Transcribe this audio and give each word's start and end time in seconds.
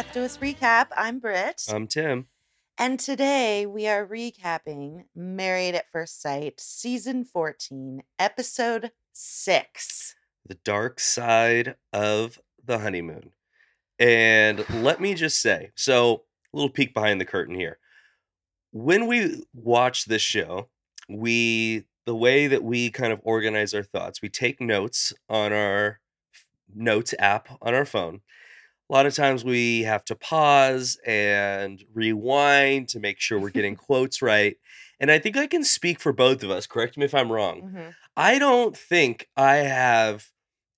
Death 0.00 0.14
to 0.14 0.24
Us 0.24 0.38
recap. 0.38 0.86
I'm 0.96 1.18
Britt. 1.18 1.66
I'm 1.70 1.86
Tim. 1.86 2.28
and 2.78 2.98
today 2.98 3.66
we 3.66 3.86
are 3.86 4.06
recapping 4.06 5.04
Married 5.14 5.74
at 5.74 5.90
First 5.92 6.22
Sight, 6.22 6.58
season 6.58 7.22
14, 7.22 8.02
episode 8.18 8.92
6. 9.12 10.14
The 10.46 10.54
dark 10.54 11.00
side 11.00 11.74
of 11.92 12.40
the 12.64 12.78
honeymoon. 12.78 13.32
And 13.98 14.64
let 14.82 15.02
me 15.02 15.12
just 15.12 15.38
say 15.38 15.70
so, 15.74 16.22
a 16.54 16.56
little 16.56 16.70
peek 16.70 16.94
behind 16.94 17.20
the 17.20 17.26
curtain 17.26 17.54
here. 17.54 17.78
When 18.72 19.06
we 19.06 19.44
watch 19.52 20.06
this 20.06 20.22
show, 20.22 20.70
we, 21.10 21.84
the 22.06 22.16
way 22.16 22.46
that 22.46 22.64
we 22.64 22.90
kind 22.90 23.12
of 23.12 23.20
organize 23.22 23.74
our 23.74 23.82
thoughts, 23.82 24.22
we 24.22 24.30
take 24.30 24.62
notes 24.62 25.12
on 25.28 25.52
our 25.52 26.00
notes 26.74 27.14
app 27.18 27.50
on 27.60 27.74
our 27.74 27.84
phone. 27.84 28.22
A 28.90 28.92
lot 28.92 29.06
of 29.06 29.14
times 29.14 29.44
we 29.44 29.82
have 29.82 30.04
to 30.06 30.16
pause 30.16 30.98
and 31.06 31.80
rewind 31.94 32.88
to 32.88 32.98
make 32.98 33.20
sure 33.20 33.38
we're 33.38 33.50
getting 33.50 33.76
quotes 33.86 34.20
right. 34.20 34.56
And 34.98 35.12
I 35.12 35.20
think 35.20 35.36
I 35.36 35.46
can 35.46 35.62
speak 35.62 36.00
for 36.00 36.12
both 36.12 36.42
of 36.42 36.50
us. 36.50 36.66
Correct 36.66 36.96
me 36.98 37.04
if 37.04 37.14
I'm 37.14 37.30
wrong. 37.30 37.72
Mhm. 37.72 37.94
I 38.16 38.38
don't 38.40 38.76
think 38.76 39.28
I 39.36 39.58
have 39.58 40.30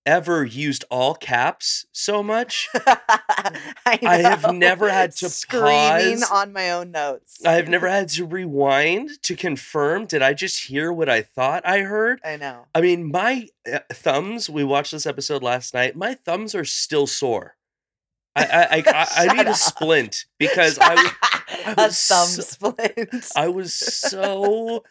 ever 0.05 0.45
used 0.45 0.85
all 0.91 1.15
caps 1.15 1.87
so 1.93 2.23
much. 2.23 2.69
I, 2.75 3.99
I 4.03 4.17
have 4.19 4.53
never 4.53 4.91
had 4.91 5.13
to 5.17 5.31
screaming 5.31 6.21
pause. 6.21 6.31
on 6.31 6.53
my 6.53 6.71
own 6.71 6.91
notes. 6.91 7.39
I've 7.47 7.69
never 7.69 7.89
had 7.99 8.11
to 8.11 8.27
rewind 8.27 9.23
to 9.23 9.35
confirm. 9.35 10.05
Did 10.05 10.21
I 10.21 10.35
just 10.35 10.65
hear 10.67 10.93
what 10.93 11.09
I 11.09 11.23
thought 11.23 11.67
I 11.67 11.79
heard? 11.81 12.21
I 12.25 12.37
know. 12.37 12.67
I 12.75 12.83
mean, 12.83 13.11
my 13.11 13.49
uh, 13.73 13.79
thumbs. 13.91 14.51
We 14.51 14.65
watched 14.65 14.93
this 14.93 15.07
episode 15.07 15.43
last 15.43 15.73
night. 15.73 15.97
My 15.97 16.15
thumbs 16.15 16.55
are 16.55 16.65
still 16.67 17.07
sore. 17.07 17.55
I 18.35 18.45
I 18.45 18.83
I, 18.87 19.07
I, 19.29 19.37
need 19.37 19.47
a 19.47 19.55
splint 19.55 20.25
because 20.39 20.79
I 20.79 20.95
was 20.95 21.13
I 21.23 21.73
a 21.77 21.87
was 21.87 22.07
thumb 22.07 22.29
so- 22.29 22.43
splint. 22.43 23.27
I 23.37 23.49
was 23.49 23.75
so 23.75 24.85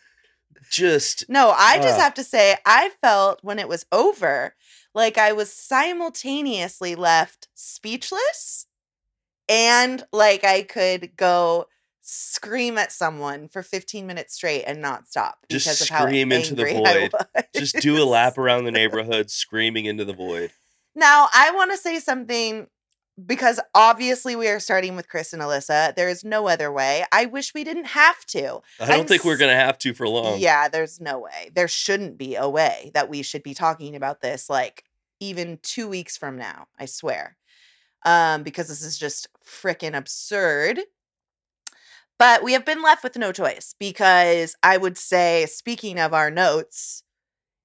just 0.70 1.26
No, 1.28 1.50
I 1.50 1.78
just 1.78 1.98
Uh. 1.98 2.02
have 2.02 2.14
to 2.16 2.24
say, 2.24 2.56
I 2.66 2.92
felt 3.02 3.40
when 3.44 3.58
it 3.60 3.68
was 3.68 3.86
over, 3.92 4.56
like 4.94 5.18
I 5.18 5.32
was 5.34 5.52
simultaneously 5.52 6.96
left 6.96 7.48
speechless 7.56 8.68
and 9.50 10.04
like 10.14 10.44
I 10.44 10.62
could 10.64 11.16
go 11.18 11.66
scream 12.02 12.78
at 12.78 12.92
someone 12.92 13.48
for 13.48 13.64
15 13.64 14.06
minutes 14.08 14.36
straight 14.36 14.64
and 14.64 14.82
not 14.82 15.08
stop 15.08 15.38
Just 15.50 15.66
because 15.66 15.82
of 15.82 15.90
how 15.90 16.02
scream 16.06 16.32
into 16.32 16.56
the 16.56 16.68
angry 16.68 16.86
I 16.86 17.00
void. 17.00 17.12
was. 17.14 17.44
just 17.56 17.76
do 17.82 18.02
a 18.02 18.06
lap 18.06 18.38
around 18.38 18.66
the 18.66 18.72
neighborhood, 18.72 19.30
screaming 19.30 19.86
into 19.86 20.04
the 20.06 20.14
void. 20.14 20.52
Now, 20.96 21.28
I 21.34 21.52
want 21.52 21.72
to 21.72 21.78
say 21.78 22.00
something 22.00 22.68
because 23.26 23.60
obviously 23.76 24.36
we 24.36 24.48
are 24.48 24.60
starting 24.60 24.96
with 24.96 25.08
Chris 25.08 25.34
and 25.34 25.42
Alyssa. 25.42 25.96
There 25.96 26.10
is 26.10 26.24
no 26.24 26.48
other 26.48 26.72
way. 26.72 27.06
I 27.12 27.26
wish 27.26 27.54
we 27.54 27.64
didn't 27.64 27.86
have 27.86 28.26
to. 28.28 28.62
I 28.80 28.88
don't 28.88 29.02
I'm 29.02 29.08
think 29.08 29.24
we're 29.24 29.38
gonna 29.38 29.56
have 29.56 29.78
to 29.80 29.94
for 29.94 30.08
long. 30.08 30.40
Yeah, 30.40 30.68
there's 30.68 31.00
no 31.00 31.20
way. 31.20 31.52
There 31.54 31.68
shouldn't 31.68 32.18
be 32.18 32.36
a 32.36 32.50
way 32.50 32.92
that 32.94 33.10
we 33.10 33.22
should 33.22 33.44
be 33.44 33.54
talking 33.54 33.96
about 33.96 34.22
this 34.22 34.50
like 34.50 34.84
even 35.20 35.60
2 35.62 35.88
weeks 35.88 36.18
from 36.18 36.38
now, 36.38 36.68
I 36.80 36.86
swear. 36.86 37.38
Um 38.06 38.44
because 38.44 38.68
this 38.68 38.84
is 38.84 38.98
just 38.98 39.28
freaking 39.46 39.96
absurd. 39.96 40.80
But 42.18 42.44
we 42.44 42.54
have 42.54 42.66
been 42.66 42.84
left 42.84 43.04
with 43.04 43.18
no 43.18 43.32
choice 43.32 43.74
because 43.80 44.56
I 44.62 44.78
would 44.78 44.98
say 44.98 45.48
speaking 45.48 46.00
of 46.00 46.14
our 46.14 46.30
notes, 46.30 47.04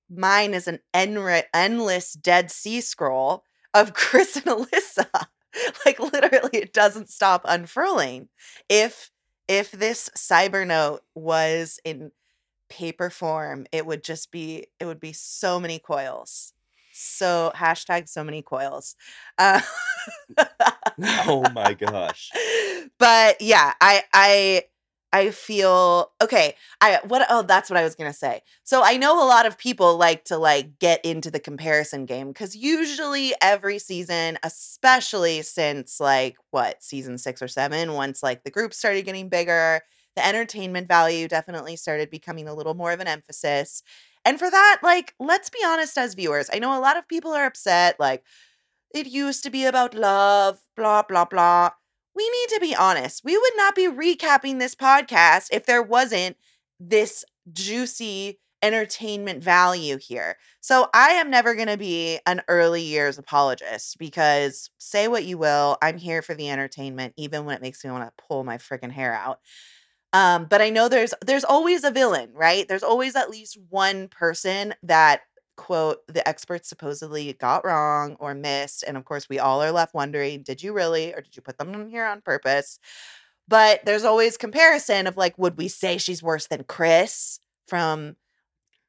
mine 0.08 0.54
is 0.54 0.66
an 0.66 0.78
enri- 0.94 1.44
endless 1.52 2.14
dead 2.14 2.50
sea 2.50 2.80
scroll 2.80 3.44
of 3.74 3.92
Chris 3.94 4.36
and 4.36 4.46
Alyssa. 4.46 5.26
like 5.86 5.98
literally 6.00 6.50
it 6.58 6.72
doesn't 6.72 7.10
stop 7.10 7.42
unfurling. 7.44 8.28
If 8.68 9.10
if 9.48 9.70
this 9.70 10.10
cyber 10.16 10.66
note 10.66 11.02
was 11.14 11.78
in 11.84 12.10
paper 12.68 13.10
form, 13.10 13.66
it 13.72 13.86
would 13.86 14.04
just 14.04 14.30
be 14.32 14.66
it 14.80 14.86
would 14.86 15.00
be 15.00 15.12
so 15.12 15.60
many 15.60 15.78
coils. 15.78 16.52
So 16.92 17.52
hashtag 17.56 18.08
so 18.08 18.24
many 18.24 18.42
coils. 18.42 18.96
Uh, 19.38 19.60
Oh 21.26 21.44
my 21.52 21.74
gosh. 21.74 22.30
but 22.98 23.40
yeah, 23.40 23.74
I 23.80 24.02
I 24.12 24.62
I 25.16 25.30
feel 25.30 26.12
okay. 26.22 26.54
I 26.80 27.00
what 27.06 27.26
oh 27.30 27.42
that's 27.42 27.70
what 27.70 27.76
I 27.78 27.84
was 27.84 27.94
gonna 27.94 28.12
say. 28.12 28.42
So 28.64 28.82
I 28.84 28.96
know 28.96 29.22
a 29.22 29.26
lot 29.26 29.46
of 29.46 29.56
people 29.56 29.96
like 29.96 30.24
to 30.26 30.36
like 30.36 30.78
get 30.78 31.04
into 31.04 31.30
the 31.30 31.40
comparison 31.40 32.04
game 32.06 32.28
because 32.28 32.54
usually 32.56 33.34
every 33.40 33.78
season, 33.78 34.38
especially 34.42 35.42
since 35.42 36.00
like 36.00 36.36
what 36.50 36.82
season 36.82 37.18
six 37.18 37.40
or 37.40 37.48
seven, 37.48 37.94
once 37.94 38.22
like 38.22 38.44
the 38.44 38.50
group 38.50 38.74
started 38.74 39.04
getting 39.06 39.28
bigger, 39.28 39.80
the 40.16 40.26
entertainment 40.26 40.88
value 40.88 41.28
definitely 41.28 41.76
started 41.76 42.10
becoming 42.10 42.48
a 42.48 42.54
little 42.54 42.74
more 42.74 42.92
of 42.92 43.00
an 43.00 43.08
emphasis. 43.08 43.82
And 44.24 44.38
for 44.38 44.50
that, 44.50 44.78
like, 44.82 45.14
let's 45.20 45.50
be 45.50 45.60
honest 45.64 45.96
as 45.96 46.14
viewers. 46.14 46.50
I 46.52 46.58
know 46.58 46.76
a 46.76 46.80
lot 46.80 46.96
of 46.96 47.06
people 47.06 47.32
are 47.32 47.46
upset, 47.46 47.94
like, 48.00 48.24
it 48.94 49.06
used 49.06 49.42
to 49.44 49.50
be 49.50 49.64
about 49.66 49.94
love, 49.94 50.60
blah, 50.76 51.02
blah, 51.02 51.24
blah. 51.26 51.70
We 52.16 52.28
need 52.28 52.54
to 52.54 52.60
be 52.60 52.74
honest. 52.74 53.22
We 53.24 53.38
would 53.38 53.52
not 53.56 53.76
be 53.76 53.88
recapping 53.88 54.58
this 54.58 54.74
podcast 54.74 55.48
if 55.52 55.66
there 55.66 55.82
wasn't 55.82 56.38
this 56.80 57.24
juicy 57.52 58.40
entertainment 58.62 59.44
value 59.44 59.98
here. 59.98 60.36
So 60.62 60.88
I 60.94 61.10
am 61.10 61.30
never 61.30 61.54
going 61.54 61.68
to 61.68 61.76
be 61.76 62.18
an 62.26 62.42
early 62.48 62.82
years 62.82 63.18
apologist 63.18 63.98
because 63.98 64.70
say 64.78 65.08
what 65.08 65.24
you 65.24 65.38
will, 65.38 65.76
I'm 65.82 65.98
here 65.98 66.22
for 66.22 66.34
the 66.34 66.50
entertainment, 66.50 67.14
even 67.18 67.44
when 67.44 67.54
it 67.54 67.62
makes 67.62 67.84
me 67.84 67.90
want 67.90 68.04
to 68.04 68.24
pull 68.26 68.44
my 68.44 68.58
freaking 68.58 68.90
hair 68.90 69.14
out. 69.14 69.40
Um, 70.12 70.46
but 70.48 70.62
I 70.62 70.70
know 70.70 70.88
there's 70.88 71.12
there's 71.24 71.44
always 71.44 71.84
a 71.84 71.90
villain, 71.90 72.30
right? 72.32 72.66
There's 72.66 72.82
always 72.82 73.16
at 73.16 73.30
least 73.30 73.58
one 73.68 74.08
person 74.08 74.74
that 74.84 75.20
quote 75.56 76.06
the 76.06 76.26
experts 76.28 76.68
supposedly 76.68 77.32
got 77.34 77.64
wrong 77.64 78.16
or 78.20 78.34
missed 78.34 78.84
and 78.86 78.96
of 78.96 79.04
course 79.04 79.28
we 79.28 79.38
all 79.38 79.62
are 79.62 79.72
left 79.72 79.94
wondering 79.94 80.42
did 80.42 80.62
you 80.62 80.72
really 80.72 81.12
or 81.14 81.20
did 81.20 81.34
you 81.34 81.42
put 81.42 81.58
them 81.58 81.74
in 81.74 81.88
here 81.88 82.04
on 82.04 82.20
purpose 82.20 82.78
but 83.48 83.84
there's 83.84 84.04
always 84.04 84.36
comparison 84.36 85.06
of 85.06 85.16
like 85.16 85.36
would 85.38 85.56
we 85.56 85.68
say 85.68 85.98
she's 85.98 86.22
worse 86.22 86.46
than 86.46 86.64
chris 86.64 87.40
from 87.66 88.16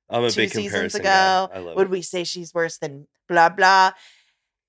I'm 0.10 0.24
a 0.24 0.30
two 0.30 0.42
big 0.42 0.52
seasons 0.52 0.94
comparison 0.94 1.02
ago 1.02 1.08
guy. 1.08 1.56
I 1.56 1.60
love 1.60 1.76
would 1.76 1.88
it. 1.88 1.92
we 1.92 2.02
say 2.02 2.24
she's 2.24 2.54
worse 2.54 2.78
than 2.78 3.08
blah 3.28 3.50
blah 3.50 3.92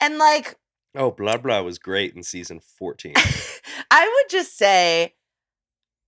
and 0.01 0.19
like 0.19 0.57
Oh, 0.95 1.11
blah 1.11 1.37
blah 1.37 1.61
was 1.61 1.79
great 1.79 2.17
in 2.17 2.23
season 2.23 2.61
14. 2.61 3.13
I 3.91 4.05
would 4.05 4.31
just 4.31 4.57
say 4.57 5.15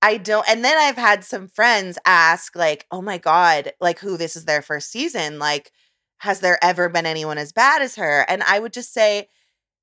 I 0.02 0.16
don't 0.16 0.48
and 0.48 0.64
then 0.64 0.76
I've 0.76 0.96
had 0.96 1.24
some 1.24 1.46
friends 1.48 1.98
ask 2.06 2.56
like, 2.56 2.86
"Oh 2.90 3.02
my 3.02 3.18
god, 3.18 3.72
like 3.80 3.98
who 3.98 4.16
this 4.16 4.34
is 4.34 4.46
their 4.46 4.62
first 4.62 4.90
season, 4.90 5.38
like 5.38 5.70
has 6.20 6.40
there 6.40 6.58
ever 6.62 6.88
been 6.88 7.06
anyone 7.06 7.38
as 7.38 7.52
bad 7.52 7.82
as 7.82 7.96
her?" 7.96 8.24
And 8.28 8.42
I 8.44 8.58
would 8.60 8.72
just 8.72 8.92
say 8.94 9.28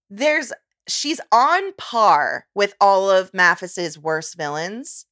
there's 0.09 0.53
she's 0.87 1.21
on 1.31 1.73
par 1.73 2.47
with 2.55 2.75
all 2.81 3.09
of 3.09 3.31
MAFS's 3.33 3.99
worst 3.99 4.35
villains, 4.37 5.05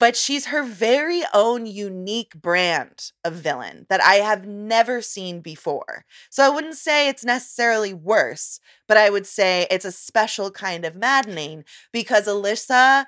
but 0.00 0.16
she's 0.16 0.46
her 0.46 0.64
very 0.64 1.22
own 1.32 1.64
unique 1.64 2.34
brand 2.34 3.12
of 3.24 3.34
villain 3.34 3.86
that 3.88 4.02
I 4.02 4.16
have 4.16 4.46
never 4.46 5.00
seen 5.00 5.40
before. 5.40 6.04
So 6.28 6.44
I 6.44 6.48
wouldn't 6.48 6.76
say 6.76 7.08
it's 7.08 7.24
necessarily 7.24 7.94
worse, 7.94 8.58
but 8.88 8.96
I 8.96 9.10
would 9.10 9.26
say 9.26 9.66
it's 9.70 9.84
a 9.84 9.92
special 9.92 10.50
kind 10.50 10.84
of 10.84 10.96
maddening 10.96 11.64
because 11.92 12.26
Alyssa 12.26 13.06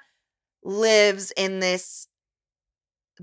lives 0.63 1.33
in 1.37 1.61
this 1.61 2.07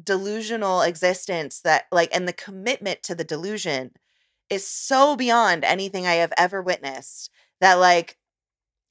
delusional 0.02 0.82
existence 0.82 1.62
that 1.62 1.86
like 1.92 2.14
and 2.14 2.28
the 2.28 2.34
commitment 2.34 3.04
to 3.04 3.16
the 3.16 3.24
delusion 3.24 3.92
is 4.52 4.68
so 4.68 5.16
beyond 5.16 5.64
anything 5.64 6.06
I 6.06 6.16
have 6.16 6.34
ever 6.38 6.62
witnessed 6.62 7.32
that 7.60 7.76
like 7.76 8.18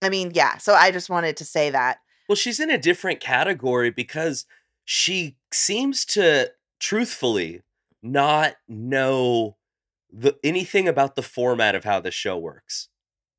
I 0.02 0.08
mean 0.08 0.32
yeah 0.34 0.56
so 0.58 0.74
I 0.74 0.90
just 0.90 1.08
wanted 1.10 1.36
to 1.36 1.44
say 1.44 1.70
that 1.70 1.98
well, 2.30 2.36
she's 2.36 2.60
in 2.60 2.70
a 2.70 2.78
different 2.78 3.18
category 3.18 3.90
because 3.90 4.46
she 4.84 5.36
seems 5.52 6.04
to 6.04 6.52
truthfully 6.78 7.62
not 8.04 8.54
know 8.68 9.56
the 10.12 10.38
anything 10.44 10.86
about 10.86 11.16
the 11.16 11.22
format 11.22 11.74
of 11.74 11.82
how 11.82 11.98
the 11.98 12.12
show 12.12 12.38
works. 12.38 12.88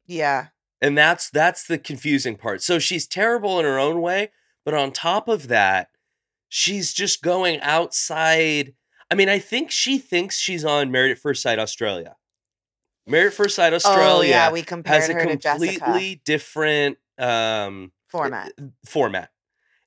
yeah 0.06 0.47
And 0.81 0.97
that's 0.97 1.29
that's 1.29 1.65
the 1.65 1.77
confusing 1.77 2.35
part. 2.35 2.62
So 2.63 2.79
she's 2.79 3.07
terrible 3.07 3.59
in 3.59 3.65
her 3.65 3.79
own 3.79 4.01
way, 4.01 4.31
but 4.65 4.74
on 4.74 4.91
top 4.91 5.29
of 5.29 5.47
that, 5.47 5.91
she's 6.50 6.91
just 6.91 7.24
going 7.24 7.62
outside. 7.62 8.74
I 9.12 9.16
mean, 9.16 9.28
I 9.28 9.40
think 9.40 9.69
she 9.72 9.98
thinks 10.00 10.38
she's 10.40 10.63
on 10.63 10.90
Married 10.90 11.12
at 11.12 11.19
First 11.19 11.44
Sight 11.44 11.60
Australia. 11.60 12.16
Married 13.06 13.28
at 13.28 13.34
First 13.34 13.56
Sight 13.56 13.74
Australia 13.74 14.08
oh 14.08 14.22
yeah 14.22 14.52
we 14.52 14.62
compared 14.62 15.02
has 15.02 15.10
a 15.10 15.13
her 15.13 15.25
completely 15.25 16.22
different 16.24 16.98
um 17.18 17.92
format 18.08 18.52
format. 18.86 19.30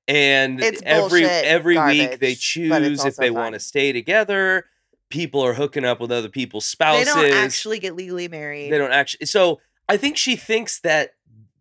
And 0.07 0.63
It's 0.63 0.83
every 0.85 1.23
bullshit 1.23 1.45
every 1.47 1.77
week 1.77 2.19
they 2.19 2.35
garbage, 2.35 2.59
but 2.69 2.83
it's 2.83 3.03
choose 3.03 3.05
if 3.07 3.17
they 3.17 3.29
fun. 3.29 3.35
want 3.37 3.55
to 3.55 3.61
stay 3.61 3.93
together. 3.93 4.67
People 5.11 5.43
are 5.43 5.55
hooking 5.55 5.85
up 5.85 6.01
with 6.01 6.13
other 6.13 6.29
people's 6.29 6.67
spouses. 6.67 7.15
they 7.15 7.31
don't 7.31 7.45
actually 7.45 7.79
get 7.79 7.95
legally 7.95 8.29
married 8.29 8.71
They 8.73 8.79
don't 8.79 8.93
actually. 8.93 9.27
So 9.27 9.61
I 9.89 9.97
think 9.97 10.17
she 10.17 10.37
thinks 10.37 10.81
that 10.81 11.13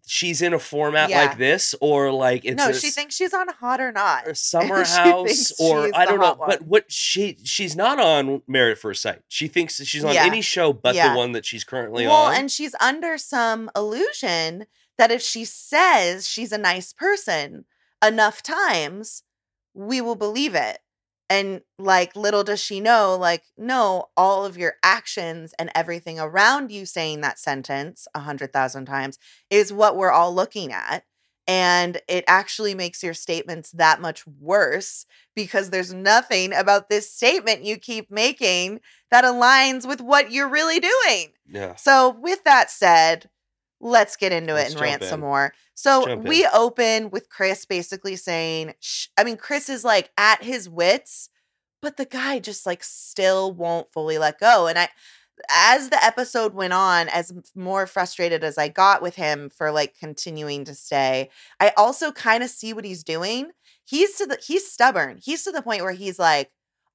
she's 0.06 0.42
in 0.42 0.54
a 0.54 0.60
format 0.60 1.10
Yeah. 1.10 1.26
like 1.26 1.38
this 1.38 1.74
or 1.82 2.12
like 2.12 2.44
it's 2.46 2.58
no, 2.58 2.70
a 2.70 2.74
she 2.74 2.90
thinks 2.92 3.16
she's 3.16 3.34
on 3.34 3.48
Hot 3.48 3.80
or 3.80 3.92
Not. 3.92 4.28
or 4.28 4.34
summer 4.36 4.84
house 4.84 5.52
or 5.60 5.90
I 5.96 6.06
don't 6.06 6.20
know, 6.20 6.26
hot 6.36 6.40
but 6.46 6.62
what 6.64 6.92
she 6.92 7.38
she's 7.44 7.76
not 7.76 8.00
on 8.00 8.42
Married 8.48 8.74
at 8.74 8.78
First 8.78 9.02
Sight. 9.02 9.22
She 9.28 9.48
thinks 9.48 9.82
she's 9.84 10.04
on 10.04 10.14
Yeah. 10.14 10.26
any 10.26 10.42
show 10.42 10.74
but 10.74 10.96
Yeah. 10.96 11.14
the 11.14 11.18
one 11.18 11.32
that 11.34 11.46
she's 11.46 11.64
currently 11.64 12.06
well, 12.06 12.16
on. 12.26 12.36
and 12.36 12.52
she's 12.52 12.76
under 12.80 13.18
some 13.18 13.70
illusion 13.76 14.66
that 14.98 15.12
if 15.12 15.22
she 15.22 15.46
says 15.46 16.28
she's 16.28 16.52
a 16.52 16.58
nice 16.58 16.94
person 16.94 17.66
enough 18.06 18.44
times, 18.44 19.24
we 19.74 20.02
will 20.02 20.16
believe 20.16 20.54
it. 20.54 20.80
And 21.30 21.62
like 21.80 22.16
little 22.16 22.44
does 22.44 22.62
she 22.62 22.80
know, 22.80 23.16
like, 23.20 23.44
no, 23.58 24.10
all 24.16 24.46
of 24.46 24.58
your 24.58 24.76
actions 24.84 25.54
and 25.58 25.72
everything 25.74 26.20
around 26.20 26.72
you 26.72 26.86
saying 26.86 27.22
that 27.22 27.40
sentence 27.40 28.08
a 28.14 28.20
hundred 28.20 28.54
thousand 28.54 28.86
times 28.86 29.18
is 29.50 29.74
what 29.74 29.96
we're 29.98 30.12
all 30.12 30.34
looking 30.34 30.72
at. 30.72 31.04
And 31.46 32.00
it 32.08 32.24
actually 32.28 32.74
makes 32.74 33.04
your 33.04 33.14
statements 33.14 33.72
that 33.72 34.00
much 34.00 34.26
worse 34.40 35.06
because 35.36 35.70
there's 35.70 35.94
nothing 35.94 36.54
about 36.54 36.90
this 36.90 37.12
statement 37.12 37.66
you 37.66 37.78
keep 37.78 38.10
making 38.10 38.80
that 39.12 39.26
aligns 39.26 39.86
with 39.88 40.00
what 40.00 40.32
you're 40.32 40.48
really 40.48 40.80
doing. 40.80 41.34
yeah. 41.48 41.76
So, 41.76 42.18
with 42.22 42.44
that 42.46 42.72
said, 42.72 43.30
let's 43.84 44.16
get 44.16 44.32
into 44.32 44.54
Let's 44.54 44.72
it 44.72 44.74
and 44.74 44.82
rant 44.82 45.04
some 45.04 45.20
more. 45.20 45.54
So, 45.76 46.16
we 46.16 46.44
in. 46.44 46.50
open 46.54 47.10
with 47.10 47.30
Chris 47.30 47.66
basically 47.66 48.16
saying, 48.16 48.74
Shh. 48.80 49.08
I 49.18 49.24
mean, 49.24 49.38
Chris 49.38 49.70
is 49.70 49.84
like 49.84 50.12
at 50.18 50.44
his 50.44 50.70
wits, 50.70 51.30
but 51.82 51.98
the 51.98 52.06
guy 52.06 52.40
just 52.40 52.66
like 52.66 52.84
still 52.84 53.52
won't 53.54 53.92
fully 53.92 54.18
let 54.18 54.40
go. 54.40 54.68
And 54.68 54.80
I, 54.80 54.90
as 55.52 55.90
the 55.90 56.04
episode 56.04 56.54
went 56.54 56.74
on, 56.74 57.10
as 57.10 57.34
more 57.56 57.86
frustrated 57.86 58.44
as 58.44 58.58
I 58.58 58.70
got 58.70 59.02
with 59.02 59.16
him 59.16 59.50
for 59.50 59.72
like 59.72 59.98
continuing 59.98 60.64
to 60.66 60.76
stay, 60.76 61.30
I 61.60 61.74
also 61.76 62.12
kind 62.12 62.42
of 62.42 62.50
see 62.50 62.74
what 62.74 62.86
he's 62.86 63.04
doing. 63.04 63.52
He's 63.84 64.16
to 64.18 64.26
the 64.26 64.40
he's 64.46 64.72
stubborn. 64.72 65.20
He's 65.22 65.44
to 65.44 65.52
the 65.52 65.62
point 65.62 65.82
where 65.82 65.92
he's 65.92 66.18
like, 66.18 66.52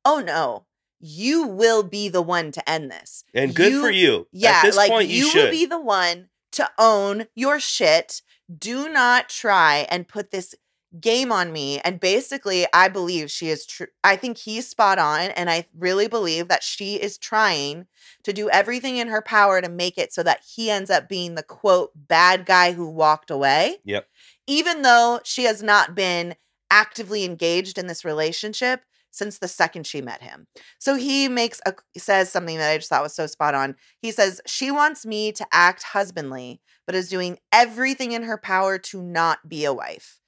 "Oh 0.06 0.20
no, 0.20 0.64
you 1.00 1.46
will 1.46 1.82
be 1.82 2.08
the 2.08 2.22
one 2.22 2.50
to 2.52 2.70
end 2.70 2.90
this." 2.90 3.24
And 3.34 3.54
good 3.54 3.78
for 3.82 3.90
you. 3.90 4.26
Yeah, 4.32 4.52
At 4.52 4.62
this 4.62 4.76
like 4.76 4.90
point, 4.90 5.10
you, 5.10 5.26
you, 5.26 5.32
will 5.34 5.50
be 5.50 5.66
the 5.66 5.80
one 5.80 6.30
to 6.52 6.70
own 6.78 7.26
your 7.34 7.60
shit. 7.60 8.22
Do 8.56 8.88
not 8.88 9.28
try 9.28 9.86
and 9.90 10.08
put 10.08 10.30
this 10.30 10.54
game 11.00 11.30
on 11.30 11.52
me. 11.52 11.80
And 11.80 12.00
basically, 12.00 12.66
I 12.72 12.88
believe 12.88 13.30
she 13.30 13.48
is 13.48 13.66
true. 13.66 13.88
I 14.02 14.16
think 14.16 14.38
he's 14.38 14.66
spot 14.66 14.98
on. 14.98 15.30
And 15.30 15.50
I 15.50 15.66
really 15.76 16.08
believe 16.08 16.48
that 16.48 16.62
she 16.62 16.94
is 16.94 17.18
trying 17.18 17.86
to 18.22 18.32
do 18.32 18.48
everything 18.50 18.96
in 18.96 19.08
her 19.08 19.20
power 19.20 19.60
to 19.60 19.68
make 19.68 19.98
it 19.98 20.12
so 20.12 20.22
that 20.22 20.42
he 20.54 20.70
ends 20.70 20.90
up 20.90 21.08
being 21.08 21.34
the 21.34 21.42
quote 21.42 21.90
bad 21.94 22.46
guy 22.46 22.72
who 22.72 22.88
walked 22.88 23.30
away. 23.30 23.78
Yep. 23.84 24.08
Even 24.46 24.82
though 24.82 25.20
she 25.24 25.44
has 25.44 25.62
not 25.62 25.94
been 25.94 26.34
actively 26.70 27.24
engaged 27.24 27.78
in 27.78 27.86
this 27.86 28.04
relationship 28.04 28.82
since 29.18 29.38
the 29.38 29.48
second 29.48 29.86
she 29.86 30.00
met 30.00 30.22
him. 30.22 30.46
So 30.78 30.94
he 30.94 31.28
makes 31.28 31.60
a 31.66 31.74
says 31.96 32.30
something 32.30 32.56
that 32.58 32.70
I 32.70 32.78
just 32.78 32.88
thought 32.88 33.02
was 33.02 33.14
so 33.14 33.26
spot 33.26 33.54
on. 33.54 33.76
He 34.00 34.12
says, 34.12 34.40
She 34.46 34.70
wants 34.70 35.04
me 35.04 35.32
to 35.32 35.46
act 35.52 35.82
husbandly, 35.82 36.60
but 36.86 36.94
is 36.94 37.08
doing 37.08 37.38
everything 37.52 38.12
in 38.12 38.22
her 38.22 38.38
power 38.38 38.78
to 38.78 39.02
not 39.02 39.48
be 39.48 39.64
a 39.64 39.72
wife. 39.74 40.20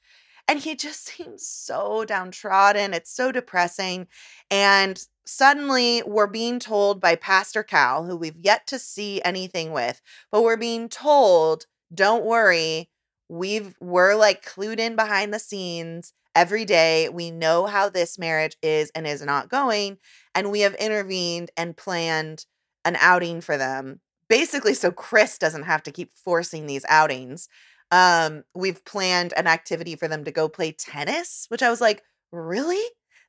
And 0.49 0.59
he 0.59 0.75
just 0.75 1.07
seems 1.17 1.47
so 1.47 2.05
downtrodden. 2.05 2.93
It's 2.93 3.15
so 3.15 3.33
depressing. 3.33 4.09
And 4.51 5.03
suddenly 5.25 6.03
we're 6.05 6.27
being 6.27 6.59
told 6.59 7.01
by 7.01 7.15
Pastor 7.15 7.63
Cal, 7.63 8.05
who 8.05 8.17
we've 8.17 8.37
yet 8.37 8.67
to 8.67 8.79
see 8.79 9.23
anything 9.25 9.73
with, 9.73 10.03
but 10.33 10.43
we're 10.43 10.57
being 10.57 10.89
told, 10.89 11.67
don't 11.95 12.25
worry, 12.25 12.91
we've 13.29 13.77
we're 13.81 14.17
like 14.17 14.45
clued 14.45 14.81
in 14.81 14.97
behind 14.97 15.33
the 15.33 15.39
scenes 15.39 16.13
every 16.35 16.65
day. 16.65 17.09
We 17.09 17.31
know 17.31 17.67
how 17.67 17.89
this 17.89 18.19
marriage 18.19 18.57
is 18.63 18.91
and 18.95 19.07
is 19.07 19.23
not 19.23 19.49
going, 19.49 19.99
and 20.35 20.51
we 20.51 20.61
have 20.61 20.75
intervened 20.75 21.51
and 21.57 21.77
planned 21.77 22.47
an 22.85 22.97
outing 23.01 23.41
for 23.41 23.57
them. 23.57 24.01
Basically, 24.29 24.75
so 24.75 24.91
Chris 24.93 25.39
doesn't 25.39 25.65
have 25.65 25.83
to 25.85 25.91
keep 25.93 26.13
forcing 26.15 26.67
these 26.67 26.85
outings. 26.89 27.49
Um, 27.91 28.45
we've 28.55 28.85
planned 28.85 29.35
an 29.37 29.47
activity 29.49 29.97
for 29.97 30.07
them 30.07 30.25
to 30.25 30.31
go 30.31 30.49
play 30.49 30.71
tennis, 30.73 31.47
which 31.49 31.63
I 31.63 31.71
was 31.71 31.81
like, 31.81 32.03
really? 32.31 32.83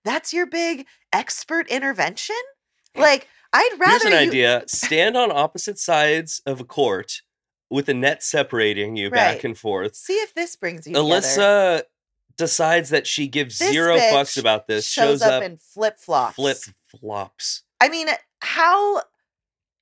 That's 0.05 0.31
your 0.33 0.45
big 0.45 0.85
expert 1.11 1.67
intervention? 1.69 2.35
Eh, 2.95 3.01
like, 3.01 3.27
I'd 3.53 3.75
rather 3.79 3.91
Here's 3.91 4.03
an 4.05 4.11
you- 4.11 4.29
idea: 4.29 4.63
stand 4.67 5.17
on 5.17 5.31
opposite 5.31 5.79
sides 5.79 6.41
of 6.45 6.59
a 6.59 6.63
court 6.63 7.21
with 7.69 7.89
a 7.89 7.93
net 7.93 8.21
separating 8.21 8.95
you 8.95 9.09
back 9.09 9.43
and 9.43 9.57
forth. 9.57 9.95
See 9.95 10.13
if 10.13 10.33
this 10.33 10.55
brings 10.55 10.85
you 10.85 10.95
uh, 10.95 11.01
together. 11.03 11.41
Uh, 11.41 11.81
Decides 12.41 12.89
that 12.89 13.05
she 13.07 13.27
gives 13.27 13.59
This 13.59 13.71
zero 13.71 13.95
bitch 13.97 14.11
fucks 14.11 14.37
about 14.39 14.67
this. 14.67 14.87
shows, 14.87 15.21
up, 15.21 15.43
in 15.43 15.57
flip 15.57 15.99
flops. 15.99 16.35
flip 16.35 16.57
flops. 16.99 17.63
I 17.79 17.87
mean, 17.89 18.07
how 18.39 19.01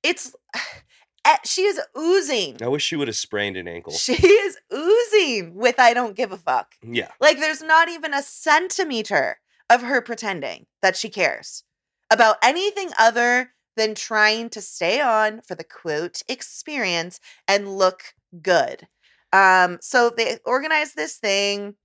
it's 0.02 0.34
eh, 1.24 1.36
she 1.44 1.62
is 1.62 1.80
oozing. 1.98 2.58
I 2.62 2.68
wish 2.68 2.84
she 2.84 2.96
would 2.96 3.08
have 3.08 3.16
sprained 3.16 3.56
an 3.56 3.66
ankle. 3.68 3.92
She 3.92 4.12
is 4.14 4.56
oozing 4.72 5.54
with 5.54 5.78
I 5.78 5.94
don't 5.94 6.16
give 6.16 6.32
a 6.32 6.36
fuck. 6.36 6.74
yeah. 6.82 7.08
Like 7.20 7.38
there's 7.38 7.62
not 7.62 7.88
even 7.88 8.14
a 8.14 8.22
centimeter 8.22 9.38
of 9.68 9.82
her 9.82 10.00
pretending 10.00 10.66
that 10.82 10.96
she 10.96 11.08
cares 11.08 11.64
about 12.10 12.36
anything 12.42 12.90
other 12.98 13.52
than 13.76 13.94
trying 13.94 14.50
to 14.50 14.60
stay 14.60 15.00
on 15.00 15.40
for 15.42 15.54
the 15.54 15.64
quote 15.64 16.22
experience 16.28 17.20
and 17.48 17.76
look 17.78 18.02
good. 18.42 18.88
Um 19.32 19.78
so 19.80 20.10
they 20.10 20.38
organize 20.44 20.94
this 20.94 21.16
thing. 21.16 21.76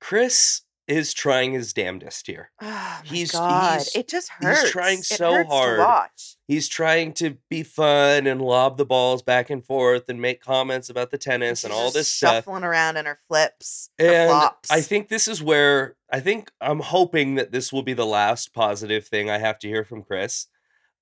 Chris 0.00 0.62
is 0.88 1.12
trying 1.12 1.52
his 1.52 1.72
damnedest 1.72 2.28
here. 2.28 2.50
Oh 2.62 2.66
my 2.66 3.00
He's- 3.04 3.32
god, 3.32 3.72
he's- 3.80 3.96
it 3.96 4.06
just 4.08 4.30
he's 4.38 4.46
hurts. 4.48 4.70
trying 4.70 4.98
It 5.00 5.04
so 5.04 5.32
hurts 5.32 5.50
hard. 5.50 6.10
He's 6.46 6.68
trying 6.68 7.12
to 7.14 7.38
be 7.50 7.64
fun 7.64 8.28
and 8.28 8.40
lob 8.40 8.76
the 8.76 8.86
balls 8.86 9.20
back 9.20 9.50
and 9.50 9.64
forth 9.66 10.08
and 10.08 10.20
make 10.22 10.40
comments 10.40 10.88
about 10.88 11.10
the 11.10 11.18
tennis 11.18 11.64
and 11.64 11.72
She's 11.72 11.80
all 11.80 11.90
this 11.90 12.08
stuff. 12.08 12.34
shuffling 12.44 12.62
around 12.62 12.96
in 12.98 13.06
her 13.06 13.18
flips, 13.26 13.90
her 13.98 14.06
And 14.06 14.30
flops. 14.30 14.70
I 14.70 14.80
think 14.80 15.08
this 15.08 15.26
is 15.26 15.42
where 15.42 15.96
I 16.12 16.20
think 16.20 16.52
I'm 16.60 16.78
hoping 16.80 17.34
that 17.34 17.50
this 17.50 17.72
will 17.72 17.82
be 17.82 17.94
the 17.94 18.06
last 18.06 18.52
positive 18.54 19.08
thing 19.08 19.28
I 19.28 19.38
have 19.38 19.58
to 19.60 19.68
hear 19.68 19.82
from 19.82 20.04
Chris. 20.04 20.46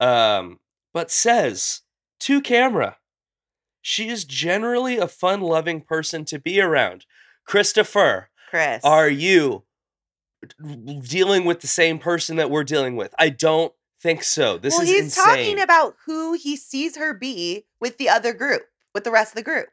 Um, 0.00 0.60
but 0.94 1.10
says 1.10 1.82
to 2.20 2.40
camera, 2.40 2.96
she 3.82 4.08
is 4.08 4.24
generally 4.24 4.96
a 4.96 5.08
fun 5.08 5.42
loving 5.42 5.82
person 5.82 6.24
to 6.24 6.38
be 6.38 6.58
around. 6.58 7.04
Christopher, 7.44 8.30
Chris. 8.50 8.84
are 8.84 9.08
you 9.08 9.64
dealing 11.02 11.44
with 11.44 11.60
the 11.60 11.66
same 11.66 11.98
person 11.98 12.36
that 12.36 12.50
we're 12.50 12.64
dealing 12.64 12.96
with? 12.96 13.14
I 13.18 13.30
don't 13.30 13.72
think 14.00 14.22
so. 14.22 14.58
This 14.58 14.74
well, 14.74 14.82
is 14.82 14.88
he's 14.88 15.04
insane. 15.04 15.24
talking 15.24 15.60
about 15.60 15.96
who 16.06 16.34
he 16.34 16.56
sees 16.56 16.96
her 16.96 17.14
be 17.14 17.64
with 17.80 17.98
the 17.98 18.08
other 18.08 18.32
group, 18.32 18.62
with 18.94 19.04
the 19.04 19.10
rest 19.10 19.32
of 19.32 19.36
the 19.36 19.42
group, 19.42 19.68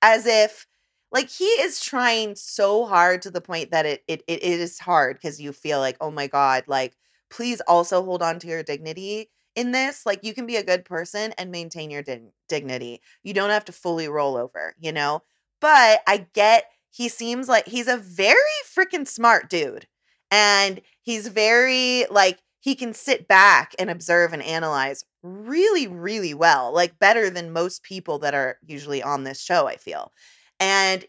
as 0.00 0.26
if 0.26 0.66
like 1.12 1.28
he 1.28 1.44
is 1.44 1.80
trying 1.80 2.34
so 2.36 2.86
hard 2.86 3.22
to 3.22 3.30
the 3.30 3.40
point 3.40 3.70
that 3.70 3.86
it 3.86 4.02
it, 4.08 4.22
it 4.28 4.42
is 4.42 4.78
hard 4.78 5.16
because 5.16 5.40
you 5.40 5.52
feel 5.52 5.80
like 5.80 5.96
oh 6.00 6.10
my 6.10 6.26
god, 6.26 6.64
like 6.66 6.96
please 7.30 7.60
also 7.62 8.04
hold 8.04 8.22
on 8.22 8.38
to 8.38 8.46
your 8.46 8.62
dignity 8.62 9.30
in 9.54 9.72
this. 9.72 10.06
Like 10.06 10.20
you 10.22 10.34
can 10.34 10.46
be 10.46 10.56
a 10.56 10.64
good 10.64 10.84
person 10.84 11.32
and 11.38 11.50
maintain 11.50 11.90
your 11.90 12.02
dig- 12.02 12.32
dignity. 12.48 13.00
You 13.22 13.34
don't 13.34 13.50
have 13.50 13.64
to 13.66 13.72
fully 13.72 14.08
roll 14.08 14.36
over, 14.36 14.74
you 14.78 14.92
know. 14.92 15.22
But 15.60 16.00
I 16.06 16.26
get 16.32 16.64
he 16.94 17.08
seems 17.08 17.48
like 17.48 17.66
he's 17.66 17.88
a 17.88 17.96
very 17.96 18.36
freaking 18.76 19.06
smart 19.06 19.50
dude 19.50 19.86
and 20.30 20.80
he's 21.02 21.26
very 21.28 22.06
like 22.10 22.38
he 22.60 22.74
can 22.74 22.94
sit 22.94 23.26
back 23.28 23.74
and 23.78 23.90
observe 23.90 24.32
and 24.32 24.42
analyze 24.42 25.04
really 25.22 25.86
really 25.86 26.34
well 26.34 26.72
like 26.72 26.98
better 26.98 27.28
than 27.28 27.52
most 27.52 27.82
people 27.82 28.18
that 28.18 28.34
are 28.34 28.58
usually 28.64 29.02
on 29.02 29.24
this 29.24 29.42
show 29.42 29.66
i 29.66 29.76
feel 29.76 30.12
and 30.60 31.04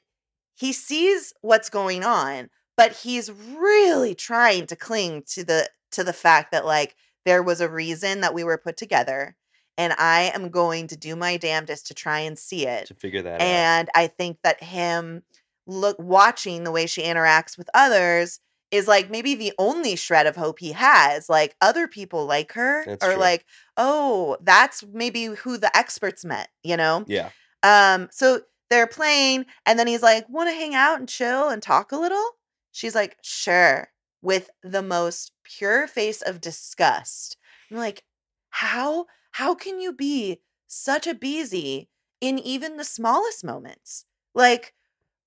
he 0.55 0.73
sees 0.73 1.33
what's 1.41 1.69
going 1.69 2.03
on 2.03 2.49
but 2.77 2.93
he's 2.93 3.31
really 3.31 4.15
trying 4.15 4.65
to 4.65 4.75
cling 4.75 5.23
to 5.27 5.43
the 5.43 5.69
to 5.91 6.03
the 6.03 6.13
fact 6.13 6.51
that 6.51 6.65
like 6.65 6.95
there 7.25 7.43
was 7.43 7.61
a 7.61 7.69
reason 7.69 8.21
that 8.21 8.33
we 8.33 8.43
were 8.43 8.57
put 8.57 8.75
together 8.75 9.35
and 9.77 9.93
i 9.99 10.31
am 10.33 10.49
going 10.49 10.87
to 10.87 10.97
do 10.97 11.15
my 11.15 11.37
damnedest 11.37 11.87
to 11.87 11.93
try 11.93 12.19
and 12.19 12.39
see 12.39 12.65
it 12.65 12.87
to 12.87 12.93
figure 12.93 13.21
that 13.21 13.35
out. 13.35 13.41
and 13.41 13.89
I 13.93 14.07
think 14.07 14.37
that 14.43 14.63
him 14.63 15.23
look 15.67 15.97
watching 15.99 16.63
the 16.63 16.71
way 16.71 16.85
she 16.85 17.03
interacts 17.03 17.57
with 17.57 17.69
others 17.73 18.39
is 18.71 18.87
like 18.87 19.09
maybe 19.09 19.35
the 19.35 19.53
only 19.57 19.95
shred 19.95 20.27
of 20.27 20.35
hope 20.35 20.59
he 20.59 20.71
has. 20.73 21.29
Like 21.29 21.55
other 21.61 21.87
people 21.87 22.25
like 22.25 22.51
her 22.53 22.83
That's 22.85 23.05
or 23.05 23.11
true. 23.11 23.19
like, 23.19 23.45
oh, 23.77 24.37
that's 24.41 24.83
maybe 24.91 25.25
who 25.25 25.57
the 25.57 25.75
experts 25.75 26.25
met, 26.25 26.49
you 26.63 26.77
know? 26.77 27.05
Yeah. 27.07 27.29
Um, 27.63 28.09
so 28.11 28.41
they're 28.69 28.87
playing, 28.87 29.45
and 29.65 29.77
then 29.77 29.87
he's 29.87 30.01
like, 30.01 30.27
want 30.27 30.49
to 30.49 30.55
hang 30.55 30.73
out 30.75 30.99
and 30.99 31.07
chill 31.07 31.49
and 31.49 31.61
talk 31.61 31.91
a 31.91 31.97
little? 31.97 32.31
She's 32.71 32.95
like, 32.95 33.17
sure, 33.21 33.89
with 34.21 34.49
the 34.63 34.81
most 34.81 35.31
pure 35.43 35.87
face 35.87 36.21
of 36.21 36.41
disgust. 36.41 37.37
I'm 37.71 37.77
like, 37.77 38.03
how 38.49 39.05
how 39.31 39.53
can 39.53 39.79
you 39.79 39.93
be 39.93 40.41
such 40.67 41.07
a 41.07 41.13
beezy 41.13 41.89
in 42.21 42.39
even 42.39 42.77
the 42.77 42.83
smallest 42.83 43.43
moments? 43.43 44.05
Like, 44.33 44.73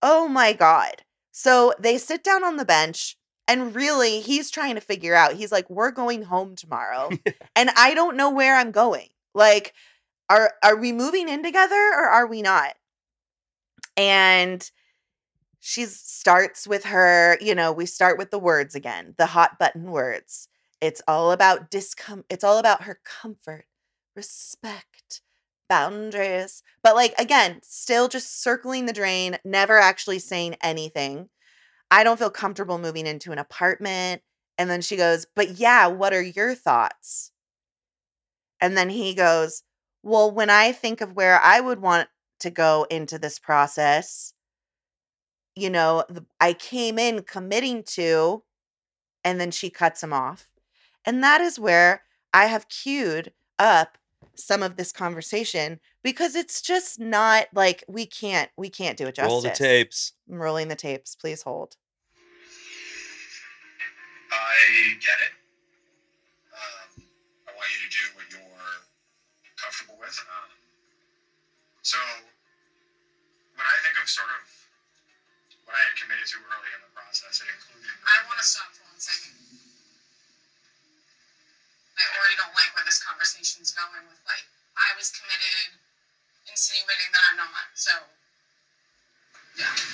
oh 0.03 0.29
my 0.29 0.53
God. 0.53 1.03
So 1.33 1.73
they 1.79 1.99
sit 1.99 2.25
down 2.25 2.45
on 2.45 2.57
the 2.57 2.65
bench, 2.65 3.17
and 3.47 3.75
really, 3.75 4.21
he's 4.21 4.51
trying 4.51 4.75
to 4.75 4.81
figure 4.81 5.15
out. 5.15 5.35
He's 5.35 5.53
like, 5.53 5.69
We're 5.71 5.91
going 5.91 6.23
home 6.23 6.57
tomorrow, 6.57 7.11
and 7.57 7.71
I 7.77 7.95
don't 7.95 8.17
know 8.17 8.31
where 8.31 8.57
I'm 8.57 8.71
going. 8.73 9.09
Like, 9.35 9.75
are 10.29 10.55
are 10.63 10.77
we 10.77 10.93
moving 10.93 11.29
in 11.29 11.43
together 11.43 11.75
or 11.97 12.05
are 12.07 12.27
we 12.27 12.43
not? 12.43 12.75
And 13.97 14.69
she 15.61 15.85
starts 15.87 16.67
with 16.67 16.85
her, 16.85 17.39
you 17.41 17.55
know, 17.55 17.73
we 17.73 17.87
start 17.87 18.19
with 18.19 18.31
the 18.31 18.39
words 18.39 18.75
again, 18.75 19.15
the 19.19 19.27
hot 19.27 19.59
button 19.59 19.91
words. 19.91 20.49
It's 20.81 21.03
all 21.09 21.33
about 21.33 21.71
discom 21.71 22.25
it's 22.31 22.45
all 22.45 22.59
about 22.59 22.85
her 22.85 23.01
comfort, 23.05 23.67
respect, 24.17 25.23
boundaries. 25.69 26.63
But 26.83 26.95
like 26.97 27.15
again, 27.19 27.61
still 27.63 28.09
just 28.09 28.43
circling 28.43 28.87
the 28.87 28.93
drain, 28.93 29.39
never 29.45 29.79
actually 29.79 30.19
saying 30.21 30.57
anything. 30.63 31.29
I 31.91 32.05
don't 32.05 32.19
feel 32.19 32.31
comfortable 32.31 32.79
moving 32.79 33.07
into 33.07 33.33
an 33.33 33.39
apartment. 33.39 34.23
And 34.59 34.71
then 34.71 34.83
she 34.83 34.97
goes, 34.97 35.27
"But 35.35 35.53
yeah, 35.53 35.87
what 35.89 36.15
are 36.15 36.23
your 36.23 36.55
thoughts?" 36.55 37.33
And 38.61 38.77
then 38.77 38.89
he 38.91 39.15
goes, 39.15 39.65
"Well, 40.05 40.31
when 40.31 40.49
I 40.51 40.71
think 40.73 41.01
of 41.01 41.15
where 41.15 41.41
I 41.41 41.59
would 41.61 41.81
want 41.81 42.09
to 42.41 42.51
go 42.51 42.87
into 42.89 43.19
this 43.19 43.39
process, 43.41 44.33
you 45.55 45.71
know, 45.71 46.05
the, 46.09 46.25
I 46.41 46.53
came 46.53 46.99
in 46.99 47.23
committing 47.23 47.83
to, 47.95 48.45
and 49.25 49.41
then 49.41 49.51
she 49.51 49.71
cuts 49.71 50.03
him 50.03 50.13
off. 50.13 50.49
And 51.05 51.23
that 51.25 51.41
is 51.41 51.59
where 51.61 52.05
I 52.35 52.47
have 52.47 52.69
queued 52.69 53.33
up 53.59 53.98
some 54.39 54.63
of 54.63 54.77
this 54.77 54.93
conversation 54.93 55.81
because 56.03 56.35
it's 56.35 56.63
just 56.63 57.01
not 57.01 57.47
like 57.53 57.85
we 57.89 58.07
can't 58.07 58.51
we 58.57 58.71
can't 58.71 58.97
do 58.97 59.07
it 59.07 59.17
justice. 59.17 59.31
Roll 59.33 59.41
the 59.43 59.51
tapes. 59.51 60.13
I'm 60.31 60.41
rolling 60.41 60.69
the 60.69 60.77
tapes. 60.77 61.15
Please 61.17 61.43
hold. 61.43 61.77
I 64.31 64.95
get 65.01 65.19
it. 65.25 65.35
Um, 66.53 67.03
I 67.49 67.51
want 67.57 67.69
you 67.73 67.81
to 67.83 67.91
do 67.91 68.05
what 68.15 68.27
you're 68.29 68.79
comfortable 69.57 69.97
with. 69.99 70.15
Um, 70.29 70.51
so, 71.83 71.99
when 73.57 73.65
I 73.65 73.77
think 73.81 73.97
of 73.97 74.07
sort 74.07 74.29
of 74.29 74.45
what 75.65 75.73
I 75.73 75.83
had 75.89 75.97
committed 75.97 76.29
to 76.29 76.37
early 76.45 76.71
in 76.77 76.81
the 76.85 76.93
process, 76.93 77.41
it 77.41 77.49
included. 77.49 77.89
I 78.05 78.17
want 78.29 78.39
to 78.39 78.47
stop 78.47 78.69
for 78.77 78.85
one 78.85 79.01
second. 79.01 79.33
I 81.99 82.03
already 82.15 82.37
don't 82.39 82.55
like 82.55 82.71
where 82.79 82.87
this 82.87 83.03
going 83.75 84.07
with 84.07 84.23
like 84.23 84.47
I 84.79 84.95
was 84.95 85.11
committed, 85.11 85.75
insinuating 86.47 87.11
that 87.11 87.25
I'm 87.35 87.37
not. 87.43 87.75
So, 87.75 87.91
yeah. 89.59 89.88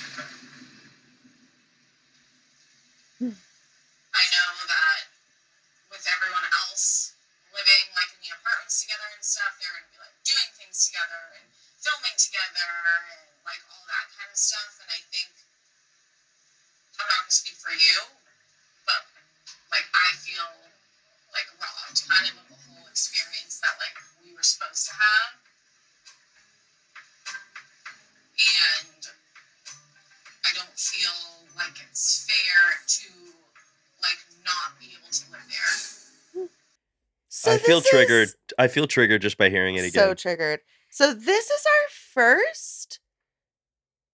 Feel 37.65 37.81
triggered. 37.81 38.29
I 38.57 38.67
feel 38.67 38.87
triggered 38.87 39.21
just 39.21 39.37
by 39.37 39.49
hearing 39.49 39.75
it 39.75 39.85
again. 39.85 39.91
So 39.91 40.13
triggered. 40.13 40.59
So 40.89 41.13
this 41.13 41.49
is 41.49 41.65
our 41.65 41.89
first 42.13 42.99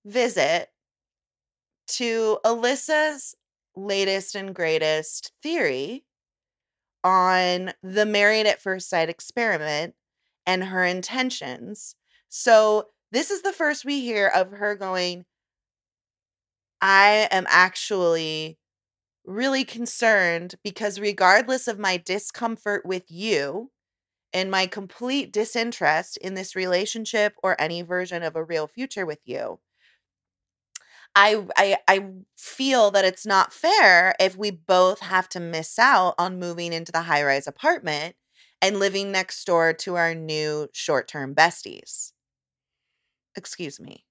visit 0.05 0.69
to 1.87 2.39
Alyssa's 2.45 3.35
latest 3.75 4.35
and 4.35 4.55
greatest 4.55 5.31
theory 5.43 6.05
on 7.03 7.71
the 7.83 8.05
married 8.05 8.47
at 8.47 8.61
first 8.61 8.89
sight 8.89 9.09
experiment 9.09 9.95
and 10.45 10.63
her 10.65 10.83
intentions. 10.83 11.95
So 12.29 12.87
this 13.11 13.31
is 13.31 13.41
the 13.41 13.53
first 13.53 13.85
we 13.85 14.01
hear 14.01 14.27
of 14.27 14.51
her 14.51 14.75
going, 14.75 15.25
I 16.81 17.27
am 17.31 17.45
actually 17.49 18.57
really 19.31 19.63
concerned 19.65 20.55
because 20.63 20.99
regardless 20.99 21.67
of 21.67 21.79
my 21.79 21.97
discomfort 21.97 22.85
with 22.85 23.09
you 23.11 23.71
and 24.33 24.51
my 24.51 24.67
complete 24.67 25.33
disinterest 25.33 26.17
in 26.17 26.35
this 26.35 26.55
relationship 26.55 27.35
or 27.43 27.59
any 27.61 27.81
version 27.83 28.23
of 28.23 28.35
a 28.35 28.43
real 28.43 28.67
future 28.67 29.05
with 29.05 29.19
you, 29.25 29.59
I 31.15 31.45
I 31.57 31.77
I 31.87 32.09
feel 32.37 32.91
that 32.91 33.05
it's 33.05 33.25
not 33.25 33.53
fair 33.53 34.15
if 34.19 34.35
we 34.37 34.51
both 34.51 34.99
have 34.99 35.27
to 35.29 35.39
miss 35.39 35.77
out 35.79 36.15
on 36.17 36.39
moving 36.39 36.73
into 36.73 36.91
the 36.91 37.01
high-rise 37.01 37.47
apartment 37.47 38.15
and 38.61 38.79
living 38.79 39.11
next 39.11 39.43
door 39.45 39.73
to 39.73 39.95
our 39.95 40.13
new 40.15 40.69
short-term 40.73 41.35
besties. 41.35 42.11
Excuse 43.35 43.79
me. 43.79 44.05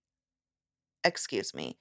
Excuse 1.05 1.55
me. 1.55 1.79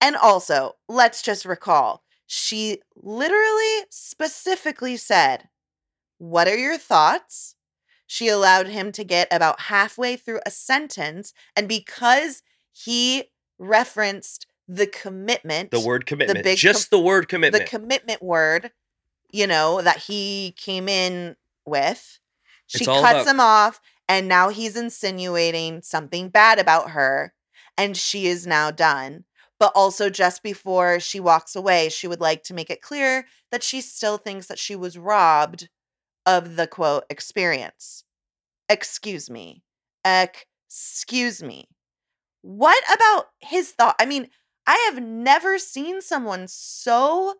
And 0.00 0.16
also, 0.16 0.74
let's 0.88 1.22
just 1.22 1.44
recall, 1.46 2.04
she 2.34 2.80
literally 2.96 3.84
specifically 3.90 4.96
said, 4.96 5.50
"What 6.16 6.48
are 6.48 6.56
your 6.56 6.78
thoughts?" 6.78 7.56
She 8.06 8.28
allowed 8.28 8.68
him 8.68 8.90
to 8.92 9.04
get 9.04 9.28
about 9.30 9.60
halfway 9.62 10.16
through 10.16 10.40
a 10.46 10.50
sentence 10.50 11.34
and 11.54 11.68
because 11.68 12.42
he 12.72 13.30
referenced 13.58 14.46
the 14.66 14.86
commitment 14.86 15.72
The 15.72 15.80
word 15.80 16.06
commitment. 16.06 16.38
the 16.38 16.42
big 16.42 16.58
just 16.58 16.88
the 16.90 16.98
word 16.98 17.28
commitment, 17.28 17.64
the 17.64 17.68
commitment. 17.68 18.00
commitment 18.00 18.22
word, 18.22 18.72
you 19.30 19.46
know, 19.46 19.82
that 19.82 19.98
he 19.98 20.54
came 20.56 20.88
in 20.88 21.36
with. 21.66 22.18
She 22.66 22.86
cuts 22.86 23.00
about- 23.00 23.26
him 23.26 23.40
off, 23.40 23.80
and 24.08 24.26
now 24.26 24.48
he's 24.48 24.74
insinuating 24.74 25.82
something 25.82 26.30
bad 26.30 26.58
about 26.58 26.92
her, 26.92 27.34
and 27.76 27.94
she 27.94 28.26
is 28.26 28.46
now 28.46 28.70
done. 28.70 29.26
But 29.62 29.70
also, 29.76 30.10
just 30.10 30.42
before 30.42 30.98
she 30.98 31.20
walks 31.20 31.54
away, 31.54 31.88
she 31.88 32.08
would 32.08 32.20
like 32.20 32.42
to 32.42 32.52
make 32.52 32.68
it 32.68 32.82
clear 32.82 33.26
that 33.52 33.62
she 33.62 33.80
still 33.80 34.18
thinks 34.18 34.48
that 34.48 34.58
she 34.58 34.74
was 34.74 34.98
robbed 34.98 35.68
of 36.26 36.56
the 36.56 36.66
quote 36.66 37.04
experience. 37.08 38.02
Excuse 38.68 39.30
me. 39.30 39.62
Excuse 40.04 41.44
me. 41.44 41.68
What 42.40 42.82
about 42.92 43.26
his 43.38 43.70
thought? 43.70 43.94
I 44.00 44.04
mean, 44.04 44.30
I 44.66 44.90
have 44.90 45.00
never 45.00 45.60
seen 45.60 46.02
someone 46.02 46.48
so 46.48 47.36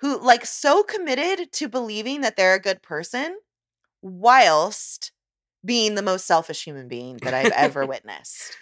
who 0.00 0.18
like 0.18 0.46
so 0.46 0.82
committed 0.82 1.52
to 1.52 1.68
believing 1.68 2.22
that 2.22 2.36
they're 2.36 2.54
a 2.54 2.58
good 2.58 2.80
person 2.80 3.36
whilst 4.00 5.12
being 5.62 5.96
the 5.96 6.02
most 6.02 6.26
selfish 6.26 6.64
human 6.64 6.88
being 6.88 7.18
that 7.18 7.34
I've 7.34 7.52
ever 7.52 7.84
witnessed. 7.86 8.56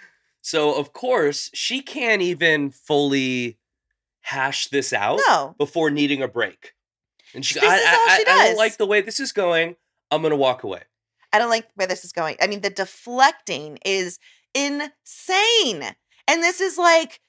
So 0.47 0.73
of 0.79 0.93
course 0.93 1.51
she 1.55 1.83
can't 1.83 2.23
even 2.23 2.71
fully 2.71 3.59
hash 4.21 4.69
this 4.69 4.93
out 4.93 5.19
No. 5.29 5.55
before 5.59 5.91
needing 5.91 6.23
a 6.23 6.29
break. 6.29 6.73
And 7.35 7.45
she, 7.45 7.55
This 7.55 7.65
I, 7.65 7.77
is 7.77 7.83
all 7.87 7.89
I- 8.09 8.17
she 8.17 8.23
I 8.23 8.25
don't 8.25 8.47
does. 8.51 8.57
like 8.57 8.77
the 8.77 8.87
way 8.87 9.01
this 9.01 9.19
is 9.21 9.33
going. 9.33 9.75
I'm 10.11 10.23
gonna 10.23 10.37
walk 10.37 10.63
away. 10.63 10.83
I 11.33 11.39
don't 11.41 11.51
like 11.51 11.67
where 11.75 11.89
this 11.89 12.05
is 12.05 12.13
going. 12.13 12.37
I 12.41 12.47
mean, 12.47 12.61
the 12.61 12.71
deflecting 12.71 13.79
is 13.85 14.19
insane. 14.55 15.83
And 16.29 16.43
this 16.43 16.61
is 16.61 16.79
like 16.79 17.21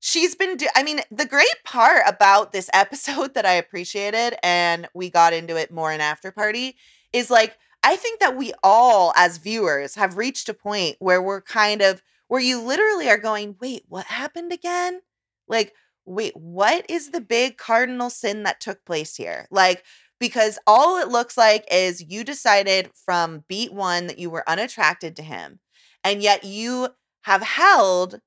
she's 0.00 0.34
been 0.34 0.56
do- 0.56 0.68
I 0.76 0.82
mean, 0.82 1.00
the 1.10 1.26
great 1.26 1.62
part 1.64 2.02
about 2.06 2.52
this 2.52 2.70
episode 2.74 3.34
that 3.34 3.46
I 3.46 3.54
appreciated 3.54 4.36
and 4.42 4.88
we 4.94 5.10
got 5.10 5.32
into 5.32 5.56
it 5.56 5.70
more 5.72 5.92
in 5.92 6.00
after 6.00 6.30
party 6.30 6.76
is 7.12 7.30
like 7.30 7.56
I 7.84 7.96
think 7.96 8.20
that 8.20 8.36
we 8.36 8.52
all 8.64 9.12
as 9.16 9.38
viewers 9.38 9.94
have 9.96 10.16
reached 10.16 10.48
a 10.48 10.54
point 10.54 10.96
where 11.00 11.22
we're 11.22 11.42
kind 11.42 11.82
of 11.82 12.02
where 12.28 12.40
you 12.40 12.60
literally 12.60 13.08
are 13.10 13.18
going, 13.18 13.56
"Wait, 13.60 13.84
what 13.88 14.06
happened 14.06 14.52
again?" 14.52 15.02
Like, 15.48 15.74
"Wait, 16.06 16.34
what 16.36 16.86
is 16.90 17.10
the 17.10 17.20
big 17.20 17.58
cardinal 17.58 18.10
sin 18.10 18.42
that 18.44 18.60
took 18.60 18.84
place 18.84 19.16
here?" 19.16 19.46
Like 19.50 19.84
because 20.20 20.58
all 20.66 20.98
it 20.98 21.08
looks 21.08 21.36
like 21.36 21.64
is 21.70 22.02
you 22.02 22.24
decided 22.24 22.90
from 23.04 23.44
beat 23.48 23.72
one 23.72 24.06
that 24.08 24.18
you 24.18 24.30
were 24.30 24.48
unattracted 24.48 25.16
to 25.16 25.22
him 25.22 25.58
and 26.04 26.22
yet 26.22 26.44
you 26.44 26.88
have 27.24 27.42
held 27.42 28.20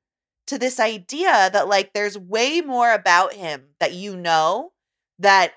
to 0.47 0.57
this 0.57 0.79
idea 0.79 1.49
that 1.51 1.67
like 1.67 1.93
there's 1.93 2.17
way 2.17 2.61
more 2.61 2.91
about 2.93 3.33
him 3.33 3.69
that 3.79 3.93
you 3.93 4.15
know 4.15 4.71
that 5.19 5.53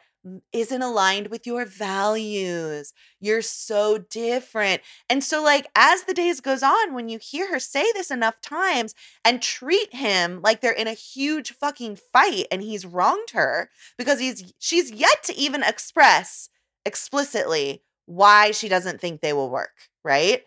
isn't 0.53 0.83
aligned 0.83 1.29
with 1.29 1.47
your 1.47 1.65
values. 1.65 2.93
You're 3.21 3.43
so 3.43 3.99
different. 3.99 4.83
And 5.09 5.25
so 5.25 5.43
like 5.43 5.69
as 5.75 6.03
the 6.03 6.15
days 6.15 6.41
goes 6.41 6.63
on 6.63 6.95
when 6.95 7.09
you 7.09 7.19
hear 7.21 7.51
her 7.51 7.59
say 7.59 7.85
this 7.95 8.11
enough 8.11 8.41
times 8.41 8.95
and 9.25 9.41
treat 9.41 9.95
him 9.95 10.41
like 10.43 10.61
they're 10.61 10.73
in 10.73 10.89
a 10.89 10.93
huge 10.93 11.53
fucking 11.53 11.97
fight 12.13 12.47
and 12.51 12.63
he's 12.63 12.85
wronged 12.85 13.31
her 13.33 13.71
because 13.97 14.21
he's 14.21 14.53
she's 14.59 14.91
yet 14.91 15.23
to 15.25 15.37
even 15.37 15.63
express 15.63 16.51
explicitly 16.85 17.83
why 18.07 18.51
she 18.51 18.69
doesn't 18.69 19.01
think 19.01 19.21
they 19.21 19.33
will 19.33 19.51
work, 19.51 19.89
right? 20.05 20.43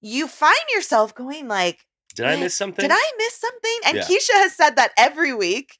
You 0.00 0.26
find 0.26 0.54
yourself 0.74 1.14
going 1.14 1.48
like 1.48 1.80
Did 2.14 2.26
I 2.26 2.36
miss 2.36 2.54
something? 2.54 2.82
did 2.82 2.92
I 2.92 3.12
miss 3.18 3.34
something? 3.36 3.78
And 3.86 3.96
Yeah. 3.98 4.04
Keisha 4.04 4.34
has 4.42 4.56
said 4.56 4.76
that 4.76 4.92
every 4.96 5.32
week. 5.34 5.78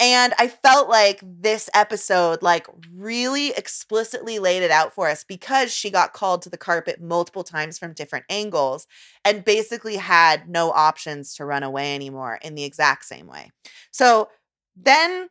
And 0.00 0.32
I 0.38 0.48
felt 0.48 0.88
like 0.88 1.20
this 1.22 1.68
episode 1.74 2.40
like 2.42 2.66
really 2.90 3.50
explicitly 3.50 4.38
laid 4.38 4.62
it 4.62 4.70
out 4.70 4.94
for 4.94 5.08
us 5.08 5.24
because 5.24 5.72
she 5.72 5.90
got 5.90 6.14
called 6.14 6.40
to 6.42 6.50
the 6.50 6.56
carpet 6.56 7.02
multiple 7.02 7.44
times 7.44 7.78
from 7.78 7.92
different 7.92 8.24
angles 8.30 8.86
and 9.26 9.44
basically 9.44 9.96
had 9.96 10.48
no 10.48 10.70
options 10.70 11.34
to 11.34 11.44
run 11.44 11.62
away 11.62 11.94
anymore 11.94 12.38
in 12.42 12.54
the 12.54 12.64
exact 12.64 13.04
same 13.04 13.26
way. 13.26 13.50
So 13.90 14.30
then 14.74 15.28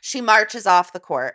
she 0.00 0.20
marches 0.20 0.66
off 0.66 0.92
the 0.92 0.98
court, 0.98 1.34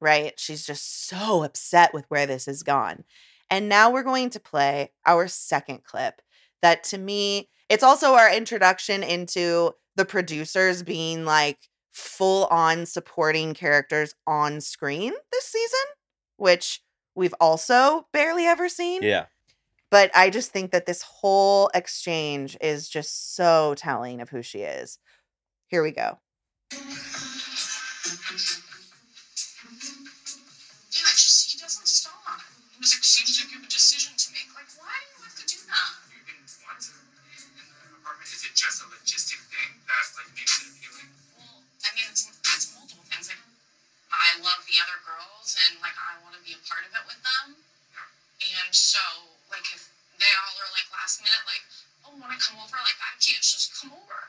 right? 0.00 0.38
She's 0.38 0.66
just 0.66 1.06
so 1.06 1.44
upset 1.44 1.94
with 1.94 2.04
where 2.08 2.26
this 2.26 2.46
has 2.46 2.64
gone. 2.64 3.04
And 3.48 3.68
now 3.68 3.92
we're 3.92 4.02
going 4.02 4.30
to 4.30 4.40
play 4.40 4.90
our 5.06 5.28
second 5.28 5.84
clip 5.84 6.20
that 6.62 6.82
to 6.84 6.98
me, 6.98 7.48
it's 7.68 7.84
also 7.84 8.14
our 8.14 8.32
introduction 8.32 9.04
into 9.04 9.72
the 9.94 10.04
producers 10.04 10.82
being 10.82 11.24
like 11.24 11.58
full 11.92 12.46
on 12.46 12.86
supporting 12.86 13.54
characters 13.54 14.14
on 14.26 14.60
screen 14.60 15.12
this 15.30 15.44
season, 15.44 15.78
which 16.36 16.82
we've 17.14 17.34
also 17.40 18.06
barely 18.12 18.46
ever 18.46 18.68
seen. 18.68 19.02
yeah. 19.02 19.26
But 19.90 20.10
I 20.14 20.30
just 20.30 20.52
think 20.52 20.70
that 20.70 20.86
this 20.86 21.02
whole 21.02 21.70
exchange 21.74 22.56
is 22.62 22.88
just 22.88 23.36
so 23.36 23.74
telling 23.76 24.22
of 24.22 24.30
who 24.30 24.40
she 24.40 24.60
is. 24.60 24.98
Here 25.66 25.82
we 25.82 25.90
go. 25.90 26.18
Part 46.72 46.88
of 46.88 46.92
it 46.96 47.04
with 47.04 47.20
them. 47.20 47.52
And 47.52 48.72
so, 48.72 49.04
like, 49.52 49.68
if 49.76 49.92
they 50.16 50.32
all 50.40 50.56
are 50.56 50.72
like 50.72 50.88
last 50.88 51.20
minute, 51.20 51.44
like, 51.44 51.60
oh, 52.08 52.16
want 52.16 52.32
to 52.32 52.40
come 52.40 52.56
over? 52.64 52.80
Like, 52.80 52.96
I 52.96 53.12
can't 53.20 53.44
just 53.44 53.76
come 53.76 53.92
over. 53.92 54.20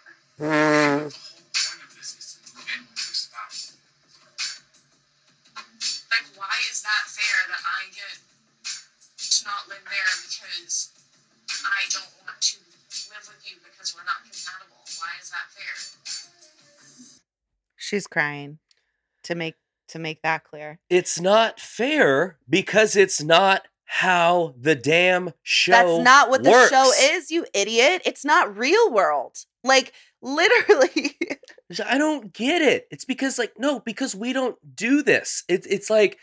Like, 6.12 6.27
why 6.35 6.55
is 6.67 6.83
that 6.83 7.03
fair 7.07 7.39
that 7.47 7.63
I 7.63 7.88
get 7.95 8.19
to 8.19 9.39
not 9.47 9.71
live 9.71 9.88
there 9.88 10.13
because 10.27 10.91
I 11.63 11.88
don't 11.95 12.12
want 12.27 12.43
to 12.43 12.59
live 13.07 13.23
with 13.23 13.39
you 13.47 13.55
because 13.63 13.95
we're 13.95 14.03
not 14.03 14.19
compatible? 14.27 14.83
Why 15.00 15.15
is 15.23 15.31
that 15.31 15.47
fair? 15.55 15.79
She's 17.79 18.05
crying 18.05 18.59
to 19.23 19.35
make 19.35 19.55
to 19.93 20.00
make 20.00 20.21
that 20.21 20.43
clear. 20.43 20.79
It's 20.89 21.19
not 21.19 21.59
fair 21.59 22.38
because 22.50 22.95
it's 22.95 23.21
not 23.23 23.67
how 23.85 24.56
the 24.60 24.75
damn 24.75 25.34
show 25.43 25.71
That's 25.71 26.03
not 26.03 26.29
what 26.29 26.43
the 26.43 26.67
show 26.67 26.91
is, 27.15 27.32
you 27.32 27.45
idiot. 27.53 28.01
It's 28.06 28.25
not 28.25 28.58
real 28.58 28.91
world. 28.91 29.38
Like 29.63 29.93
literally. 30.21 31.15
I 31.86 31.97
don't 31.97 32.34
get 32.34 32.62
it. 32.62 32.88
It's 32.91 33.06
because 33.06 33.38
like 33.38 33.53
no, 33.58 33.79
because 33.79 34.15
we 34.15 34.34
don't 34.34 34.58
do 34.75 35.03
this. 35.03 35.43
It's 35.47 35.67
it's 35.67 35.89
like 35.89 36.17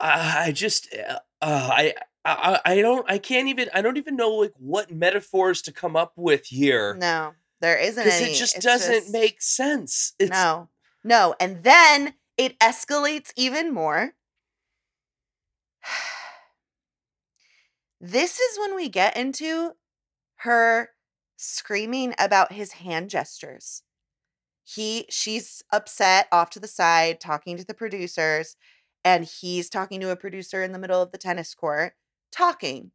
I 0.00 0.44
I 0.46 0.52
just 0.52 0.88
uh, 0.94 1.18
uh, 1.42 1.70
I 1.72 1.94
I 2.24 2.60
I 2.64 2.80
don't 2.80 3.08
I 3.10 3.18
can't 3.18 3.48
even 3.48 3.68
I 3.74 3.82
don't 3.82 3.96
even 3.98 4.16
know 4.16 4.30
like 4.30 4.52
what 4.58 4.90
metaphors 4.90 5.62
to 5.62 5.72
come 5.72 5.94
up 5.96 6.12
with 6.16 6.46
here 6.46 6.94
no, 6.94 7.34
there 7.60 7.76
isn't 7.78 8.06
any. 8.06 8.32
it 8.32 8.34
just 8.36 8.56
It's 8.56 8.64
doesn't 8.64 8.92
just- 9.02 9.12
make 9.12 9.42
sense. 9.42 10.14
It's 10.18 10.30
No. 10.30 10.68
No. 11.04 11.34
And 11.40 11.62
then 11.64 12.14
it 12.38 12.58
escalates 12.60 13.32
even 13.36 13.72
more. 13.74 14.14
This 18.00 18.38
is 18.38 18.58
when 18.58 18.74
we 18.76 18.88
get 18.88 19.16
into 19.16 19.72
her 20.38 20.90
screaming 21.36 22.14
about 22.18 22.52
his 22.52 22.72
hand 22.72 23.10
gestures. 23.10 23.82
He 24.64 25.06
she's 25.10 25.62
upset 25.72 26.28
off 26.32 26.50
to 26.50 26.60
the 26.60 26.68
side 26.68 27.20
talking 27.20 27.56
to 27.56 27.64
the 27.64 27.74
producers 27.74 28.56
and 29.04 29.24
he's 29.24 29.70
talking 29.70 30.00
to 30.00 30.10
a 30.10 30.16
producer 30.16 30.62
in 30.62 30.72
the 30.72 30.78
middle 30.78 31.02
of 31.02 31.12
the 31.12 31.18
tennis 31.18 31.54
court 31.54 31.94
talking. 32.32 32.92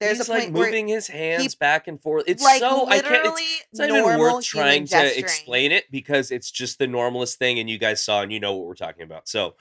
There's 0.00 0.18
he's 0.18 0.28
a 0.28 0.32
point 0.32 0.44
like 0.44 0.52
moving 0.52 0.88
his 0.88 1.06
hands 1.06 1.52
he- 1.52 1.56
back 1.58 1.86
and 1.86 2.00
forth. 2.00 2.24
It's 2.26 2.42
like 2.42 2.60
so 2.60 2.88
I 2.88 3.00
can't. 3.00 3.26
It's, 3.26 3.66
it's 3.70 3.78
not 3.78 3.90
even 3.90 4.18
worth 4.18 4.44
trying 4.44 4.84
to 4.84 4.90
gesturing. 4.90 5.24
explain 5.24 5.72
it 5.72 5.84
because 5.90 6.30
it's 6.30 6.50
just 6.50 6.78
the 6.78 6.86
normalest 6.86 7.38
thing, 7.38 7.58
and 7.58 7.68
you 7.68 7.78
guys 7.78 8.02
saw 8.02 8.22
and 8.22 8.32
you 8.32 8.40
know 8.40 8.56
what 8.56 8.66
we're 8.66 8.74
talking 8.74 9.02
about. 9.02 9.28
So 9.28 9.54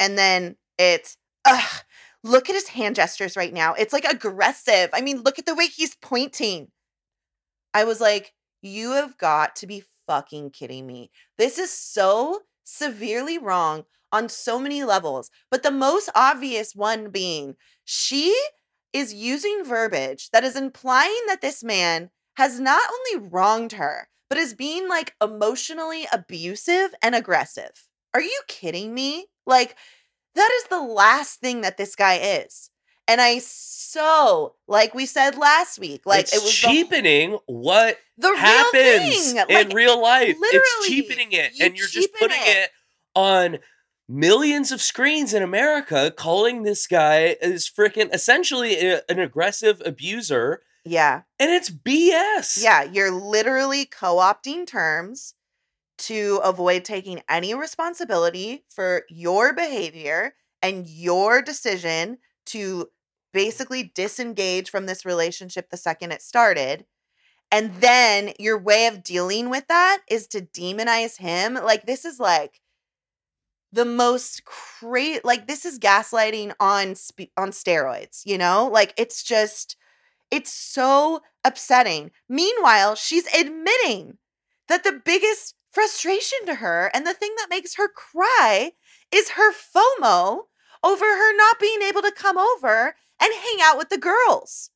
and 0.00 0.18
then 0.18 0.56
it's 0.78 1.16
ugh 1.44 1.82
look 2.22 2.48
at 2.48 2.54
his 2.54 2.68
hand 2.68 2.96
gestures 2.96 3.36
right 3.36 3.52
now 3.52 3.74
it's 3.74 3.92
like 3.92 4.04
aggressive 4.04 4.90
i 4.92 5.00
mean 5.00 5.22
look 5.22 5.38
at 5.38 5.46
the 5.46 5.54
way 5.54 5.66
he's 5.66 5.94
pointing 5.96 6.68
i 7.72 7.84
was 7.84 8.00
like 8.00 8.32
you 8.62 8.92
have 8.92 9.16
got 9.18 9.54
to 9.56 9.66
be 9.66 9.82
fucking 10.06 10.50
kidding 10.50 10.86
me 10.86 11.10
this 11.38 11.58
is 11.58 11.70
so 11.70 12.40
severely 12.64 13.38
wrong 13.38 13.84
on 14.10 14.28
so 14.28 14.58
many 14.58 14.82
levels 14.84 15.30
but 15.50 15.62
the 15.62 15.70
most 15.70 16.10
obvious 16.14 16.74
one 16.74 17.10
being 17.10 17.54
she 17.84 18.34
is 18.94 19.12
using 19.12 19.62
verbiage 19.64 20.30
that 20.30 20.44
is 20.44 20.56
implying 20.56 21.20
that 21.26 21.42
this 21.42 21.62
man 21.62 22.08
has 22.38 22.58
not 22.58 22.80
only 22.90 23.28
wronged 23.28 23.72
her 23.72 24.08
but 24.30 24.38
is 24.38 24.54
being 24.54 24.88
like 24.88 25.14
emotionally 25.22 26.06
abusive 26.12 26.94
and 27.02 27.14
aggressive 27.14 27.86
are 28.14 28.22
you 28.22 28.40
kidding 28.48 28.94
me 28.94 29.26
like 29.46 29.76
that 30.34 30.50
is 30.62 30.64
the 30.68 30.80
last 30.82 31.40
thing 31.40 31.60
that 31.60 31.76
this 31.76 31.94
guy 31.94 32.14
is. 32.16 32.68
And 33.06 33.20
I 33.20 33.38
so, 33.38 34.54
like 34.66 34.92
we 34.94 35.06
said 35.06 35.36
last 35.36 35.78
week, 35.78 36.02
like 36.06 36.22
it's 36.22 36.34
it 36.34 36.42
was 36.42 36.60
the- 36.60 36.68
cheapening 36.68 37.38
what 37.46 37.98
the, 38.18 38.28
real 38.30 38.36
happens 38.38 39.32
thing. 39.32 39.36
in 39.36 39.68
Like, 39.68 39.72
real 39.72 40.00
life. 40.02 40.34
literally, 40.40 40.60
it's 40.60 40.88
cheapening 40.88 41.28
it, 41.32 41.52
you 41.54 41.66
and 41.66 41.76
you're 41.76 41.86
just 41.86 42.12
putting 42.14 42.36
it. 42.40 42.56
it. 42.64 42.70
on 43.14 43.58
millions 44.08 44.70
of 44.72 44.82
screens 44.82 45.32
in 45.32 45.42
America, 45.42 46.12
calling 46.16 46.62
this 46.62 46.86
guy 46.86 47.36
is 47.40 47.70
freaking 47.70 48.12
essentially 48.14 48.78
a- 48.86 49.02
an 49.08 49.18
aggressive 49.18 49.80
abuser, 49.84 50.62
yeah, 50.84 51.22
and 51.38 51.50
it's 51.50 51.70
BS. 51.70 52.62
yeah, 52.62 52.82
you're 52.82 53.10
literally 53.10 53.86
co-opting 53.86 54.66
terms 54.66 55.34
to 55.96 56.40
avoid 56.44 56.84
taking 56.84 57.22
any 57.28 57.54
responsibility 57.54 58.64
for 58.68 59.04
your 59.08 59.52
behavior 59.54 60.34
and 60.60 60.86
your 60.88 61.40
decision 61.40 62.18
to 62.46 62.90
basically 63.32 63.92
disengage 63.94 64.70
from 64.70 64.86
this 64.86 65.04
relationship 65.04 65.70
the 65.70 65.76
second 65.76 66.12
it 66.12 66.20
started. 66.20 66.84
And 67.50 67.74
then 67.76 68.32
your 68.38 68.58
way 68.58 68.86
of 68.86 69.02
dealing 69.04 69.48
with 69.48 69.68
that 69.68 70.02
is 70.08 70.26
to 70.28 70.40
demonize 70.40 71.18
him. 71.18 71.54
Like 71.54 71.86
this 71.86 72.04
is 72.04 72.18
like 72.18 72.60
the 73.74 73.84
most 73.84 74.44
cra 74.44 75.20
like 75.24 75.46
this 75.48 75.64
is 75.64 75.78
gaslighting 75.78 76.52
on 76.60 76.94
on 77.36 77.50
steroids, 77.50 78.22
you 78.24 78.38
know? 78.38 78.68
Like 78.72 78.94
it's 78.96 79.22
just 79.22 79.76
it's 80.30 80.52
so 80.52 81.22
upsetting. 81.44 82.10
Meanwhile, 82.28 82.96
she's 82.96 83.26
admitting 83.34 84.18
that 84.68 84.84
the 84.84 85.00
biggest 85.04 85.54
frustration 85.72 86.38
to 86.46 86.56
her 86.56 86.90
and 86.94 87.06
the 87.06 87.14
thing 87.14 87.34
that 87.38 87.50
makes 87.50 87.76
her 87.76 87.88
cry 87.88 88.72
is 89.12 89.30
her 89.30 89.52
FOMO 89.52 90.42
over 90.84 91.04
her 91.04 91.36
not 91.36 91.60
being 91.60 91.82
able 91.82 92.02
to 92.02 92.12
come 92.12 92.38
over 92.38 92.96
and 93.20 93.34
hang 93.34 93.58
out 93.62 93.78
with 93.78 93.88
the 93.90 93.98
girls. 93.98 94.70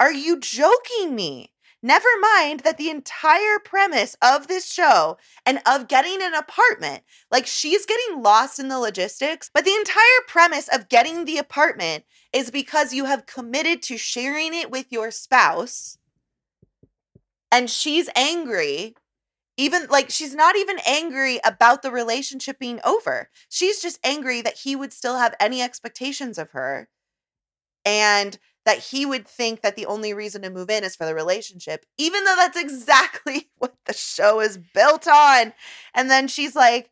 Are 0.00 0.12
you 0.12 0.38
joking 0.40 1.14
me? 1.14 1.52
Never 1.82 2.08
mind 2.20 2.60
that 2.60 2.76
the 2.76 2.90
entire 2.90 3.58
premise 3.64 4.16
of 4.22 4.48
this 4.48 4.70
show 4.70 5.16
and 5.46 5.60
of 5.66 5.88
getting 5.88 6.20
an 6.22 6.34
apartment, 6.34 7.04
like 7.30 7.46
she's 7.46 7.86
getting 7.86 8.22
lost 8.22 8.58
in 8.58 8.68
the 8.68 8.78
logistics, 8.78 9.50
but 9.52 9.64
the 9.64 9.74
entire 9.74 10.22
premise 10.26 10.68
of 10.68 10.88
getting 10.88 11.24
the 11.24 11.38
apartment 11.38 12.04
is 12.32 12.50
because 12.50 12.92
you 12.92 13.04
have 13.06 13.26
committed 13.26 13.82
to 13.82 13.96
sharing 13.98 14.54
it 14.54 14.70
with 14.70 14.86
your 14.90 15.10
spouse 15.10 15.98
and 17.50 17.70
she's 17.70 18.08
angry 18.16 18.94
Even 19.58 19.86
like 19.88 20.10
she's 20.10 20.34
not 20.34 20.56
even 20.56 20.78
angry 20.86 21.40
about 21.44 21.82
the 21.82 21.92
relationship 21.92 22.58
being 22.58 22.80
over. 22.84 23.30
She's 23.50 23.82
just 23.82 24.00
angry 24.04 24.42
that 24.42 24.58
he 24.64 24.76
would 24.76 24.92
still 24.92 25.18
have 25.18 25.36
any 25.40 25.62
expectations 25.62 26.38
of 26.38 26.50
her 26.52 26.88
and 27.84 28.38
that 28.68 28.80
he 28.80 29.06
would 29.06 29.26
think 29.26 29.62
that 29.62 29.76
the 29.76 29.86
only 29.86 30.12
reason 30.12 30.42
to 30.42 30.50
move 30.50 30.68
in 30.68 30.84
is 30.84 30.94
for 30.94 31.06
the 31.06 31.14
relationship, 31.14 31.86
even 31.96 32.22
though 32.24 32.36
that's 32.36 32.58
exactly 32.60 33.48
what 33.56 33.74
the 33.86 33.94
show 33.94 34.40
is 34.40 34.58
built 34.58 35.08
on. 35.08 35.54
And 35.94 36.10
then 36.10 36.28
she's 36.28 36.54
like, 36.54 36.90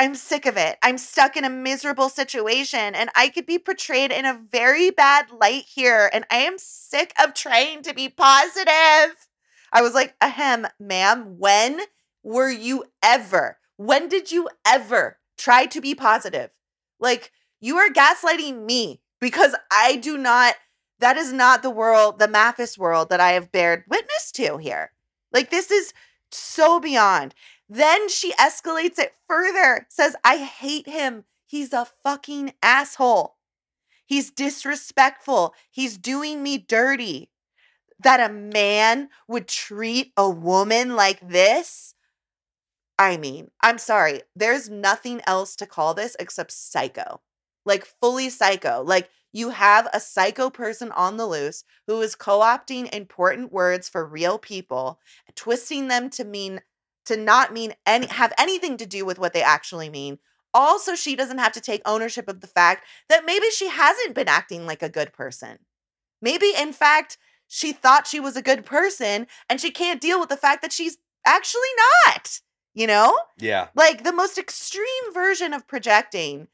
I'm 0.00 0.16
sick 0.16 0.46
of 0.46 0.56
it. 0.56 0.78
I'm 0.82 0.98
stuck 0.98 1.36
in 1.36 1.44
a 1.44 1.48
miserable 1.48 2.08
situation 2.08 2.96
and 2.96 3.08
I 3.14 3.28
could 3.28 3.46
be 3.46 3.56
portrayed 3.56 4.10
in 4.10 4.24
a 4.24 4.40
very 4.50 4.90
bad 4.90 5.30
light 5.30 5.62
here. 5.72 6.10
And 6.12 6.24
I 6.28 6.38
am 6.38 6.58
sick 6.58 7.14
of 7.22 7.34
trying 7.34 7.82
to 7.82 7.94
be 7.94 8.08
positive. 8.08 9.28
I 9.72 9.82
was 9.82 9.94
like, 9.94 10.16
ahem, 10.20 10.66
ma'am, 10.80 11.38
when 11.38 11.82
were 12.24 12.50
you 12.50 12.82
ever, 13.00 13.58
when 13.76 14.08
did 14.08 14.32
you 14.32 14.48
ever 14.66 15.18
try 15.38 15.66
to 15.66 15.80
be 15.80 15.94
positive? 15.94 16.50
Like, 16.98 17.30
you 17.60 17.76
are 17.76 17.90
gaslighting 17.90 18.64
me 18.64 19.02
because 19.20 19.54
I 19.70 19.94
do 19.96 20.18
not, 20.18 20.56
that 20.98 21.16
is 21.16 21.32
not 21.32 21.62
the 21.62 21.70
world, 21.70 22.18
the 22.18 22.28
MAFS 22.28 22.78
world 22.78 23.08
that 23.10 23.20
I 23.20 23.32
have 23.32 23.52
bared 23.52 23.84
witness 23.88 24.32
to 24.32 24.58
here. 24.58 24.92
Like, 25.32 25.50
this 25.50 25.70
is 25.70 25.92
so 26.30 26.80
beyond. 26.80 27.34
Then 27.68 28.08
she 28.08 28.32
escalates 28.34 28.98
it 28.98 29.14
further, 29.28 29.86
says, 29.90 30.16
I 30.24 30.38
hate 30.38 30.88
him. 30.88 31.24
He's 31.46 31.72
a 31.72 31.86
fucking 32.02 32.54
asshole. 32.62 33.36
He's 34.06 34.30
disrespectful. 34.30 35.54
He's 35.70 35.98
doing 35.98 36.42
me 36.42 36.58
dirty. 36.58 37.30
That 37.98 38.20
a 38.20 38.32
man 38.32 39.08
would 39.26 39.48
treat 39.48 40.12
a 40.16 40.28
woman 40.28 40.96
like 40.96 41.26
this? 41.28 41.94
I 42.98 43.16
mean, 43.16 43.50
I'm 43.62 43.78
sorry. 43.78 44.22
There's 44.34 44.70
nothing 44.70 45.20
else 45.26 45.56
to 45.56 45.66
call 45.66 45.94
this 45.94 46.16
except 46.18 46.52
psycho. 46.52 47.20
Like, 47.64 47.84
fully 47.84 48.30
psycho. 48.30 48.82
Like, 48.82 49.10
you 49.36 49.50
have 49.50 49.86
a 49.92 50.00
psycho 50.00 50.48
person 50.48 50.90
on 50.92 51.18
the 51.18 51.26
loose 51.26 51.62
who 51.86 52.00
is 52.00 52.14
co 52.14 52.40
opting 52.40 52.92
important 52.92 53.52
words 53.52 53.88
for 53.88 54.06
real 54.06 54.38
people, 54.38 54.98
twisting 55.34 55.88
them 55.88 56.08
to 56.10 56.24
mean 56.24 56.60
to 57.04 57.16
not 57.16 57.52
mean 57.52 57.74
any 57.84 58.06
have 58.06 58.32
anything 58.38 58.78
to 58.78 58.86
do 58.86 59.04
with 59.04 59.18
what 59.18 59.34
they 59.34 59.42
actually 59.42 59.90
mean. 59.90 60.18
Also, 60.54 60.94
she 60.94 61.14
doesn't 61.14 61.38
have 61.38 61.52
to 61.52 61.60
take 61.60 61.82
ownership 61.84 62.28
of 62.28 62.40
the 62.40 62.46
fact 62.46 62.86
that 63.10 63.26
maybe 63.26 63.50
she 63.50 63.68
hasn't 63.68 64.14
been 64.14 64.26
acting 64.26 64.66
like 64.66 64.82
a 64.82 64.88
good 64.88 65.12
person. 65.12 65.58
Maybe 66.22 66.52
in 66.58 66.72
fact, 66.72 67.18
she 67.46 67.72
thought 67.72 68.06
she 68.06 68.18
was 68.18 68.36
a 68.36 68.42
good 68.42 68.64
person 68.64 69.26
and 69.50 69.60
she 69.60 69.70
can't 69.70 70.00
deal 70.00 70.18
with 70.18 70.30
the 70.30 70.36
fact 70.38 70.62
that 70.62 70.72
she's 70.72 70.96
actually 71.26 71.60
not. 72.06 72.40
You 72.72 72.86
know? 72.86 73.18
Yeah. 73.38 73.68
Like 73.74 74.02
the 74.02 74.12
most 74.12 74.38
extreme 74.38 75.12
version 75.12 75.52
of 75.52 75.66
projecting. 75.66 76.48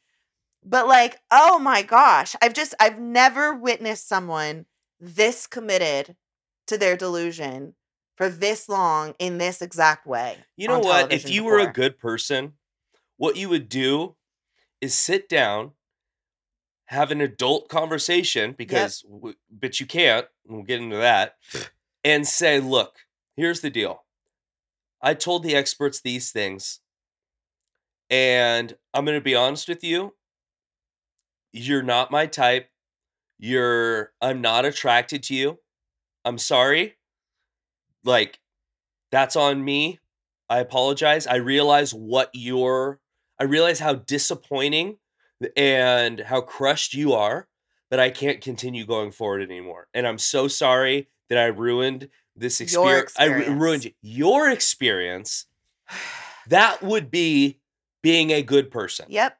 But 0.64 0.86
like, 0.86 1.18
oh 1.30 1.58
my 1.58 1.82
gosh, 1.82 2.36
I've 2.40 2.54
just 2.54 2.74
I've 2.80 2.98
never 2.98 3.54
witnessed 3.54 4.08
someone 4.08 4.66
this 5.00 5.46
committed 5.46 6.16
to 6.68 6.78
their 6.78 6.96
delusion 6.96 7.74
for 8.16 8.28
this 8.28 8.68
long 8.68 9.14
in 9.18 9.38
this 9.38 9.60
exact 9.60 10.06
way. 10.06 10.36
You 10.56 10.68
know 10.68 10.78
what? 10.78 11.12
If 11.12 11.28
you 11.28 11.44
were 11.44 11.58
a 11.58 11.72
good 11.72 11.98
person, 11.98 12.52
what 13.16 13.36
you 13.36 13.48
would 13.48 13.68
do 13.68 14.14
is 14.80 14.94
sit 14.94 15.28
down, 15.28 15.72
have 16.86 17.10
an 17.10 17.20
adult 17.20 17.68
conversation 17.68 18.52
because, 18.56 19.02
w- 19.02 19.36
but 19.50 19.80
you 19.80 19.86
can't. 19.86 20.26
and 20.46 20.56
We'll 20.56 20.64
get 20.64 20.80
into 20.80 20.96
that, 20.96 21.36
and 22.04 22.26
say, 22.26 22.60
"Look, 22.60 22.98
here's 23.36 23.60
the 23.60 23.70
deal. 23.70 24.04
I 25.00 25.14
told 25.14 25.42
the 25.42 25.56
experts 25.56 26.00
these 26.00 26.30
things, 26.30 26.80
and 28.10 28.76
I'm 28.94 29.04
going 29.04 29.18
to 29.18 29.24
be 29.24 29.34
honest 29.34 29.68
with 29.68 29.82
you. 29.82 30.14
You're 31.52 31.82
not 31.82 32.10
my 32.10 32.26
type. 32.26 32.68
You're. 33.38 34.12
I'm 34.20 34.40
not 34.40 34.64
attracted 34.64 35.22
to 35.24 35.34
you. 35.34 35.58
I'm 36.24 36.38
sorry. 36.38 36.96
Like, 38.04 38.38
that's 39.10 39.36
on 39.36 39.64
me. 39.64 39.98
I 40.48 40.58
apologize. 40.58 41.26
I 41.26 41.36
realize 41.36 41.92
what 41.92 42.30
you're 42.32 43.00
I 43.42 43.44
realize 43.44 43.80
how 43.80 43.94
disappointing 43.94 44.98
and 45.56 46.20
how 46.20 46.42
crushed 46.42 46.94
you 46.94 47.12
are 47.14 47.48
that 47.90 47.98
I 47.98 48.10
can't 48.10 48.40
continue 48.40 48.86
going 48.86 49.10
forward 49.10 49.42
anymore. 49.42 49.88
And 49.92 50.06
I'm 50.06 50.18
so 50.18 50.46
sorry 50.46 51.08
that 51.28 51.38
I 51.38 51.46
ruined 51.46 52.08
this 52.36 52.60
Your 52.72 53.00
experience. 53.00 53.14
I 53.18 53.50
ru- 53.50 53.58
ruined 53.58 53.92
your 54.00 54.48
experience. 54.48 55.46
That 56.48 56.82
would 56.82 57.10
be 57.10 57.58
being 58.02 58.30
a 58.30 58.42
good 58.42 58.70
person. 58.70 59.06
Yep. 59.08 59.36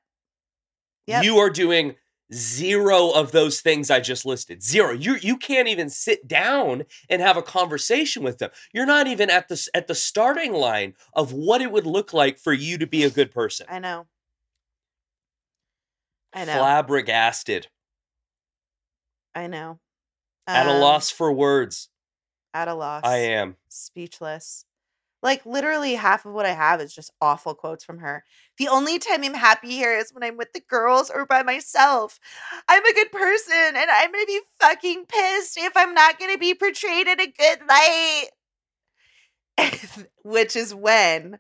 Yep. 1.06 1.24
You 1.24 1.38
are 1.38 1.50
doing 1.50 1.94
zero 2.32 3.10
of 3.10 3.32
those 3.32 3.60
things 3.60 3.90
I 3.90 4.00
just 4.00 4.24
listed. 4.26 4.62
Zero. 4.62 4.92
You 4.92 5.16
you 5.16 5.36
can't 5.36 5.68
even 5.68 5.90
sit 5.90 6.26
down 6.26 6.84
and 7.08 7.20
have 7.22 7.36
a 7.36 7.42
conversation 7.42 8.22
with 8.22 8.38
them. 8.38 8.50
You're 8.72 8.86
not 8.86 9.06
even 9.06 9.30
at 9.30 9.48
the 9.48 9.68
at 9.74 9.86
the 9.86 9.94
starting 9.94 10.52
line 10.52 10.94
of 11.14 11.32
what 11.32 11.60
it 11.60 11.70
would 11.72 11.86
look 11.86 12.12
like 12.12 12.38
for 12.38 12.52
you 12.52 12.78
to 12.78 12.86
be 12.86 13.04
a 13.04 13.10
good 13.10 13.30
person. 13.32 13.66
I 13.68 13.78
know. 13.78 14.06
I 16.32 16.44
know. 16.44 16.54
Flabbergasted, 16.54 17.68
I 19.34 19.46
know. 19.46 19.80
at 20.46 20.66
a 20.66 20.70
Um, 20.70 20.80
loss 20.80 21.10
for 21.10 21.30
words. 21.32 21.88
At 22.54 22.68
a 22.68 22.74
loss. 22.74 23.02
I 23.04 23.18
am. 23.18 23.56
speechless. 23.68 24.64
Like 25.22 25.46
literally 25.46 25.94
half 25.94 26.26
of 26.26 26.32
what 26.32 26.46
I 26.46 26.52
have 26.52 26.80
is 26.80 26.92
just 26.94 27.12
awful 27.20 27.54
quotes 27.54 27.84
from 27.84 27.98
her. 27.98 28.24
The 28.58 28.68
only 28.68 28.98
time 28.98 29.22
I'm 29.22 29.34
happy 29.34 29.70
here 29.70 29.96
is 29.96 30.12
when 30.12 30.24
I'm 30.24 30.36
with 30.36 30.52
the 30.52 30.60
girls 30.68 31.10
or 31.10 31.26
by 31.26 31.42
myself. 31.44 32.18
I'm 32.68 32.84
a 32.84 32.94
good 32.94 33.12
person 33.12 33.76
and 33.76 33.90
I'm 33.90 34.10
going 34.12 34.24
to 34.24 34.26
be 34.26 34.40
fucking 34.60 35.04
pissed 35.06 35.56
if 35.58 35.76
I'm 35.76 35.94
not 35.94 36.18
going 36.18 36.32
to 36.32 36.38
be 36.38 36.54
portrayed 36.54 37.06
in 37.06 37.20
a 37.20 37.26
good 37.26 37.60
light. 37.68 38.26
Which 40.24 40.56
is 40.56 40.74
when 40.74 41.38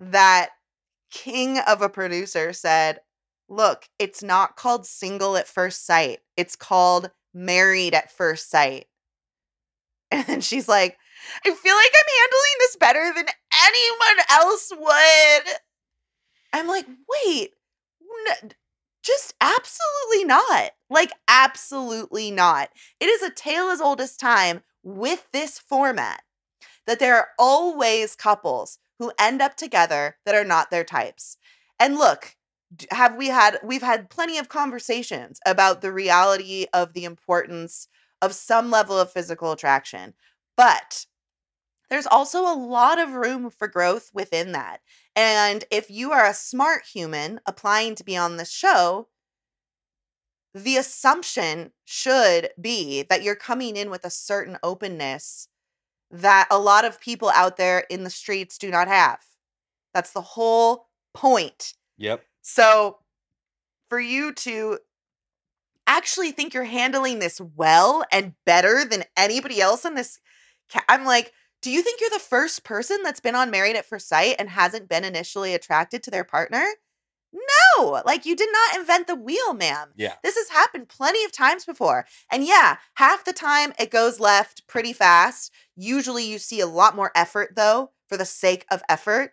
that 0.00 0.50
king 1.10 1.58
of 1.60 1.82
a 1.82 1.88
producer 1.90 2.52
said, 2.52 3.00
"Look, 3.48 3.88
it's 3.98 4.22
not 4.22 4.56
called 4.56 4.86
single 4.86 5.36
at 5.36 5.48
first 5.48 5.86
sight. 5.86 6.20
It's 6.36 6.56
called 6.56 7.10
married 7.34 7.94
at 7.94 8.12
first 8.12 8.50
sight." 8.50 8.86
And 10.10 10.42
she's 10.44 10.68
like, 10.68 10.96
I 11.44 11.54
feel 11.54 11.74
like 11.74 11.92
I'm 11.94 12.14
handling 12.20 12.56
this 12.58 12.76
better 12.76 13.12
than 13.14 13.26
anyone 13.68 14.24
else 14.30 14.72
would. 14.76 15.56
I'm 16.52 16.68
like, 16.68 16.86
wait, 17.08 17.50
n- 18.42 18.52
just 19.02 19.34
absolutely 19.40 20.24
not. 20.24 20.70
Like, 20.90 21.12
absolutely 21.28 22.30
not. 22.30 22.70
It 23.00 23.06
is 23.06 23.22
a 23.22 23.30
tale 23.30 23.68
as 23.68 23.80
old 23.80 24.00
as 24.00 24.16
time 24.16 24.62
with 24.82 25.28
this 25.32 25.58
format 25.58 26.22
that 26.86 26.98
there 26.98 27.16
are 27.16 27.28
always 27.38 28.14
couples 28.14 28.78
who 28.98 29.12
end 29.18 29.42
up 29.42 29.56
together 29.56 30.16
that 30.24 30.34
are 30.34 30.44
not 30.44 30.70
their 30.70 30.84
types. 30.84 31.36
And 31.78 31.96
look, 31.96 32.36
have 32.90 33.16
we 33.16 33.28
had 33.28 33.58
we've 33.62 33.82
had 33.82 34.10
plenty 34.10 34.38
of 34.38 34.48
conversations 34.48 35.38
about 35.46 35.80
the 35.82 35.92
reality 35.92 36.66
of 36.72 36.92
the 36.94 37.04
importance 37.04 37.88
of 38.22 38.34
some 38.34 38.70
level 38.70 38.98
of 38.98 39.12
physical 39.12 39.52
attraction. 39.52 40.14
But 40.56 41.06
there's 41.88 42.06
also 42.06 42.40
a 42.42 42.58
lot 42.58 42.98
of 42.98 43.12
room 43.12 43.50
for 43.50 43.68
growth 43.68 44.10
within 44.12 44.52
that. 44.52 44.80
And 45.14 45.64
if 45.70 45.90
you 45.90 46.12
are 46.12 46.26
a 46.26 46.34
smart 46.34 46.82
human 46.92 47.40
applying 47.46 47.94
to 47.96 48.04
be 48.04 48.16
on 48.16 48.36
this 48.36 48.50
show, 48.50 49.08
the 50.54 50.76
assumption 50.76 51.72
should 51.84 52.50
be 52.60 53.02
that 53.02 53.22
you're 53.22 53.36
coming 53.36 53.76
in 53.76 53.90
with 53.90 54.04
a 54.04 54.10
certain 54.10 54.56
openness 54.62 55.48
that 56.10 56.48
a 56.50 56.58
lot 56.58 56.84
of 56.84 57.00
people 57.00 57.30
out 57.34 57.56
there 57.56 57.84
in 57.90 58.04
the 58.04 58.10
streets 58.10 58.58
do 58.58 58.70
not 58.70 58.88
have. 58.88 59.18
That's 59.92 60.12
the 60.12 60.20
whole 60.20 60.88
point. 61.14 61.74
Yep. 61.98 62.24
So 62.42 62.98
for 63.88 64.00
you 64.00 64.32
to 64.32 64.78
actually 65.86 66.32
think 66.32 66.52
you're 66.54 66.64
handling 66.64 67.18
this 67.18 67.40
well 67.40 68.04
and 68.10 68.34
better 68.44 68.84
than 68.84 69.04
anybody 69.16 69.60
else 69.60 69.84
in 69.84 69.94
this 69.94 70.18
ca- 70.70 70.84
I'm 70.88 71.04
like, 71.04 71.32
do 71.62 71.70
you 71.70 71.82
think 71.82 72.00
you're 72.00 72.10
the 72.10 72.18
first 72.18 72.64
person 72.64 72.98
that's 73.02 73.20
been 73.20 73.34
on 73.34 73.50
Married 73.50 73.76
at 73.76 73.86
First 73.86 74.08
Sight 74.08 74.36
and 74.38 74.48
hasn't 74.50 74.88
been 74.88 75.04
initially 75.04 75.54
attracted 75.54 76.02
to 76.04 76.10
their 76.10 76.24
partner? 76.24 76.64
No, 77.32 78.02
like 78.06 78.24
you 78.24 78.36
did 78.36 78.48
not 78.52 78.80
invent 78.80 79.06
the 79.06 79.14
wheel, 79.14 79.52
ma'am. 79.52 79.90
Yeah. 79.96 80.14
This 80.22 80.36
has 80.36 80.48
happened 80.48 80.88
plenty 80.88 81.24
of 81.24 81.32
times 81.32 81.64
before. 81.64 82.06
And 82.30 82.44
yeah, 82.44 82.76
half 82.94 83.24
the 83.24 83.32
time 83.32 83.72
it 83.78 83.90
goes 83.90 84.20
left 84.20 84.66
pretty 84.66 84.92
fast. 84.92 85.52
Usually 85.76 86.24
you 86.24 86.38
see 86.38 86.60
a 86.60 86.66
lot 86.66 86.96
more 86.96 87.12
effort 87.14 87.54
though, 87.56 87.90
for 88.08 88.16
the 88.16 88.24
sake 88.24 88.64
of 88.70 88.82
effort. 88.88 89.32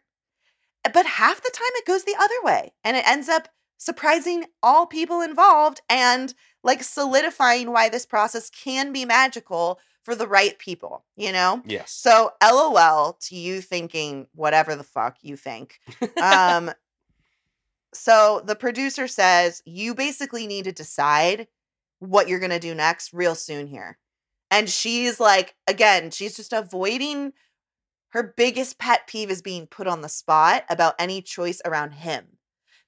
But 0.93 1.05
half 1.05 1.41
the 1.41 1.51
time 1.53 1.71
it 1.75 1.85
goes 1.85 2.03
the 2.03 2.17
other 2.19 2.35
way 2.43 2.73
and 2.83 2.97
it 2.97 3.07
ends 3.07 3.29
up 3.29 3.47
surprising 3.77 4.45
all 4.61 4.85
people 4.85 5.21
involved 5.21 5.81
and 5.89 6.33
like 6.63 6.83
solidifying 6.83 7.71
why 7.71 7.89
this 7.89 8.05
process 8.05 8.49
can 8.49 8.91
be 8.91 9.05
magical 9.05 9.79
for 10.03 10.15
the 10.15 10.27
right 10.27 10.57
people, 10.59 11.05
you 11.15 11.31
know? 11.31 11.61
Yes. 11.65 11.91
So, 11.91 12.31
LOL 12.43 13.17
to 13.21 13.35
you 13.35 13.61
thinking 13.61 14.27
whatever 14.35 14.75
the 14.75 14.83
fuck 14.83 15.17
you 15.21 15.37
think. 15.37 15.79
Um, 16.21 16.71
so 17.93 18.41
the 18.45 18.55
producer 18.55 19.07
says 19.07 19.61
you 19.65 19.95
basically 19.95 20.47
need 20.47 20.65
to 20.65 20.71
decide 20.71 21.47
what 21.99 22.27
you're 22.27 22.39
going 22.39 22.51
to 22.51 22.59
do 22.59 22.75
next 22.75 23.13
real 23.13 23.35
soon 23.35 23.67
here. 23.67 23.97
And 24.51 24.69
she's 24.69 25.19
like, 25.19 25.55
again, 25.67 26.11
she's 26.11 26.35
just 26.35 26.53
avoiding 26.53 27.33
her 28.09 28.33
biggest 28.37 28.77
pet 28.77 29.07
peeve 29.07 29.31
is 29.31 29.41
being 29.41 29.65
put 29.65 29.87
on 29.87 30.01
the 30.01 30.09
spot 30.09 30.63
about 30.69 30.93
any 30.99 31.21
choice 31.21 31.61
around 31.65 31.91
him. 31.93 32.37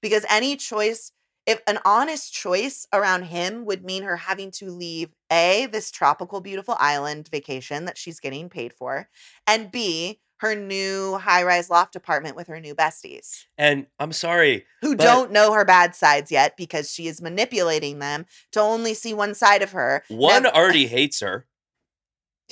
Because 0.02 0.26
any 0.30 0.56
choice, 0.56 1.12
if 1.46 1.62
an 1.68 1.80
honest 1.86 2.34
choice 2.34 2.88
around 2.92 3.24
him 3.24 3.66
would 3.66 3.84
mean 3.84 4.04
her 4.04 4.18
having 4.18 4.52
to 4.52 4.72
leave 4.72 5.10
A, 5.32 5.68
this 5.72 5.92
tropical, 5.92 6.42
beautiful 6.42 6.76
island 6.80 7.28
vacation 7.32 7.86
that 7.86 7.98
she's 7.98 8.20
getting 8.20 8.50
paid 8.50 8.74
for, 8.74 9.10
and 9.46 9.72
B, 9.72 10.20
her 10.40 10.54
new 10.56 11.18
high 11.18 11.44
rise 11.44 11.70
loft 11.70 11.96
apartment 11.96 12.36
with 12.36 12.48
her 12.48 12.60
new 12.60 12.76
besties 12.76 13.46
And 13.58 13.88
I'm 14.00 14.12
sorry, 14.12 14.66
who 14.82 14.94
don't 14.96 15.32
know 15.32 15.54
her 15.54 15.64
bad 15.64 15.96
sides 15.96 16.30
yet 16.30 16.58
because 16.58 16.92
she 16.92 17.08
is 17.08 17.22
manipulating 17.22 18.00
them 18.00 18.26
to 18.52 18.60
only 18.60 18.94
see 18.94 19.14
one 19.14 19.34
side 19.34 19.62
of 19.62 19.72
her. 19.72 20.04
one 20.10 20.44
Nev- 20.44 20.54
already 20.54 20.88
hates 20.88 21.22
her. 21.22 21.48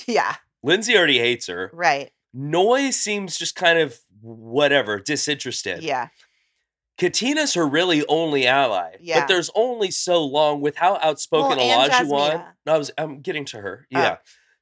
yeah, 0.06 0.36
Lindsey 0.62 0.96
already 0.96 1.18
hates 1.18 1.46
her. 1.48 1.70
right. 1.74 2.10
Noi 2.36 2.90
seems 2.90 3.36
just 3.36 3.54
kind 3.54 3.78
of 3.78 3.96
whatever, 4.20 4.98
disinterested. 4.98 5.82
Yeah, 5.84 6.08
Katina's 6.96 7.54
her 7.54 7.66
really 7.66 8.06
only 8.06 8.46
ally. 8.46 8.96
Yeah. 9.00 9.20
But 9.20 9.28
there's 9.28 9.50
only 9.54 9.90
so 9.90 10.24
long 10.24 10.60
with 10.60 10.76
how 10.76 10.98
outspoken 11.02 11.58
Well, 11.58 11.88
Olajuwon. 11.88 12.44
No, 12.66 12.74
I 12.74 12.78
was 12.78 12.90
I'm 12.96 13.20
getting 13.20 13.44
to 13.46 13.60
her. 13.60 13.86
Oh. 13.94 14.00
Yeah. 14.00 14.16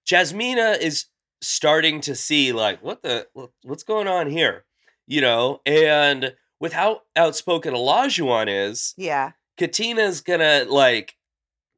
Jasmina 0.07 0.81
is 0.81 1.07
starting 1.41 2.01
to 2.03 2.15
see 2.15 2.53
like 2.53 2.83
what 2.83 3.03
the 3.03 3.27
what's 3.63 3.83
going 3.83 4.09
on 4.09 4.31
here. 4.31 4.65
You 5.07 5.21
know, 5.21 5.61
and 5.67 6.35
with 6.61 6.73
how 6.73 7.03
outspoken 7.17 7.75
Olajuwon 7.75 8.47
is, 8.49 8.95
yeah. 8.97 9.33
Katina's 9.59 10.21
gonna 10.21 10.65
like 10.69 11.17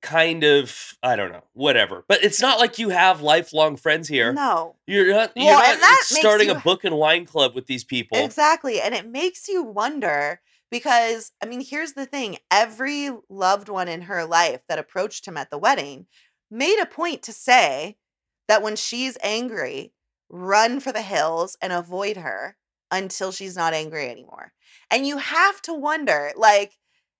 kind 0.04 0.44
of 0.44 0.94
I 1.02 1.16
don't 1.16 1.32
know, 1.32 1.42
whatever. 1.54 2.04
But 2.06 2.22
it's 2.22 2.40
not 2.40 2.60
like 2.60 2.78
you 2.78 2.90
have 2.90 3.22
lifelong 3.22 3.76
friends 3.76 4.06
here. 4.06 4.32
No, 4.32 4.76
You're 4.86 5.10
not 5.12 5.32
you're 5.34 5.46
Well, 5.46 5.58
not 5.58 5.80
that 5.80 6.02
starting 6.06 6.48
you- 6.48 6.54
a 6.56 6.60
book 6.60 6.84
and 6.84 6.96
wine 6.96 7.24
club 7.26 7.54
with 7.54 7.66
these 7.66 7.82
people. 7.84 8.18
exactly. 8.18 8.80
And 8.80 8.94
it 8.94 9.06
makes 9.08 9.48
you 9.48 9.62
wonder 9.64 10.40
because, 10.70 11.32
I 11.42 11.46
mean, 11.46 11.60
here's 11.60 11.92
the 11.94 12.06
thing 12.06 12.38
every 12.50 13.10
loved 13.28 13.68
one 13.68 13.88
in 13.88 14.02
her 14.02 14.24
life 14.24 14.60
that 14.68 14.78
approached 14.78 15.26
him 15.26 15.36
at 15.36 15.50
the 15.50 15.58
wedding 15.58 16.06
made 16.50 16.78
a 16.80 16.86
point 16.86 17.22
to 17.24 17.32
say 17.32 17.96
that 18.48 18.62
when 18.62 18.76
she's 18.76 19.16
angry, 19.22 19.92
run 20.28 20.80
for 20.80 20.92
the 20.92 21.02
hills 21.02 21.56
and 21.62 21.72
avoid 21.72 22.16
her 22.18 22.56
until 22.90 23.32
she's 23.32 23.56
not 23.56 23.72
angry 23.74 24.08
anymore. 24.08 24.52
And 24.90 25.06
you 25.06 25.18
have 25.18 25.60
to 25.62 25.72
wonder, 25.74 26.32
like, 26.36 26.72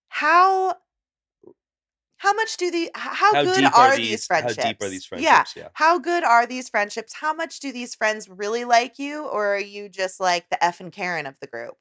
how 0.08 0.76
how 2.18 2.32
much 2.32 2.56
do 2.56 2.70
the 2.70 2.84
h- 2.84 2.90
how, 2.94 3.32
good 3.44 3.56
deep 3.56 3.76
are, 3.78 3.96
these, 3.96 4.26
friendships? 4.26 4.56
How 4.62 4.68
deep 4.70 4.82
are 4.82 4.88
these 4.88 5.08
Yeah. 5.12 5.18
friendships? 5.36 5.56
Yeah. 5.56 5.68
How 5.74 5.98
good 5.98 6.24
are 6.24 6.46
these 6.46 6.68
friendships? 6.68 7.14
How 7.14 7.34
much 7.34 7.60
do 7.60 7.72
these 7.72 7.94
friends 7.94 8.28
really 8.28 8.64
like 8.64 8.98
you, 8.98 9.26
or 9.26 9.54
are 9.56 9.60
you 9.60 9.88
just 9.88 10.20
like 10.20 10.48
the 10.50 10.62
F 10.64 10.80
and 10.80 10.92
Karen 10.92 11.26
of 11.26 11.34
the 11.40 11.46
group 11.46 11.74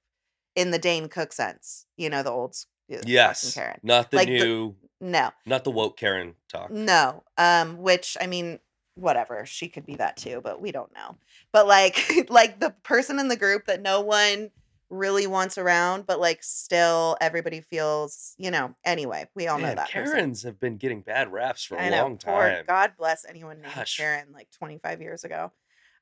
in 0.56 0.72
the 0.72 0.80
Dane 0.80 1.08
Cook 1.10 1.32
sense? 1.34 1.86
You 1.98 2.10
know, 2.10 2.24
the 2.24 2.32
old 2.32 2.56
uh, 2.93 2.98
Yes. 3.06 3.54
Karen. 3.54 3.80
Not 3.84 4.12
the 4.12 4.17
Like 4.17 4.28
the- 4.28 4.34
new 4.39 4.76
No, 5.00 5.32
not 5.46 5.63
the 5.63 5.72
woke 5.72 5.98
Karen 5.98 6.36
talk. 6.50 6.69
no. 6.72 7.24
Um, 7.38 7.78
which 7.78 8.17
I 8.19 8.28
mean, 8.28 8.60
whatever. 8.96 9.46
She 9.46 9.69
could 9.69 9.86
be 9.86 9.96
that 9.96 10.17
too, 10.17 10.41
but 10.43 10.62
we 10.62 10.72
don't 10.72 10.93
know. 10.93 11.15
But 11.52 11.67
like, 11.67 11.98
like 12.30 12.60
the 12.60 12.72
person 12.84 13.19
in 13.19 13.28
the 13.28 13.36
group 13.38 13.65
that 13.65 13.82
no 13.82 14.02
one 14.02 14.52
really 14.93 15.27
wants 15.27 15.58
around, 15.58 16.06
but 16.06 16.19
like 16.19 16.43
still 16.43 17.17
everybody 17.19 17.62
feels, 17.62 18.36
you 18.38 18.51
know. 18.51 18.75
Anyway, 18.86 19.27
we 19.36 19.47
all 19.47 19.58
know 19.58 19.63
Man, 19.67 19.75
that. 19.77 19.89
person. 19.91 20.13
Karens 20.13 20.43
have 20.43 20.60
been 20.60 20.77
getting 20.77 21.01
bad 21.01 21.32
raps 21.32 21.63
for 21.63 21.75
a 21.75 21.82
I 21.82 21.89
know, 21.89 22.03
long 22.03 22.17
poor- 22.17 22.49
time. 22.49 22.65
God 22.67 22.93
bless 22.97 23.25
anyone 23.25 23.62
named 23.62 23.73
Gosh. 23.75 23.97
Karen 23.97 24.27
like 24.34 24.49
25 24.51 25.01
years 25.01 25.23
ago. 25.23 25.51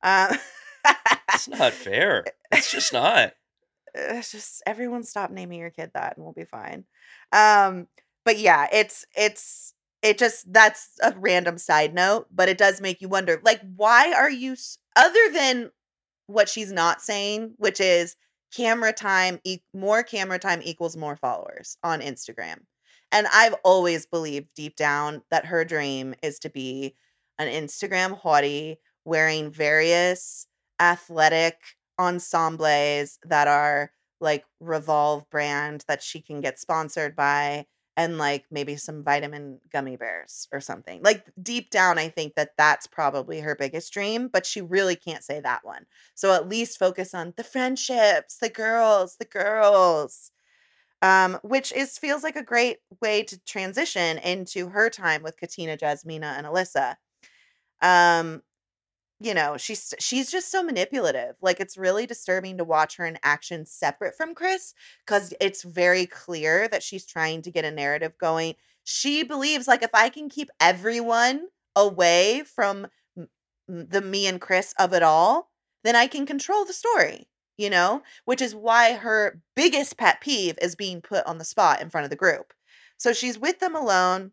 Um, 0.03 0.37
It's 1.33 1.47
not 1.47 1.73
fair. 1.73 2.25
It's 2.51 2.69
just 2.71 2.91
not. 2.91 3.33
it's 3.95 4.31
just 4.31 4.61
everyone 4.65 5.03
stop 5.03 5.31
naming 5.31 5.59
your 5.59 5.69
kid 5.69 5.91
that 5.93 6.17
and 6.17 6.23
we'll 6.25 6.33
be 6.33 6.43
fine. 6.45 6.83
Um, 7.31 7.87
but 8.25 8.37
yeah, 8.37 8.67
it's 8.71 9.05
it's 9.15 9.73
it 10.01 10.17
just 10.17 10.51
that's 10.51 10.89
a 11.01 11.13
random 11.17 11.57
side 11.57 11.93
note, 11.93 12.27
but 12.31 12.49
it 12.49 12.57
does 12.57 12.81
make 12.81 12.99
you 13.01 13.07
wonder 13.07 13.39
like 13.43 13.61
why 13.75 14.11
are 14.13 14.29
you 14.29 14.55
other 14.97 15.31
than 15.33 15.71
what 16.27 16.49
she's 16.49 16.71
not 16.71 17.01
saying, 17.01 17.53
which 17.57 17.79
is 17.79 18.15
camera 18.55 18.93
time 18.93 19.39
e- 19.43 19.59
more 19.73 20.03
camera 20.03 20.39
time 20.39 20.61
equals 20.63 20.97
more 20.97 21.15
followers 21.15 21.77
on 21.83 22.01
Instagram. 22.01 22.59
And 23.11 23.27
I've 23.33 23.55
always 23.63 24.05
believed 24.05 24.47
deep 24.55 24.75
down 24.75 25.21
that 25.31 25.45
her 25.45 25.65
dream 25.65 26.15
is 26.23 26.39
to 26.39 26.49
be 26.49 26.95
an 27.39 27.47
Instagram 27.47 28.19
hottie 28.21 28.77
wearing 29.05 29.51
various 29.51 30.47
athletic 30.79 31.57
ensembles 31.99 33.19
that 33.23 33.47
are 33.47 33.91
like 34.19 34.45
Revolve 34.59 35.29
brand 35.29 35.83
that 35.87 36.03
she 36.03 36.21
can 36.21 36.41
get 36.41 36.59
sponsored 36.59 37.15
by 37.15 37.65
and 37.97 38.17
like 38.17 38.45
maybe 38.51 38.75
some 38.75 39.03
vitamin 39.03 39.59
gummy 39.71 39.95
bears 39.97 40.47
or 40.51 40.59
something. 40.61 41.01
Like 41.03 41.25
deep 41.41 41.69
down 41.71 41.97
I 41.97 42.09
think 42.09 42.35
that 42.35 42.51
that's 42.57 42.87
probably 42.87 43.41
her 43.41 43.55
biggest 43.55 43.91
dream, 43.93 44.27
but 44.27 44.45
she 44.45 44.61
really 44.61 44.95
can't 44.95 45.23
say 45.23 45.39
that 45.41 45.65
one. 45.65 45.85
So 46.15 46.33
at 46.33 46.47
least 46.49 46.79
focus 46.79 47.13
on 47.13 47.33
the 47.37 47.43
friendships, 47.43 48.37
the 48.37 48.49
girls, 48.49 49.17
the 49.17 49.25
girls. 49.25 50.31
Um, 51.03 51.39
which 51.43 51.71
is 51.73 51.97
feels 51.97 52.23
like 52.23 52.35
a 52.35 52.43
great 52.43 52.77
way 53.01 53.23
to 53.23 53.39
transition 53.45 54.19
into 54.19 54.69
her 54.69 54.89
time 54.89 55.23
with 55.23 55.37
Katina, 55.37 55.75
Jasmina, 55.77 56.37
and 56.37 56.45
Alyssa. 56.47 56.95
Um, 57.81 58.41
you 59.21 59.35
know, 59.35 59.55
she's 59.55 59.93
she's 59.99 60.31
just 60.31 60.49
so 60.49 60.63
manipulative. 60.63 61.35
Like 61.41 61.59
it's 61.59 61.77
really 61.77 62.07
disturbing 62.07 62.57
to 62.57 62.63
watch 62.63 62.97
her 62.97 63.05
in 63.05 63.19
action 63.23 63.67
separate 63.67 64.15
from 64.15 64.33
Chris 64.33 64.73
because 65.05 65.31
it's 65.39 65.63
very 65.63 66.07
clear 66.07 66.67
that 66.69 66.81
she's 66.81 67.05
trying 67.05 67.43
to 67.43 67.51
get 67.51 67.63
a 67.63 67.71
narrative 67.71 68.13
going. 68.19 68.55
She 68.83 69.23
believes 69.23 69.67
like 69.67 69.83
if 69.83 69.91
I 69.93 70.09
can 70.09 70.27
keep 70.27 70.49
everyone 70.59 71.47
away 71.75 72.43
from 72.43 72.87
the 73.67 74.01
me 74.01 74.25
and 74.25 74.41
Chris 74.41 74.73
of 74.79 74.91
it 74.91 75.03
all, 75.03 75.51
then 75.83 75.95
I 75.95 76.07
can 76.07 76.25
control 76.25 76.65
the 76.65 76.73
story, 76.73 77.27
you 77.57 77.69
know? 77.69 78.01
Which 78.25 78.41
is 78.41 78.55
why 78.55 78.93
her 78.93 79.39
biggest 79.55 79.97
pet 79.97 80.19
peeve 80.19 80.57
is 80.61 80.75
being 80.75 80.99
put 80.99 81.25
on 81.27 81.37
the 81.37 81.45
spot 81.45 81.79
in 81.79 81.91
front 81.91 82.05
of 82.05 82.09
the 82.09 82.15
group. 82.15 82.53
So 82.97 83.13
she's 83.13 83.37
with 83.37 83.59
them 83.59 83.75
alone. 83.75 84.31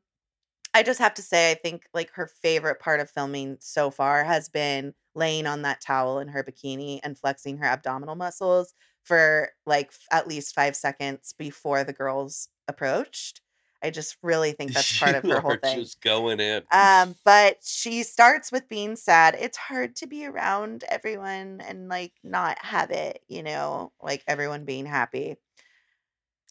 I 0.79 0.85
just 0.85 1.01
have 1.01 1.15
to 1.15 1.23
say, 1.23 1.51
I 1.51 1.55
think 1.55 1.89
like 1.93 2.13
her 2.13 2.29
favorite 2.29 2.79
part 2.79 3.01
of 3.01 3.11
filming 3.11 3.57
so 3.59 3.91
far 3.91 4.23
has 4.23 4.49
been 4.49 4.95
laying 5.17 5.45
on 5.45 5.63
that 5.63 5.81
towel 5.81 6.21
in 6.21 6.29
her 6.29 6.45
bikini 6.45 7.01
and 7.03 7.19
flexing 7.19 7.59
her 7.59 7.65
abdominal 7.65 8.15
muscles 8.15 8.75
for 9.03 9.49
like 9.67 9.89
f- 9.89 9.99
at 10.13 10.29
least 10.29 10.55
five 10.55 10.77
seconds 10.77 11.35
before 11.37 11.83
the 11.83 11.93
girls 11.93 12.49
approached. 12.69 13.41
I 13.83 13.91
just 13.91 14.19
really 14.23 14.53
think 14.53 14.73
that's 14.73 15.01
part 15.01 15.17
of 15.17 15.25
her 15.29 15.41
whole 15.41 15.57
thing. 15.57 15.81
Just 15.81 16.01
going 16.01 16.39
in. 16.39 16.63
Um, 16.71 17.17
but 17.25 17.57
she 17.65 18.05
starts 18.05 18.53
with 18.53 18.69
being 18.69 18.95
sad. 18.95 19.37
It's 19.37 19.59
hard 19.59 19.97
to 19.97 20.07
be 20.07 20.27
around 20.27 20.85
everyone 20.89 21.61
and 21.67 21.89
like 21.89 22.13
not 22.23 22.57
have 22.65 22.93
it, 22.93 23.21
you 23.27 23.43
know, 23.43 23.91
like 24.01 24.23
everyone 24.29 24.65
being 24.65 24.87
happy. 24.87 25.39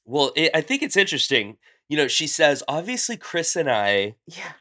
well, 0.06 0.34
it, 0.36 0.52
I 0.54 0.60
think 0.60 0.84
it's 0.84 0.98
interesting. 0.98 1.56
You 1.90 1.98
know, 1.98 2.08
she 2.08 2.28
says, 2.28 2.64
obviously, 2.68 3.18
Chris 3.18 3.56
and 3.56 3.70
I 3.70 4.16
Yeah. 4.26 4.54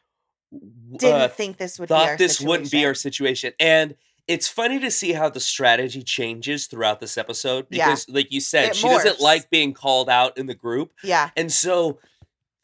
Didn't 0.98 1.20
uh, 1.22 1.28
think 1.28 1.56
this 1.56 1.78
would 1.78 1.88
be 1.88 1.94
our 1.94 2.06
thought 2.10 2.18
this 2.18 2.40
wouldn't 2.40 2.70
be 2.70 2.86
our 2.86 2.94
situation. 2.94 3.52
situation. 3.52 3.54
And 3.58 3.96
it's 4.28 4.48
funny 4.48 4.78
to 4.80 4.90
see 4.90 5.12
how 5.12 5.28
the 5.28 5.40
strategy 5.40 6.02
changes 6.02 6.66
throughout 6.66 7.00
this 7.00 7.18
episode 7.18 7.66
Yeah. 7.70 7.86
because, 7.86 8.08
like 8.08 8.32
you 8.32 8.40
said, 8.40 8.70
It 8.70 8.76
she 8.76 8.88
doesn't 8.88 9.20
like 9.20 9.50
being 9.50 9.72
called 9.74 10.08
out 10.08 10.38
in 10.38 10.46
the 10.46 10.54
group. 10.54 10.92
Yeah. 11.02 11.30
And 11.36 11.52
so, 11.52 11.98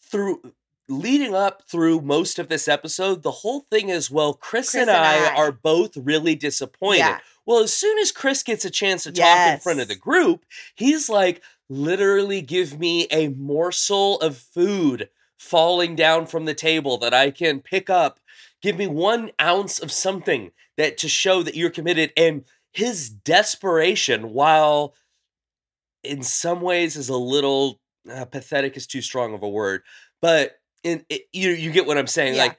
through 0.01 0.53
leading 0.89 1.35
up 1.35 1.63
through 1.69 2.01
most 2.01 2.39
of 2.39 2.49
this 2.49 2.69
episode, 2.69 3.23
the 3.23 3.31
whole 3.31 3.61
thing 3.71 3.89
is 3.89 4.11
well, 4.11 4.35
Chris, 4.35 4.71
Chris 4.73 4.83
and, 4.83 4.91
and 4.91 4.99
I, 4.99 5.33
I. 5.33 5.35
are 5.35 5.53
both 5.53 5.97
really 5.97 6.35
disappointed. 6.35 6.99
Yeah. 6.99 7.19
Well, 7.45 7.61
as 7.61 7.73
soon 7.73 7.99
as 7.99 8.13
Chris 8.13 8.43
gets 8.43 8.65
a 8.65 8.71
chance 8.71 9.03
to 9.05 9.13
talk 9.13 9.53
in 9.53 9.59
front 9.59 9.81
of 9.81 9.89
the 9.89 9.97
group, 9.97 10.45
he's 10.77 11.09
like, 11.09 11.43
literally 11.73 12.43
give 12.43 12.79
me 12.79 13.07
a 13.11 13.29
morsel 13.29 14.21
of 14.21 14.37
food 14.37 15.09
falling 15.39 15.97
down 15.97 16.27
from 16.27 16.45
the 16.45 16.55
table 16.55 16.99
that 16.99 17.15
I 17.15 17.31
can 17.31 17.61
pick 17.61 17.89
up. 17.89 18.21
Give 18.61 18.77
me 18.77 18.87
one 18.87 19.31
ounce 19.41 19.79
of 19.79 19.91
something 19.91 20.53
that 20.77 20.99
to 20.99 21.09
show 21.09 21.43
that 21.43 21.57
you're 21.57 21.71
committed. 21.71 22.13
And 22.17 22.45
his 22.73 23.09
desperation, 23.09 24.33
while 24.33 24.95
in 26.05 26.23
some 26.23 26.61
ways 26.61 26.97
is 26.97 27.09
a 27.09 27.17
little 27.17 27.81
uh, 28.11 28.25
pathetic, 28.27 28.77
is 28.77 28.87
too 28.87 29.03
strong 29.03 29.35
of 29.35 29.43
a 29.43 29.49
word, 29.49 29.83
but 30.21 30.59
in 30.83 31.05
it, 31.09 31.23
you 31.33 31.51
you 31.51 31.71
get 31.71 31.87
what 31.87 31.99
I'm 31.99 32.07
saying. 32.07 32.35
Yeah. 32.35 32.45
Like 32.45 32.59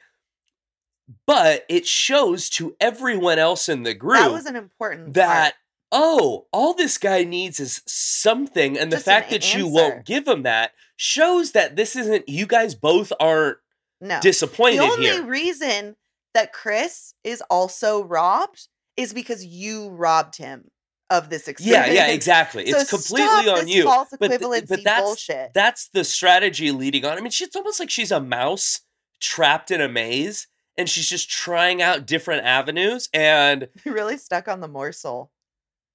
but 1.28 1.66
it 1.70 1.86
shows 1.86 2.50
to 2.50 2.76
everyone 2.80 3.38
else 3.38 3.68
in 3.68 3.84
the 3.84 3.94
group 3.94 4.20
that 4.20 4.32
was 4.32 4.46
an 4.46 4.56
important 4.56 5.14
that 5.16 5.42
part. 5.42 5.54
Oh 5.94 6.48
all 6.52 6.74
this 6.74 6.98
guy 6.98 7.24
needs 7.24 7.60
is 7.60 7.82
something 7.86 8.78
and 8.78 8.92
the 8.92 8.98
Just 8.98 9.08
an 9.08 9.14
fact 9.14 9.30
that 9.30 9.56
you 9.56 9.68
won't 9.68 10.06
give 10.06 10.28
him 10.28 10.44
that 10.44 10.72
shows 10.98 11.52
that 11.54 11.76
this 11.76 11.96
isn't 11.96 12.28
you 12.28 12.46
guys 12.48 12.76
both 12.76 13.14
aren't 13.20 13.58
no. 14.02 14.20
disappointed 14.20 14.80
the 14.80 14.84
only 14.84 15.06
here 15.06 15.24
reason 15.26 15.96
that 16.34 16.52
Chris 16.52 17.14
is 17.24 17.42
also 17.50 18.04
robbed 18.04 18.68
is 18.98 19.14
because 19.14 19.46
you 19.46 19.90
robbed 19.90 20.36
him 20.38 20.70
of 21.10 21.30
this 21.30 21.48
experience. 21.48 21.88
yeah 21.90 21.94
yeah, 21.94 22.08
exactly 22.08 22.66
So 22.72 22.78
it's 22.80 22.90
completely 22.90 23.50
on 23.50 23.68
you 23.68 23.84
False 23.84 24.10
But 24.20 24.30
th- 24.30 24.42
equivalency 24.42 24.68
but 24.70 24.84
that's- 24.84 25.02
bullshit. 25.04 25.52
that's 25.54 25.90
the 25.90 26.04
strategy 26.04 26.72
leading 26.72 27.06
on 27.06 27.18
i 27.18 27.22
mean 27.22 27.30
she's 27.32 27.56
almost 27.56 27.80
like 27.80 27.90
she's 27.92 28.12
a 28.12 28.20
mouse 28.20 28.82
trapped 29.20 29.70
in 29.72 29.80
a 29.80 29.88
maze 29.88 30.48
and 30.78 30.90
she's 30.90 31.08
just 31.08 31.30
trying 31.30 31.82
out 31.84 32.08
different 32.08 32.46
avenues 32.46 33.10
and 33.14 33.68
You're 33.86 33.94
really 33.94 34.18
stuck 34.18 34.48
on 34.48 34.60
the 34.60 34.68
morsel. 34.68 35.30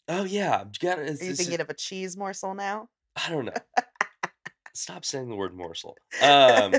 Oh 0.09 0.25
yeah 0.25 0.61
you 0.65 0.71
gotta, 0.81 1.03
Are 1.03 1.07
you 1.25 1.35
thinking 1.35 1.61
of 1.61 1.71
a 1.71 1.75
cheese 1.75 2.17
morsel 2.17 2.55
now? 2.55 2.89
i 3.17 3.31
don't 3.31 3.45
know 3.47 3.53
stop 4.75 5.05
saying 5.05 5.29
the 5.29 5.37
word 5.37 5.55
morsel 5.55 5.97
um 6.23 6.73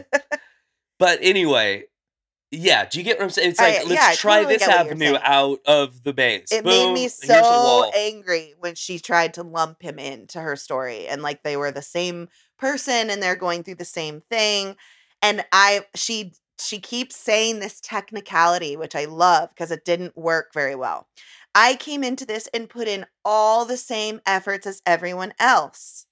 But 1.00 1.20
anyway, 1.22 1.86
yeah. 2.52 2.86
Do 2.86 2.98
you 3.00 3.06
get 3.06 3.18
what 3.18 3.26
I'm 3.26 3.30
saying? 3.30 3.52
It's 3.52 3.60
I- 3.60 3.80
like 3.80 3.90
let's 3.90 3.94
yeah, 3.94 4.16
try 4.16 4.40
totally 4.40 4.58
this 4.58 4.68
avenue 4.68 5.18
out 5.22 5.60
of 5.66 6.04
the 6.04 6.14
base. 6.14 6.52
It 6.52 6.64
Boom, 6.64 6.94
made 6.94 6.94
me 6.94 7.04
and 7.22 7.32
here's 7.32 7.48
the 7.48 7.56
so 7.56 7.92
angry 7.96 8.54
when 8.60 8.76
she 8.76 9.00
tried 9.00 9.34
to 9.36 9.44
lump 9.44 9.82
him 9.82 9.98
into 10.00 10.42
her 10.42 10.56
story 10.56 11.08
and 11.08 11.22
like 11.22 11.44
they 11.44 11.58
were 11.58 11.72
the 11.72 11.82
same 11.82 12.28
person 12.58 13.10
and 13.10 13.22
they're 13.24 13.36
going 13.36 13.64
through 13.64 13.76
the 13.76 13.86
same 13.86 14.22
thing. 14.30 14.76
And 15.22 15.46
I 15.52 15.86
she 15.96 16.34
she 16.60 16.80
keeps 16.80 17.16
saying 17.16 17.60
this 17.60 17.80
technicality, 17.80 18.76
which 18.76 18.96
I 18.96 19.06
love 19.06 19.50
because 19.50 19.72
it 19.72 19.86
didn't 19.86 20.18
work 20.18 20.54
very 20.54 20.76
well. 20.76 21.08
I 21.56 21.76
came 21.76 22.04
into 22.04 22.26
this 22.26 22.48
and 22.54 22.70
put 22.70 22.88
in 22.88 23.06
all 23.26 23.66
the 23.66 23.78
same 23.78 24.22
efforts 24.26 24.68
as 24.68 24.82
everyone 24.86 25.34
else, 25.40 26.06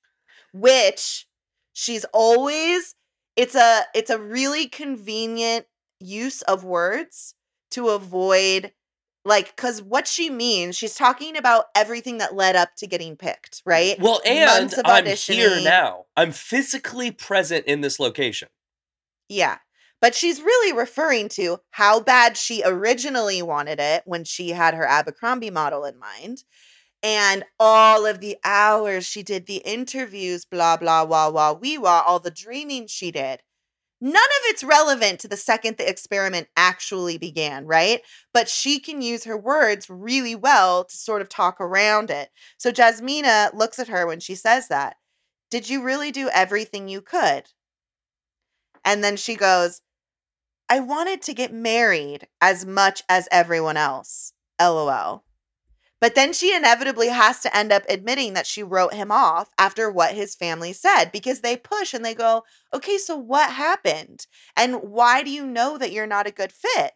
which 0.53 1.27
she's 1.73 2.05
always 2.13 2.95
it's 3.35 3.55
a 3.55 3.83
it's 3.93 4.09
a 4.09 4.17
really 4.19 4.67
convenient 4.67 5.65
use 5.99 6.41
of 6.43 6.63
words 6.63 7.35
to 7.71 7.89
avoid 7.89 8.71
like 9.25 9.55
because 9.55 9.81
what 9.81 10.07
she 10.07 10.29
means 10.29 10.75
she's 10.75 10.95
talking 10.95 11.37
about 11.37 11.65
everything 11.75 12.17
that 12.17 12.35
led 12.35 12.55
up 12.55 12.69
to 12.77 12.87
getting 12.87 13.15
picked 13.15 13.61
right 13.65 13.99
Well, 13.99 14.21
and 14.25 14.73
I'm 14.85 15.05
here 15.05 15.61
now. 15.61 16.05
I'm 16.15 16.31
physically 16.31 17.11
present 17.11 17.65
in 17.65 17.81
this 17.81 17.99
location. 17.99 18.49
yeah 19.29 19.57
but 20.01 20.13
she's 20.15 20.41
really 20.41 20.77
referring 20.77 21.29
to 21.29 21.59
how 21.71 21.99
bad 21.99 22.37
she 22.37 22.61
originally 22.65 23.41
wanted 23.41 23.79
it 23.79 24.03
when 24.05 24.23
she 24.23 24.49
had 24.49 24.73
her 24.73 24.85
abercrombie 24.85 25.49
model 25.49 25.85
in 25.85 25.97
mind 25.97 26.43
and 27.03 27.43
all 27.59 28.05
of 28.05 28.19
the 28.19 28.37
hours 28.43 29.05
she 29.05 29.23
did 29.23 29.45
the 29.45 29.61
interviews 29.65 30.45
blah 30.45 30.77
blah 30.77 31.03
wah 31.03 31.29
wah 31.29 31.53
wee 31.53 31.77
wah 31.77 32.03
all 32.05 32.19
the 32.19 32.31
dreaming 32.31 32.87
she 32.87 33.11
did. 33.11 33.41
None 33.99 34.15
of 34.15 34.41
it's 34.43 34.63
relevant 34.63 35.19
to 35.21 35.27
the 35.27 35.37
second 35.37 35.77
the 35.77 35.89
experiment 35.89 36.47
actually 36.55 37.17
began 37.17 37.65
right? 37.65 38.01
But 38.33 38.49
she 38.49 38.79
can 38.79 39.01
use 39.01 39.23
her 39.23 39.37
words 39.37 39.89
really 39.89 40.35
well 40.35 40.85
to 40.85 40.97
sort 40.97 41.21
of 41.21 41.29
talk 41.29 41.59
around 41.59 42.09
it. 42.09 42.29
So 42.57 42.71
jasmina 42.71 43.53
looks 43.53 43.79
at 43.79 43.87
her 43.87 44.05
when 44.05 44.19
she 44.19 44.35
says 44.35 44.67
that. 44.67 44.97
Did 45.49 45.69
you 45.69 45.83
really 45.83 46.11
do 46.11 46.29
everything 46.33 46.87
you 46.87 47.01
could? 47.01 47.43
And 48.83 49.03
then 49.03 49.17
she 49.17 49.35
goes 49.35 49.81
i 50.69 50.79
wanted 50.79 51.21
to 51.21 51.33
get 51.33 51.53
married 51.53 52.27
as 52.41 52.65
much 52.65 53.03
as 53.09 53.27
everyone 53.31 53.77
else 53.77 54.33
lol 54.59 55.23
but 55.99 56.15
then 56.15 56.31
she 56.33 56.55
inevitably 56.55 57.07
has 57.09 57.41
to 57.41 57.55
end 57.55 57.71
up 57.71 57.83
admitting 57.89 58.33
that 58.33 58.45
she 58.45 58.61
wrote 58.61 58.93
him 58.93 59.11
off 59.11 59.49
after 59.57 59.89
what 59.89 60.13
his 60.13 60.35
family 60.35 60.73
said 60.73 61.05
because 61.11 61.41
they 61.41 61.57
push 61.57 61.93
and 61.93 62.05
they 62.05 62.13
go, 62.13 62.43
okay, 62.73 62.97
so 62.99 63.17
what 63.17 63.51
happened? 63.51 64.27
And 64.55 64.75
why 64.75 65.23
do 65.23 65.31
you 65.31 65.47
know 65.47 65.77
that 65.77 65.91
you're 65.91 66.05
not 66.07 66.27
a 66.27 66.31
good 66.31 66.51
fit? 66.51 66.91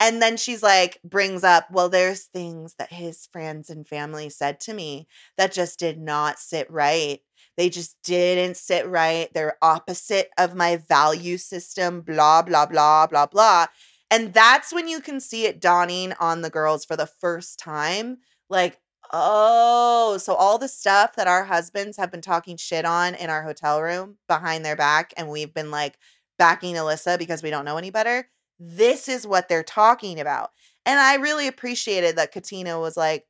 And 0.00 0.20
then 0.20 0.36
she's 0.36 0.62
like, 0.62 0.98
brings 1.04 1.44
up, 1.44 1.70
well, 1.70 1.88
there's 1.88 2.24
things 2.24 2.74
that 2.78 2.92
his 2.92 3.26
friends 3.32 3.70
and 3.70 3.86
family 3.86 4.30
said 4.30 4.60
to 4.60 4.74
me 4.74 5.06
that 5.38 5.52
just 5.52 5.78
did 5.78 5.98
not 6.00 6.38
sit 6.40 6.70
right. 6.70 7.20
They 7.56 7.68
just 7.68 7.96
didn't 8.02 8.56
sit 8.56 8.86
right. 8.88 9.28
They're 9.34 9.58
opposite 9.62 10.30
of 10.38 10.54
my 10.54 10.76
value 10.76 11.36
system, 11.36 12.00
blah, 12.00 12.42
blah, 12.42 12.66
blah, 12.66 13.06
blah, 13.06 13.26
blah. 13.26 13.66
And 14.10 14.34
that's 14.34 14.72
when 14.72 14.88
you 14.88 15.00
can 15.00 15.20
see 15.20 15.46
it 15.46 15.60
dawning 15.60 16.12
on 16.20 16.42
the 16.42 16.50
girls 16.50 16.84
for 16.84 16.96
the 16.96 17.06
first 17.06 17.58
time. 17.58 18.18
Like, 18.50 18.78
oh, 19.12 20.18
so 20.18 20.34
all 20.34 20.58
the 20.58 20.68
stuff 20.68 21.16
that 21.16 21.28
our 21.28 21.44
husbands 21.44 21.96
have 21.96 22.10
been 22.10 22.20
talking 22.20 22.56
shit 22.56 22.84
on 22.84 23.14
in 23.14 23.30
our 23.30 23.42
hotel 23.42 23.80
room 23.82 24.16
behind 24.28 24.64
their 24.64 24.76
back, 24.76 25.12
and 25.16 25.28
we've 25.28 25.54
been 25.54 25.70
like 25.70 25.98
backing 26.38 26.74
Alyssa 26.74 27.18
because 27.18 27.42
we 27.42 27.50
don't 27.50 27.64
know 27.64 27.76
any 27.76 27.90
better. 27.90 28.28
This 28.58 29.08
is 29.08 29.26
what 29.26 29.48
they're 29.48 29.62
talking 29.62 30.20
about. 30.20 30.50
And 30.86 30.98
I 30.98 31.16
really 31.16 31.46
appreciated 31.46 32.16
that 32.16 32.32
Katina 32.32 32.80
was 32.80 32.96
like, 32.96 33.24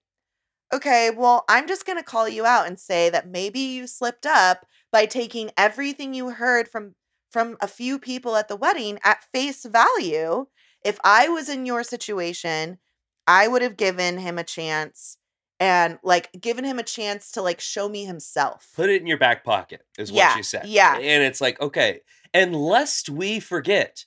okay, 0.73 1.11
well, 1.11 1.45
I'm 1.49 1.69
just 1.69 1.87
going 1.87 1.99
to 1.99 2.05
call 2.05 2.29
you 2.29 2.47
out 2.47 2.67
and 2.67 2.79
say 2.79 3.11
that 3.11 3.29
maybe 3.29 3.61
you 3.61 3.87
slipped 3.87 4.27
up 4.27 4.67
by 4.91 5.07
taking 5.07 5.51
everything 5.57 6.15
you 6.15 6.31
heard 6.31 6.69
from 6.69 6.95
from 7.31 7.57
a 7.63 7.67
few 7.69 7.99
people 7.99 8.37
at 8.37 8.49
the 8.49 8.57
wedding 8.57 8.99
at 9.05 9.25
face 9.33 9.65
value. 9.65 10.47
If 10.85 10.99
I 11.03 11.29
was 11.29 11.49
in 11.49 11.65
your 11.65 11.83
situation, 11.83 12.79
I 13.27 13.49
would 13.49 13.63
have 13.63 13.77
given 13.77 14.19
him 14.19 14.37
a 14.39 14.45
chance 14.45 15.17
and 15.59 15.99
like 16.03 16.29
given 16.39 16.65
him 16.65 16.79
a 16.79 16.83
chance 16.83 17.31
to 17.33 17.43
like 17.43 17.61
show 17.61 17.89
me 17.89 18.05
himself. 18.05 18.69
Put 18.75 18.91
it 18.91 19.01
in 19.01 19.07
your 19.07 19.17
back 19.17 19.45
pocket, 19.45 19.83
is 19.97 20.11
Yeah, 20.11 20.29
what 20.29 20.37
she 20.37 20.43
said. 20.43 20.67
yeah. 20.67 20.97
And 20.97 21.23
it's 21.23 21.41
like, 21.41 21.61
okay. 21.61 22.01
And 22.35 22.55
lest 22.55 23.09
we 23.09 23.41
forget, 23.41 24.05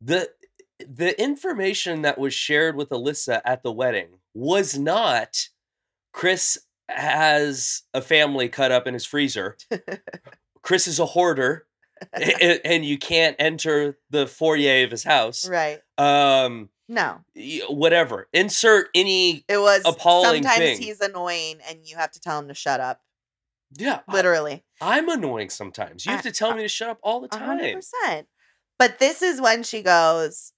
the 0.00 0.28
the 0.86 1.18
information 1.20 2.02
that 2.02 2.18
was 2.18 2.34
shared 2.34 2.76
with 2.76 2.90
Alyssa 2.90 3.40
at 3.46 3.62
the 3.62 3.72
wedding 3.72 4.18
was 4.34 4.78
not 4.78 5.48
Chris 6.16 6.56
has 6.88 7.82
a 7.92 8.00
family 8.00 8.48
cut 8.48 8.72
up 8.72 8.86
in 8.86 8.94
his 8.94 9.04
freezer. 9.04 9.58
Chris 10.62 10.88
is 10.88 10.98
a 10.98 11.04
hoarder. 11.04 11.66
and 12.64 12.84
you 12.86 12.96
can't 12.98 13.36
enter 13.38 13.98
the 14.10 14.26
foyer 14.26 14.82
of 14.84 14.90
his 14.90 15.04
house. 15.04 15.46
right. 15.48 15.78
Um, 15.98 16.70
No. 16.88 17.20
whatever. 17.68 18.28
Insert 18.32 18.88
any. 18.94 19.44
It 19.46 19.58
was 19.58 19.82
Appalling 19.84 20.42
sometimes 20.42 20.58
thing. 20.58 20.78
he's 20.78 21.00
annoying 21.02 21.58
and 21.68 21.80
you 21.84 21.96
have 21.96 22.12
to 22.12 22.20
tell 22.20 22.38
him 22.38 22.48
to 22.48 22.54
shut 22.54 22.80
up. 22.80 23.00
Yeah, 23.76 24.00
Literally. 24.08 24.64
I'm 24.80 25.08
annoying 25.10 25.50
sometimes. 25.50 26.06
You 26.06 26.12
have 26.12 26.20
I- 26.20 26.30
to 26.30 26.32
tell 26.32 26.54
me 26.54 26.62
to 26.62 26.68
shut 26.68 26.88
up 26.88 26.98
all 27.02 27.20
the 27.20 27.28
time. 27.28 27.58
percent. 27.74 28.26
But 28.78 28.98
this 29.00 29.20
is 29.22 29.38
when 29.40 29.62
she 29.64 29.82
goes, 29.82 30.52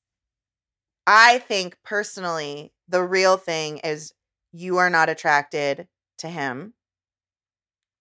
I 1.07 1.38
think 1.40 1.79
personally, 1.85 2.73
the 2.88 3.03
real 3.03 3.37
thing 3.37 3.79
is 3.79 4.12
you 4.59 4.79
are 4.79 4.90
not 4.90 5.09
attracted 5.09 5.88
to 6.18 6.29
him. 6.29 6.75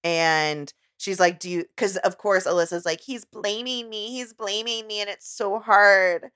And 0.03 0.71
she's 0.97 1.19
like, 1.19 1.39
Do 1.39 1.49
you? 1.49 1.65
Because, 1.75 1.97
of 1.97 2.17
course, 2.17 2.45
Alyssa's 2.45 2.85
like, 2.85 3.01
He's 3.01 3.25
blaming 3.25 3.89
me. 3.89 4.11
He's 4.11 4.33
blaming 4.33 4.87
me. 4.87 5.01
And 5.01 5.09
it's 5.09 5.29
so 5.29 5.59
hard. 5.59 6.29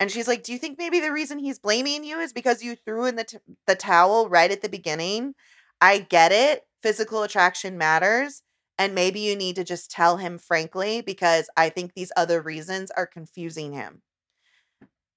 And 0.00 0.10
she's 0.10 0.28
like, 0.28 0.42
Do 0.42 0.52
you 0.52 0.58
think 0.58 0.78
maybe 0.78 1.00
the 1.00 1.12
reason 1.12 1.38
he's 1.38 1.58
blaming 1.58 2.04
you 2.04 2.18
is 2.20 2.32
because 2.32 2.62
you 2.62 2.76
threw 2.76 3.06
in 3.06 3.16
the, 3.16 3.24
t- 3.24 3.38
the 3.66 3.74
towel 3.74 4.28
right 4.28 4.50
at 4.50 4.62
the 4.62 4.68
beginning? 4.68 5.34
I 5.80 5.98
get 5.98 6.32
it. 6.32 6.62
Physical 6.82 7.22
attraction 7.22 7.76
matters. 7.76 8.42
And 8.78 8.94
maybe 8.94 9.20
you 9.20 9.34
need 9.34 9.56
to 9.56 9.64
just 9.64 9.90
tell 9.90 10.18
him 10.18 10.38
frankly, 10.38 11.00
because 11.00 11.50
I 11.56 11.68
think 11.68 11.94
these 11.94 12.12
other 12.16 12.40
reasons 12.40 12.92
are 12.92 13.06
confusing 13.06 13.72
him. 13.72 14.02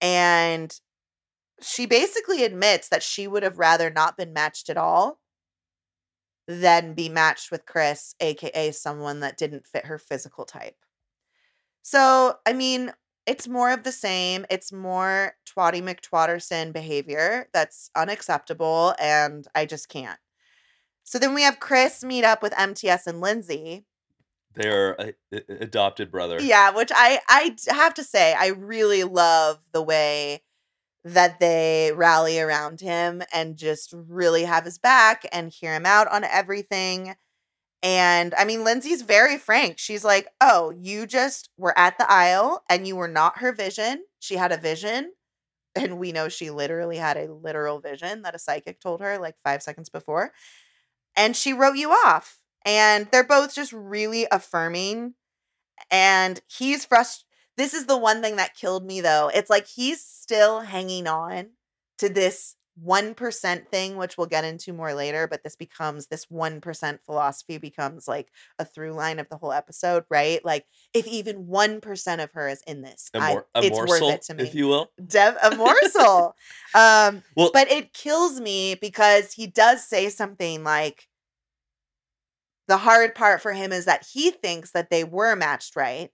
And 0.01 0.75
she 1.63 1.85
basically 1.85 2.43
admits 2.43 2.89
that 2.89 3.03
she 3.03 3.27
would 3.27 3.43
have 3.43 3.59
rather 3.59 3.89
not 3.89 4.17
been 4.17 4.33
matched 4.33 4.69
at 4.69 4.77
all 4.77 5.19
than 6.47 6.93
be 6.93 7.09
matched 7.09 7.51
with 7.51 7.65
Chris, 7.65 8.15
aka 8.19 8.71
someone 8.71 9.19
that 9.21 9.37
didn't 9.37 9.67
fit 9.67 9.85
her 9.85 9.97
physical 9.97 10.45
type. 10.45 10.75
So, 11.81 12.35
I 12.45 12.53
mean, 12.53 12.91
it's 13.25 13.47
more 13.47 13.71
of 13.71 13.83
the 13.83 13.91
same. 13.91 14.45
It's 14.49 14.71
more 14.71 15.35
Twatty 15.45 15.81
McTwatterson 15.81 16.73
behavior 16.73 17.47
that's 17.53 17.89
unacceptable, 17.95 18.95
and 18.99 19.47
I 19.55 19.65
just 19.65 19.89
can't. 19.89 20.19
So 21.03 21.19
then 21.19 21.33
we 21.33 21.43
have 21.43 21.59
Chris 21.59 22.03
meet 22.03 22.23
up 22.23 22.41
with 22.41 22.57
MTS 22.57 23.07
and 23.07 23.21
Lindsey. 23.21 23.85
Their 24.55 24.99
uh, 24.99 25.11
adopted 25.47 26.11
brother. 26.11 26.41
Yeah, 26.41 26.71
which 26.71 26.91
I 26.93 27.19
I 27.29 27.55
have 27.69 27.93
to 27.95 28.03
say 28.03 28.33
I 28.37 28.47
really 28.47 29.03
love 29.03 29.59
the 29.71 29.81
way 29.81 30.41
that 31.03 31.39
they 31.39 31.91
rally 31.95 32.39
around 32.39 32.81
him 32.81 33.23
and 33.33 33.57
just 33.57 33.93
really 33.95 34.43
have 34.43 34.65
his 34.65 34.77
back 34.77 35.25
and 35.31 35.51
hear 35.51 35.73
him 35.73 35.85
out 35.85 36.07
on 36.11 36.23
everything. 36.23 37.15
And 37.83 38.33
I 38.37 38.45
mean, 38.45 38.63
Lindsey's 38.63 39.01
very 39.03 39.37
frank. 39.37 39.79
She's 39.79 40.03
like, 40.03 40.27
"Oh, 40.41 40.71
you 40.71 41.07
just 41.07 41.49
were 41.57 41.77
at 41.77 41.97
the 41.97 42.09
aisle 42.11 42.63
and 42.69 42.87
you 42.87 42.95
were 42.95 43.07
not 43.07 43.39
her 43.39 43.51
vision. 43.53 44.03
She 44.19 44.35
had 44.35 44.51
a 44.51 44.57
vision 44.57 45.13
and 45.75 45.99
we 45.99 46.11
know 46.11 46.29
she 46.29 46.51
literally 46.51 46.97
had 46.97 47.17
a 47.17 47.31
literal 47.33 47.79
vision 47.79 48.23
that 48.23 48.35
a 48.35 48.39
psychic 48.39 48.79
told 48.81 49.01
her 49.01 49.17
like 49.19 49.35
five 49.43 49.63
seconds 49.63 49.89
before. 49.89 50.33
And 51.15 51.35
she 51.35 51.53
wrote 51.53 51.77
you 51.77 51.91
off. 51.91 52.39
And 52.65 53.07
they're 53.11 53.23
both 53.23 53.55
just 53.55 53.73
really 53.73 54.27
affirming. 54.31 55.15
And 55.91 56.41
he's 56.47 56.85
frustrated. 56.85 57.25
This 57.61 57.75
is 57.75 57.85
the 57.85 57.95
one 57.97 58.23
thing 58.23 58.37
that 58.37 58.55
killed 58.55 58.83
me 58.83 59.01
though. 59.01 59.29
It's 59.31 59.51
like 59.51 59.67
he's 59.67 60.03
still 60.03 60.61
hanging 60.61 61.05
on 61.05 61.51
to 61.99 62.09
this 62.09 62.55
1% 62.83 63.67
thing, 63.67 63.97
which 63.97 64.17
we'll 64.17 64.25
get 64.25 64.43
into 64.43 64.73
more 64.73 64.95
later, 64.95 65.27
but 65.27 65.43
this 65.43 65.55
becomes 65.55 66.07
this 66.07 66.25
1% 66.25 66.99
philosophy 67.05 67.59
becomes 67.59 68.07
like 68.07 68.31
a 68.57 68.65
through 68.65 68.93
line 68.93 69.19
of 69.19 69.29
the 69.29 69.37
whole 69.37 69.51
episode, 69.51 70.05
right? 70.09 70.43
Like, 70.43 70.65
if 70.95 71.05
even 71.05 71.45
1% 71.45 72.23
of 72.23 72.31
her 72.31 72.47
is 72.47 72.63
in 72.65 72.81
this, 72.81 73.11
I- 73.13 73.33
mor- 73.33 73.47
it's 73.57 73.69
morsel, 73.69 74.07
worth 74.07 74.15
it 74.15 74.21
to 74.23 74.33
me. 74.33 74.43
if 74.43 74.55
you 74.55 74.67
will. 74.67 74.89
Dev- 75.05 75.37
a 75.43 75.55
morsel. 75.55 76.35
um, 76.73 77.21
Well, 77.35 77.51
but 77.53 77.69
it 77.71 77.93
kills 77.93 78.41
me 78.41 78.73
because 78.73 79.33
he 79.33 79.45
does 79.45 79.87
say 79.87 80.09
something 80.09 80.63
like, 80.63 81.07
the 82.67 82.77
hard 82.77 83.13
part 83.13 83.39
for 83.39 83.53
him 83.53 83.71
is 83.71 83.85
that 83.85 84.07
he 84.11 84.31
thinks 84.31 84.71
that 84.71 84.89
they 84.89 85.03
were 85.03 85.35
matched 85.35 85.75
right 85.75 86.09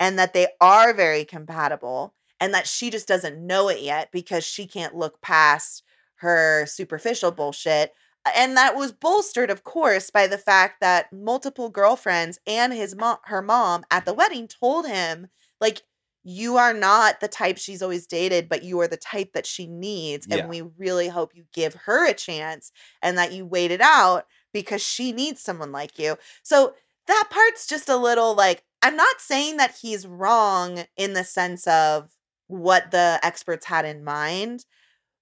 and 0.00 0.18
that 0.18 0.34
they 0.34 0.48
are 0.60 0.94
very 0.94 1.24
compatible 1.24 2.14
and 2.40 2.54
that 2.54 2.66
she 2.66 2.90
just 2.90 3.08
doesn't 3.08 3.46
know 3.46 3.68
it 3.68 3.82
yet 3.82 4.10
because 4.12 4.44
she 4.44 4.66
can't 4.66 4.96
look 4.96 5.22
past 5.22 5.84
her 6.16 6.66
superficial 6.66 7.32
bullshit 7.32 7.92
and 8.34 8.56
that 8.56 8.76
was 8.76 8.92
bolstered 8.92 9.50
of 9.50 9.64
course 9.64 10.10
by 10.10 10.26
the 10.26 10.38
fact 10.38 10.80
that 10.80 11.12
multiple 11.12 11.70
girlfriends 11.70 12.38
and 12.46 12.72
his 12.72 12.96
mom 12.96 13.18
her 13.24 13.42
mom 13.42 13.84
at 13.90 14.04
the 14.04 14.14
wedding 14.14 14.48
told 14.48 14.86
him 14.86 15.28
like 15.60 15.82
you 16.22 16.58
are 16.58 16.74
not 16.74 17.20
the 17.20 17.28
type 17.28 17.56
she's 17.56 17.80
always 17.82 18.06
dated 18.06 18.48
but 18.48 18.62
you 18.62 18.78
are 18.80 18.88
the 18.88 18.96
type 18.98 19.32
that 19.32 19.46
she 19.46 19.66
needs 19.66 20.26
and 20.30 20.40
Yeah. 20.40 20.46
we 20.46 20.62
really 20.76 21.08
hope 21.08 21.34
you 21.34 21.44
give 21.54 21.74
her 21.74 22.06
a 22.08 22.14
chance 22.14 22.72
and 23.02 23.16
that 23.16 23.32
you 23.32 23.46
wait 23.46 23.70
it 23.70 23.80
out 23.80 24.26
because 24.52 24.82
she 24.82 25.12
needs 25.12 25.40
someone 25.40 25.72
like 25.72 25.98
you 25.98 26.16
so 26.42 26.74
that 27.06 27.28
part's 27.30 27.66
just 27.66 27.88
a 27.88 27.96
little 27.96 28.34
like 28.34 28.62
i'm 28.82 28.96
not 28.96 29.20
saying 29.20 29.56
that 29.56 29.76
he's 29.80 30.06
wrong 30.06 30.84
in 30.96 31.12
the 31.12 31.24
sense 31.24 31.66
of 31.66 32.10
what 32.48 32.90
the 32.90 33.18
experts 33.22 33.66
had 33.66 33.84
in 33.84 34.04
mind 34.04 34.64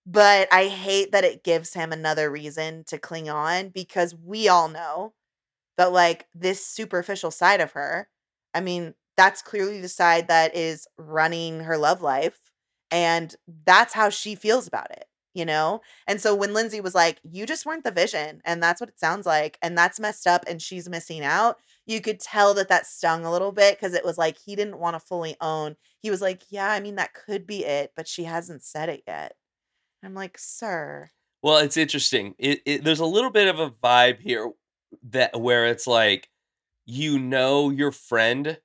but 0.06 0.48
I 0.52 0.68
hate 0.68 1.12
that 1.12 1.24
it 1.24 1.44
gives 1.44 1.74
him 1.74 1.92
another 1.92 2.30
reason 2.30 2.84
to 2.88 2.98
cling 2.98 3.28
on 3.30 3.70
because 3.70 4.14
we 4.16 4.48
all 4.48 4.68
know 4.68 5.14
that, 5.78 5.92
like, 5.92 6.26
this 6.34 6.66
superficial 6.66 7.32
side 7.32 7.60
of 7.60 7.72
her, 7.72 8.08
I 8.54 8.60
mean, 8.62 8.94
that's 9.16 9.42
clearly 9.42 9.80
the 9.80 9.88
side 9.88 10.28
that 10.28 10.56
is 10.56 10.86
running 10.98 11.60
her 11.60 11.78
love 11.78 12.02
life. 12.02 12.38
And 12.92 13.34
that's 13.66 13.94
how 13.94 14.10
she 14.10 14.36
feels 14.36 14.68
about 14.68 14.92
it, 14.92 15.06
you 15.34 15.44
know? 15.44 15.80
And 16.06 16.20
so 16.20 16.34
when 16.34 16.54
Lindsey 16.54 16.80
was 16.80 16.94
like, 16.94 17.18
you 17.22 17.46
just 17.46 17.66
weren't 17.66 17.84
the 17.84 17.90
vision, 17.90 18.40
and 18.44 18.62
that's 18.62 18.80
what 18.80 18.90
it 18.90 18.98
sounds 19.00 19.26
like, 19.26 19.58
and 19.62 19.76
that's 19.76 20.00
messed 20.00 20.26
up, 20.26 20.44
and 20.48 20.60
she's 20.60 20.88
missing 20.88 21.24
out, 21.24 21.56
you 21.86 22.00
could 22.00 22.20
tell 22.20 22.54
that 22.54 22.68
that 22.68 22.86
stung 22.86 23.24
a 23.24 23.30
little 23.32 23.52
bit 23.52 23.76
because 23.78 23.94
it 23.94 24.04
was 24.04 24.18
like 24.18 24.36
he 24.38 24.56
didn't 24.56 24.78
want 24.78 24.94
to 24.94 25.00
fully 25.00 25.36
own. 25.40 25.76
He 26.00 26.10
was 26.10 26.20
like, 26.20 26.42
yeah, 26.50 26.70
I 26.70 26.80
mean, 26.80 26.96
that 26.96 27.14
could 27.14 27.46
be 27.46 27.64
it, 27.64 27.92
but 27.96 28.06
she 28.08 28.24
hasn't 28.24 28.62
said 28.62 28.88
it 28.88 29.02
yet. 29.06 29.34
I'm 30.04 30.14
like, 30.14 30.38
sir. 30.38 31.10
Well, 31.42 31.58
it's 31.58 31.76
interesting. 31.76 32.34
It, 32.38 32.60
it 32.66 32.84
there's 32.84 33.00
a 33.00 33.06
little 33.06 33.30
bit 33.30 33.48
of 33.48 33.58
a 33.60 33.70
vibe 33.70 34.20
here 34.20 34.50
that 35.10 35.40
where 35.40 35.66
it's 35.66 35.86
like 35.86 36.28
you 36.86 37.18
know 37.18 37.70
your 37.70 37.92
friend 37.92 38.58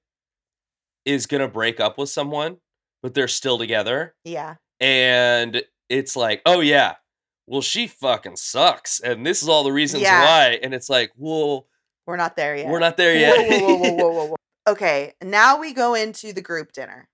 is 1.05 1.25
going 1.25 1.41
to 1.41 1.47
break 1.47 1.79
up 1.79 1.97
with 1.97 2.09
someone, 2.09 2.57
but 3.01 3.13
they're 3.13 3.27
still 3.27 3.57
together 3.57 4.15
Yeah. 4.23 4.55
and 4.79 5.63
it's 5.99 6.15
like, 6.15 6.41
"Oh 6.45 6.59
yeah. 6.59 6.95
Well, 7.47 7.61
she 7.61 7.87
fucking 7.87 8.37
sucks 8.37 8.99
and 8.99 9.25
this 9.25 9.43
is 9.43 9.49
all 9.49 9.63
the 9.63 9.71
reasons 9.71 10.03
Yeah. 10.03 10.21
why." 10.23 10.59
And 10.63 10.73
it's 10.73 10.89
like, 10.89 11.11
"Well, 11.17 11.67
We're 12.05 12.17
not 12.17 12.35
there 12.35 12.55
yet. 12.55 12.67
we're 12.67 12.79
not 12.79 12.97
there 12.97 13.15
yet." 13.15 13.37
whoa, 13.49 13.59
whoa, 13.59 13.75
whoa, 13.77 13.91
whoa, 13.95 14.11
whoa, 14.11 14.25
whoa. 14.27 14.35
Okay, 14.67 15.13
now 15.21 15.59
we 15.59 15.73
go 15.73 15.93
into 15.93 16.31
the 16.33 16.41
group 16.41 16.71
dinner. 16.71 17.09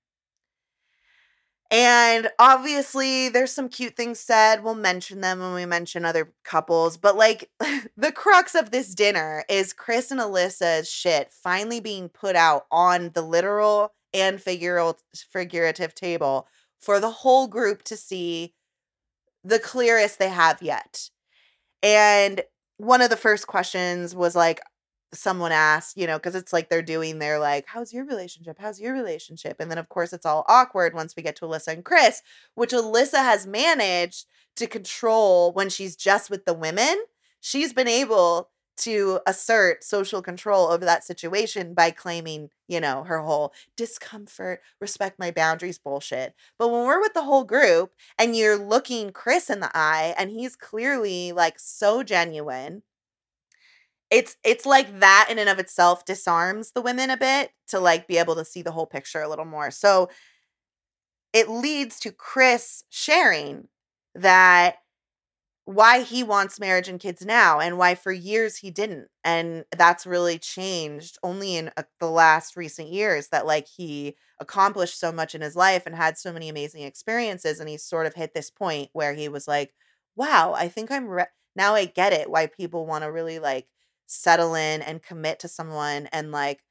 And 1.72 2.30
obviously, 2.40 3.30
there's 3.30 3.52
some 3.52 3.70
cute 3.70 3.96
things 3.96 4.20
said. 4.20 4.64
We'll 4.64 4.74
mention 4.74 5.22
them 5.22 5.40
when 5.40 5.54
we 5.54 5.68
mention 5.68 6.04
other 6.04 6.34
couples. 6.44 6.98
But, 6.98 7.16
like, 7.16 7.52
the 7.98 8.12
crux 8.12 8.56
of 8.56 8.72
this 8.72 8.96
dinner 8.96 9.44
is 9.48 9.72
Chris 9.74 10.10
and 10.10 10.20
Alyssa's 10.20 10.90
shit 10.90 11.32
finally 11.32 11.80
being 11.80 12.10
put 12.10 12.36
out 12.36 12.66
on 12.72 13.12
the 13.14 13.22
literal 13.22 13.94
and 14.16 14.40
figural, 14.40 14.98
figurative 15.32 15.94
table 15.94 16.48
for 16.82 17.00
the 17.00 17.12
whole 17.12 17.46
group 17.48 17.84
to 17.84 17.96
see 17.96 18.56
the 19.44 19.60
clearest 19.60 20.20
they 20.20 20.30
have 20.30 20.62
yet. 20.62 21.10
And 21.82 22.42
one 22.78 23.02
of 23.02 23.10
the 23.10 23.18
first 23.18 23.48
questions 23.48 24.16
was 24.16 24.36
like, 24.36 24.62
someone 25.14 25.52
asked, 25.52 25.98
you 25.98 26.06
know, 26.06 26.18
because 26.18 26.36
it's 26.36 26.54
like 26.54 26.70
they're 26.70 26.82
doing 26.82 27.20
their 27.20 27.40
like, 27.40 27.66
how's 27.68 27.94
your 27.94 28.06
relationship? 28.06 28.58
How's 28.60 28.80
your 28.80 28.94
relationship? 28.94 29.58
And 29.60 29.70
then 29.70 29.78
of 29.78 29.90
course 29.90 30.14
it's 30.14 30.26
all 30.26 30.46
awkward 30.48 30.94
once 30.94 31.16
we 31.16 31.24
get 31.24 31.36
to 31.38 31.46
Alyssa 31.46 31.70
and 31.70 31.84
Chris, 31.84 32.22
which 32.56 32.72
Alyssa 32.72 33.18
has 33.18 33.48
managed 33.48 34.26
to 34.58 34.68
control 34.68 35.52
when 35.54 35.70
she's 35.70 35.96
just 35.96 36.30
with 36.30 36.46
the 36.46 36.54
women. 36.54 36.96
She's 37.42 37.74
been 37.74 37.88
able 37.88 38.50
to 38.80 39.20
assert 39.28 39.84
social 39.84 40.22
control 40.22 40.68
over 40.68 40.86
that 40.86 41.04
situation 41.04 41.74
by 41.74 41.92
claiming, 41.92 42.50
you 42.68 42.80
know, 42.80 43.04
her 43.04 43.20
whole 43.22 43.54
discomfort, 43.78 44.62
respect 44.82 45.20
my 45.20 45.32
boundaries 45.32 45.78
bullshit. 45.80 46.34
But 46.58 46.70
when 46.70 46.86
we're 46.86 47.02
with 47.02 47.14
the 47.14 47.24
whole 47.24 47.44
group 47.44 47.92
and 48.18 48.36
you're 48.36 48.58
looking 48.58 49.12
Chris 49.12 49.50
in 49.50 49.60
the 49.60 49.72
eye 49.76 50.14
and 50.18 50.30
he's 50.32 50.56
clearly 50.56 51.32
like 51.32 51.60
so 51.60 52.04
genuine 52.04 52.84
it's 54.10 54.36
it's 54.44 54.66
like 54.66 55.00
that 55.00 55.28
in 55.30 55.38
and 55.38 55.50
of 55.50 55.60
itself 55.60 56.06
disarms 56.06 56.72
the 56.72 56.82
women 56.82 57.10
a 57.10 57.18
bit 57.18 57.52
to 57.68 57.80
like 57.80 58.08
be 58.08 58.18
able 58.18 58.36
to 58.36 58.46
see 58.46 58.62
the 58.62 58.72
whole 58.72 58.88
picture 58.88 59.22
a 59.22 59.30
little 59.30 59.46
more 59.46 59.70
so 59.72 60.10
it 61.34 61.50
leads 61.50 62.00
to 62.00 62.12
chris 62.12 62.84
sharing 62.90 63.68
that 64.16 64.78
why 65.70 66.02
he 66.02 66.24
wants 66.24 66.60
marriage 66.60 66.88
and 66.88 67.00
kids 67.00 67.24
now 67.24 67.60
and 67.60 67.78
why 67.78 67.94
for 67.94 68.12
years 68.12 68.58
he 68.58 68.72
didn't 68.72 69.08
and 69.24 69.64
that's 69.78 70.08
really 70.08 70.40
changed 70.40 71.20
only 71.22 71.56
in 71.56 71.70
uh, 71.78 71.84
the 72.00 72.10
last 72.10 72.58
recent 72.58 72.88
years 72.88 73.28
that 73.28 73.46
like 73.46 73.68
he 73.68 74.16
accomplished 74.40 75.00
so 75.00 75.12
much 75.12 75.36
in 75.36 75.42
his 75.42 75.56
life 75.56 75.84
and 75.86 75.96
had 75.96 76.18
so 76.18 76.34
many 76.34 76.50
amazing 76.50 76.82
experiences 76.82 77.60
and 77.60 77.70
he 77.70 77.78
sort 77.78 78.08
of 78.08 78.16
hit 78.16 78.34
this 78.34 78.50
point 78.50 78.90
where 78.94 79.14
he 79.14 79.30
was 79.30 79.48
like 79.48 79.72
wow 80.16 80.54
i 80.54 80.68
think 80.68 80.90
i'm 80.90 81.06
re- 81.08 81.26
now 81.56 81.76
i 81.76 81.86
get 81.86 82.14
it 82.14 82.32
why 82.32 82.48
people 82.48 82.88
want 82.88 83.04
to 83.04 83.12
really 83.12 83.38
like 83.38 83.68
settle 84.08 84.56
in 84.56 84.82
and 84.82 85.04
commit 85.04 85.38
to 85.38 85.48
someone 85.48 86.08
and 86.12 86.32
like 86.32 86.62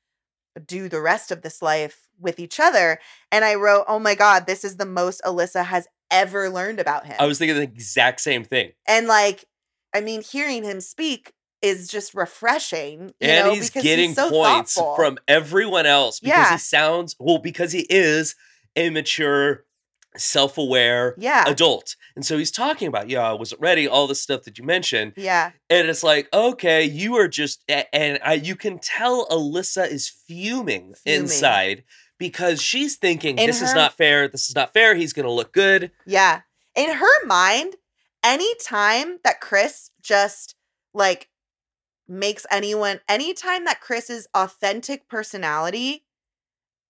do 0.66 0.88
the 0.88 1.01
rest 1.01 1.30
of 1.30 1.42
this 1.42 1.62
life 1.62 2.09
with 2.18 2.38
each 2.38 2.59
other. 2.61 2.99
And 3.30 3.44
I 3.44 3.55
wrote, 3.55 3.84
oh 3.88 3.99
my 3.99 4.14
God, 4.14 4.46
this 4.46 4.64
is 4.64 4.76
the 4.76 4.86
most 4.86 5.22
Alyssa 5.24 5.64
has 5.64 5.86
ever 6.11 6.48
learned 6.50 6.80
about 6.80 7.06
him. 7.06 7.16
I 7.18 7.26
was 7.26 7.38
thinking 7.38 7.56
the 7.56 7.62
exact 7.62 8.20
same 8.20 8.44
thing. 8.44 8.72
and 8.86 9.06
like, 9.06 9.44
I 9.94 10.00
mean, 10.00 10.22
hearing 10.22 10.64
him 10.64 10.80
speak 10.80 11.32
is 11.62 11.88
just 11.88 12.14
refreshing. 12.14 13.12
You 13.20 13.28
and 13.28 13.46
know, 13.48 13.54
he's 13.54 13.68
because 13.68 13.82
getting 13.82 14.11
he's 14.11 14.16
so 14.16 14.30
points 14.30 14.74
thoughtful. 14.74 14.94
from 14.96 15.18
everyone 15.26 15.86
else 15.86 16.20
because 16.20 16.36
Yeah. 16.38 16.52
he 16.52 16.59
sounds 16.59 17.16
well 17.18 17.38
because 17.38 17.72
he 17.72 17.86
is 17.90 18.36
a 18.76 18.90
mature 18.90 19.64
self-aware 20.16 21.14
yeah, 21.18 21.44
adult 21.46 21.94
and 22.16 22.24
so 22.24 22.36
he's 22.38 22.50
talking 22.50 22.88
about 22.88 23.09
yeah 23.09 23.20
i 23.28 23.32
wasn't 23.32 23.61
ready 23.61 23.86
all 23.86 24.06
the 24.06 24.14
stuff 24.14 24.42
that 24.44 24.59
you 24.59 24.64
mentioned 24.64 25.12
yeah, 25.16 25.50
and 25.70 25.88
it's 25.88 26.02
like 26.02 26.28
okay 26.32 26.82
you 26.84 27.16
are 27.16 27.28
just 27.28 27.62
and 27.92 28.18
I, 28.24 28.34
you 28.34 28.56
can 28.56 28.78
tell 28.78 29.28
alyssa 29.28 29.88
is 29.90 30.09
fuming, 30.09 30.94
Fuming. 30.94 31.20
inside 31.22 31.84
because 32.18 32.60
she's 32.60 32.96
thinking 32.96 33.38
In 33.38 33.46
this 33.46 33.62
is 33.62 33.74
not 33.74 33.94
fair 33.94 34.28
this 34.28 34.48
is 34.48 34.54
not 34.54 34.72
fair 34.72 34.94
he's 34.94 35.12
gonna 35.12 35.30
look 35.30 35.52
good 35.52 35.90
yeah. 36.06 36.42
In 36.74 36.94
her 36.94 37.26
mind, 37.26 37.74
any 38.22 38.54
time 38.56 39.18
that 39.24 39.40
Chris 39.40 39.90
just 40.02 40.54
like 40.94 41.28
makes 42.06 42.46
anyone, 42.50 43.00
anytime 43.08 43.64
that 43.64 43.80
Chris's 43.80 44.28
authentic 44.34 45.08
personality 45.08 46.04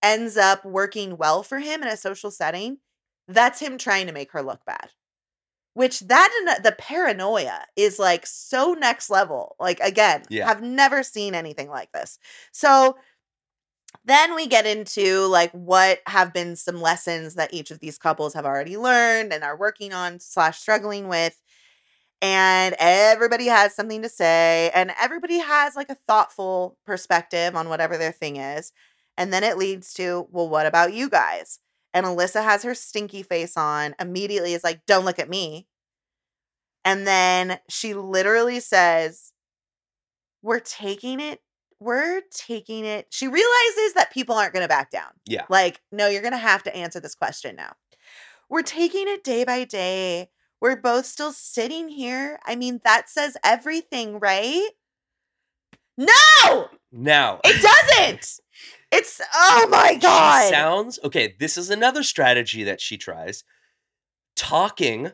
ends 0.03 0.37
up 0.37 0.64
working 0.64 1.16
well 1.16 1.43
for 1.43 1.59
him 1.59 1.83
in 1.83 1.89
a 1.89 1.97
social 1.97 2.31
setting, 2.31 2.79
that's 3.26 3.61
him 3.61 3.79
trying 3.79 4.07
to 4.07 4.12
make 4.12 4.33
her 4.33 4.43
look 4.43 4.64
bad. 4.66 4.91
Which 5.74 6.01
that 6.01 6.31
and 6.57 6.64
the 6.64 6.72
paranoia 6.72 7.61
is 7.76 7.99
like 7.99 8.26
so 8.26 8.74
next 8.74 9.11
level. 9.11 9.57
Like 9.61 9.81
again, 9.81 10.22
Yeah. 10.29 10.47
have 10.47 10.61
never 10.62 11.03
seen 11.03 11.35
anything 11.35 11.68
like 11.70 11.93
this. 11.93 12.18
So 12.53 12.97
then 14.05 14.34
we 14.34 14.47
get 14.47 14.66
into 14.66 15.26
like 15.26 15.51
what 15.53 16.01
have 16.07 16.32
been 16.32 16.57
some 16.57 16.80
lessons 16.80 17.34
that 17.34 17.53
each 17.53 17.70
of 17.70 17.80
these 17.80 17.99
couples 17.99 18.34
have 18.34 18.47
already 18.47 18.76
learned 18.76 19.32
and 19.32 19.45
are 19.45 19.57
working 19.57 19.93
on 19.93 20.20
slash 20.20 20.59
struggling 20.59 21.09
with 21.09 21.41
and 22.20 22.74
everybody 22.78 23.47
has 23.47 23.74
something 23.74 24.03
to 24.03 24.09
say 24.09 24.70
and 24.74 24.93
everybody 25.01 25.39
has 25.39 25.76
like 25.76 25.91
a 25.91 25.99
thoughtful 26.07 26.76
perspective 26.84 27.55
on 27.55 27.68
whatever 27.68 27.97
their 27.97 28.12
thing 28.12 28.36
is 28.36 28.72
and 29.16 29.32
then 29.32 29.45
it 29.45 29.59
leads 29.59 29.93
to 29.95 30.26
well 30.30 30.49
what 30.49 30.66
about 30.66 30.93
you 30.93 31.09
guys 31.09 31.61
and 31.95 32.07
Alyssa 32.07 32.45
has 32.45 32.62
her 32.62 32.74
stinky 32.74 33.22
face 33.22 33.57
on, 33.57 33.95
immediately 34.01 34.55
is 34.55 34.64
like, 34.64 34.84
Don't 34.86 35.05
look 35.05 35.18
at 35.18 35.28
me. 35.28 35.66
And 36.84 37.07
then 37.07 37.59
she 37.68 37.95
literally 37.95 38.61
says, 38.61 39.32
We're 40.43 40.61
taking 40.61 41.20
it. 41.20 41.41
We're 41.81 42.22
taking 42.33 42.85
it. 42.85 43.07
She 43.11 43.26
realizes 43.29 43.95
that 43.95 44.12
people 44.12 44.35
aren't 44.35 44.53
going 44.53 44.64
to 44.64 44.68
back 44.68 44.91
down. 44.91 45.11
Yeah. 45.26 45.45
Like, 45.49 45.81
no, 45.93 46.09
you're 46.09 46.22
going 46.22 46.33
to 46.33 46.39
have 46.39 46.62
to 46.64 46.74
answer 46.76 46.99
this 47.01 47.14
question 47.14 47.55
now. 47.57 47.72
We're 48.51 48.62
taking 48.62 49.07
it 49.09 49.22
day 49.22 49.45
by 49.45 49.64
day. 49.64 50.31
We're 50.61 50.76
both 50.76 51.07
still 51.07 51.33
sitting 51.33 51.89
here. 51.89 52.41
I 52.45 52.57
mean, 52.57 52.81
that 52.85 53.09
says 53.09 53.37
everything, 53.45 54.18
right? 54.18 54.68
No, 55.97 56.68
No. 56.93 57.41
it 57.45 57.62
doesn't. 57.62 58.41
It's, 58.91 59.20
oh 59.35 59.66
my 59.70 59.95
God. 59.97 60.45
She 60.45 60.51
sounds 60.51 60.99
okay. 61.05 61.35
This 61.39 61.59
is 61.59 61.70
another 61.70 62.03
strategy 62.03 62.64
that 62.64 62.81
she 62.81 62.97
tries. 62.97 63.45
Talking, 64.35 65.12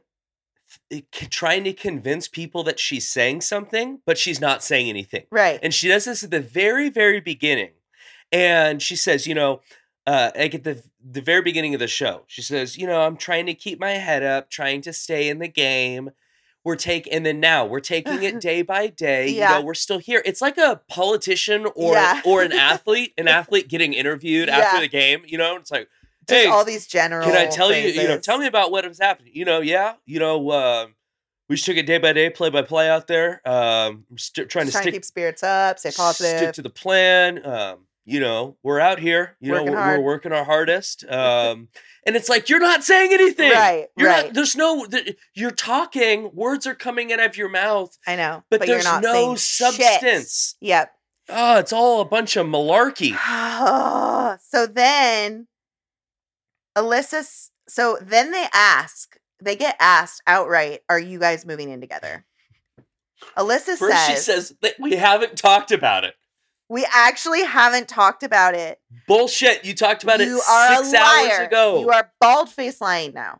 trying 1.30 1.64
to 1.64 1.72
convince 1.72 2.28
people 2.28 2.62
that 2.64 2.78
she's 2.78 3.08
saying 3.08 3.40
something, 3.40 4.00
but 4.06 4.18
she's 4.18 4.40
not 4.40 4.62
saying 4.62 4.88
anything. 4.88 5.24
right. 5.30 5.58
And 5.62 5.72
she 5.74 5.88
does 5.88 6.04
this 6.04 6.22
at 6.22 6.30
the 6.30 6.40
very, 6.40 6.88
very 6.90 7.20
beginning. 7.20 7.70
And 8.32 8.82
she 8.82 8.96
says, 8.96 9.26
you 9.26 9.34
know, 9.34 9.60
uh, 10.06 10.30
like 10.36 10.54
at 10.54 10.64
the 10.64 10.82
the 11.06 11.20
very 11.20 11.42
beginning 11.42 11.74
of 11.74 11.80
the 11.80 11.86
show, 11.86 12.24
she 12.26 12.42
says, 12.42 12.76
you 12.76 12.86
know, 12.86 13.02
I'm 13.02 13.16
trying 13.16 13.46
to 13.46 13.54
keep 13.54 13.78
my 13.80 13.92
head 13.92 14.22
up, 14.22 14.50
trying 14.50 14.80
to 14.82 14.92
stay 14.92 15.28
in 15.28 15.38
the 15.38 15.48
game. 15.48 16.10
We're 16.64 16.76
taking, 16.76 17.12
and 17.12 17.26
then 17.26 17.40
now 17.40 17.66
we're 17.66 17.80
taking 17.80 18.22
it 18.22 18.40
day 18.50 18.62
by 18.62 18.86
day. 18.88 19.28
Yeah. 19.28 19.54
You 19.54 19.60
know, 19.60 19.64
we're 19.66 19.74
still 19.74 19.98
here. 19.98 20.22
It's 20.24 20.40
like 20.40 20.56
a 20.58 20.80
politician 20.88 21.66
or 21.74 21.92
Yeah. 21.92 22.22
or 22.24 22.42
an 22.42 22.52
athlete, 22.70 23.12
an 23.18 23.28
athlete 23.28 23.68
getting 23.68 23.92
interviewed 23.92 24.48
after 24.48 24.80
the 24.80 24.88
game. 24.88 25.22
You 25.26 25.36
know, 25.38 25.56
it's 25.56 25.70
like, 25.70 25.88
Just 26.28 26.44
hey, 26.44 26.46
all 26.50 26.64
these 26.64 26.86
general. 26.86 27.26
can 27.26 27.36
I 27.36 27.46
tell 27.46 27.72
you? 27.72 27.88
You 27.88 28.08
know, 28.08 28.18
tell 28.18 28.38
me 28.38 28.46
about 28.46 28.70
what 28.70 28.86
was 28.86 28.98
happening. 29.00 29.32
You 29.34 29.44
know, 29.44 29.60
yeah, 29.60 29.94
you 30.06 30.18
know, 30.18 30.50
um, 30.52 30.94
we 31.48 31.56
just 31.56 31.66
took 31.66 31.76
it 31.76 31.86
day 31.86 31.98
by 31.98 32.12
day, 32.12 32.30
play 32.30 32.50
by 32.50 32.62
play 32.62 32.88
out 32.88 33.06
there. 33.06 33.40
Um, 33.46 34.04
st- 34.16 34.48
trying 34.48 34.66
to 34.66 34.72
Trying 34.72 34.82
to 34.82 34.88
stick 34.88 34.94
keep 34.94 35.04
spirits 35.04 35.42
up, 35.42 35.78
stay 35.78 35.90
positive. 35.90 36.38
stick 36.38 36.52
to 36.54 36.62
the 36.62 36.70
plan. 36.70 37.44
Um, 37.44 37.86
you 38.06 38.20
know, 38.20 38.56
we're 38.62 38.80
out 38.80 38.98
here. 38.98 39.36
You 39.40 39.52
Working 39.52 39.66
know, 39.66 39.72
we're, 39.72 39.98
we're 39.98 40.04
working 40.04 40.32
our 40.32 40.44
hardest. 40.44 41.04
Um, 41.10 41.68
and 42.06 42.16
it's 42.16 42.28
like 42.28 42.50
you're 42.50 42.60
not 42.60 42.84
saying 42.84 43.14
anything. 43.14 43.50
Right, 43.50 43.86
You're 43.96 44.08
right. 44.08 44.26
not. 44.26 44.34
There's 44.34 44.54
no. 44.54 44.86
You're 45.32 45.50
talking. 45.50 46.30
Words 46.34 46.66
are 46.66 46.74
coming 46.74 47.10
out 47.14 47.20
of 47.20 47.38
your 47.38 47.48
mouth, 47.48 47.96
I 48.06 48.16
know, 48.16 48.44
but, 48.50 48.60
you're 48.60 48.76
there's 48.76 48.84
not 48.84 49.02
no 49.02 49.12
saying 49.12 49.36
shit. 49.36 49.72
substance. 49.74 50.56
Yep. 50.60 50.92
Oh, 51.30 51.58
it's 51.58 51.72
all 51.72 52.02
a 52.02 52.04
bunch 52.04 52.36
of 52.36 52.46
malarkey. 52.46 53.14
so 54.50 54.66
then 54.66 55.46
Alyssa 56.76 57.48
so 57.68 57.98
then 58.02 58.30
they 58.30 58.46
ask, 58.52 59.16
they 59.42 59.56
get 59.56 59.76
asked 59.80 60.22
outright, 60.26 60.80
are 60.88 60.98
you 60.98 61.18
guys 61.18 61.46
moving 61.46 61.70
in 61.70 61.80
together? 61.80 62.24
Alyssa 63.36 63.76
First, 63.76 64.06
says, 64.06 64.08
she 64.08 64.16
says 64.16 64.54
that 64.60 64.74
we 64.78 64.96
haven't 64.96 65.36
talked 65.36 65.72
about 65.72 66.04
it. 66.04 66.14
we 66.68 66.86
actually 66.92 67.42
haven't 67.44 67.88
talked 67.88 68.22
about 68.22 68.54
it. 68.54 68.80
Bullshit. 69.06 69.64
You 69.64 69.74
talked 69.74 70.02
about 70.02 70.20
you 70.20 70.38
it 70.38 70.42
are 70.48 70.76
six 70.76 70.90
a 70.90 70.96
liar. 70.96 71.30
hours 71.30 71.46
ago. 71.46 71.80
You 71.80 71.90
are 71.90 72.12
bald 72.20 72.50
face 72.50 72.80
lying 72.80 73.14
now. 73.14 73.38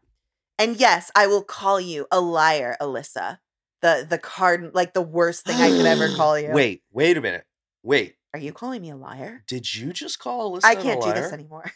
And 0.59 0.77
yes, 0.77 1.11
I 1.15 1.27
will 1.27 1.43
call 1.43 1.81
you 1.81 2.07
a 2.11 2.21
liar, 2.21 2.77
Alyssa. 2.81 3.39
The 3.83 4.07
the 4.09 4.19
card 4.19 4.71
like 4.75 4.95
the 4.95 5.03
worst 5.03 5.45
thing 5.45 5.57
I 5.57 5.69
could 5.69 5.85
ever 5.85 6.09
call 6.17 6.39
you. 6.39 6.51
Wait, 6.53 6.83
wait 6.93 7.17
a 7.19 7.21
minute. 7.21 7.45
Wait, 7.83 8.15
Are 8.35 8.39
you 8.39 8.53
calling 8.53 8.83
me 8.83 8.91
a 8.91 8.97
liar? 8.97 9.45
did 9.47 9.73
you 9.75 9.93
just 9.93 10.19
call 10.19 10.51
Alyssa 10.51 10.65
I 10.65 10.75
can't 10.75 11.01
do 11.01 11.13
this 11.13 11.33
anymore. 11.33 11.71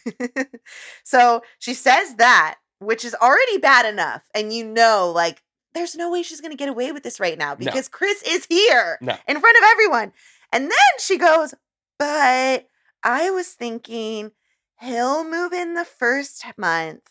so 1.04 1.42
she 1.60 1.72
says 1.72 2.16
that, 2.16 2.56
which 2.80 3.04
is 3.04 3.14
already 3.14 3.58
bad 3.58 3.86
enough. 3.86 4.24
And 4.34 4.52
you 4.52 4.64
know, 4.64 5.12
like, 5.14 5.42
there's 5.74 5.94
no 5.94 6.10
way 6.10 6.24
she's 6.24 6.40
going 6.40 6.50
to 6.50 6.56
get 6.56 6.68
away 6.68 6.90
with 6.90 7.04
this 7.04 7.20
right 7.20 7.38
now 7.38 7.54
because 7.54 7.88
Chris 7.88 8.22
is 8.22 8.44
here 8.48 8.98
No. 9.00 9.16
in 9.28 9.38
front 9.38 9.56
of 9.56 9.62
everyone. 9.70 10.12
And 10.52 10.64
then 10.64 10.98
she 10.98 11.16
goes, 11.16 11.54
But 11.96 12.66
I 13.04 13.30
was 13.30 13.48
thinking 13.50 14.32
he'll 14.80 15.22
move 15.22 15.52
in 15.52 15.74
the 15.74 15.84
first 15.84 16.44
month 16.56 17.08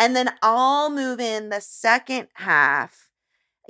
and 0.00 0.16
then 0.16 0.30
I'll 0.42 0.90
move 0.90 1.20
in 1.20 1.50
the 1.50 1.60
second 1.60 2.26
half. 2.34 3.09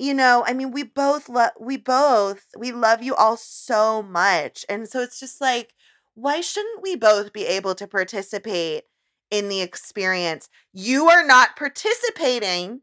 You 0.01 0.14
know, 0.14 0.44
I 0.46 0.55
mean, 0.55 0.70
we 0.70 0.82
both 0.82 1.28
love, 1.28 1.51
we 1.61 1.76
both, 1.76 2.46
we 2.57 2.72
love 2.72 3.03
you 3.03 3.14
all 3.14 3.36
so 3.36 4.03
much. 4.03 4.64
And 4.66 4.88
so 4.88 5.01
it's 5.01 5.20
just 5.20 5.42
like, 5.42 5.74
why 6.14 6.40
shouldn't 6.40 6.80
we 6.82 6.96
both 6.96 7.34
be 7.34 7.44
able 7.44 7.74
to 7.74 7.86
participate 7.86 8.84
in 9.30 9.51
the 9.51 9.61
experience? 9.61 10.48
You 10.72 11.11
are 11.11 11.22
not 11.22 11.55
participating 11.55 12.80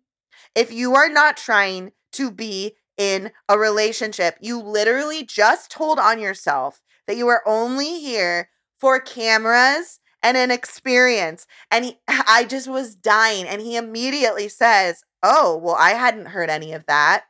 if 0.56 0.72
you 0.72 0.96
are 0.96 1.10
not 1.10 1.38
trying 1.38 1.94
to 2.14 2.32
be 2.32 2.76
in 2.98 3.32
a 3.50 3.58
relationship. 3.58 4.38
You 4.42 4.62
literally 4.62 5.24
just 5.24 5.72
told 5.72 6.00
on 6.00 6.20
yourself 6.20 6.82
that 7.08 7.18
you 7.18 7.28
are 7.30 7.44
only 7.48 8.00
here 8.00 8.50
for 8.80 9.00
cameras 9.00 10.00
and 10.24 10.38
an 10.38 10.52
experience. 10.52 11.48
And 11.72 11.86
he, 11.86 12.00
I 12.08 12.46
just 12.46 12.68
was 12.68 12.96
dying. 12.96 13.46
And 13.48 13.62
he 13.62 13.76
immediately 13.76 14.50
says, 14.50 15.04
Oh, 15.24 15.58
well, 15.58 15.76
I 15.80 15.92
hadn't 15.92 16.28
heard 16.28 16.50
any 16.50 16.74
of 16.74 16.86
that. 16.88 17.26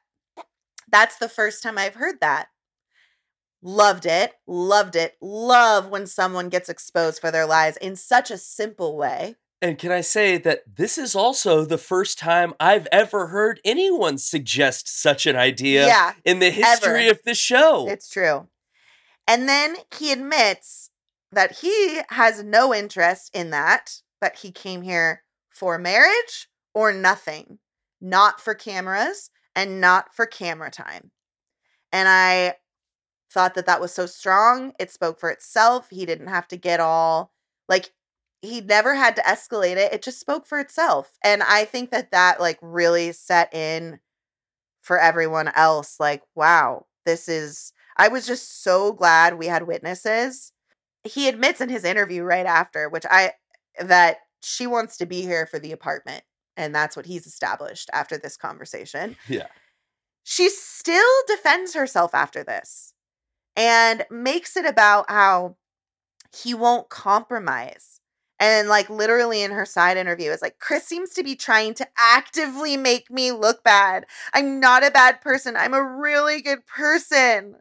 That's 0.92 1.18
the 1.18 1.30
first 1.30 1.64
time 1.64 1.78
I've 1.78 1.96
heard 1.96 2.20
that. 2.22 2.48
Loved 3.62 4.06
it. 4.06 4.34
Loved 4.46 4.96
it. 4.96 5.16
Love 5.22 5.90
when 5.90 6.06
someone 6.06 6.50
gets 6.50 6.70
exposed 6.70 7.20
for 7.20 7.32
their 7.32 7.46
lies 7.46 7.78
in 7.78 7.96
such 7.96 8.30
a 8.32 8.38
simple 8.38 8.96
way. 8.96 9.36
And 9.62 9.80
can 9.80 9.92
I 9.92 10.02
say 10.02 10.38
that 10.38 10.62
this 10.76 11.00
is 11.00 11.16
also 11.16 11.66
the 11.66 11.80
first 11.80 12.20
time 12.20 12.54
I've 12.60 12.88
ever 12.92 13.28
heard 13.28 13.60
anyone 13.66 14.20
suggest 14.20 14.88
such 14.88 15.26
an 15.26 15.36
idea 15.36 15.88
Yeah, 15.88 16.14
in 16.24 16.38
the 16.40 16.52
history 16.52 17.06
ever. 17.08 17.12
of 17.12 17.24
the 17.26 17.34
show? 17.34 17.88
it's 17.90 18.08
true. 18.10 18.48
And 19.28 19.50
then 19.50 19.76
he 19.98 20.12
admits 20.12 20.92
that 21.32 21.60
he 21.60 22.02
has 22.10 22.44
no 22.44 22.74
interest 22.74 23.32
in 23.34 23.50
that, 23.52 24.02
that 24.22 24.38
he 24.38 24.52
came 24.52 24.82
here 24.82 25.24
for 25.50 25.78
marriage 25.78 26.48
or 26.74 26.94
nothing, 26.94 27.60
not 28.00 28.40
for 28.40 28.54
cameras 28.54 29.30
and 29.56 29.82
not 29.82 30.14
for 30.16 30.26
camera 30.26 30.70
time. 30.70 31.12
And 31.92 32.08
I 32.08 32.56
thought 33.32 33.56
that 33.56 33.66
that 33.66 33.82
was 33.82 33.94
so 33.94 34.06
strong. 34.06 34.74
It 34.80 34.92
spoke 34.92 35.20
for 35.20 35.30
itself. 35.30 35.90
He 35.90 36.06
didn't 36.06 36.28
have 36.28 36.48
to 36.50 36.58
get 36.58 36.80
all 36.80 37.32
like 37.68 37.92
he 38.42 38.62
never 38.62 38.96
had 38.96 39.16
to 39.16 39.22
escalate 39.24 39.78
it. 39.78 39.92
It 39.94 40.02
just 40.02 40.20
spoke 40.20 40.46
for 40.46 40.60
itself. 40.60 41.18
And 41.24 41.44
I 41.44 41.66
think 41.66 41.92
that 41.92 42.12
that 42.12 42.40
like 42.40 42.60
really 42.62 43.12
set 43.12 43.54
in 43.54 44.00
for 44.82 45.00
everyone 45.00 45.50
else 45.50 46.00
like 46.00 46.24
wow, 46.36 46.86
this 47.06 47.28
is 47.28 47.74
I 47.98 48.08
was 48.10 48.28
just 48.28 48.64
so 48.64 48.94
glad 48.94 49.38
we 49.38 49.48
had 49.48 49.68
witnesses. 49.68 50.54
He 51.08 51.28
admits 51.28 51.62
in 51.62 51.70
his 51.70 51.84
interview 51.84 52.24
right 52.24 52.46
after, 52.46 52.90
which 52.90 53.06
I 53.10 53.34
that 53.80 54.18
she 54.42 54.68
wants 54.68 54.98
to 54.98 55.06
be 55.06 55.22
here 55.22 55.46
for 55.46 55.60
the 55.60 55.72
apartment 55.72 56.24
and 56.56 56.74
that's 56.74 56.96
what 56.96 57.06
he's 57.06 57.28
established 57.28 57.90
after 57.94 58.18
this 58.18 58.38
conversation 58.38 59.16
yeah. 59.28 59.48
she 60.24 60.50
still 60.50 61.04
defends 61.28 61.74
herself 61.74 62.16
after 62.16 62.44
this 62.44 62.94
and 63.58 64.06
makes 64.10 64.56
it 64.56 64.66
about 64.66 65.10
how 65.10 65.58
he 66.34 66.54
won't 66.54 66.90
compromise. 66.90 68.00
And 68.40 68.70
like 68.70 68.88
literally 68.90 69.42
in 69.42 69.52
her 69.52 69.66
side 69.66 69.98
interview, 69.98 70.30
is 70.30 70.44
like, 70.44 70.60
Chris 70.60 70.86
seems 70.86 71.10
to 71.14 71.24
be 71.24 71.36
trying 71.36 71.74
to 71.74 71.88
actively 71.98 72.78
make 72.78 73.10
me 73.10 73.32
look 73.32 73.64
bad. 73.64 74.06
I'm 74.32 74.60
not 74.60 74.86
a 74.86 74.92
bad 74.92 75.22
person. 75.22 75.58
I'm 75.58 75.74
a 75.74 75.84
really 75.84 76.42
good 76.42 76.66
person. 76.68 77.56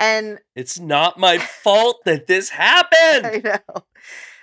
And 0.00 0.38
It's 0.56 0.78
not 0.78 1.18
my 1.18 1.38
fault 1.38 2.04
that 2.04 2.26
this 2.26 2.50
happened. 2.50 3.26
I 3.26 3.40
know. 3.44 3.84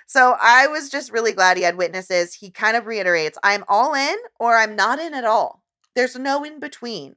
So 0.06 0.36
I 0.40 0.66
was 0.66 0.90
just 0.90 1.12
really 1.12 1.32
glad 1.32 1.56
he 1.56 1.62
had 1.62 1.76
witnesses. 1.76 2.34
He 2.34 2.50
kind 2.50 2.76
of 2.76 2.86
reiterates, 2.86 3.38
I'm 3.44 3.64
all 3.68 3.94
in 3.94 4.16
or 4.40 4.56
I'm 4.56 4.74
not 4.74 4.98
in 4.98 5.14
at 5.14 5.24
all. 5.24 5.62
There's 5.94 6.16
no 6.16 6.42
in 6.42 6.58
between. 6.58 7.14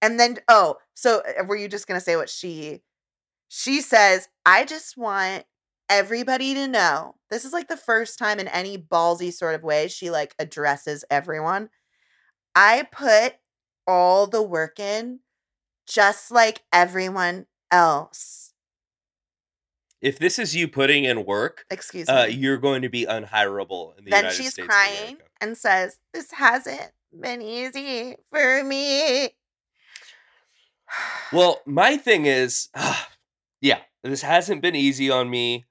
And 0.00 0.18
then 0.18 0.38
oh, 0.48 0.76
so 0.94 1.22
uh, 1.26 1.44
were 1.44 1.56
you 1.56 1.68
just 1.68 1.88
going 1.88 1.98
to 1.98 2.04
say 2.04 2.16
what 2.16 2.30
she 2.30 2.82
she 3.48 3.80
says, 3.80 4.28
I 4.46 4.64
just 4.64 4.96
want 4.96 5.44
everybody 5.88 6.54
to 6.54 6.68
know. 6.68 7.16
This 7.30 7.44
is 7.44 7.52
like 7.52 7.66
the 7.66 7.76
first 7.76 8.16
time 8.16 8.38
in 8.38 8.46
any 8.46 8.78
ballsy 8.78 9.32
sort 9.32 9.56
of 9.56 9.64
way 9.64 9.88
she 9.88 10.08
like 10.08 10.36
addresses 10.38 11.04
everyone. 11.10 11.68
I 12.54 12.86
put 12.92 13.34
all 13.88 14.28
the 14.28 14.42
work 14.42 14.78
in 14.78 15.18
just 15.88 16.30
like 16.30 16.62
everyone 16.72 17.46
else. 17.70 18.52
If 20.00 20.18
this 20.18 20.38
is 20.38 20.56
you 20.56 20.66
putting 20.66 21.04
in 21.04 21.26
work, 21.26 21.64
Excuse 21.70 22.08
uh, 22.08 22.24
me. 22.26 22.32
you're 22.34 22.56
going 22.56 22.82
to 22.82 22.88
be 22.88 23.04
unhireable 23.04 23.98
in 23.98 24.04
the 24.06 24.10
then 24.10 24.24
United 24.24 24.36
she's 24.36 24.52
States 24.54 24.68
crying 24.68 25.18
and 25.42 25.56
says, 25.56 25.98
This 26.14 26.30
hasn't 26.32 26.90
been 27.18 27.42
easy 27.42 28.16
for 28.32 28.64
me. 28.64 29.30
Well, 31.32 31.60
my 31.66 31.96
thing 31.96 32.26
is, 32.26 32.68
yeah, 33.60 33.78
this 34.02 34.22
hasn't 34.22 34.62
been 34.62 34.74
easy 34.74 35.08
on 35.10 35.30
me. 35.30 35.64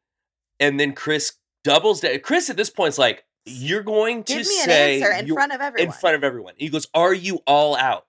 And 0.62 0.80
then 0.80 0.94
Chris 0.94 1.34
doubles 1.66 2.00
down. 2.02 2.20
Chris 2.20 2.50
at 2.50 2.56
this 2.56 2.70
point 2.70 2.90
is 2.94 2.98
like, 2.98 3.26
You're 3.46 3.84
going 3.84 4.24
to 4.26 4.34
Give 4.36 4.48
me 4.48 4.60
an 4.62 4.66
say 4.70 5.02
answer 5.02 5.12
in 5.12 5.28
front 5.34 5.52
of 5.54 5.60
everyone. 5.60 5.88
in 5.88 5.92
front 5.92 6.16
of 6.16 6.24
everyone. 6.24 6.54
He 6.58 6.70
goes, 6.70 6.88
"Are 6.94 7.14
you 7.14 7.40
all 7.48 7.76
out?" 7.76 8.06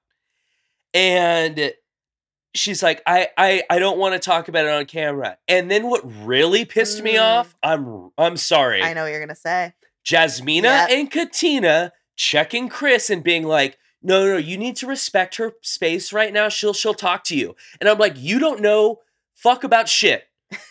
And 0.95 1.73
she's 2.55 2.83
like, 2.83 3.03
"I 3.07 3.29
I 3.37 3.63
I 3.71 3.79
don't 3.79 3.99
want 3.99 4.15
to 4.15 4.19
talk 4.19 4.49
about 4.49 4.65
it 4.67 4.71
on 4.71 4.85
camera." 4.87 5.39
And 5.49 5.71
then 5.71 5.89
what 5.89 6.03
really 6.25 6.65
pissed 6.65 7.03
me 7.03 7.15
Mm. 7.15 7.23
off, 7.23 7.55
I'm 7.63 8.11
I'm 8.19 8.37
sorry. 8.37 8.83
I 8.83 8.93
know 8.95 9.03
what 9.05 9.11
you're 9.13 9.21
gonna 9.21 9.35
say. 9.35 9.75
Jasmina 10.05 10.63
Yep. 10.65 10.91
and 10.91 11.11
Katina 11.11 11.93
checking 12.17 12.69
Chris 12.69 13.11
and 13.11 13.23
being 13.23 13.45
like, 13.45 13.79
"No, 14.03 14.27
no, 14.27 14.37
you 14.37 14.57
need 14.57 14.77
to 14.77 14.87
respect 14.87 15.37
her 15.37 15.53
space 15.63 16.13
right 16.13 16.33
now. 16.33 16.49
She'll 16.49 16.73
she'll 16.75 16.95
talk 16.95 17.25
to 17.25 17.37
you." 17.37 17.55
And 17.81 17.89
I'm 17.89 17.99
like, 17.99 18.15
"You 18.17 18.39
don't 18.39 18.61
know 18.61 19.01
fuck 19.35 19.63
about 19.65 19.89
shit, 19.89 20.25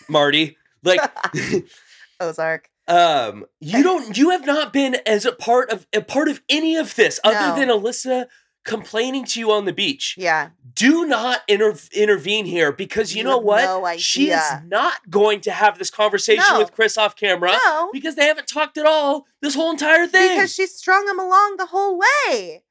Marty." 0.08 0.58
Like 0.84 1.00
Ozark. 2.20 2.70
um 2.88 3.46
you 3.60 3.84
don't 3.90 4.18
you 4.18 4.32
have 4.32 4.46
not 4.46 4.74
been 4.74 4.98
as 5.06 5.26
a 5.26 5.32
part 5.32 5.70
of 5.72 5.86
a 5.94 6.02
part 6.02 6.28
of 6.28 6.42
any 6.50 6.76
of 6.76 6.96
this 6.96 7.20
No. 7.24 7.32
other 7.32 7.60
than 7.60 7.70
Alyssa 7.70 8.26
complaining 8.70 9.26
to 9.26 9.40
you 9.40 9.52
on 9.52 9.66
the 9.66 9.74
beach. 9.74 10.16
Yeah. 10.18 10.50
Do 10.74 11.06
not 11.06 11.42
inter- 11.48 11.78
intervene 11.94 12.46
here 12.46 12.72
because 12.72 13.14
you, 13.14 13.20
You 13.20 13.24
know 13.26 13.38
what? 13.38 13.64
no 13.64 13.98
She 13.98 14.30
is 14.30 14.42
not 14.66 15.10
going 15.10 15.42
to 15.42 15.52
have 15.52 15.78
this 15.78 15.90
conversation 15.90 16.46
No. 16.50 16.60
with 16.60 16.72
Chris 16.72 16.98
off 16.98 17.16
camera 17.16 17.52
No. 17.66 17.90
because 17.92 18.16
they 18.16 18.26
haven't 18.26 18.48
talked 18.48 18.78
at 18.78 18.86
all 18.86 19.26
this 19.42 19.56
whole 19.56 19.72
entire 19.72 20.08
thing. 20.08 20.38
Because 20.38 20.54
she 20.54 20.68
strung 20.68 21.08
him 21.08 21.20
along 21.20 21.56
the 21.58 21.66
whole 21.68 22.00
way. 22.00 22.64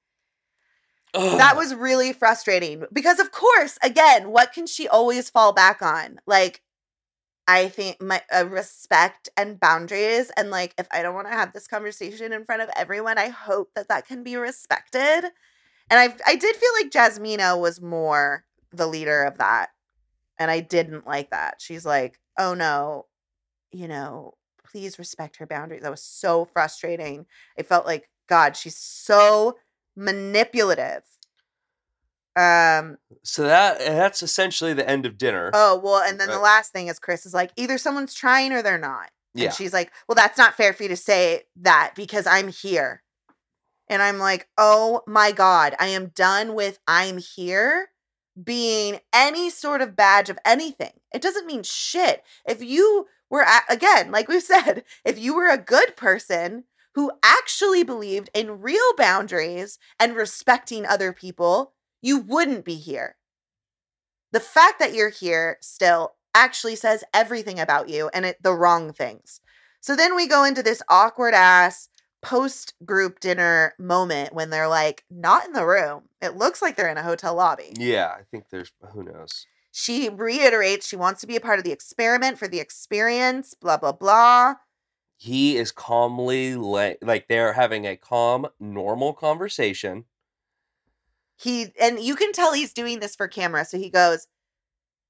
That 1.14 1.56
was 1.56 1.74
really 1.74 2.12
frustrating 2.12 2.84
because, 2.92 3.18
of 3.18 3.32
course, 3.32 3.78
again, 3.82 4.30
what 4.30 4.52
can 4.52 4.66
she 4.66 4.86
always 4.86 5.28
fall 5.30 5.52
back 5.52 5.82
on? 5.82 6.20
Like, 6.26 6.62
I 7.48 7.68
think 7.68 8.00
my 8.00 8.22
uh, 8.32 8.46
respect 8.46 9.28
and 9.36 9.58
boundaries, 9.58 10.30
and 10.36 10.50
like, 10.50 10.74
if 10.78 10.86
I 10.92 11.00
don't 11.02 11.14
want 11.14 11.26
to 11.28 11.32
have 11.32 11.52
this 11.54 11.66
conversation 11.66 12.32
in 12.32 12.44
front 12.44 12.60
of 12.62 12.68
everyone, 12.76 13.16
I 13.18 13.28
hope 13.28 13.70
that 13.74 13.88
that 13.88 14.06
can 14.06 14.22
be 14.22 14.36
respected. 14.36 15.24
And 15.90 15.98
I, 15.98 16.14
I 16.26 16.36
did 16.36 16.56
feel 16.56 16.70
like 16.80 16.90
Jasmina 16.90 17.58
was 17.58 17.80
more 17.80 18.44
the 18.72 18.86
leader 18.86 19.22
of 19.24 19.38
that, 19.38 19.70
and 20.38 20.50
I 20.50 20.60
didn't 20.60 21.06
like 21.06 21.30
that. 21.30 21.56
She's 21.60 21.86
like, 21.86 22.18
"Oh 22.38 22.54
no, 22.54 23.06
you 23.72 23.88
know, 23.88 24.34
please 24.64 24.98
respect 24.98 25.36
her 25.36 25.46
boundaries." 25.46 25.82
That 25.82 25.90
was 25.90 26.02
so 26.02 26.44
frustrating. 26.44 27.26
I 27.58 27.62
felt 27.62 27.86
like 27.86 28.10
God, 28.28 28.56
she's 28.56 28.76
so 28.76 29.56
manipulative. 29.96 31.02
Um. 32.36 32.98
so 33.24 33.42
that 33.44 33.78
that's 33.80 34.22
essentially 34.22 34.72
the 34.72 34.88
end 34.88 35.06
of 35.06 35.18
dinner. 35.18 35.50
Oh 35.54 35.80
well, 35.82 36.02
and 36.02 36.20
then 36.20 36.28
the 36.28 36.38
last 36.38 36.72
thing 36.72 36.86
is 36.86 36.98
Chris 37.00 37.26
is 37.26 37.34
like, 37.34 37.50
either 37.56 37.78
someone's 37.78 38.14
trying 38.14 38.52
or 38.52 38.62
they're 38.62 38.78
not. 38.78 39.10
yeah. 39.34 39.46
And 39.46 39.54
she's 39.54 39.72
like, 39.72 39.90
well, 40.06 40.14
that's 40.14 40.38
not 40.38 40.54
fair 40.54 40.72
for 40.72 40.84
you 40.84 40.88
to 40.90 40.96
say 40.96 41.42
that 41.56 41.94
because 41.96 42.26
I'm 42.28 42.46
here. 42.48 43.02
And 43.88 44.02
I'm 44.02 44.18
like, 44.18 44.48
oh 44.58 45.02
my 45.06 45.32
god, 45.32 45.74
I 45.78 45.88
am 45.88 46.08
done 46.08 46.54
with 46.54 46.78
I'm 46.86 47.18
here 47.18 47.88
being 48.42 49.00
any 49.12 49.50
sort 49.50 49.80
of 49.80 49.96
badge 49.96 50.30
of 50.30 50.38
anything. 50.44 50.92
It 51.12 51.22
doesn't 51.22 51.46
mean 51.46 51.62
shit. 51.62 52.22
If 52.46 52.62
you 52.62 53.06
were 53.30 53.42
a- 53.42 53.72
again, 53.72 54.10
like 54.12 54.28
we've 54.28 54.42
said, 54.54 54.84
if 55.04 55.18
you 55.18 55.34
were 55.34 55.48
a 55.48 55.58
good 55.58 55.96
person 55.96 56.64
who 56.94 57.12
actually 57.22 57.84
believed 57.84 58.30
in 58.34 58.60
real 58.60 58.94
boundaries 58.96 59.78
and 60.00 60.16
respecting 60.16 60.84
other 60.86 61.12
people, 61.12 61.72
you 62.02 62.18
wouldn't 62.18 62.64
be 62.64 62.74
here. 62.74 63.16
The 64.32 64.40
fact 64.40 64.78
that 64.78 64.94
you're 64.94 65.10
here 65.10 65.58
still 65.60 66.14
actually 66.34 66.76
says 66.76 67.04
everything 67.14 67.58
about 67.58 67.88
you 67.88 68.10
and 68.12 68.26
it, 68.26 68.42
the 68.42 68.52
wrong 68.52 68.92
things. 68.92 69.40
So 69.80 69.96
then 69.96 70.14
we 70.14 70.26
go 70.26 70.44
into 70.44 70.62
this 70.62 70.82
awkward 70.88 71.34
ass 71.34 71.88
post 72.20 72.74
group 72.84 73.20
dinner 73.20 73.74
moment 73.78 74.32
when 74.32 74.50
they're 74.50 74.68
like 74.68 75.04
not 75.10 75.46
in 75.46 75.52
the 75.52 75.66
room. 75.66 76.08
It 76.20 76.36
looks 76.36 76.60
like 76.60 76.76
they're 76.76 76.88
in 76.88 76.98
a 76.98 77.02
hotel 77.02 77.34
lobby. 77.34 77.72
yeah, 77.76 78.14
I 78.18 78.22
think 78.30 78.50
there's 78.50 78.72
who 78.92 79.04
knows. 79.04 79.46
She 79.70 80.08
reiterates 80.08 80.88
she 80.88 80.96
wants 80.96 81.20
to 81.20 81.26
be 81.26 81.36
a 81.36 81.40
part 81.40 81.58
of 81.58 81.64
the 81.64 81.72
experiment 81.72 82.38
for 82.38 82.48
the 82.48 82.58
experience, 82.58 83.54
blah, 83.54 83.76
blah, 83.76 83.92
blah. 83.92 84.54
He 85.16 85.56
is 85.56 85.72
calmly 85.72 86.54
la- 86.56 86.94
like 87.02 87.28
they're 87.28 87.52
having 87.52 87.86
a 87.86 87.96
calm, 87.96 88.46
normal 88.58 89.12
conversation. 89.12 90.04
He, 91.36 91.72
and 91.80 92.00
you 92.00 92.16
can 92.16 92.32
tell 92.32 92.52
he's 92.52 92.72
doing 92.72 92.98
this 92.98 93.14
for 93.14 93.28
camera. 93.28 93.64
So 93.64 93.78
he 93.78 93.90
goes, 93.90 94.26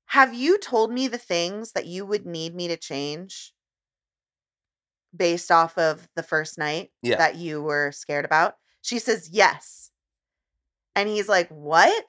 Have 0.06 0.34
you 0.34 0.59
told 0.59 0.92
me 0.92 1.09
the 1.09 1.18
things 1.18 1.72
that 1.72 1.86
you 1.86 2.04
would 2.04 2.26
need 2.26 2.54
me 2.54 2.68
to 2.68 2.76
change 2.76 3.54
based 5.16 5.50
off 5.50 5.76
of 5.78 6.09
the 6.16 6.22
first 6.22 6.59
night 6.59 6.90
Yeah. 7.02 7.16
that 7.16 7.36
you 7.36 7.62
were 7.62 7.92
scared 7.92 8.24
about? 8.24 8.56
She 8.82 8.98
says, 8.98 9.28
Yes. 9.30 9.90
And 10.94 11.09
he's 11.09 11.28
like, 11.28 11.48
What? 11.48 12.04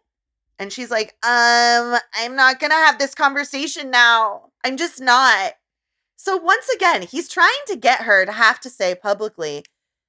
And 0.57 0.73
she's 0.73 0.91
like, 0.91 1.15
Um, 1.23 1.97
I'm 2.13 2.35
not 2.35 2.59
going 2.59 2.71
to 2.71 2.75
have 2.75 2.99
this 2.99 3.15
conversation 3.15 3.89
now. 3.91 4.51
I'm 4.63 4.77
just 4.77 4.99
not. 5.01 5.53
So 6.15 6.35
once 6.35 6.67
again, 6.69 7.03
he's 7.03 7.29
trying 7.29 7.49
to 7.67 7.77
get 7.77 8.01
her 8.01 8.25
to 8.25 8.31
have 8.33 8.59
to 8.61 8.69
say 8.69 8.93
publicly, 8.93 9.63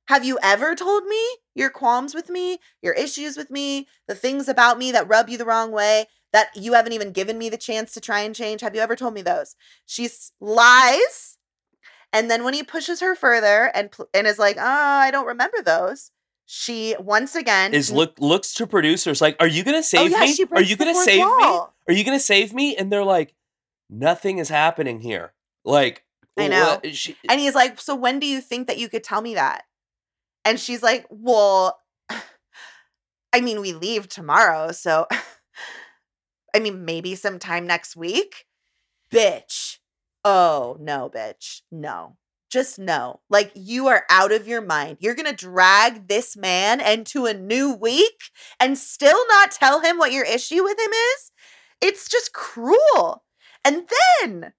Have 0.08 0.24
you 0.24 0.38
ever 0.42 0.74
told 0.74 1.04
me 1.04 1.20
your 1.54 1.70
qualms 1.70 2.14
with 2.14 2.28
me, 2.28 2.58
your 2.82 2.94
issues 2.94 3.36
with 3.36 3.50
me, 3.50 3.86
the 4.08 4.14
things 4.14 4.48
about 4.48 4.78
me 4.78 4.90
that 4.92 5.08
rub 5.08 5.28
you 5.28 5.38
the 5.38 5.44
wrong 5.44 5.70
way? 5.70 6.06
That 6.32 6.48
you 6.54 6.74
haven't 6.74 6.92
even 6.92 7.10
given 7.12 7.38
me 7.38 7.48
the 7.48 7.56
chance 7.56 7.92
to 7.94 8.00
try 8.00 8.20
and 8.20 8.34
change. 8.34 8.60
Have 8.60 8.74
you 8.74 8.80
ever 8.80 8.94
told 8.94 9.14
me 9.14 9.22
those? 9.22 9.56
She 9.86 10.08
lies. 10.40 11.38
And 12.12 12.30
then 12.30 12.44
when 12.44 12.54
he 12.54 12.62
pushes 12.62 13.00
her 13.00 13.14
further 13.14 13.70
and 13.74 13.90
pl- 13.90 14.08
and 14.12 14.26
is 14.26 14.38
like, 14.38 14.56
"Oh, 14.58 14.62
I 14.62 15.10
don't 15.10 15.26
remember 15.26 15.62
those." 15.62 16.10
She 16.46 16.96
once 16.98 17.36
again 17.36 17.74
Is 17.74 17.92
look 17.92 18.18
looks 18.18 18.52
to 18.54 18.66
producers 18.66 19.20
like, 19.20 19.36
"Are 19.38 19.46
you 19.46 19.62
gonna 19.62 19.78
Oh 19.78 19.82
save 19.82 20.10
yeah, 20.10 20.20
me? 20.20 20.36
Are 20.52 20.62
you 20.62 20.76
gonna 20.76 20.94
fourth 20.94 21.04
save 21.04 21.24
me? 21.24 21.44
Are 21.44 21.92
you 21.92 22.04
gonna 22.04 22.18
save 22.18 22.52
me?" 22.52 22.74
And 22.76 22.92
they're 22.92 23.04
like, 23.04 23.34
"Nothing 23.88 24.38
is 24.38 24.48
happening 24.48 25.00
here." 25.00 25.32
Like, 25.64 26.04
I 26.36 26.48
know. 26.48 26.80
She, 26.90 27.16
And 27.28 27.40
he's 27.40 27.54
like, 27.54 27.80
"So 27.80 27.94
when 27.94 28.18
do 28.18 28.26
you 28.26 28.40
think 28.40 28.66
that 28.66 28.78
you 28.78 28.88
could 28.88 29.04
tell 29.04 29.20
me 29.20 29.34
that?" 29.34 29.64
And 30.44 30.58
she's 30.58 30.82
like, 30.82 31.06
"Well, 31.08 31.80
I 33.32 33.40
mean, 33.40 33.60
we 33.60 33.72
leave 33.72 34.08
tomorrow, 34.08 34.72
so 34.72 35.06
I 36.54 36.58
mean, 36.58 36.84
maybe 36.84 37.14
sometime 37.14 37.66
next 37.66 37.94
week." 37.94 38.46
Bitch. 39.12 39.78
Oh, 40.24 40.76
no, 40.80 41.10
bitch. 41.14 41.62
No. 41.70 42.16
Just 42.50 42.78
no. 42.78 43.20
Like 43.30 43.52
you 43.54 43.86
are 43.86 44.04
out 44.10 44.32
of 44.32 44.48
your 44.48 44.60
mind. 44.60 44.98
You're 45.00 45.14
going 45.14 45.26
to 45.26 45.32
drag 45.32 46.08
this 46.08 46.36
man 46.36 46.80
into 46.80 47.26
a 47.26 47.34
new 47.34 47.72
week 47.72 48.20
and 48.58 48.76
still 48.76 49.24
not 49.28 49.52
tell 49.52 49.80
him 49.80 49.98
what 49.98 50.12
your 50.12 50.24
issue 50.24 50.62
with 50.62 50.78
him 50.78 50.90
is? 50.90 51.32
It's 51.80 52.08
just 52.08 52.32
cruel. 52.32 53.24
And 53.64 53.88
then 54.20 54.52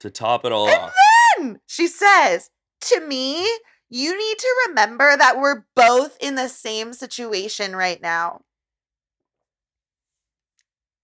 to 0.00 0.10
top 0.10 0.44
it 0.44 0.52
all 0.52 0.68
and 0.68 0.80
off. 0.80 0.94
then 1.36 1.60
she 1.66 1.88
says, 1.88 2.50
To 2.82 3.00
me, 3.00 3.42
you 3.88 4.16
need 4.16 4.38
to 4.38 4.54
remember 4.68 5.16
that 5.16 5.38
we're 5.38 5.64
both 5.74 6.16
in 6.20 6.34
the 6.34 6.48
same 6.48 6.92
situation 6.92 7.74
right 7.74 8.00
now. 8.00 8.42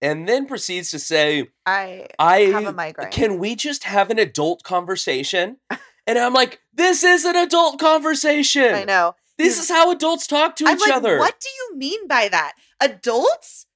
And 0.00 0.28
then 0.28 0.46
proceeds 0.46 0.90
to 0.92 0.98
say, 0.98 1.48
I 1.66 2.06
"I 2.18 2.38
have 2.40 2.66
a 2.66 2.72
migraine. 2.72 3.10
can 3.10 3.38
we 3.38 3.54
just 3.56 3.84
have 3.84 4.10
an 4.10 4.18
adult 4.18 4.62
conversation?" 4.62 5.58
And 6.06 6.18
I'm 6.18 6.32
like, 6.32 6.60
"This 6.72 7.04
is 7.04 7.26
an 7.26 7.36
adult 7.36 7.78
conversation. 7.78 8.74
I 8.74 8.84
know. 8.84 9.14
This 9.36 9.58
is 9.60 9.68
how 9.68 9.90
adults 9.90 10.26
talk 10.26 10.56
to 10.56 10.66
I'm 10.66 10.76
each 10.76 10.80
like, 10.80 10.92
other." 10.92 11.18
what 11.18 11.38
do 11.38 11.48
you 11.50 11.76
mean 11.76 12.08
by 12.08 12.28
that? 12.28 12.54
Adults? 12.80 13.66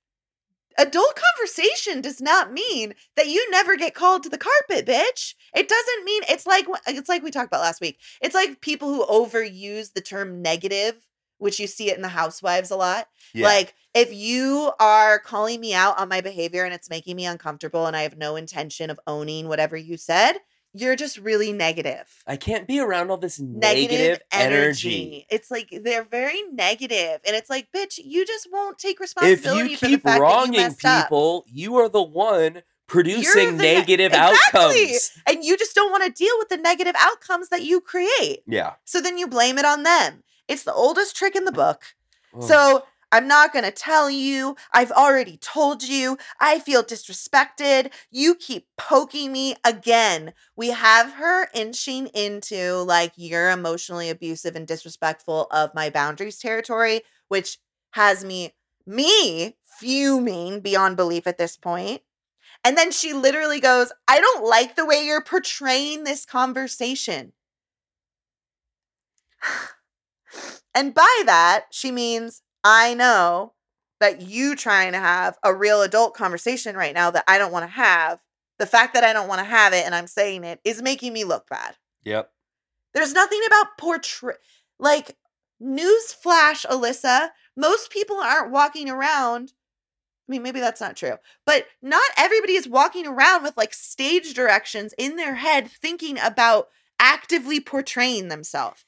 Adult 0.78 1.14
conversation 1.14 2.00
does 2.00 2.22
not 2.22 2.50
mean 2.50 2.94
that 3.16 3.28
you 3.28 3.46
never 3.50 3.76
get 3.76 3.94
called 3.94 4.22
to 4.22 4.30
the 4.30 4.38
carpet, 4.38 4.86
bitch. 4.86 5.34
It 5.54 5.68
doesn't 5.68 6.04
mean 6.06 6.22
it's 6.30 6.46
like 6.46 6.64
it's 6.86 7.10
like 7.10 7.22
we 7.22 7.30
talked 7.30 7.48
about 7.48 7.60
last 7.60 7.82
week. 7.82 7.98
It's 8.22 8.34
like 8.34 8.62
people 8.62 8.88
who 8.88 9.04
overuse 9.04 9.92
the 9.92 10.00
term 10.00 10.40
negative, 10.40 10.94
which 11.43 11.59
you 11.61 11.66
see 11.66 11.90
it 11.90 11.97
in 11.97 12.03
the 12.03 12.09
housewives 12.09 12.70
a 12.70 12.76
lot. 12.76 13.09
Yeah. 13.34 13.47
Like, 13.47 13.74
if 13.95 14.12
you 14.14 14.72
are 14.80 15.18
calling 15.18 15.61
me 15.61 15.74
out 15.74 15.99
on 15.99 16.09
my 16.09 16.20
behavior 16.20 16.64
and 16.64 16.72
it's 16.72 16.88
making 16.88 17.16
me 17.16 17.26
uncomfortable 17.26 17.86
and 17.86 17.95
I 17.97 18.03
have 18.03 18.16
no 18.16 18.36
intention 18.36 18.88
of 18.90 18.99
owning 19.07 19.49
whatever 19.49 19.76
you 19.76 19.97
said, 19.97 20.34
you're 20.74 20.97
just 20.97 21.18
really 21.18 21.53
negative. 21.53 22.22
I 22.26 22.36
can't 22.36 22.66
be 22.66 22.80
around 22.80 23.11
all 23.11 23.18
this 23.18 23.38
Negative, 23.38 23.90
negative, 23.90 24.20
energy. 24.32 24.88
energy. 24.88 25.26
It's 25.30 25.51
like 25.51 25.68
they're 25.82 26.05
very 26.05 26.40
negative, 26.51 27.20
and 27.26 27.36
it's 27.36 27.51
like, 27.51 27.68
bitch, 27.76 27.99
you 28.03 28.24
just 28.24 28.49
won't 28.51 28.78
take 28.78 28.97
If 28.97 29.01
responsibility 29.01 29.70
you 29.72 29.76
for 29.76 29.84
the 29.86 29.90
keep 29.90 30.03
fact 30.03 30.05
that 30.05 30.16
you 30.16 30.22
wronging 30.22 30.53
messed 30.61 30.84
up. 30.86 31.07
people, 31.09 31.45
you 31.47 31.76
are 31.76 31.90
the 31.90 32.03
one 32.03 32.62
producing 32.86 33.57
the 33.59 33.62
ne- 33.62 33.74
negative 33.74 34.12
Exactly. 34.12 34.61
outcomes. 34.61 35.11
and 35.26 35.45
you 35.45 35.57
just 35.59 35.74
don't 35.74 35.90
want 35.90 36.05
to 36.05 36.11
deal 36.11 36.34
with 36.38 36.49
the 36.49 36.57
negative 36.57 36.95
outcomes 36.99 37.49
that 37.51 37.62
you 37.62 37.80
create. 37.80 38.38
Yeah. 38.47 38.72
So 38.84 39.01
then 39.01 39.18
you 39.18 39.26
blame 39.26 39.59
it 39.59 39.64
on 39.66 39.82
them. 39.82 40.22
It's 40.49 40.64
the 40.64 40.74
oldest 40.74 41.16
trick 41.16 41.36
in 41.36 41.45
the 41.45 41.53
book. 41.53 41.82
Ugh. 42.34 42.43
So 42.43 42.84
I'm 43.11 43.28
not 43.28 43.53
going 43.53 43.64
to 43.64 43.70
tell 43.70 44.11
you. 44.11 44.57
I've 44.72 44.90
already 44.90 45.36
told 45.36 45.82
you. 45.82 46.16
I 46.40 46.59
feel 46.59 46.82
disrespected. 46.82 47.93
You 48.11 48.34
keep 48.34 48.66
poking 48.78 49.32
me 49.32 49.55
again. 49.64 50.32
We 50.57 50.68
have 50.68 51.12
her 51.12 51.49
inching 51.55 52.07
into 52.09 52.76
like, 52.78 53.12
you're 53.16 53.51
emotionally 53.51 54.09
abusive 54.09 54.57
and 54.57 54.66
disrespectful 54.66 55.47
of 55.51 55.74
my 55.74 55.90
boundaries 55.90 56.38
territory, 56.38 57.03
which 57.28 57.59
has 57.90 58.24
me, 58.24 58.55
me 58.86 59.57
fuming 59.62 60.61
beyond 60.61 60.97
belief 60.97 61.26
at 61.26 61.36
this 61.36 61.57
point. 61.59 62.01
And 62.64 62.78
then 62.78 62.93
she 62.93 63.12
literally 63.12 63.61
goes, 63.61 63.93
I 64.09 64.20
don't 64.20 64.45
like 64.45 64.76
the 64.76 64.86
way 64.86 65.05
you're 65.05 65.22
portraying 65.22 66.05
this 66.05 66.24
conversation. 66.24 67.32
And 70.74 70.95
by 70.95 71.22
that, 71.26 71.66
she 71.70 71.91
means, 71.91 72.43
I 72.64 72.95
know 72.95 73.55
that 74.01 74.20
you 74.20 74.57
trying 74.57 74.93
to 74.93 74.99
have 74.99 75.39
a 75.45 75.55
real 75.55 75.83
adult 75.83 76.14
conversation 76.14 76.76
right 76.76 76.95
now 76.95 77.11
that 77.11 77.24
I 77.28 77.39
don't 77.39 77.53
want 77.53 77.64
to 77.64 77.70
have. 77.70 78.18
The 78.59 78.66
fact 78.66 78.95
that 78.95 79.05
I 79.05 79.12
don't 79.12 79.28
want 79.28 79.41
to 79.41 79.45
have 79.45 79.72
it 79.72 79.85
and 79.85 79.95
I'm 79.95 80.07
saying 80.07 80.45
it 80.45 80.61
is 80.64 80.83
making 80.83 81.12
me 81.12 81.24
look 81.24 81.49
bad. 81.49 81.76
Yep. 82.05 82.30
There's 82.95 83.12
nothing 83.12 83.41
about 83.47 83.78
portray 83.78 84.35
like 84.78 85.16
newsflash, 85.62 86.66
Alyssa. 86.66 87.28
Most 87.57 87.91
people 87.91 88.16
aren't 88.16 88.51
walking 88.51 88.91
around. 88.91 89.53
I 90.28 90.33
mean, 90.33 90.43
maybe 90.43 90.61
that's 90.61 90.80
not 90.80 90.97
true, 90.97 91.16
but 91.47 91.66
not 91.80 92.03
everybody 92.16 92.55
is 92.55 92.68
walking 92.68 93.07
around 93.07 93.43
with 93.43 93.57
like 93.57 93.74
stage 93.74 94.35
directions 94.35 94.95
in 94.99 95.16
their 95.16 95.37
head 95.37 95.68
thinking 95.68 96.18
about 96.18 96.68
actively 96.99 97.61
portraying 97.61 98.28
themselves. 98.28 98.85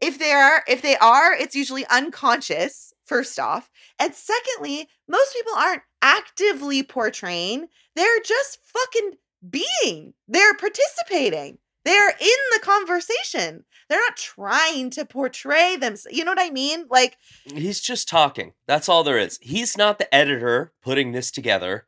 If 0.00 0.18
they 0.18 0.32
are, 0.32 0.62
if 0.68 0.82
they 0.82 0.96
are, 0.96 1.32
it's 1.32 1.54
usually 1.54 1.86
unconscious, 1.86 2.92
first 3.06 3.38
off. 3.38 3.70
And 3.98 4.14
secondly, 4.14 4.88
most 5.08 5.34
people 5.34 5.54
aren't 5.56 5.82
actively 6.02 6.82
portraying. 6.82 7.68
They're 7.94 8.20
just 8.24 8.58
fucking 8.62 9.12
being. 9.48 10.14
They're 10.28 10.54
participating. 10.54 11.58
They're 11.84 12.10
in 12.10 12.38
the 12.52 12.60
conversation. 12.62 13.64
They're 13.88 14.00
not 14.00 14.16
trying 14.16 14.90
to 14.90 15.04
portray 15.04 15.76
them. 15.76 15.96
You 16.10 16.24
know 16.24 16.32
what 16.32 16.40
I 16.40 16.50
mean? 16.50 16.86
Like 16.90 17.18
He's 17.44 17.80
just 17.80 18.08
talking. 18.08 18.54
That's 18.66 18.88
all 18.88 19.04
there 19.04 19.18
is. 19.18 19.38
He's 19.42 19.76
not 19.76 19.98
the 19.98 20.12
editor 20.14 20.72
putting 20.82 21.12
this 21.12 21.30
together. 21.30 21.86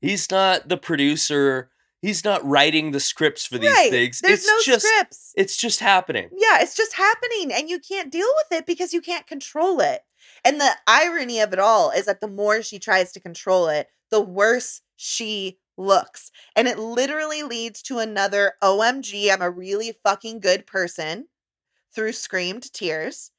He's 0.00 0.30
not 0.30 0.68
the 0.68 0.76
producer. 0.76 1.70
He's 2.02 2.24
not 2.24 2.44
writing 2.44 2.92
the 2.92 3.00
scripts 3.00 3.44
for 3.44 3.58
these 3.58 3.72
right. 3.72 3.90
things. 3.90 4.20
There's 4.20 4.40
it's 4.40 4.46
no 4.46 4.72
just 4.72 4.86
scripts. 4.86 5.32
it's 5.36 5.56
just 5.56 5.80
happening. 5.80 6.30
Yeah, 6.32 6.62
it's 6.62 6.76
just 6.76 6.94
happening 6.94 7.52
and 7.52 7.68
you 7.68 7.78
can't 7.78 8.10
deal 8.10 8.28
with 8.36 8.58
it 8.58 8.66
because 8.66 8.94
you 8.94 9.02
can't 9.02 9.26
control 9.26 9.80
it. 9.80 10.02
And 10.44 10.60
the 10.60 10.72
irony 10.86 11.40
of 11.40 11.52
it 11.52 11.58
all 11.58 11.90
is 11.90 12.06
that 12.06 12.20
the 12.20 12.28
more 12.28 12.62
she 12.62 12.78
tries 12.78 13.12
to 13.12 13.20
control 13.20 13.68
it, 13.68 13.88
the 14.10 14.20
worse 14.20 14.80
she 14.96 15.58
looks. 15.76 16.30
And 16.56 16.68
it 16.68 16.78
literally 16.78 17.42
leads 17.42 17.82
to 17.82 17.98
another 17.98 18.54
OMG, 18.62 19.30
I'm 19.30 19.42
a 19.42 19.50
really 19.50 19.94
fucking 20.02 20.40
good 20.40 20.66
person 20.66 21.28
through 21.94 22.12
screamed 22.12 22.72
tears. 22.72 23.30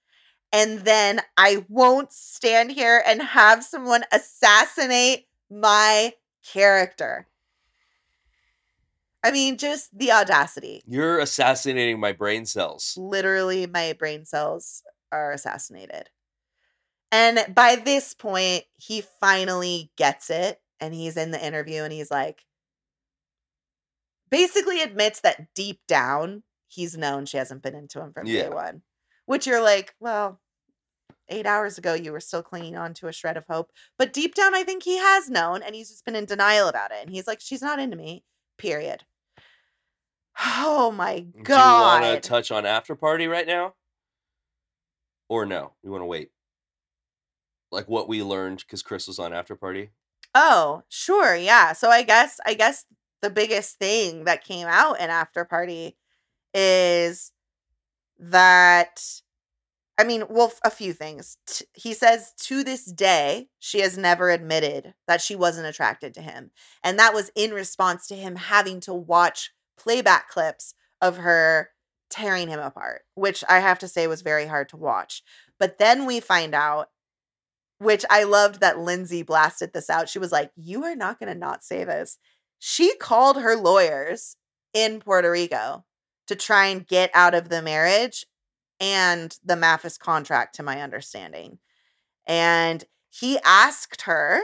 And 0.52 0.80
then 0.80 1.22
I 1.38 1.66
won't 1.70 2.12
stand 2.12 2.72
here 2.72 3.02
and 3.06 3.22
have 3.22 3.64
someone 3.64 4.04
assassinate 4.12 5.28
my 5.50 6.14
character. 6.46 7.28
I 9.24 9.32
mean, 9.32 9.58
just 9.58 9.96
the 9.98 10.12
audacity. 10.12 10.82
You're 10.88 11.20
assassinating 11.20 12.00
my 12.00 12.12
brain 12.12 12.46
cells. 12.46 12.96
Literally, 12.98 13.68
my 13.68 13.94
brain 13.94 14.26
cells 14.26 14.84
are 15.12 15.32
assassinated. 15.32 16.10
And 17.12 17.54
by 17.54 17.76
this 17.76 18.14
point, 18.14 18.64
he 18.76 19.02
finally 19.20 19.92
gets 19.98 20.30
it. 20.30 20.60
And 20.80 20.96
he's 20.96 21.18
in 21.18 21.30
the 21.30 21.46
interview 21.46 21.84
and 21.84 21.94
he's 21.94 22.10
like, 22.10 22.44
basically 24.32 24.82
admits 24.82 25.22
that 25.22 25.54
deep 25.54 25.80
down, 25.88 26.42
he's 26.68 26.98
known 26.98 27.28
she 27.28 27.38
hasn't 27.38 27.62
been 27.62 27.76
into 27.76 28.02
him 28.02 28.14
from 28.14 28.26
Yeah. 28.26 28.44
day 28.44 28.50
one. 28.50 28.82
Which 29.26 29.46
you're 29.46 29.62
like, 29.62 29.94
well, 30.00 30.42
eight 31.30 31.46
hours 31.46 31.78
ago, 31.78 31.94
you 31.94 32.12
were 32.12 32.20
still 32.20 32.42
clinging 32.42 32.76
on 32.76 32.96
to 32.96 33.08
a 33.08 33.14
shred 33.14 33.38
of 33.38 33.46
hope. 33.48 33.72
But 34.00 34.14
deep 34.14 34.34
down, 34.34 34.56
I 34.56 34.64
think 34.64 34.82
he 34.82 34.98
has 34.98 35.30
known 35.30 35.62
and 35.62 35.76
he's 35.76 35.90
just 35.90 36.06
been 36.06 36.16
in 36.16 36.26
denial 36.26 36.68
about 36.68 36.92
it. 36.92 37.02
And 37.02 37.12
he's 37.12 37.28
like, 37.28 37.42
she's 37.42 37.62
not 37.62 37.80
into 37.80 37.96
me, 37.98 38.24
period. 38.58 39.04
Oh 40.40 40.92
my 40.92 41.20
god! 41.20 41.46
Do 41.46 41.52
you 41.54 42.08
want 42.10 42.24
to 42.24 42.30
touch 42.30 42.52
on 42.52 42.66
after 42.66 42.96
party 42.96 43.28
right 43.28 43.48
now? 43.48 43.74
Or 45.30 45.46
no? 45.46 45.74
You 45.84 45.92
want 45.92 46.02
to 46.02 46.08
wait? 46.08 46.32
Like 47.72 47.88
what 47.88 48.10
we 48.10 48.24
learned 48.24 48.60
because 48.60 48.82
Chris 48.82 49.08
was 49.08 49.20
on 49.20 49.34
after 49.34 49.56
party. 49.56 49.92
Oh, 50.36 50.84
sure. 50.90 51.36
Yeah. 51.36 51.74
So 51.74 51.90
I 51.90 52.04
guess 52.04 52.40
I 52.46 52.54
guess 52.54 52.86
the 53.22 53.30
biggest 53.30 53.78
thing 53.78 54.26
that 54.26 54.44
came 54.44 54.68
out 54.68 55.00
in 55.00 55.10
after 55.10 55.46
party 55.46 55.98
is 56.54 57.32
that 58.20 59.02
I 59.98 60.04
mean, 60.04 60.24
well, 60.30 60.52
a 60.64 60.72
few 60.72 60.94
things. 60.94 61.38
T- 61.46 61.66
he 61.76 61.94
says 61.94 62.34
to 62.42 62.64
this 62.64 62.86
day, 62.86 63.50
she 63.60 63.82
has 63.82 63.98
never 63.98 64.32
admitted 64.32 64.96
that 65.08 65.22
she 65.22 65.36
wasn't 65.36 65.68
attracted 65.68 66.14
to 66.16 66.22
him. 66.22 66.50
And 66.84 66.98
that 66.98 67.14
was 67.14 67.30
in 67.36 67.52
response 67.52 68.08
to 68.08 68.16
him 68.16 68.36
having 68.36 68.80
to 68.82 68.94
watch 68.94 69.52
playback 69.82 70.30
clips 70.30 70.74
of 71.02 71.18
her 71.18 71.70
tearing 72.10 72.50
him 72.50 72.60
apart, 72.60 73.04
which 73.16 73.44
I 73.50 73.60
have 73.60 73.80
to 73.80 73.88
say 73.88 74.06
was 74.08 74.22
very 74.22 74.46
hard 74.46 74.70
to 74.70 74.78
watch. 74.78 75.24
But 75.60 75.78
then 75.78 76.06
we 76.06 76.20
find 76.20 76.54
out, 76.54 76.90
which 77.80 78.06
I 78.10 78.24
loved 78.24 78.60
that 78.60 78.80
Lindsey 78.80 79.24
blasted 79.24 79.74
this 79.74 79.90
out. 79.90 80.10
She 80.10 80.20
was 80.20 80.32
like, 80.32 80.52
You 80.56 80.84
are 80.84 80.96
not 80.96 81.20
going 81.20 81.32
to 81.32 81.38
not 81.38 81.64
say 81.64 81.84
this. 81.84 82.18
She 82.60 82.96
called 82.98 83.42
her 83.42 83.56
lawyers 83.56 84.36
in 84.74 85.00
Puerto 85.00 85.32
Rico 85.32 85.86
to 86.28 86.36
try 86.36 86.68
and 86.68 86.88
get 86.88 87.10
out 87.14 87.34
of 87.34 87.50
the 87.50 87.62
marriage 87.62 88.26
and 88.80 89.38
the 89.44 89.56
MAFS 89.56 90.00
contract, 90.00 90.56
to 90.56 90.64
my 90.64 90.82
understanding. 90.82 91.60
And 92.28 92.84
he 93.10 93.38
asked 93.44 94.04
her 94.04 94.42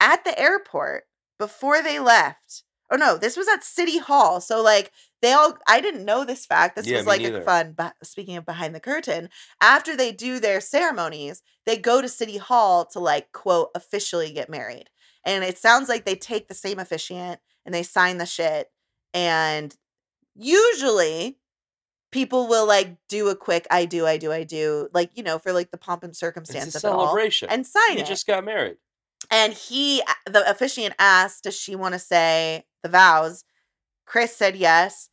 at 0.00 0.24
the 0.24 0.38
airport 0.38 1.04
before 1.38 1.82
they 1.82 1.98
left. 1.98 2.64
Oh 2.90 2.96
no, 2.96 3.16
this 3.16 3.36
was 3.36 3.46
at 3.48 3.62
City 3.64 3.98
Hall. 3.98 4.40
So 4.40 4.62
like 4.62 4.92
they 5.22 5.32
all 5.32 5.56
I 5.68 5.80
didn't 5.80 6.04
know 6.04 6.24
this 6.24 6.46
fact. 6.46 6.76
This 6.76 6.86
Yeah, 6.86 6.98
was 6.98 7.06
like 7.06 7.22
a 7.22 7.42
fun 7.42 7.72
but 7.76 7.94
speaking 8.02 8.36
of 8.36 8.44
behind 8.46 8.74
the 8.74 8.80
curtain, 8.80 9.28
after 9.60 9.96
they 9.96 10.12
do 10.12 10.40
their 10.40 10.60
ceremonies, 10.60 11.42
they 11.66 11.76
go 11.76 12.00
to 12.02 12.08
City 12.08 12.36
Hall 12.38 12.84
to 12.86 12.98
like 12.98 13.32
quote 13.32 13.70
officially 13.74 14.32
get 14.32 14.50
married. 14.50 14.90
And 15.24 15.44
it 15.44 15.58
sounds 15.58 15.88
like 15.88 16.04
they 16.04 16.16
take 16.16 16.48
the 16.48 16.54
same 16.54 16.78
officiant 16.78 17.40
and 17.66 17.74
they 17.74 17.82
sign 17.82 18.18
the 18.18 18.26
shit 18.26 18.68
and 19.14 19.76
usually 20.34 21.38
people 22.12 22.48
will 22.48 22.66
like 22.66 22.96
do 23.08 23.28
a 23.28 23.36
quick 23.36 23.66
I 23.70 23.84
do, 23.84 24.06
I 24.06 24.16
do, 24.16 24.32
I 24.32 24.44
do, 24.44 24.88
like, 24.92 25.10
you 25.14 25.22
know, 25.22 25.38
for 25.38 25.52
like 25.52 25.70
the 25.70 25.78
pomp 25.78 26.02
and 26.02 26.16
circumstance 26.16 26.68
It's 26.74 26.76
a 26.76 26.88
of 26.88 26.92
it 26.92 26.96
all 26.96 27.06
celebration. 27.06 27.48
and 27.50 27.66
sign 27.66 27.96
he 27.96 28.00
it. 28.00 28.06
just 28.06 28.26
got 28.26 28.44
married. 28.44 28.76
and 29.30 29.52
he, 29.52 30.02
the 30.26 30.48
officiant 30.50 30.94
asked, 30.98 31.44
does 31.44 31.56
she 31.58 31.76
want 31.76 31.94
to 31.94 31.98
say 32.00 32.64
the 32.82 32.88
vows? 32.88 33.44
Chris 34.06 34.36
said 34.36 34.56
yes. 34.56 35.08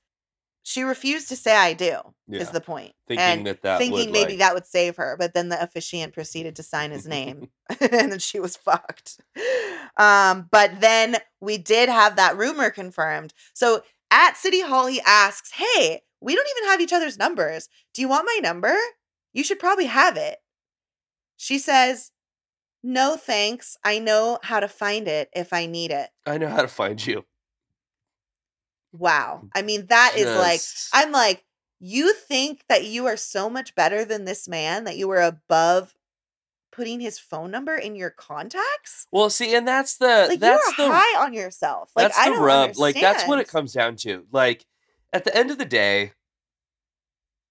She 0.63 0.83
refused 0.83 1.29
to 1.29 1.37
say 1.37 1.55
I 1.55 1.71
do, 1.73 1.99
Yeah. 2.27 2.41
is 2.41 2.49
the 2.49 2.59
point. 2.59 2.93
Thinking 3.07 3.23
and 3.23 3.47
that 3.47 3.61
that 3.61 3.77
thinking 3.77 4.07
would, 4.07 4.11
maybe 4.11 4.33
like- 4.33 4.39
that 4.39 4.53
would 4.53 4.65
save 4.65 4.97
her, 4.97 5.15
but 5.17 5.33
then 5.33 5.47
the 5.47 5.61
officiant 5.61 6.13
proceeded 6.13 6.57
to 6.57 6.63
sign 6.63 6.91
his 6.91 7.07
name, 7.07 7.49
and 7.79 8.11
then 8.11 8.19
she 8.19 8.39
was 8.41 8.57
fucked. 8.57 9.21
Um, 9.95 10.47
but 10.51 10.81
then 10.81 11.17
we 11.39 11.57
did 11.57 11.87
have 11.87 12.17
that 12.17 12.35
rumor 12.37 12.69
confirmed. 12.69 13.33
So 13.53 13.83
at 14.11 14.35
City 14.35 14.61
Hall, 14.61 14.87
he 14.87 14.99
asks, 15.05 15.51
"Hey, 15.51 16.01
we 16.19 16.35
don't 16.35 16.47
even 16.57 16.69
have 16.69 16.81
each 16.81 16.91
other's 16.93 17.17
numbers. 17.17 17.69
Do 17.93 18.01
you 18.01 18.09
want 18.09 18.25
my 18.25 18.39
number? 18.43 18.75
You 19.33 19.43
should 19.45 19.59
probably 19.59 19.85
have 19.85 20.17
it." 20.17 20.39
She 21.37 21.59
says, 21.59 22.11
"No, 22.83 23.15
thanks. 23.15 23.77
I 23.85 23.99
know 23.99 24.39
how 24.43 24.59
to 24.59 24.67
find 24.67 25.07
it 25.07 25.29
if 25.33 25.53
I 25.53 25.65
need 25.65 25.91
it." 25.91 26.09
I 26.25 26.37
know 26.37 26.49
how 26.49 26.61
to 26.61 26.67
find 26.67 27.05
you. 27.05 27.23
Wow. 28.97 29.47
I 29.53 29.61
mean, 29.61 29.87
that 29.87 30.13
is 30.15 30.25
like 30.25 30.61
I'm 30.93 31.11
like, 31.11 31.43
you 31.79 32.13
think 32.13 32.63
that 32.69 32.85
you 32.85 33.05
are 33.05 33.17
so 33.17 33.49
much 33.49 33.75
better 33.75 34.03
than 34.05 34.25
this 34.25 34.47
man 34.47 34.85
that 34.85 34.97
you 34.97 35.07
were 35.07 35.21
above 35.21 35.93
putting 36.71 36.99
his 36.99 37.17
phone 37.17 37.51
number 37.51 37.75
in 37.75 37.95
your 37.95 38.11
contacts? 38.11 39.07
Well, 39.11 39.29
see, 39.29 39.55
and 39.55 39.67
that's 39.67 39.97
the 39.97 40.27
Like 40.29 40.39
that's 40.39 40.77
you 40.77 40.85
are 40.85 40.87
the 40.87 40.95
high 40.95 41.23
on 41.23 41.33
yourself. 41.33 41.91
Like 41.95 42.05
that's 42.05 42.17
I 42.17 42.29
the 42.29 42.39
rub. 42.39 42.77
Like 42.77 42.99
that's 42.99 43.27
what 43.27 43.39
it 43.39 43.47
comes 43.47 43.73
down 43.73 43.95
to. 43.97 44.25
Like 44.31 44.65
at 45.11 45.23
the 45.23 45.35
end 45.35 45.51
of 45.51 45.57
the 45.57 45.65
day, 45.65 46.13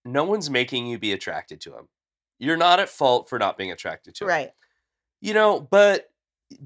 no 0.04 0.24
one's 0.24 0.48
making 0.48 0.86
you 0.86 0.98
be 0.98 1.12
attracted 1.12 1.60
to 1.62 1.76
him. 1.76 1.88
You're 2.38 2.56
not 2.56 2.80
at 2.80 2.88
fault 2.88 3.28
for 3.28 3.38
not 3.38 3.58
being 3.58 3.72
attracted 3.72 4.14
to 4.16 4.24
him. 4.24 4.28
Right. 4.28 4.50
You 5.20 5.34
know, 5.34 5.60
but 5.60 6.08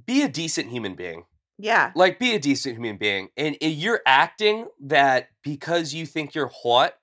be 0.05 0.23
a 0.23 0.29
decent 0.29 0.69
human 0.69 0.95
being. 0.95 1.25
Yeah. 1.63 1.93
Like 1.95 2.19
be 2.19 2.35
a 2.35 2.39
decent 2.39 2.77
human 2.77 2.97
being. 2.97 3.29
And 3.37 3.57
you're 3.61 4.01
acting 4.07 4.67
that 4.81 5.29
because 5.45 5.93
you 5.95 6.07
think 6.07 6.35
you're 6.35 6.51
hot 6.63 6.95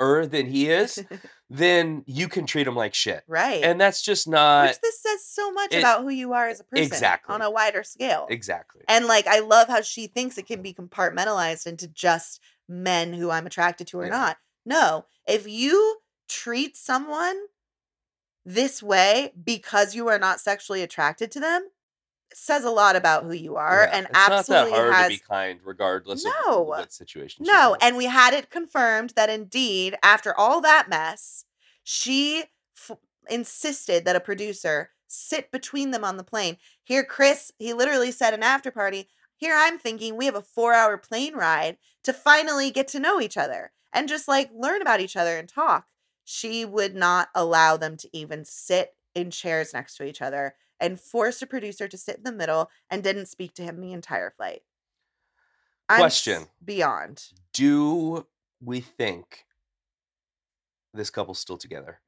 er 0.00 0.26
than 0.26 0.46
he 0.46 0.68
is, 0.68 1.02
then 1.50 2.02
you 2.06 2.28
can 2.28 2.44
treat 2.46 2.66
him 2.66 2.74
like 2.76 2.92
shit. 2.94 3.22
right. 3.28 3.62
And 3.62 3.80
that's 3.80 4.02
just 4.02 4.28
not 4.28 4.68
Which 4.68 4.80
this 4.80 5.00
says 5.02 5.24
so 5.26 5.50
much 5.52 5.72
it- 5.72 5.78
about 5.78 6.02
who 6.02 6.08
you 6.10 6.32
are 6.32 6.48
as 6.48 6.60
a 6.60 6.64
person 6.64 6.84
Exactly. 6.84 7.34
on 7.34 7.40
a 7.42 7.50
wider 7.50 7.82
scale. 7.82 8.26
exactly. 8.30 8.82
And 8.88 9.06
like 9.06 9.26
I 9.26 9.38
love 9.40 9.68
how 9.68 9.80
she 9.82 10.06
thinks 10.06 10.38
it 10.38 10.46
can 10.46 10.60
be 10.62 10.74
compartmentalized 10.74 11.66
into 11.66 11.88
just 11.88 12.40
men 12.68 13.12
who 13.12 13.30
I'm 13.30 13.46
attracted 13.46 13.86
to 13.88 13.98
or 14.00 14.04
Yeah. 14.04 14.10
not. 14.10 14.36
No, 14.66 15.06
if 15.26 15.46
you 15.48 15.98
treat 16.28 16.76
someone 16.76 17.36
this 18.44 18.82
way 18.82 19.32
because 19.44 19.94
you 19.94 20.08
are 20.08 20.18
not 20.18 20.40
sexually 20.40 20.82
attracted 20.82 21.30
to 21.32 21.40
them, 21.40 21.68
says 22.34 22.64
a 22.64 22.70
lot 22.70 22.96
about 22.96 23.24
who 23.24 23.32
you 23.32 23.56
are 23.56 23.88
Yeah, 23.90 23.96
and 23.96 24.06
it's 24.06 24.18
absolutely 24.18 24.70
not 24.72 24.76
that 24.76 24.82
hard 24.82 24.94
has 24.94 25.04
to 25.12 25.18
be 25.18 25.22
kind, 25.28 25.60
regardless 25.64 26.24
of 26.24 26.32
No. 26.46 26.60
what 26.62 26.92
situation. 26.92 27.44
No, 27.46 27.76
and 27.80 27.96
we 27.96 28.06
had 28.06 28.34
it 28.34 28.50
confirmed 28.50 29.10
that 29.16 29.30
indeed, 29.30 29.96
after 30.02 30.36
all 30.38 30.60
that 30.60 30.88
mess, 30.88 31.44
she 31.82 32.44
f- 32.76 32.96
insisted 33.28 34.04
that 34.04 34.16
a 34.16 34.20
producer 34.20 34.90
sit 35.08 35.50
between 35.50 35.90
them 35.90 36.04
on 36.04 36.16
the 36.16 36.24
plane. 36.24 36.56
Here, 36.82 37.04
Chris, 37.04 37.52
he 37.58 37.72
literally 37.72 38.10
said 38.12 38.32
an 38.34 38.42
after 38.42 38.70
party. 38.70 39.08
Here, 39.36 39.54
I'm 39.56 39.78
thinking 39.78 40.16
we 40.16 40.26
have 40.26 40.34
a 40.34 40.42
four 40.42 40.72
hour 40.72 40.96
plane 40.96 41.34
ride 41.34 41.76
to 42.04 42.12
finally 42.12 42.70
get 42.70 42.88
to 42.88 43.00
know 43.00 43.20
each 43.20 43.36
other 43.36 43.72
and 43.92 44.08
just 44.08 44.26
like 44.28 44.50
learn 44.54 44.80
about 44.80 45.00
each 45.00 45.16
other 45.16 45.36
and 45.36 45.48
talk. 45.48 45.86
She 46.24 46.64
would 46.64 46.94
not 46.94 47.28
allow 47.34 47.76
them 47.76 47.96
to 47.98 48.08
even 48.16 48.44
sit 48.44 48.94
in 49.14 49.30
chairs 49.30 49.74
next 49.74 49.96
to 49.96 50.04
each 50.04 50.22
other 50.22 50.54
and 50.82 51.00
forced 51.00 51.40
a 51.40 51.46
producer 51.46 51.88
to 51.88 51.96
sit 51.96 52.16
in 52.16 52.24
the 52.24 52.32
middle 52.32 52.68
and 52.90 53.02
didn't 53.02 53.26
speak 53.26 53.54
to 53.54 53.62
him 53.62 53.80
the 53.80 53.92
entire 53.92 54.30
flight. 54.30 54.62
Question. 55.88 56.46
beyond. 56.64 57.24
do 57.52 58.26
we 58.64 58.80
think 58.80 59.44
this 60.94 61.10
couple's 61.10 61.38
still 61.38 61.58
together? 61.58 62.00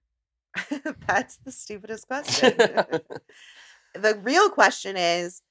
That's 1.07 1.37
the 1.39 1.53
stupidest 1.53 2.07
question. 2.07 2.57
the 3.95 4.19
real 4.23 4.49
question 4.49 4.97
is 4.97 5.43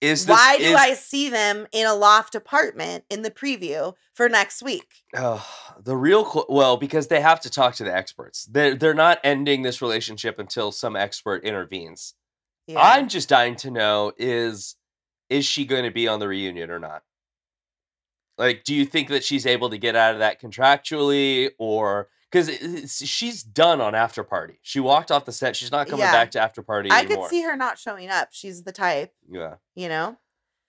is 0.00 0.26
this, 0.26 0.36
why 0.36 0.58
do 0.58 0.64
is- 0.64 0.74
I 0.76 0.94
see 0.94 1.28
them 1.28 1.66
in 1.72 1.86
a 1.86 1.94
loft 1.94 2.34
apartment 2.34 3.04
in 3.10 3.22
the 3.22 3.30
preview 3.30 3.94
for 4.14 4.28
next 4.28 4.62
week? 4.62 4.86
Oh, 5.16 5.44
the 5.80 5.96
real 5.96 6.24
qu- 6.24 6.46
well 6.48 6.76
because 6.76 7.08
they 7.08 7.20
have 7.20 7.40
to 7.40 7.50
talk 7.50 7.74
to 7.76 7.84
the 7.84 7.94
experts. 7.94 8.46
They're 8.46 8.76
they're 8.76 8.94
not 8.94 9.18
ending 9.24 9.62
this 9.62 9.82
relationship 9.82 10.38
until 10.38 10.70
some 10.70 10.94
expert 10.94 11.44
intervenes. 11.44 12.14
Yeah. 12.68 12.80
I'm 12.80 13.08
just 13.08 13.28
dying 13.28 13.56
to 13.56 13.70
know 13.70 14.12
is 14.18 14.76
is 15.30 15.44
she 15.44 15.64
going 15.64 15.84
to 15.84 15.90
be 15.90 16.06
on 16.06 16.20
the 16.20 16.28
reunion 16.28 16.70
or 16.70 16.78
not? 16.78 17.02
Like, 18.36 18.62
do 18.64 18.74
you 18.74 18.84
think 18.84 19.08
that 19.08 19.24
she's 19.24 19.46
able 19.46 19.68
to 19.70 19.78
get 19.78 19.96
out 19.96 20.12
of 20.14 20.20
that 20.20 20.40
contractually, 20.40 21.50
or 21.58 22.08
because 22.30 22.48
she's 23.04 23.42
done 23.42 23.80
on 23.80 23.94
After 23.96 24.22
Party? 24.22 24.58
She 24.62 24.78
walked 24.80 25.10
off 25.10 25.24
the 25.24 25.32
set. 25.32 25.56
She's 25.56 25.72
not 25.72 25.86
coming 25.88 26.04
Yeah. 26.04 26.12
back 26.12 26.30
to 26.32 26.40
After 26.40 26.62
Party 26.62 26.90
I 26.90 27.00
anymore. 27.00 27.24
could 27.24 27.30
see 27.30 27.42
her 27.42 27.56
not 27.56 27.78
showing 27.78 28.10
up. 28.10 28.28
She's 28.30 28.62
the 28.62 28.70
type, 28.72 29.12
yeah. 29.28 29.54
you 29.74 29.88
know? 29.88 30.16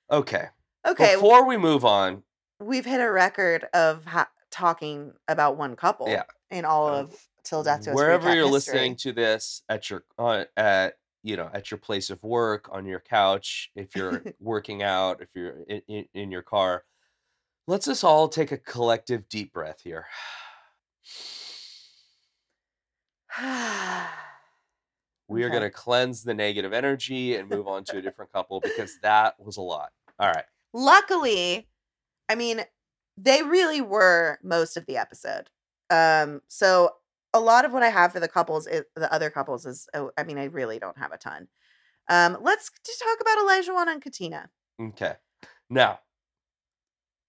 Okay. 0.10 0.48
Okay, 0.88 1.16
Before 1.16 1.46
we 1.46 1.58
move 1.58 1.86
on, 1.86 2.24
we've 2.60 2.86
hit 2.86 3.02
a 3.02 3.12
record 3.12 3.66
of 3.74 4.06
ha- 4.06 4.30
talking 4.50 5.14
about 5.28 5.58
one 5.58 5.76
couple 5.76 6.10
Yeah. 6.10 6.24
in 6.50 6.66
all 6.66 6.88
Uh, 6.88 7.02
of 7.02 7.28
Till 7.44 7.64
Death 7.64 7.84
Do 7.84 7.92
wherever 7.94 8.28
you're 8.34 8.46
history. 8.50 8.52
listening 8.52 8.96
to 8.98 9.12
this 9.12 9.62
at 9.70 9.90
your 9.90 10.04
uh, 10.18 10.46
at 10.58 10.98
you 11.24 11.38
know 11.38 11.50
at 11.54 11.72
your 11.72 11.78
place 11.78 12.10
of 12.10 12.24
work 12.24 12.70
on 12.72 12.86
your 12.86 13.00
couch 13.00 13.72
if 13.76 13.96
you're 13.96 14.28
working 14.40 14.84
out 14.84 15.22
if 15.22 15.30
you're 15.36 15.64
in, 15.64 15.82
in, 15.88 16.06
in 16.14 16.32
your 16.32 16.44
car. 16.44 16.86
Let's 17.68 17.88
us 17.88 18.04
all 18.04 18.30
take 18.30 18.52
a 18.52 18.58
collective 18.58 19.30
deep 19.30 19.54
breath 19.54 19.82
here. 19.84 20.08
We 25.28 25.44
are 25.44 25.50
Okay. 25.50 25.52
going 25.52 25.64
to 25.64 25.70
cleanse 25.70 26.24
the 26.24 26.34
negative 26.34 26.74
energy 26.74 27.36
and 27.36 27.48
move 27.48 27.68
on 27.68 27.84
to 27.86 27.98
a 27.98 28.02
different 28.02 28.32
couple 28.32 28.62
because 28.62 28.98
that 29.04 29.40
was 29.40 29.58
a 29.58 29.62
lot. 29.62 29.92
All 30.20 30.28
right. 30.28 30.46
Luckily 30.74 31.68
i 32.30 32.36
mean 32.36 32.62
they 33.18 33.44
really 33.44 33.82
were 33.82 34.40
most 34.44 34.78
of 34.78 34.86
the 34.88 34.98
episode. 34.98 35.50
Um 35.90 36.42
so 36.50 36.96
a 37.34 37.40
lot 37.40 37.66
of 37.66 37.74
what 37.74 37.84
i 37.84 37.90
have 37.90 38.12
for 38.12 38.20
the 38.20 38.28
couples 38.28 38.68
is, 38.68 38.84
the 38.96 39.12
other 39.14 39.30
couples 39.30 39.66
is 39.66 39.88
oh, 39.94 40.12
i 40.18 40.24
mean 40.24 40.38
i 40.38 40.46
really 40.46 40.80
don't 40.80 40.98
have 40.98 41.12
a 41.12 41.18
ton 41.18 41.48
um 42.10 42.38
let's 42.42 42.72
just 42.86 43.02
talk 43.02 43.18
about 43.22 43.38
Olajuwon 43.38 43.92
and 43.92 44.02
katina 44.02 44.50
okay 44.82 45.14
now 45.70 46.00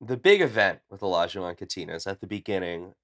the 0.01 0.17
big 0.17 0.41
event 0.41 0.79
with 0.91 1.03
Olajuwon 1.03 1.51
and 1.51 1.59
Katina 1.59 1.95
is 1.95 2.07
at 2.07 2.23
the 2.23 2.27
beginning 2.27 2.95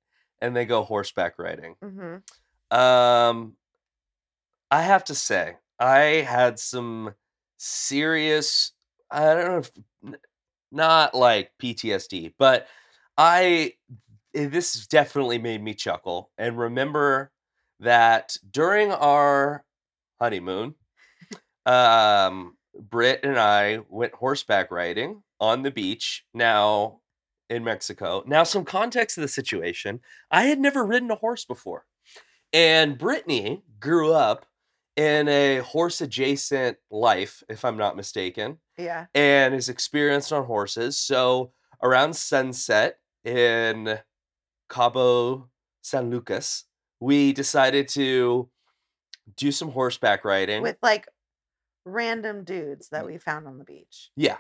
and 0.40 0.56
they 0.56 0.64
go 0.64 0.82
horseback 0.82 1.38
riding 1.38 1.74
mm-hmm. 1.84 2.16
Um, 2.70 3.54
I 4.70 4.82
have 4.82 5.04
to 5.04 5.14
say, 5.14 5.56
I 5.78 6.00
had 6.28 6.58
some 6.58 7.14
serious. 7.56 8.72
I 9.10 9.34
don't 9.34 9.48
know 9.48 9.58
if 9.58 9.70
not 10.72 11.14
like 11.14 11.52
PTSD, 11.62 12.34
but 12.38 12.66
I 13.16 13.74
this 14.44 14.86
definitely 14.86 15.38
made 15.38 15.62
me 15.62 15.74
chuckle 15.74 16.30
and 16.38 16.58
remember 16.58 17.32
that 17.80 18.36
during 18.50 18.92
our 18.92 19.64
honeymoon, 20.20 20.74
um, 21.64 22.56
Britt 22.78 23.20
and 23.24 23.38
I 23.38 23.80
went 23.88 24.14
horseback 24.14 24.70
riding 24.70 25.22
on 25.40 25.62
the 25.62 25.70
beach. 25.70 26.24
Now 26.32 27.00
in 27.48 27.64
Mexico. 27.64 28.22
Now, 28.26 28.42
some 28.42 28.64
context 28.64 29.14
to 29.14 29.20
the 29.20 29.28
situation. 29.28 30.00
I 30.30 30.44
had 30.44 30.58
never 30.58 30.84
ridden 30.84 31.10
a 31.10 31.16
horse 31.16 31.44
before. 31.44 31.84
And 32.52 32.98
Brittany 32.98 33.62
grew 33.78 34.12
up 34.12 34.46
in 34.96 35.28
a 35.28 35.58
horse 35.58 36.00
adjacent 36.00 36.78
life, 36.90 37.42
if 37.48 37.64
I'm 37.64 37.76
not 37.76 37.96
mistaken, 37.96 38.58
yeah 38.78 39.06
and 39.14 39.54
is 39.54 39.68
experienced 39.68 40.32
on 40.32 40.44
horses. 40.44 40.98
So 40.98 41.52
around 41.82 42.16
sunset 42.16 42.98
in 43.24 43.98
Cabo 44.68 45.48
San 45.82 46.10
Lucas, 46.10 46.64
we 47.00 47.32
decided 47.32 47.88
to 47.88 48.48
do 49.36 49.52
some 49.52 49.70
horseback 49.70 50.24
riding. 50.24 50.62
with 50.62 50.76
like 50.82 51.08
random 51.84 52.44
dudes 52.44 52.88
that 52.88 53.06
we 53.06 53.18
found 53.18 53.46
on 53.46 53.58
the 53.58 53.64
beach 53.64 54.10
Yeah. 54.16 54.38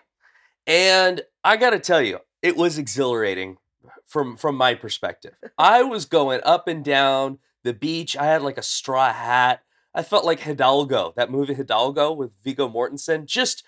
And 0.66 1.22
I 1.44 1.56
got 1.56 1.70
to 1.70 1.78
tell 1.78 2.02
you, 2.02 2.18
it 2.42 2.56
was 2.56 2.76
exhilarating 2.76 3.58
from 4.04 4.36
from 4.36 4.56
my 4.56 4.74
perspective. 4.74 5.34
I 5.58 5.82
was 5.84 6.06
going 6.06 6.40
up 6.44 6.66
and 6.66 6.84
down 6.84 7.38
the 7.62 7.72
beach. 7.72 8.16
I 8.16 8.24
had 8.24 8.42
like 8.42 8.58
a 8.58 8.62
straw 8.62 9.12
hat. 9.12 9.62
I 9.94 10.02
felt 10.02 10.24
like 10.24 10.40
Hidalgo, 10.40 11.14
that 11.16 11.30
movie 11.30 11.54
Hidalgo 11.54 12.12
with 12.12 12.32
Viggo 12.42 12.68
Mortensen. 12.68 13.26
Just 13.26 13.64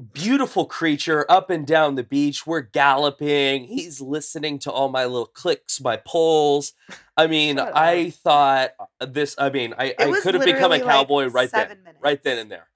beautiful 0.00 0.66
creature 0.66 1.26
up 1.28 1.50
and 1.50 1.66
down 1.66 1.94
the 1.94 2.02
beach. 2.02 2.46
We're 2.46 2.60
galloping. 2.60 3.64
He's 3.64 4.00
listening 4.00 4.58
to 4.60 4.72
all 4.72 4.88
my 4.88 5.04
little 5.04 5.26
clicks, 5.26 5.80
my 5.80 5.96
pulls. 5.96 6.72
I 7.16 7.26
mean, 7.26 7.58
I 7.58 8.10
thought 8.10 8.70
uh, 9.00 9.06
this, 9.06 9.34
I 9.38 9.50
mean, 9.50 9.74
I, 9.78 9.94
I 9.98 10.20
could 10.20 10.34
have 10.34 10.44
become 10.44 10.72
a 10.72 10.74
literally, 10.74 10.78
like, 10.78 10.82
cowboy 10.84 11.26
right 11.26 11.50
then 11.50 11.68
minutes. 11.68 11.98
right 12.00 12.22
then 12.22 12.38
and 12.38 12.50
there. 12.50 12.68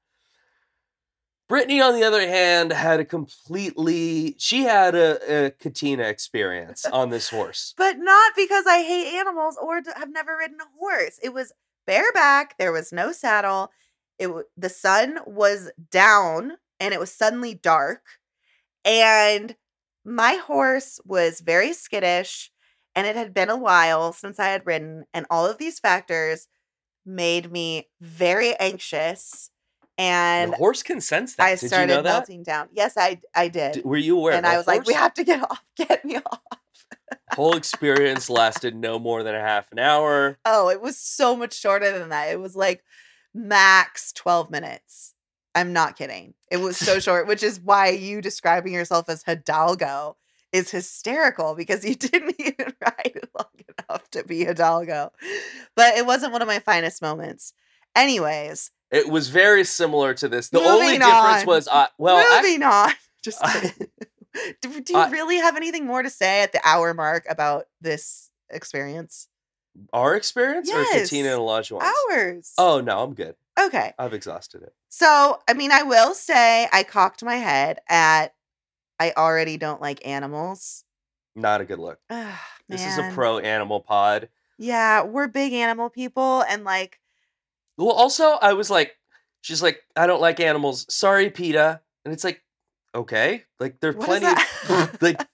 Brittany, 1.48 1.80
on 1.80 1.94
the 1.94 2.04
other 2.04 2.26
hand, 2.26 2.72
had 2.72 3.00
a 3.00 3.04
completely 3.04 4.34
she 4.38 4.62
had 4.62 4.94
a, 4.94 5.46
a 5.46 5.50
Katina 5.50 6.04
experience 6.04 6.86
on 6.86 7.10
this 7.10 7.28
horse. 7.28 7.74
but 7.78 7.98
not 7.98 8.32
because 8.34 8.66
I 8.66 8.82
hate 8.82 9.18
animals 9.18 9.58
or 9.60 9.82
have 9.96 10.10
never 10.10 10.36
ridden 10.36 10.58
a 10.60 10.78
horse. 10.78 11.18
It 11.22 11.34
was 11.34 11.52
bareback. 11.86 12.56
There 12.58 12.72
was 12.72 12.92
no 12.92 13.12
saddle. 13.12 13.70
It 14.18 14.30
the 14.56 14.70
sun 14.70 15.18
was 15.26 15.70
down 15.90 16.54
and 16.84 16.92
it 16.92 17.00
was 17.00 17.10
suddenly 17.12 17.54
dark, 17.54 18.02
and 18.84 19.56
my 20.04 20.34
horse 20.34 21.00
was 21.06 21.40
very 21.40 21.72
skittish, 21.72 22.50
and 22.94 23.06
it 23.06 23.16
had 23.16 23.32
been 23.32 23.48
a 23.48 23.56
while 23.56 24.12
since 24.12 24.38
I 24.38 24.48
had 24.48 24.66
ridden, 24.66 25.04
and 25.14 25.24
all 25.30 25.46
of 25.46 25.56
these 25.56 25.80
factors 25.80 26.46
made 27.06 27.50
me 27.50 27.88
very 28.02 28.54
anxious, 28.56 29.50
and 29.96 30.52
the 30.52 30.56
horse 30.56 30.82
can 30.82 31.00
sense 31.00 31.36
that. 31.36 31.46
I 31.46 31.54
Did 31.56 31.68
started 31.68 31.90
you 31.90 31.96
know 31.96 32.02
that? 32.02 32.12
melting 32.12 32.42
down. 32.42 32.68
Yes, 32.72 32.94
I 32.98 33.20
I 33.34 33.48
did. 33.48 33.82
Were 33.84 33.96
you 33.96 34.18
aware? 34.18 34.34
and 34.34 34.46
I 34.46 34.58
was 34.58 34.66
like, 34.66 34.84
we 34.86 34.92
have 34.94 35.14
to 35.14 35.24
get 35.24 35.42
off. 35.50 35.62
Get 35.76 36.04
me 36.04 36.16
off. 36.18 36.40
whole 37.32 37.56
experience 37.56 38.28
lasted 38.28 38.74
no 38.76 38.98
more 38.98 39.22
than 39.22 39.34
a 39.34 39.40
half 39.40 39.72
an 39.72 39.78
hour. 39.78 40.38
Oh, 40.44 40.68
it 40.68 40.82
was 40.82 40.98
so 40.98 41.34
much 41.34 41.54
shorter 41.58 41.98
than 41.98 42.10
that. 42.10 42.28
It 42.30 42.40
was 42.40 42.54
like 42.54 42.84
max 43.32 44.12
12 44.12 44.50
minutes. 44.50 45.13
I'm 45.54 45.72
not 45.72 45.96
kidding. 45.96 46.34
It 46.50 46.56
was 46.58 46.76
so 46.76 46.98
short, 47.00 47.26
which 47.26 47.42
is 47.42 47.60
why 47.60 47.90
you 47.90 48.20
describing 48.20 48.72
yourself 48.72 49.08
as 49.08 49.22
Hidalgo 49.22 50.16
is 50.52 50.70
hysterical 50.70 51.54
because 51.54 51.84
you 51.84 51.94
didn't 51.94 52.34
even 52.38 52.72
ride 52.80 53.12
it 53.14 53.28
long 53.36 53.46
enough 53.88 54.08
to 54.10 54.24
be 54.24 54.44
Hidalgo. 54.44 55.12
But 55.76 55.96
it 55.96 56.06
wasn't 56.06 56.32
one 56.32 56.42
of 56.42 56.48
my 56.48 56.58
finest 56.58 57.02
moments. 57.02 57.52
Anyways, 57.96 58.70
It 58.90 59.08
was 59.08 59.28
very 59.28 59.64
similar 59.64 60.14
to 60.14 60.28
this. 60.28 60.48
The 60.48 60.60
only 60.60 60.98
difference 60.98 61.42
on. 61.42 61.46
was, 61.46 61.68
uh, 61.68 61.86
well, 61.98 62.42
moving 62.42 62.62
on. 62.62 62.92
Just 63.22 63.38
I- 63.42 63.72
do, 64.60 64.80
do 64.80 64.92
you 64.92 64.98
I- 64.98 65.10
really 65.10 65.36
have 65.36 65.56
anything 65.56 65.86
more 65.86 66.02
to 66.02 66.10
say 66.10 66.42
at 66.42 66.52
the 66.52 66.60
hour 66.64 66.92
mark 66.94 67.24
about 67.28 67.66
this 67.80 68.30
experience? 68.50 69.28
Our 69.92 70.14
experience 70.14 70.70
or 70.70 70.84
Katina 70.84 71.30
and 71.30 71.40
Olajuwon's? 71.40 71.84
Ours. 72.10 72.52
Oh 72.58 72.80
no, 72.80 73.02
I'm 73.02 73.14
good. 73.14 73.34
Okay. 73.58 73.92
I've 73.98 74.14
exhausted 74.14 74.62
it. 74.62 74.74
So, 74.88 75.40
I 75.48 75.54
mean, 75.54 75.70
I 75.72 75.82
will 75.82 76.14
say 76.14 76.68
I 76.72 76.82
cocked 76.82 77.22
my 77.22 77.36
head 77.36 77.80
at 77.88 78.34
I 78.98 79.12
already 79.16 79.56
don't 79.56 79.80
like 79.80 80.06
animals. 80.06 80.84
Not 81.36 81.60
a 81.60 81.64
good 81.64 81.78
look. 81.78 81.98
Ugh, 82.10 82.38
This 82.68 82.84
is 82.86 82.98
a 82.98 83.02
man. 83.02 83.14
pro 83.14 83.38
animal 83.38 83.80
pod. 83.80 84.28
Yeah, 84.58 85.02
we're 85.02 85.26
big 85.28 85.52
animal 85.52 85.90
people 85.90 86.42
and 86.48 86.64
like 86.64 87.00
Well, 87.76 87.90
also, 87.90 88.38
I 88.40 88.52
was 88.52 88.70
like, 88.70 88.96
she's 89.40 89.62
like, 89.62 89.80
I 89.96 90.06
don't 90.06 90.20
like 90.20 90.38
animals. 90.40 90.86
Sorry, 90.88 91.30
PETA. 91.30 91.80
And 92.04 92.14
it's 92.14 92.22
like, 92.24 92.42
okay, 92.94 93.44
like 93.58 93.80
there 93.80 93.90
are 93.90 93.94
what 93.94 94.10
is 94.10 94.20
plenty 94.20 94.42
of 94.70 94.98
like 95.02 95.26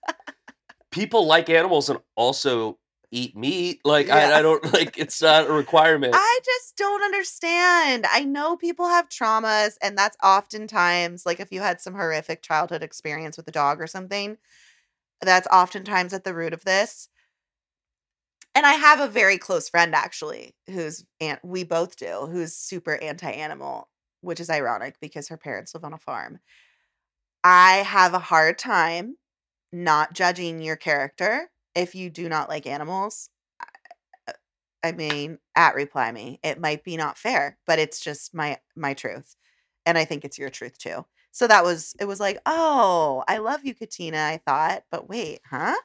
people 0.90 1.26
like 1.26 1.50
animals 1.50 1.90
and 1.90 2.00
also 2.16 2.78
eat 3.10 3.36
meat. 3.36 3.80
Like 3.84 4.08
Yeah. 4.08 4.16
I, 4.16 4.38
I 4.38 4.42
don't 4.42 4.64
like 4.72 4.98
it's 4.98 5.20
not 5.20 5.48
a 5.48 5.52
requirement. 5.52 6.14
I 6.16 6.40
just 6.44 6.76
don't 6.76 7.02
understand. 7.02 8.06
I 8.10 8.24
know 8.24 8.56
people 8.56 8.88
have 8.88 9.08
traumas, 9.08 9.74
and 9.82 9.96
that's 9.96 10.16
oftentimes 10.22 11.26
like 11.26 11.40
if 11.40 11.52
you 11.52 11.60
had 11.60 11.80
some 11.80 11.94
horrific 11.94 12.42
childhood 12.42 12.82
experience 12.82 13.36
with 13.36 13.48
a 13.48 13.52
dog 13.52 13.80
or 13.80 13.86
something, 13.86 14.36
that's 15.20 15.48
oftentimes 15.48 16.12
at 16.12 16.24
the 16.24 16.34
root 16.34 16.52
of 16.52 16.64
this. 16.64 17.08
And 18.54 18.66
I 18.66 18.72
have 18.72 18.98
a 19.00 19.08
very 19.08 19.38
close 19.38 19.68
friend 19.68 19.94
actually 19.94 20.54
who's 20.68 21.04
and 21.20 21.38
we 21.44 21.64
both 21.64 21.96
do, 21.96 22.28
who's 22.30 22.54
super 22.56 22.96
anti-animal, 23.00 23.88
which 24.22 24.40
is 24.40 24.50
ironic 24.50 24.96
because 25.00 25.28
her 25.28 25.36
parents 25.36 25.72
live 25.74 25.84
on 25.84 25.92
a 25.92 25.98
farm. 25.98 26.40
I 27.44 27.76
have 27.78 28.12
a 28.12 28.18
hard 28.18 28.58
time 28.58 29.16
not 29.72 30.14
judging 30.14 30.60
your 30.60 30.76
character 30.76 31.48
if 31.74 31.94
you 31.94 32.10
do 32.10 32.28
not 32.28 32.48
like 32.48 32.66
animals. 32.66 33.30
I- 33.60 33.66
uh, 34.28 34.32
I 34.82 34.92
mean, 34.92 35.38
at 35.54 35.74
reply 35.74 36.10
me, 36.12 36.40
it 36.42 36.58
might 36.60 36.84
be 36.84 36.96
not 36.96 37.18
fair, 37.18 37.58
but 37.66 37.78
it's 37.78 38.00
just 38.00 38.32
my 38.34 38.58
my 38.76 38.94
truth, 38.94 39.36
and 39.86 39.98
I 39.98 40.04
think 40.04 40.24
it's 40.24 40.38
your 40.38 40.50
truth 40.50 40.78
too. 40.78 41.04
So 41.32 41.46
that 41.46 41.62
was 41.64 41.94
it. 42.00 42.06
Was 42.06 42.18
like, 42.20 42.38
oh, 42.46 43.22
I 43.28 43.38
love 43.38 43.64
you, 43.64 43.74
Katina. 43.74 44.18
I 44.18 44.40
thought, 44.46 44.84
but 44.90 45.08
wait, 45.08 45.40
huh? 45.48 45.76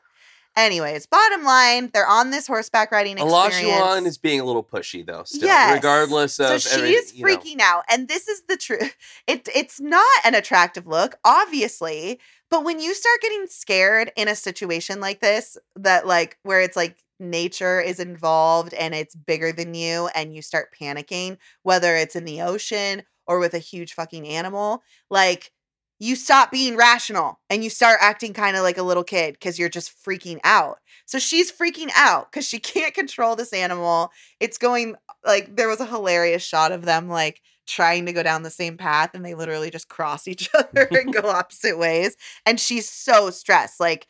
Anyways, 0.57 1.05
bottom 1.07 1.43
line, 1.43 1.89
they're 1.93 2.07
on 2.07 2.31
this 2.31 2.47
horseback 2.47 2.89
riding 2.93 3.17
experience. 3.17 3.55
Olajuwon 3.55 4.05
is 4.05 4.17
being 4.17 4.39
a 4.39 4.45
little 4.45 4.63
pushy 4.63 5.05
though, 5.05 5.23
still, 5.25 5.49
Yes. 5.49 5.73
regardless 5.75 6.39
of 6.39 6.61
so 6.61 6.69
she 6.69 6.75
every- 6.77 6.91
is 6.93 7.13
you 7.13 7.25
know. 7.25 7.35
freaking 7.35 7.59
out, 7.59 7.83
and 7.89 8.07
this 8.07 8.29
is 8.29 8.43
the 8.47 8.55
truth. 8.55 8.95
It 9.27 9.49
it's 9.53 9.81
not 9.81 10.07
an 10.23 10.33
attractive 10.33 10.87
look, 10.87 11.17
obviously, 11.25 12.21
but 12.55 12.63
when 12.63 12.79
you 12.79 12.93
start 12.93 13.19
getting 13.21 13.47
scared 13.47 14.13
in 14.15 14.29
a 14.29 14.35
situation 14.35 15.01
like 15.01 15.19
this, 15.19 15.57
that 15.75 16.07
like 16.07 16.37
where 16.43 16.61
it's 16.61 16.77
like 16.77 17.03
nature 17.19 17.81
is 17.81 17.99
involved 17.99 18.73
and 18.75 18.95
it's 18.95 19.13
bigger 19.13 19.51
than 19.51 19.73
you, 19.73 20.07
and 20.15 20.33
you 20.33 20.41
start 20.41 20.73
panicking, 20.73 21.37
whether 21.63 21.97
it's 21.97 22.15
in 22.15 22.23
the 22.23 22.41
ocean 22.41 23.03
or 23.27 23.39
with 23.39 23.53
a 23.55 23.59
huge 23.59 23.91
fucking 23.93 24.25
animal, 24.25 24.83
like 25.09 25.51
you 25.99 26.15
stop 26.15 26.49
being 26.49 26.77
rational 26.77 27.41
and 27.49 27.61
you 27.61 27.69
start 27.69 27.97
acting 28.01 28.31
kind 28.31 28.55
of 28.55 28.63
like 28.63 28.77
a 28.77 28.83
little 28.83 29.03
kid 29.03 29.33
because 29.33 29.59
you're 29.59 29.67
just 29.67 29.91
freaking 30.05 30.39
out. 30.45 30.77
So 31.05 31.19
she's 31.19 31.51
freaking 31.51 31.89
out 31.93 32.31
because 32.31 32.47
she 32.47 32.59
can't 32.59 32.93
control 32.93 33.35
this 33.35 33.51
animal. 33.51 34.11
It's 34.39 34.57
going 34.57 34.95
like 35.25 35.57
there 35.57 35.67
was 35.67 35.81
a 35.81 35.85
hilarious 35.85 36.43
shot 36.43 36.71
of 36.71 36.85
them 36.85 37.09
like 37.09 37.41
trying 37.65 38.05
to 38.05 38.13
go 38.13 38.23
down 38.23 38.43
the 38.43 38.49
same 38.49 38.77
path 38.77 39.11
and 39.13 39.25
they 39.25 39.33
literally 39.33 39.69
just 39.69 39.89
cross 39.89 40.27
each 40.27 40.49
other 40.53 40.87
and 40.91 41.13
go 41.21 41.29
opposite 41.29 41.77
ways. 41.77 42.15
And 42.45 42.59
she's 42.59 42.89
so 42.89 43.29
stressed. 43.29 43.79
Like, 43.79 44.07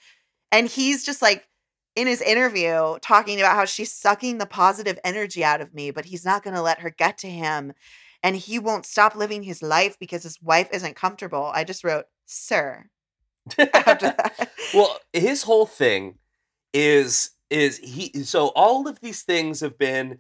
and 0.52 0.68
he's 0.68 1.06
just 1.06 1.22
like 1.22 1.48
in 1.96 2.08
his 2.08 2.22
interview 2.22 2.98
talking 3.02 3.40
about 3.40 3.56
how 3.56 3.66
she's 3.66 3.92
sucking 3.92 4.38
the 4.38 4.46
positive 4.46 5.00
energy 5.04 5.44
out 5.44 5.62
of 5.62 5.74
me, 5.74 5.92
but 5.92 6.06
he's 6.06 6.26
not 6.26 6.44
going 6.44 6.56
to 6.56 6.62
let 6.62 6.80
her 6.80 6.90
get 6.90 7.18
to 7.20 7.30
him. 7.30 7.74
And 8.24 8.36
he 8.36 8.58
won't 8.58 8.86
stop 8.86 9.16
living 9.16 9.44
his 9.44 9.62
life 9.62 10.00
because 10.00 10.24
his 10.24 10.42
wife 10.42 10.70
isn't 10.74 10.96
comfortable. 10.96 11.52
I 11.54 11.64
just 11.64 11.84
wrote, 11.84 12.06
Sir. 12.26 12.90
Well, 14.74 14.98
his 15.14 15.44
whole 15.44 15.68
thing 15.68 16.16
is 16.74 17.32
is 17.50 17.78
he 17.78 18.12
so 18.24 18.48
all 18.56 18.88
of 18.88 19.00
these 19.00 19.22
things 19.22 19.60
have 19.60 19.78
been 19.78 20.20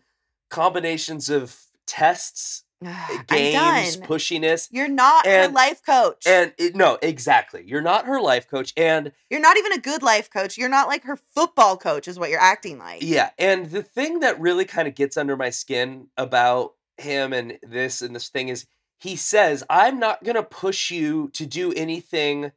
combinations 0.49 1.29
of 1.29 1.59
tests, 1.88 2.63
games, 3.28 3.97
pushiness, 3.97 4.67
You're 4.71 4.88
not 4.88 5.26
her 5.26 5.47
life 5.47 5.82
coach. 5.86 6.23
and 6.28 6.53
it, 6.57 6.76
no, 6.76 6.97
exactly. 7.01 7.63
You're 7.65 7.82
not 7.82 8.05
her 8.05 8.21
life 8.21 8.47
coach, 8.49 8.73
and 8.78 9.11
You're 9.30 9.39
not 9.41 9.57
even 9.57 9.73
a 9.73 9.80
good 9.80 10.03
life 10.03 10.30
coach. 10.30 10.57
You're 10.57 10.69
not 10.69 10.88
like 10.88 11.03
her 11.03 11.17
football 11.34 11.78
coach, 11.78 12.07
is 12.07 12.19
what 12.19 12.30
you're 12.30 12.39
acting 12.39 12.78
like. 12.78 13.01
yeah, 13.01 13.30
and 13.39 13.67
the 13.69 13.84
thing 13.84 14.19
that 14.19 14.39
really 14.39 14.65
kind 14.65 14.88
of 14.88 14.95
gets 14.95 15.17
under 15.17 15.36
my 15.38 15.49
skin 15.49 16.07
about 16.17 16.73
him 16.97 17.34
and 17.34 17.57
this 17.61 18.01
and 18.01 18.15
this 18.15 18.30
thing 18.30 18.49
is 18.49 18.65
he 18.99 19.15
says, 19.15 19.63
"I'm 19.69 19.99
not 19.99 20.23
gonna 20.23 20.43
push 20.43 20.91
you 20.91 21.30
to 21.34 21.45
do 21.45 21.73
anything 21.73 22.51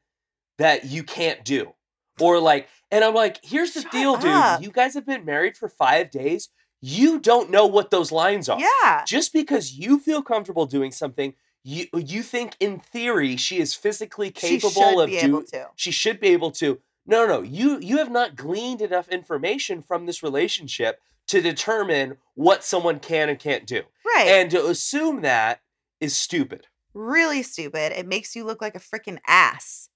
that 0.59 0.85
you 0.85 1.03
can't 1.03 1.45
do," 1.45 1.75
or 2.21 2.39
like, 2.39 2.69
and 2.91 3.05
I'm 3.05 3.15
like, 3.15 3.39
"Here's 3.43 3.73
the 3.73 3.83
Shut 3.83 3.93
deal, 3.93 4.15
up. 4.15 4.59
dude. 4.61 4.67
You 4.67 4.73
guys 4.73 4.95
have 4.95 5.07
been 5.07 5.25
married 5.25 5.57
for 5.57 5.69
five 5.69 6.11
days. 6.11 6.49
You 6.81 7.19
don't 7.19 7.51
know 7.51 7.67
what 7.67 7.91
those 7.91 8.13
lines 8.13 8.49
are." 8.49 8.59
Yeah. 8.61 9.05
just 9.07 9.33
because 9.33 9.73
you 9.75 9.99
feel 9.99 10.23
comfortable 10.23 10.67
doing 10.67 10.93
something 10.93 11.35
you 11.65 11.87
you 11.95 12.23
think 12.23 12.57
in 12.61 12.79
theory 12.79 13.37
she 13.37 13.59
is 13.59 13.75
physically 13.75 14.31
capable 14.31 15.01
of 15.01 15.11
be 15.11 15.19
do 15.21 15.45
she 15.75 15.91
should 15.91 16.21
be 16.21 16.29
able 16.29 16.51
to 16.53 16.81
no 17.05 17.27
no 17.27 17.35
no 17.39 17.43
you 17.43 17.79
you 17.81 17.99
have 17.99 18.11
not 18.11 18.37
gleaned 18.37 18.81
enough 18.81 19.09
information 19.09 19.83
from 19.83 20.07
this 20.07 20.23
relationship 20.23 21.01
to 21.27 21.41
determine 21.43 22.17
what 22.35 22.63
someone 22.65 22.99
can 23.01 23.29
and 23.29 23.39
can't 23.39 23.67
do 23.67 23.83
Right. 24.05 24.29
and 24.29 24.51
to 24.53 24.67
assume 24.67 25.23
that 25.23 25.61
is 26.01 26.17
stupid 26.17 26.67
really 26.95 27.43
stupid. 27.45 27.93
It 27.93 28.07
makes 28.09 28.35
you 28.35 28.45
look 28.45 28.61
like 28.61 28.75
a 28.75 28.81
freaking 28.81 29.19
ass. 29.27 29.89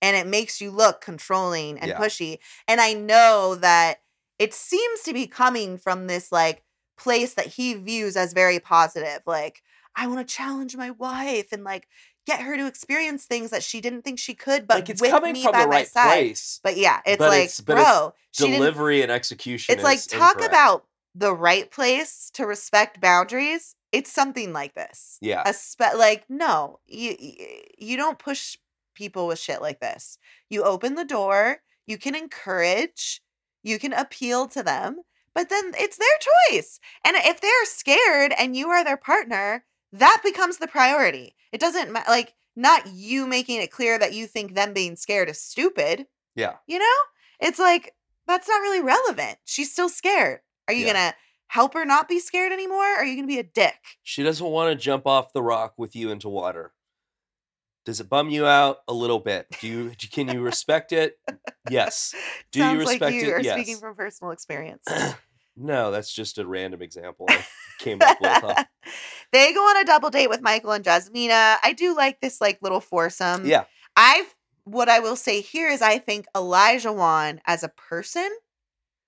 And 0.00 0.14
it 0.16 0.26
makes 0.26 0.60
you 0.60 0.70
look 0.70 1.00
controlling 1.00 1.80
and 1.80 1.88
Yeah. 1.88 1.98
pushy. 1.98 2.38
And 2.68 2.80
I 2.80 2.92
know 2.92 3.56
that 3.56 4.02
it 4.38 4.52
seems 4.54 5.00
to 5.02 5.12
be 5.12 5.26
coming 5.26 5.78
from 5.78 6.06
this 6.06 6.30
like 6.32 6.62
place 6.96 7.34
that 7.34 7.46
he 7.46 7.74
views 7.74 8.16
as 8.16 8.32
very 8.32 8.58
positive. 8.60 9.20
Like, 9.26 9.62
I 9.96 10.06
want 10.06 10.26
to 10.26 10.34
challenge 10.34 10.76
my 10.76 10.90
wife 10.90 11.52
and 11.52 11.64
like 11.64 11.88
get 12.26 12.40
her 12.40 12.56
to 12.56 12.66
experience 12.66 13.26
things 13.26 13.50
that 13.50 13.62
she 13.62 13.80
didn't 13.80 14.02
think 14.02 14.18
she 14.18 14.34
could, 14.34 14.66
but 14.66 14.76
like 14.76 14.90
it's 14.90 15.00
with 15.00 15.10
coming 15.10 15.32
me 15.34 15.42
from 15.42 15.52
by 15.52 15.62
the 15.62 15.68
my 15.68 15.76
right 15.76 15.88
side. 15.88 16.06
place 16.24 16.60
But 16.62 16.76
yeah, 16.76 17.00
it's 17.06 17.18
But 17.18 17.28
like, 17.30 17.38
it's- 17.44 17.60
but 17.60 17.78
it's 17.78 17.84
bro, 17.90 18.14
delivery 18.36 19.02
and 19.02 19.12
execution 19.12 19.74
it's 19.74 19.84
like 19.84 20.00
talk 20.06 20.36
incorrect. 20.36 20.52
about 20.52 20.86
the 21.14 21.32
right 21.32 21.70
place 21.70 22.30
to 22.34 22.44
respect 22.44 23.00
boundaries 23.00 23.76
it's 23.92 24.10
something 24.10 24.52
like 24.52 24.74
this 24.74 25.16
yeah 25.20 25.44
a 25.46 25.52
spe- 25.54 25.94
like 25.96 26.24
no 26.28 26.80
you- 26.86 27.36
you 27.78 27.96
don't 27.96 28.18
push 28.18 28.56
people 28.96 29.28
with 29.28 29.38
shit 29.38 29.62
like 29.62 29.78
this 29.78 30.18
you 30.50 30.64
open 30.64 30.96
the 30.96 31.04
door 31.04 31.58
you 31.86 31.96
can 31.96 32.16
encourage 32.16 33.22
you 33.64 33.78
can 33.80 33.92
appeal 33.92 34.46
to 34.48 34.62
them 34.62 34.98
but 35.34 35.48
then 35.48 35.72
it's 35.76 35.96
their 35.98 36.18
choice 36.52 36.78
and 37.04 37.16
if 37.16 37.40
they're 37.40 37.64
scared 37.64 38.32
and 38.38 38.56
you 38.56 38.68
are 38.68 38.84
their 38.84 38.96
partner 38.96 39.64
that 39.92 40.20
becomes 40.24 40.58
the 40.58 40.68
priority 40.68 41.34
it 41.52 41.60
doesn't 41.60 41.90
ma- 41.92 42.04
like 42.08 42.34
not 42.54 42.86
you 42.86 43.26
making 43.26 43.60
it 43.60 43.72
clear 43.72 43.98
that 43.98 44.12
you 44.12 44.28
think 44.28 44.54
them 44.54 44.72
being 44.72 44.94
scared 44.94 45.28
is 45.28 45.40
stupid 45.40 46.06
yeah 46.36 46.54
you 46.68 46.78
know? 46.78 46.84
It's 47.40 47.58
like 47.58 47.94
that's 48.26 48.48
not 48.48 48.60
really 48.62 48.80
relevant. 48.80 49.38
She's 49.44 49.70
still 49.72 49.88
scared. 49.88 50.40
Are 50.68 50.72
you 50.74 50.86
Yeah. 50.86 50.92
going 50.92 51.10
to 51.10 51.16
help 51.48 51.74
her 51.74 51.84
not 51.84 52.08
be 52.08 52.20
scared 52.20 52.52
anymore? 52.52 52.78
Or 52.94 52.98
are 52.98 53.04
you 53.04 53.16
going 53.16 53.28
to 53.28 53.34
be 53.34 53.38
a 53.40 53.42
dick? 53.42 53.74
She 54.02 54.22
doesn't 54.22 54.46
want 54.46 54.70
to 54.70 54.82
jump 54.82 55.06
off 55.06 55.32
the 55.32 55.42
rock 55.42 55.74
with 55.76 55.94
you 55.96 56.10
into 56.10 56.28
water. 56.28 56.72
Does 57.84 58.00
it 58.00 58.08
bum 58.08 58.30
you 58.30 58.46
out 58.46 58.78
a 58.88 58.94
little 58.94 59.20
bit? 59.20 59.46
Do 59.60 59.66
you 59.68 59.92
can 60.10 60.28
you 60.28 60.40
respect 60.40 60.92
it? 60.92 61.18
Yes. 61.68 62.14
Do 62.52 62.60
you 62.60 62.64
Sounds 62.64 62.78
respect 62.78 63.02
like 63.02 63.14
you 63.14 63.28
it? 63.28 63.32
are 63.32 63.40
Yes. 63.42 63.54
speaking 63.58 63.76
from 63.80 63.94
personal 63.94 64.32
experience. 64.32 64.86
No, 65.56 65.92
that's 65.92 66.12
just 66.12 66.38
a 66.38 66.44
random 66.44 66.82
example 66.82 67.26
I 67.28 67.44
came 67.78 68.02
up 68.02 68.20
with. 68.20 68.32
huh? 68.32 68.64
they 69.32 69.52
go 69.52 69.60
on 69.60 69.76
a 69.76 69.84
double 69.84 70.10
date 70.10 70.28
with 70.28 70.42
Michael 70.42 70.72
and 70.72 70.84
Jasmina. 70.84 71.58
I 71.62 71.72
do 71.76 71.94
like 71.94 72.20
this 72.20 72.40
like 72.40 72.58
little 72.60 72.80
foursome. 72.80 73.46
Yeah. 73.46 73.62
I've 73.96 74.34
what 74.64 74.88
I 74.88 74.98
will 74.98 75.14
say 75.14 75.40
here 75.42 75.68
is 75.68 75.80
I 75.80 75.98
think 75.98 76.26
Olajuwon 76.34 77.38
as 77.46 77.62
a 77.62 77.68
person, 77.68 78.28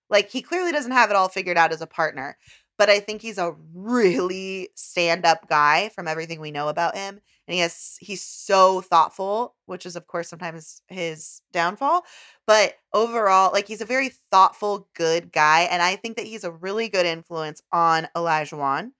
like 0.08 0.30
he 0.30 0.40
clearly 0.40 0.70
doesn't 0.70 0.92
have 0.92 1.10
it 1.10 1.16
all 1.16 1.28
figured 1.28 1.56
out 1.58 1.72
as 1.72 1.80
a 1.80 1.86
partner, 1.88 2.38
but 2.78 2.88
I 2.90 3.00
think 3.00 3.22
he's 3.22 3.38
a 3.38 3.56
really 3.74 4.68
stand-up 4.76 5.48
guy 5.48 5.88
from 5.96 6.06
everything 6.06 6.38
we 6.40 6.52
know 6.52 6.68
about 6.68 6.96
him. 6.96 7.20
And 7.46 7.54
he 7.54 7.60
has 7.60 7.96
he's 8.00 8.22
so 8.22 8.80
thoughtful, 8.80 9.54
which 9.66 9.86
is 9.86 9.96
of 9.96 10.06
course 10.06 10.28
sometimes 10.28 10.82
his 10.88 11.42
downfall. 11.52 12.04
But 12.46 12.74
overall, 12.92 13.52
like 13.52 13.68
he's 13.68 13.80
a 13.80 13.86
very 13.86 14.10
thoughtful, 14.30 14.88
good 14.94 15.32
guy. 15.32 15.62
And 15.62 15.82
I 15.82 15.96
think 15.96 16.16
that 16.16 16.26
he's 16.26 16.44
a 16.44 16.50
really 16.50 16.88
good 16.88 17.06
influence 17.06 17.62
on 17.72 18.08
Olajuwon. 18.16 18.92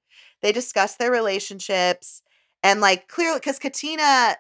They 0.42 0.52
discuss 0.52 0.96
their 0.96 1.10
relationships 1.10 2.22
and 2.62 2.80
like 2.80 3.08
clearly 3.08 3.38
because 3.38 3.58
Katina 3.58 4.36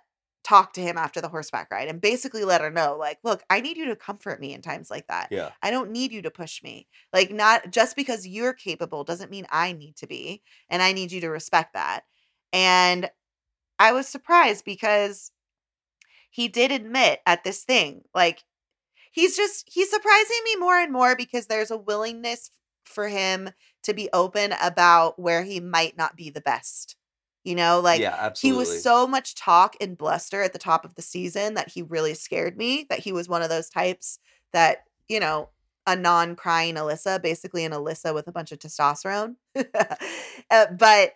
talked 0.46 0.76
to 0.76 0.80
him 0.80 0.96
after 0.96 1.20
the 1.20 1.28
horseback 1.28 1.68
ride 1.72 1.88
and 1.88 2.00
basically 2.00 2.44
let 2.44 2.60
her 2.60 2.70
know, 2.70 2.96
like, 2.96 3.18
look, 3.24 3.42
I 3.50 3.60
need 3.60 3.76
you 3.76 3.86
to 3.86 3.96
comfort 3.96 4.40
me 4.40 4.54
in 4.54 4.62
times 4.62 4.92
like 4.92 5.08
that. 5.08 5.28
Yeah. 5.32 5.50
I 5.60 5.72
don't 5.72 5.90
need 5.90 6.12
you 6.12 6.22
to 6.22 6.30
push 6.30 6.62
me. 6.62 6.86
Like, 7.12 7.32
not 7.32 7.72
just 7.72 7.96
because 7.96 8.28
you're 8.28 8.52
capable 8.52 9.02
doesn't 9.02 9.32
mean 9.32 9.48
I 9.50 9.72
need 9.72 9.96
to 9.96 10.06
be. 10.06 10.42
And 10.70 10.82
I 10.82 10.92
need 10.92 11.10
you 11.10 11.20
to 11.22 11.30
respect 11.30 11.74
that. 11.74 12.02
And 12.52 13.10
I 13.78 13.92
was 13.92 14.08
surprised 14.08 14.64
because 14.64 15.30
he 16.30 16.48
did 16.48 16.70
admit 16.70 17.20
at 17.26 17.44
this 17.44 17.64
thing, 17.64 18.02
like, 18.14 18.42
he's 19.12 19.36
just, 19.36 19.68
he's 19.72 19.90
surprising 19.90 20.38
me 20.44 20.56
more 20.56 20.78
and 20.78 20.92
more 20.92 21.16
because 21.16 21.46
there's 21.46 21.70
a 21.70 21.76
willingness 21.76 22.50
for 22.84 23.08
him 23.08 23.50
to 23.82 23.94
be 23.94 24.08
open 24.12 24.54
about 24.62 25.18
where 25.18 25.42
he 25.42 25.60
might 25.60 25.96
not 25.96 26.16
be 26.16 26.30
the 26.30 26.40
best. 26.40 26.96
You 27.44 27.54
know, 27.54 27.78
like, 27.78 28.00
yeah, 28.00 28.32
he 28.40 28.50
was 28.50 28.82
so 28.82 29.06
much 29.06 29.36
talk 29.36 29.76
and 29.80 29.96
bluster 29.96 30.42
at 30.42 30.52
the 30.52 30.58
top 30.58 30.84
of 30.84 30.96
the 30.96 31.02
season 31.02 31.54
that 31.54 31.70
he 31.70 31.80
really 31.80 32.14
scared 32.14 32.56
me. 32.56 32.86
That 32.90 32.98
he 32.98 33.12
was 33.12 33.28
one 33.28 33.40
of 33.40 33.48
those 33.48 33.68
types 33.68 34.18
that, 34.52 34.78
you 35.08 35.20
know, 35.20 35.50
a 35.86 35.94
non 35.94 36.34
crying 36.34 36.74
Alyssa, 36.74 37.22
basically 37.22 37.64
an 37.64 37.70
Alyssa 37.70 38.12
with 38.12 38.26
a 38.26 38.32
bunch 38.32 38.52
of 38.52 38.58
testosterone. 38.58 39.36
Uh, 40.48 40.66
but 40.78 41.12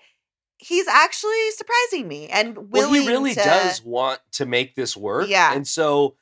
he's 0.61 0.86
actually 0.86 1.50
surprising 1.52 2.06
me 2.06 2.28
and 2.28 2.56
willing. 2.70 2.70
well, 2.70 2.92
he 2.92 3.08
really 3.08 3.34
to, 3.34 3.42
does 3.42 3.82
want 3.82 4.20
to 4.32 4.46
make 4.46 4.74
this 4.74 4.96
work. 4.96 5.28
Yeah. 5.28 5.54
And 5.54 5.66
so 5.66 6.16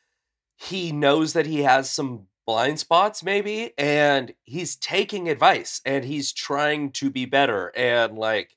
he 0.57 0.93
knows 0.93 1.32
that 1.32 1.47
he 1.47 1.62
has 1.62 1.91
some 1.91 2.26
blind 2.47 2.78
spots, 2.78 3.22
maybe, 3.22 3.72
and 3.76 4.32
he's 4.45 4.76
taking 4.76 5.28
advice 5.28 5.80
and 5.84 6.05
he's 6.05 6.32
trying 6.32 6.93
to 6.93 7.11
be 7.11 7.26
better. 7.26 7.72
And 7.76 8.16
like, 8.16 8.57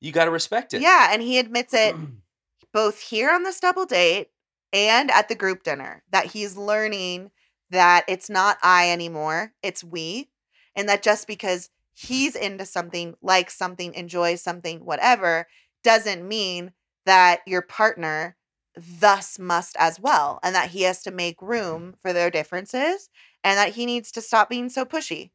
you 0.00 0.12
got 0.12 0.24
to 0.24 0.30
respect 0.30 0.74
it. 0.74 0.80
Yeah, 0.80 1.10
and 1.12 1.22
he 1.22 1.38
admits 1.38 1.74
it 1.74 1.94
both 2.72 3.00
here 3.00 3.30
on 3.30 3.42
this 3.42 3.60
double 3.60 3.86
date 3.86 4.30
and 4.72 5.10
at 5.10 5.28
the 5.28 5.34
group 5.34 5.62
dinner 5.62 6.02
that 6.10 6.26
he's 6.26 6.56
learning 6.56 7.30
that 7.70 8.04
it's 8.08 8.30
not 8.30 8.56
I 8.62 8.90
anymore, 8.90 9.52
it's 9.62 9.84
we. 9.84 10.30
And 10.74 10.88
that 10.88 11.02
just 11.02 11.26
because 11.26 11.70
he's 11.98 12.36
into 12.36 12.64
something, 12.64 13.14
likes 13.20 13.56
something, 13.56 13.92
enjoys 13.94 14.40
something, 14.40 14.84
whatever, 14.84 15.48
doesn't 15.82 16.26
mean 16.26 16.72
that 17.06 17.40
your 17.46 17.62
partner 17.62 18.36
thus 18.76 19.38
must 19.38 19.76
as 19.78 19.98
well. 19.98 20.38
And 20.44 20.54
that 20.54 20.70
he 20.70 20.82
has 20.82 21.02
to 21.02 21.10
make 21.10 21.42
room 21.42 21.96
for 22.00 22.12
their 22.12 22.30
differences 22.30 23.10
and 23.42 23.58
that 23.58 23.74
he 23.74 23.84
needs 23.84 24.12
to 24.12 24.20
stop 24.20 24.48
being 24.48 24.68
so 24.68 24.84
pushy. 24.84 25.30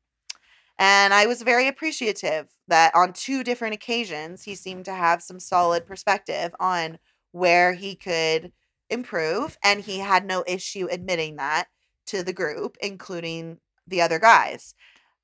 And 0.79 1.13
I 1.13 1.25
was 1.25 1.41
very 1.41 1.67
appreciative 1.67 2.47
that 2.69 2.95
on 2.95 3.11
two 3.11 3.43
different 3.43 3.73
occasions, 3.73 4.43
he 4.43 4.55
seemed 4.55 4.85
to 4.85 4.93
have 4.93 5.21
some 5.21 5.39
solid 5.39 5.85
perspective 5.85 6.55
on 6.59 6.97
where 7.31 7.73
he 7.73 7.95
could 7.95 8.53
improve. 8.89 9.57
And 9.63 9.81
he 9.81 9.99
had 9.99 10.25
no 10.25 10.45
issue 10.47 10.87
admitting 10.89 11.35
that 11.35 11.65
to 12.07 12.23
the 12.23 12.33
group, 12.33 12.77
including 12.81 13.59
the 13.85 14.01
other 14.01 14.19
guys. 14.19 14.75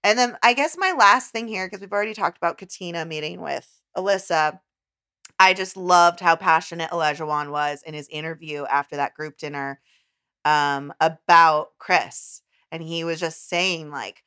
And 0.04 0.18
then 0.18 0.38
I 0.44 0.54
guess 0.54 0.78
my 0.78 0.94
last 0.98 1.32
thing 1.32 1.48
here, 1.48 1.68
because 1.68 1.82
we've 1.82 1.92
already 1.92 2.14
talked 2.14 2.38
about 2.38 2.58
Katina 2.58 3.06
meeting 3.06 3.42
with 3.42 3.68
Alyssa, 3.98 4.60
I 5.40 5.54
just 5.54 5.78
loved 5.78 6.20
how 6.20 6.36
passionate 6.36 6.92
Elijah 6.92 7.26
was 7.26 7.84
in 7.84 7.94
his 7.94 8.08
interview 8.10 8.66
after 8.66 8.96
that 8.98 9.14
group 9.14 9.38
dinner 9.38 9.80
um, 10.46 10.94
about 11.00 11.70
Chris. 11.80 12.42
And 12.72 12.84
he 12.84 13.04
was 13.04 13.20
just 13.20 13.50
saying, 13.50 13.90
like, 13.90 14.24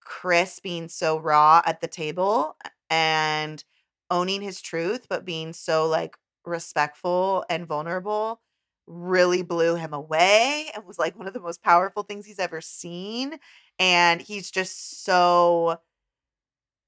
Chris 0.00 0.60
being 0.60 0.88
so 0.88 1.18
raw 1.18 1.62
at 1.64 1.80
the 1.80 1.88
table 1.88 2.56
and 2.90 3.64
owning 4.10 4.42
his 4.42 4.60
truth, 4.60 5.06
but 5.08 5.24
being 5.24 5.52
so 5.52 5.86
like 5.88 6.16
respectful 6.44 7.44
and 7.48 7.66
vulnerable 7.66 8.40
really 8.86 9.42
blew 9.42 9.76
him 9.76 9.92
away 9.92 10.70
and 10.74 10.84
was 10.84 10.98
like 10.98 11.16
one 11.16 11.26
of 11.26 11.34
the 11.34 11.40
most 11.40 11.62
powerful 11.62 12.02
things 12.02 12.26
he's 12.26 12.38
ever 12.38 12.60
seen. 12.60 13.38
And 13.78 14.20
he's 14.20 14.50
just 14.50 15.04
so, 15.04 15.78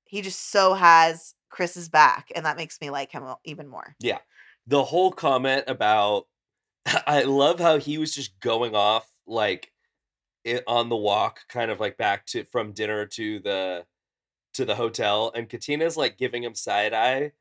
he 0.04 0.22
just 0.22 0.50
so 0.50 0.74
has 0.74 1.34
Chris's 1.50 1.88
back. 1.88 2.30
And 2.34 2.44
that 2.46 2.56
makes 2.56 2.80
me 2.80 2.90
like 2.90 3.12
him 3.12 3.24
even 3.44 3.68
more. 3.68 3.96
Yeah. 4.00 4.18
The 4.66 4.84
whole 4.84 5.12
comment 5.12 5.64
about 5.66 6.26
I 7.06 7.22
love 7.22 7.60
how 7.60 7.78
he 7.78 7.98
was 7.98 8.14
just 8.14 8.38
going 8.40 8.74
off 8.74 9.10
like 9.26 9.72
it, 10.44 10.62
on 10.66 10.88
the 10.88 10.96
walk 10.96 11.40
kind 11.48 11.70
of 11.70 11.80
like 11.80 11.96
back 11.96 12.26
to 12.26 12.44
from 12.44 12.72
dinner 12.72 13.06
to 13.06 13.40
the 13.40 13.84
to 14.54 14.64
the 14.64 14.76
hotel 14.76 15.32
and 15.34 15.48
Katina's 15.48 15.96
like 15.96 16.16
giving 16.16 16.42
him 16.42 16.54
side 16.54 16.94
eye 16.94 17.32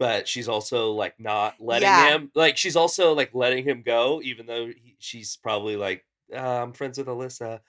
but 0.00 0.26
she's 0.26 0.48
also 0.48 0.90
like 0.92 1.14
not 1.20 1.54
letting 1.60 1.86
Yeah. 1.86 2.14
him 2.14 2.32
like 2.34 2.56
she's 2.56 2.74
also 2.74 3.12
like 3.12 3.30
letting 3.34 3.62
him 3.62 3.82
go 3.82 4.20
even 4.24 4.46
though 4.46 4.66
he, 4.66 4.96
she's 4.98 5.36
probably 5.36 5.76
like 5.76 6.04
uh, 6.34 6.38
I'm 6.62 6.72
friends 6.72 6.98
with 6.98 7.06
Alyssa 7.06 7.60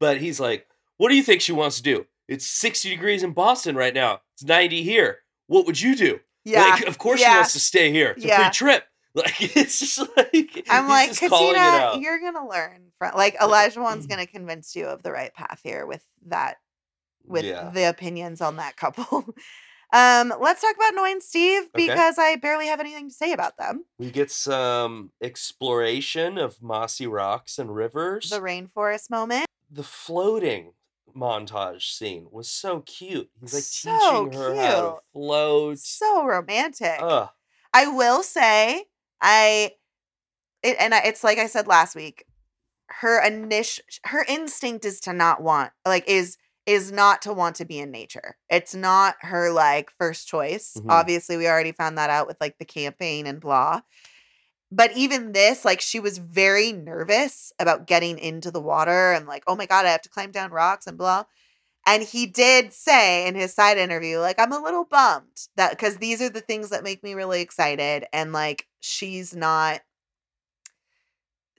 but 0.00 0.18
he's 0.18 0.38
like 0.38 0.66
what 0.98 1.08
do 1.08 1.16
you 1.16 1.22
think 1.22 1.40
she 1.40 1.52
wants 1.52 1.76
to 1.76 1.82
do 1.82 2.04
it's 2.28 2.46
60 2.46 2.90
degrees 2.90 3.22
in 3.22 3.32
Boston 3.32 3.76
right 3.76 3.94
now 3.94 4.20
it's 4.34 4.44
90 4.44 4.82
here 4.82 5.20
what 5.46 5.64
would 5.64 5.80
you 5.80 5.96
do 5.96 6.20
Yeah. 6.44 6.60
like, 6.60 6.86
of 6.86 6.98
course 6.98 7.20
she 7.20 7.30
wants 7.30 7.52
to 7.52 7.60
stay 7.60 7.90
here. 7.92 8.10
It's 8.10 8.24
a 8.24 8.28
Yeah. 8.28 8.44
free 8.44 8.50
trip. 8.52 8.84
Like, 9.16 9.56
it's 9.56 9.78
just 9.78 9.98
like 10.14 10.66
I'm 10.68 10.86
like, 10.88 11.08
just 11.08 11.22
calling 11.30 11.56
it 11.56 11.58
Katina, 11.58 12.02
you're 12.02 12.20
gonna 12.20 12.46
learn 12.46 12.92
from 12.98 13.12
like 13.16 13.34
Olajuwon's 13.38 14.06
gonna 14.10 14.26
convince 14.26 14.76
you 14.76 14.84
of 14.88 15.02
the 15.02 15.10
right 15.10 15.32
path 15.32 15.60
here 15.62 15.86
with 15.86 16.04
that 16.26 16.56
with 17.26 17.46
yeah. 17.46 17.70
the 17.70 17.84
opinions 17.88 18.42
on 18.42 18.56
that 18.56 18.76
couple. 18.76 19.24
um, 19.92 20.32
let's 20.40 20.60
talk 20.60 20.74
about 20.76 20.94
Noi 20.94 21.10
and 21.12 21.22
Steve 21.22 21.62
Okay. 21.74 21.86
because 21.88 22.18
I 22.18 22.36
barely 22.36 22.66
have 22.66 22.80
anything 22.80 23.08
to 23.08 23.14
say 23.14 23.32
about 23.32 23.56
them. 23.56 23.84
We 23.98 24.10
get 24.10 24.30
some 24.30 25.12
exploration 25.22 26.38
of 26.38 26.62
mossy 26.62 27.06
rocks 27.06 27.58
and 27.58 27.74
rivers. 27.74 28.30
The 28.30 28.40
rainforest 28.40 29.10
moment. 29.10 29.46
the 29.70 29.82
floating 29.82 30.72
montage 31.16 31.96
scene 31.96 32.26
was 32.30 32.48
so 32.50 32.80
cute. 32.80 33.30
He's 33.40 33.54
like 33.54 33.62
So 33.62 34.26
teaching 34.26 34.38
her 34.38 34.54
how 34.54 34.80
to 34.80 34.94
float. 35.12 35.78
So 35.78 36.24
romantic. 36.26 36.98
Ugh. 37.00 37.28
I 37.72 37.86
will 37.86 38.22
say, 38.22 38.84
I 39.20 39.72
it, 40.62 40.76
and 40.78 40.94
I, 40.94 41.00
it's 41.00 41.22
like 41.24 41.38
I 41.38 41.46
said 41.46 41.66
last 41.66 41.94
week. 41.96 42.24
Her 42.88 43.20
initial, 43.24 43.84
her 44.04 44.24
instinct 44.28 44.84
is 44.84 45.00
to 45.00 45.12
not 45.12 45.42
want, 45.42 45.72
like, 45.84 46.08
is 46.08 46.36
is 46.66 46.90
not 46.90 47.22
to 47.22 47.32
want 47.32 47.56
to 47.56 47.64
be 47.64 47.78
in 47.78 47.90
nature. 47.90 48.36
It's 48.50 48.74
not 48.74 49.14
her 49.20 49.50
like 49.52 49.90
first 49.98 50.26
choice. 50.26 50.76
Mhm. 50.76 50.90
Obviously, 50.90 51.36
we 51.36 51.46
already 51.46 51.72
found 51.72 51.96
that 51.96 52.10
out 52.10 52.26
with 52.26 52.36
like 52.40 52.58
the 52.58 52.64
campaign 52.64 53.26
and 53.26 53.40
blah. 53.40 53.82
But 54.72 54.96
even 54.96 55.30
this, 55.30 55.64
like, 55.64 55.80
she 55.80 56.00
was 56.00 56.18
very 56.18 56.72
nervous 56.72 57.52
about 57.60 57.86
getting 57.86 58.18
into 58.18 58.50
the 58.50 58.60
water 58.60 59.12
and 59.12 59.26
like, 59.26 59.44
oh 59.46 59.54
my 59.54 59.66
god, 59.66 59.86
I 59.86 59.90
have 59.90 60.02
to 60.02 60.08
climb 60.08 60.32
down 60.32 60.50
rocks 60.50 60.88
and 60.88 60.98
blah. 60.98 61.24
And 61.86 62.02
he 62.02 62.26
did 62.26 62.72
say 62.72 63.28
in 63.28 63.36
his 63.36 63.54
side 63.54 63.78
interview, 63.78 64.18
like, 64.18 64.40
I'm 64.40 64.50
a 64.50 64.58
little 64.58 64.84
bummed 64.84 65.46
that 65.54 65.70
because 65.70 65.98
these 65.98 66.20
are 66.20 66.28
the 66.28 66.40
things 66.40 66.70
that 66.70 66.82
make 66.82 67.04
me 67.04 67.14
really 67.14 67.42
excited. 67.42 68.06
And 68.12 68.32
like, 68.32 68.66
she's 68.80 69.36
not, 69.36 69.82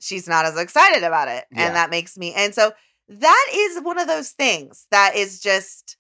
she's 0.02 0.28
not 0.28 0.44
as 0.46 0.58
excited 0.58 1.04
about 1.04 1.30
it. 1.30 1.46
Yeah. 1.50 1.68
And 1.68 1.76
that 1.78 1.90
makes 1.90 2.18
me, 2.18 2.34
and 2.34 2.54
so 2.54 2.74
that 3.10 3.48
is 3.54 3.82
one 3.84 4.00
of 4.00 4.08
those 4.08 4.32
things 4.32 4.88
that 4.92 5.16
is 5.16 5.40
just, 5.40 5.98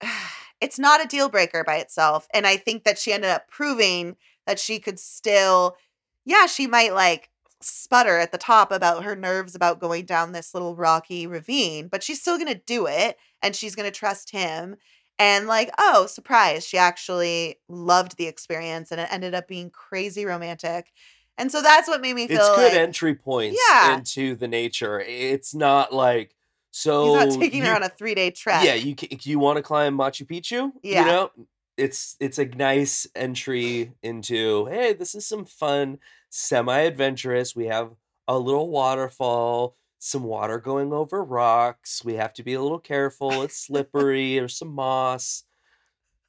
it's 0.60 0.78
not 0.78 1.04
a 1.04 1.08
deal 1.08 1.28
breaker 1.28 1.64
by 1.64 1.76
itself. 1.76 2.26
And 2.34 2.46
I 2.46 2.56
think 2.56 2.84
that 2.84 2.98
she 2.98 3.12
ended 3.12 3.30
up 3.30 3.48
proving 3.48 4.16
that 4.46 4.58
she 4.58 4.78
could 4.78 4.98
still, 4.98 5.76
yeah, 6.24 6.46
she 6.46 6.66
might 6.66 6.94
like 6.94 7.30
sputter 7.60 8.18
at 8.18 8.32
the 8.32 8.38
top 8.38 8.70
about 8.70 9.04
her 9.04 9.16
nerves 9.16 9.54
about 9.54 9.80
going 9.80 10.04
down 10.04 10.32
this 10.32 10.54
little 10.54 10.76
rocky 10.76 11.26
ravine, 11.26 11.88
but 11.88 12.02
she's 12.02 12.20
still 12.20 12.36
going 12.38 12.52
to 12.52 12.60
do 12.66 12.86
it 12.86 13.16
and 13.42 13.54
she's 13.54 13.74
going 13.74 13.90
to 13.90 13.96
trust 13.96 14.30
him. 14.30 14.76
And 15.20 15.48
like, 15.48 15.70
oh, 15.78 16.06
surprise, 16.06 16.64
she 16.64 16.78
actually 16.78 17.58
loved 17.68 18.16
the 18.16 18.26
experience 18.28 18.92
and 18.92 19.00
it 19.00 19.08
ended 19.10 19.34
up 19.34 19.48
being 19.48 19.70
crazy 19.70 20.24
romantic. 20.24 20.92
And 21.38 21.50
so 21.52 21.62
that's 21.62 21.88
what 21.88 22.00
made 22.00 22.14
me 22.14 22.26
feel 22.28 22.38
It's 22.38 22.48
good 22.50 22.72
like 22.72 22.74
entry 22.74 23.14
points 23.14 23.58
Yeah. 23.70 23.96
into 23.96 24.34
the 24.34 24.48
nature. 24.48 25.00
It's 25.00 25.54
not 25.54 25.92
like 25.94 26.34
so 26.70 27.14
he's 27.20 27.34
not 27.34 27.40
taking 27.40 27.60
you- 27.62 27.68
her 27.70 27.74
on 27.76 27.82
a 27.82 27.88
three 27.88 28.14
day 28.14 28.30
trek. 28.30 28.64
Yeah, 28.64 28.74
you 28.74 28.94
you 29.22 29.38
want 29.38 29.56
to 29.56 29.62
climb 29.62 29.96
Machu 29.96 30.26
Picchu? 30.26 30.72
Yeah. 30.82 31.00
You 31.00 31.06
know, 31.06 31.30
it's 31.76 32.16
it's 32.20 32.38
a 32.38 32.44
nice 32.44 33.06
entry 33.14 33.92
into 34.02 34.66
hey, 34.66 34.92
this 34.92 35.14
is 35.14 35.26
some 35.26 35.44
fun, 35.44 35.98
semi-adventurous. 36.30 37.54
We 37.56 37.66
have 37.66 37.92
a 38.26 38.38
little 38.38 38.68
waterfall, 38.68 39.76
some 39.98 40.24
water 40.24 40.58
going 40.58 40.92
over 40.92 41.22
rocks. 41.24 42.04
We 42.04 42.14
have 42.14 42.32
to 42.34 42.42
be 42.42 42.54
a 42.54 42.60
little 42.60 42.80
careful. 42.80 43.42
It's 43.42 43.56
slippery. 43.56 44.34
There's 44.34 44.58
some 44.58 44.74
moss. 44.74 45.44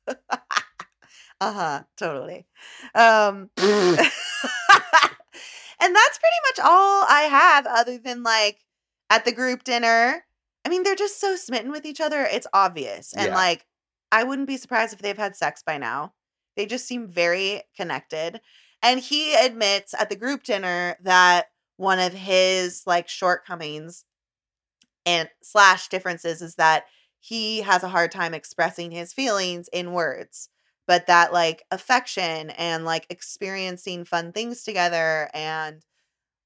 uh-huh, 1.41 1.83
totally. 1.97 2.45
Um 2.95 3.49
and 5.79 5.95
that's 5.95 6.19
pretty 6.19 6.35
much 6.49 6.65
all 6.65 7.05
I 7.07 7.27
have 7.29 7.65
other 7.65 7.97
than 7.97 8.23
like 8.23 8.59
at 9.09 9.25
the 9.25 9.31
group 9.31 9.63
dinner. 9.63 10.25
I 10.65 10.69
mean, 10.69 10.83
they're 10.83 10.95
just 10.95 11.19
so 11.19 11.35
smitten 11.35 11.71
with 11.71 11.85
each 11.85 12.01
other. 12.01 12.21
It's 12.21 12.47
obvious. 12.53 13.13
And 13.13 13.27
Yeah. 13.27 13.35
like 13.35 13.65
I 14.11 14.23
wouldn't 14.23 14.47
be 14.47 14.57
surprised 14.57 14.93
if 14.93 14.99
they've 14.99 15.17
had 15.17 15.35
sex 15.35 15.63
by 15.63 15.77
now. 15.77 16.13
They 16.55 16.65
just 16.65 16.87
seem 16.87 17.07
very 17.07 17.63
connected. 17.75 18.41
And 18.81 18.99
he 18.99 19.35
admits 19.35 19.93
at 19.93 20.09
the 20.09 20.15
group 20.15 20.43
dinner 20.43 20.97
that 21.01 21.51
one 21.77 21.99
of 21.99 22.13
his 22.13 22.83
like 22.85 23.07
shortcomings 23.07 24.03
and 25.05 25.29
slash 25.41 25.87
differences 25.87 26.41
is 26.41 26.55
that 26.55 26.85
he 27.19 27.61
has 27.61 27.83
a 27.83 27.89
hard 27.89 28.11
time 28.11 28.33
expressing 28.33 28.91
his 28.91 29.13
feelings 29.13 29.67
in 29.69 29.93
words 29.93 30.49
but 30.89 31.07
that 31.07 31.31
like 31.31 31.63
affection 31.71 32.49
and 32.51 32.85
like 32.85 33.07
experiencing 33.11 34.05
fun 34.05 34.33
things 34.33 34.63
together 34.63 35.29
and 35.35 35.85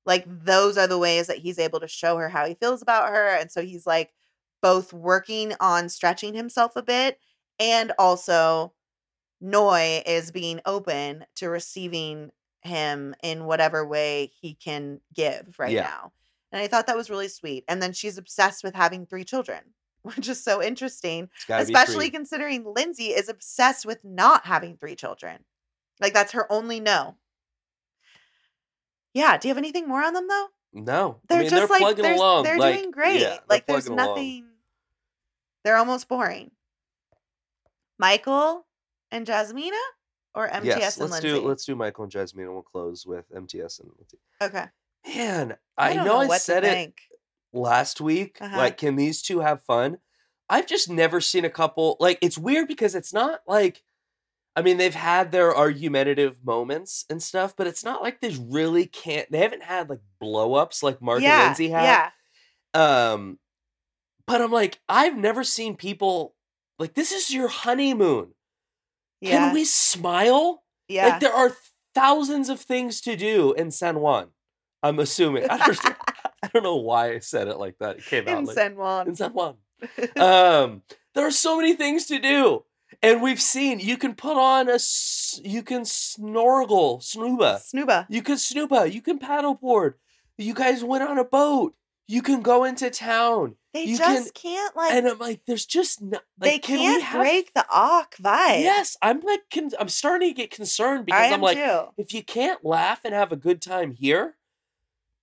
like 0.05 0.25
those 0.27 0.77
are 0.77 0.87
the 0.87 0.99
ways 0.99 1.27
that 1.27 1.37
he's 1.39 1.59
able 1.59 1.79
to 1.79 1.87
show 1.87 2.17
her 2.17 2.29
how 2.29 2.45
he 2.45 2.55
feels 2.55 2.81
about 2.81 3.09
her 3.09 3.29
and 3.37 3.51
so 3.51 3.61
he's 3.63 3.87
like 3.87 4.11
both 4.61 4.93
working 4.93 5.53
on 5.61 5.89
stretching 5.89 6.33
himself 6.33 6.75
a 6.75 6.83
bit 6.83 7.19
and 7.59 7.93
also 7.99 8.73
Noi 9.41 10.03
is 10.05 10.31
being 10.31 10.61
open 10.65 11.25
to 11.35 11.49
receiving 11.49 12.31
him 12.61 13.13
in 13.23 13.45
whatever 13.45 13.85
way 13.85 14.31
he 14.41 14.55
can 14.55 15.01
give 15.13 15.55
right 15.59 15.71
Yeah. 15.71 15.83
now. 15.83 16.13
And 16.51 16.61
I 16.61 16.67
thought 16.67 16.87
that 16.87 16.95
was 16.97 17.09
really 17.09 17.27
sweet. 17.27 17.65
And 17.67 17.81
then 17.81 17.93
she's 17.93 18.17
obsessed 18.17 18.63
with 18.63 18.75
having 18.75 19.05
three 19.05 19.25
children, 19.25 19.73
which 20.15 20.27
is 20.27 20.43
so 20.43 20.61
interesting, 20.61 21.29
It's 21.35 21.45
gotta 21.45 21.65
be 21.65 21.73
especially 21.73 22.09
considering 22.09 22.65
Lindsey 22.65 23.07
is 23.07 23.29
obsessed 23.29 23.85
with 23.85 24.03
not 24.03 24.45
having 24.45 24.77
three 24.77 24.95
children. 24.95 25.39
Like 26.01 26.13
that's 26.13 26.33
her 26.33 26.51
only 26.51 26.79
no. 26.79 27.15
Yeah. 29.13 29.37
Do 29.37 29.47
you 29.47 29.51
have 29.51 29.57
anything 29.57 29.87
more 29.87 30.03
on 30.03 30.13
them 30.13 30.27
though? 30.27 30.47
No, 30.73 31.19
They're 31.29 31.39
I 31.39 31.41
mean 31.41 31.49
just 31.51 31.61
they're 31.61 31.67
like 31.67 31.81
plugging 31.81 32.03
they're, 32.03 32.15
along. 32.15 32.43
they're 32.43 32.57
like, 32.57 32.75
doing 32.79 32.91
great. 32.91 33.21
yeah, 33.21 33.37
like 33.47 33.67
there's 33.67 33.85
plugging 33.85 33.99
along. 33.99 34.15
nothing. 34.15 34.45
They're 35.63 35.77
almost 35.77 36.09
boring. 36.09 36.51
Michael 37.99 38.65
and 39.11 39.27
Jasmina 39.27 39.79
or 40.33 40.47
MTS 40.47 40.65
yes, 40.65 40.97
and 40.97 41.11
let's 41.11 41.23
Lindsey. 41.23 41.41
do 41.41 41.47
let's 41.47 41.65
do 41.65 41.75
Michael 41.75 42.03
and 42.03 42.11
Jasmine, 42.11 42.45
and 42.45 42.53
we'll 42.53 42.63
close 42.63 43.05
with 43.05 43.25
MTS 43.35 43.79
and 43.79 43.91
Lindsey. 43.97 44.17
okay. 44.41 44.65
Man, 45.05 45.57
I, 45.77 45.91
I, 45.91 45.93
don't 45.93 46.05
know, 46.05 46.19
I 46.31 46.37
said 46.37 46.63
it 46.63 46.71
think. 46.71 47.01
Last 47.53 48.01
week. 48.01 48.37
Uh-huh. 48.41 48.57
Like, 48.57 48.77
can 48.77 48.95
these 48.95 49.21
two 49.21 49.39
have 49.39 49.61
fun? 49.61 49.97
I've 50.49 50.67
just 50.67 50.89
never 50.89 51.21
seen 51.21 51.45
a 51.45 51.49
couple. 51.49 51.97
Like, 51.99 52.17
it's 52.21 52.37
weird 52.37 52.67
because 52.67 52.95
it's 52.95 53.13
not 53.13 53.41
like. 53.47 53.83
I 54.55 54.61
mean, 54.61 54.77
they've 54.77 54.93
had 54.93 55.31
their 55.31 55.55
argumentative 55.55 56.37
moments 56.45 57.05
and 57.09 57.23
stuff, 57.23 57.55
but 57.57 57.65
it's 57.65 57.83
not 57.83 58.03
like 58.03 58.21
they 58.21 58.35
really 58.39 58.85
can't. 58.85 59.31
They 59.31 59.39
haven't 59.39 59.63
had 59.63 59.89
like 59.89 60.01
blow 60.19 60.53
ups 60.53 60.83
like 60.83 61.01
Mark 61.01 61.23
yeah, 61.23 61.39
and 61.39 61.43
Lindsey 61.47 61.69
had. 61.69 62.11
Yeah. 62.75 63.11
Um, 63.11 63.39
but 64.27 64.41
I'm 64.41 64.51
like, 64.51 64.79
I've 64.87 65.17
never 65.17 65.43
seen 65.43 65.75
people 65.75 66.35
like 66.77 66.93
this 66.93 67.11
is 67.11 67.33
your 67.33 67.47
honeymoon. 67.47 68.33
Yeah. 69.21 69.37
Can 69.37 69.53
we 69.53 69.65
smile? 69.65 70.63
yeah. 70.87 71.07
Like 71.07 71.19
there 71.19 71.33
are 71.33 71.55
thousands 71.95 72.49
of 72.49 72.59
things 72.59 73.01
to 73.01 73.15
do 73.15 73.53
in 73.53 73.71
San 73.71 73.99
Juan. 73.99 74.29
I'm 74.83 74.99
assuming. 74.99 75.49
I 75.49 75.57
don't, 75.57 75.85
I 76.43 76.47
don't 76.53 76.63
know 76.63 76.75
why 76.75 77.13
I 77.13 77.19
said 77.19 77.47
it 77.47 77.57
like 77.57 77.77
that. 77.79 77.97
It 77.97 78.05
came 78.05 78.27
out 78.27 78.37
in 78.39 78.45
like 78.45 78.55
San 78.55 78.75
Juan. 78.75 79.07
in 79.07 79.15
San 79.15 79.31
Juan. 79.33 79.55
Um, 80.17 80.81
there 81.15 81.25
are 81.27 81.31
so 81.31 81.57
many 81.57 81.73
things 81.73 82.05
to 82.07 82.19
do. 82.19 82.63
And 83.01 83.21
we've 83.21 83.41
seen 83.41 83.79
you 83.79 83.97
can 83.97 84.13
put 84.15 84.37
on 84.37 84.69
a 84.69 84.77
you 85.43 85.61
can 85.63 85.83
snorkel, 85.83 86.99
snooba. 86.99 87.59
Snooba. 87.73 88.05
You 88.09 88.21
can 88.21 88.35
snooba, 88.35 88.91
you 88.91 89.01
can 89.01 89.19
paddleboard. 89.19 89.95
You 90.37 90.53
guys 90.53 90.83
went 90.83 91.03
on 91.03 91.17
a 91.17 91.25
boat. 91.25 91.75
You 92.07 92.21
can 92.21 92.41
go 92.41 92.63
into 92.65 92.89
town. 92.89 93.55
They 93.73 93.85
You 93.85 93.97
just 93.97 94.33
can't 94.33 94.75
like 94.75 94.93
and 94.93 95.07
I'm 95.07 95.17
like, 95.19 95.41
there's 95.47 95.65
just 95.65 96.01
no, 96.01 96.19
like, 96.39 96.51
they 96.51 96.59
can 96.59 96.77
can't 96.77 97.03
have- 97.03 97.21
break 97.21 97.53
the 97.53 97.65
awk 97.71 98.15
vibe. 98.17 98.61
Yes, 98.61 98.95
I'm 99.01 99.21
like, 99.21 99.41
I'm 99.79 99.89
starting 99.89 100.29
to 100.29 100.33
get 100.33 100.51
concerned 100.51 101.05
because 101.05 101.21
I 101.21 101.27
I'm 101.27 101.33
am 101.35 101.41
like, 101.41 101.57
too. 101.57 101.85
if 101.97 102.13
you 102.13 102.23
can't 102.23 102.63
laugh 102.63 103.01
and 103.03 103.13
have 103.13 103.31
a 103.31 103.35
good 103.37 103.61
time 103.61 103.91
here, 103.91 104.35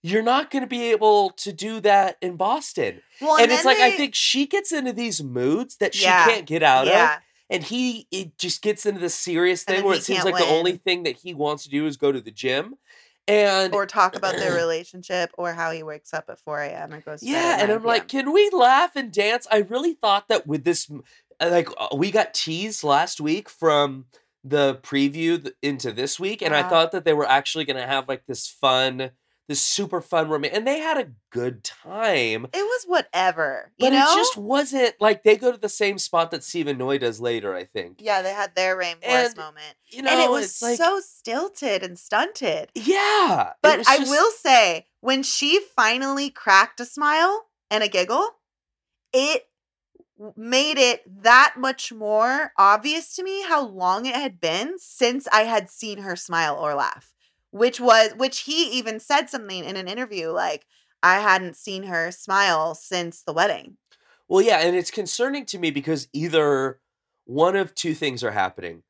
you're 0.03 0.23
not 0.23 0.51
going 0.51 0.63
to 0.63 0.69
be 0.69 0.91
able 0.91 1.31
to 1.31 1.53
do 1.53 1.81
that 1.81 2.17
in 2.21 2.37
Boston. 2.37 3.01
Well, 3.21 3.37
and 3.37 3.51
it's 3.51 3.65
then 3.65 3.65
like 3.65 3.81
I 3.81 3.91
think 3.91 4.15
she 4.15 4.47
gets 4.47 4.73
into 4.73 4.93
these 4.93 5.23
moods 5.23 5.77
that 5.77 5.95
she 5.95 6.03
Yeah, 6.03 6.25
can't 6.25 6.47
get 6.47 6.63
out 6.63 6.87
yeah. 6.87 7.15
of, 7.15 7.21
and 7.51 7.63
he 7.63 8.07
it 8.11 8.39
just 8.39 8.63
gets 8.63 8.87
into 8.87 9.01
the 9.01 9.11
serious 9.11 9.65
thing 9.65 9.85
where 9.85 9.95
it 9.95 10.03
seems 10.03 10.25
like 10.25 10.37
the 10.39 10.47
only 10.47 10.77
thing 10.77 11.03
that 11.05 11.17
he 11.19 11.35
wants 11.35 11.65
to 11.65 11.71
do 11.71 11.87
is 11.87 11.97
go 11.97 12.13
to 12.13 12.21
the 12.21 12.31
gym, 12.31 12.77
and 13.29 13.73
or 13.75 13.87
talk 13.87 14.17
about 14.17 14.39
their 14.39 14.53
relationship 14.55 15.31
or 15.37 15.53
how 15.53 15.71
he 15.71 15.83
wakes 15.83 16.15
up 16.15 16.25
at 16.29 16.41
4 16.41 16.61
a.m. 16.63 16.93
and 16.93 17.05
goes 17.05 17.27
to 17.27 17.27
yeah, 17.27 17.57
and 17.61 17.71
I'm 17.71 17.85
like, 17.85 18.09
can 18.09 18.33
we 18.33 18.49
laugh 18.51 18.97
and 18.97 19.13
dance? 19.13 19.47
I 19.51 19.59
really 19.59 19.95
thought 19.95 20.29
that 20.29 20.47
with 20.47 20.65
this, 20.65 20.91
uh, 21.41 21.49
like, 21.51 21.69
uh, 21.79 21.89
we 21.95 22.11
got 22.11 22.33
teased 22.33 22.83
last 22.83 23.21
week 23.21 23.49
from 23.51 24.07
the 24.43 24.77
preview 24.83 25.51
into 25.61 25.93
this 25.93 26.19
week, 26.19 26.41
and 26.41 26.55
I 26.55 26.61
Uh-huh. 26.61 26.71
thought 26.71 26.93
that 26.93 27.05
they 27.05 27.13
were 27.13 27.27
actually 27.29 27.67
going 27.67 27.77
to 27.77 27.87
have 27.87 28.09
like 28.09 28.25
this 28.27 28.49
fun, 28.49 29.11
this 29.51 29.61
super 29.61 30.01
fun 30.01 30.29
romance, 30.29 30.55
and 30.57 30.67
they 30.67 30.79
had 30.79 30.97
a 30.97 31.09
good 31.31 31.65
time. 31.65 32.47
it 32.53 32.63
was 32.63 32.85
whatever. 32.87 33.73
You 33.77 33.87
But 33.87 33.93
know? 33.93 34.13
it 34.13 34.17
just 34.17 34.37
wasn't 34.37 34.95
like 35.01 35.23
they 35.25 35.37
go 35.37 35.51
to 35.53 35.59
the 35.59 35.69
same 35.69 35.99
spot 35.99 36.31
that 36.31 36.45
Stephen 36.45 36.79
Noi 36.79 36.99
does 36.99 37.21
later. 37.21 37.55
I 37.55 37.65
think. 37.65 37.97
yeah, 38.01 38.23
they 38.23 38.33
had 38.33 38.55
their 38.55 38.77
rainforest 38.77 39.03
And, 39.03 39.37
moment. 39.37 39.75
You 39.89 40.03
know, 40.03 40.11
and 40.13 40.21
it 40.21 40.31
was 40.31 40.63
like, 40.63 40.79
so 40.79 41.01
stilted 41.01 41.83
and 41.83 41.99
stunted. 41.99 42.71
yeah. 42.75 43.53
But 43.61 43.79
was 43.79 43.89
I 43.89 43.99
just- 43.99 44.11
will 44.11 44.31
say, 44.31 44.87
when 45.01 45.23
she 45.23 45.61
finally 45.77 46.31
cracked 46.31 46.79
a 46.81 46.85
smile 46.85 47.47
and 47.71 47.83
a 47.83 47.89
giggle, 47.89 48.27
it 49.13 49.49
made 50.37 50.77
it 50.79 51.03
that 51.23 51.55
much 51.57 51.93
more 51.93 52.53
obvious 52.57 53.15
to 53.17 53.23
me 53.25 53.43
how 53.43 53.67
long 53.67 54.07
it 54.07 54.15
had 54.15 54.41
been 54.41 54.79
since 54.79 55.27
I 55.33 55.43
had 55.43 55.71
seen 55.71 55.99
her 55.99 56.15
smile 56.15 56.57
or 56.57 56.75
laugh. 56.75 57.13
Which 57.51 57.81
was, 57.81 58.13
which 58.17 58.41
he 58.41 58.71
even 58.79 59.01
said 59.01 59.29
something 59.29 59.65
in 59.65 59.77
an 59.77 59.89
interview 59.89 60.29
like, 60.29 60.67
I 61.03 61.21
hadn't 61.21 61.57
seen 61.57 61.85
her 61.85 62.11
smile 62.11 62.75
since 62.75 63.23
the 63.23 63.33
wedding. 63.33 63.77
Well, 64.29 64.43
yeah, 64.45 64.59
and 64.59 64.77
it's 64.77 64.91
concerning 64.91 65.45
to 65.47 65.59
me 65.59 65.71
because 65.71 66.09
either 66.13 66.79
one 67.25 67.57
of 67.57 67.75
two 67.75 67.95
things 67.95 68.23
are 68.23 68.31
happening. 68.31 68.83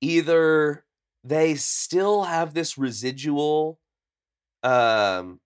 Either 0.00 0.84
they 1.24 1.54
still 1.56 2.24
have 2.24 2.54
this 2.54 2.78
residual 2.78 3.78
um 4.62 5.40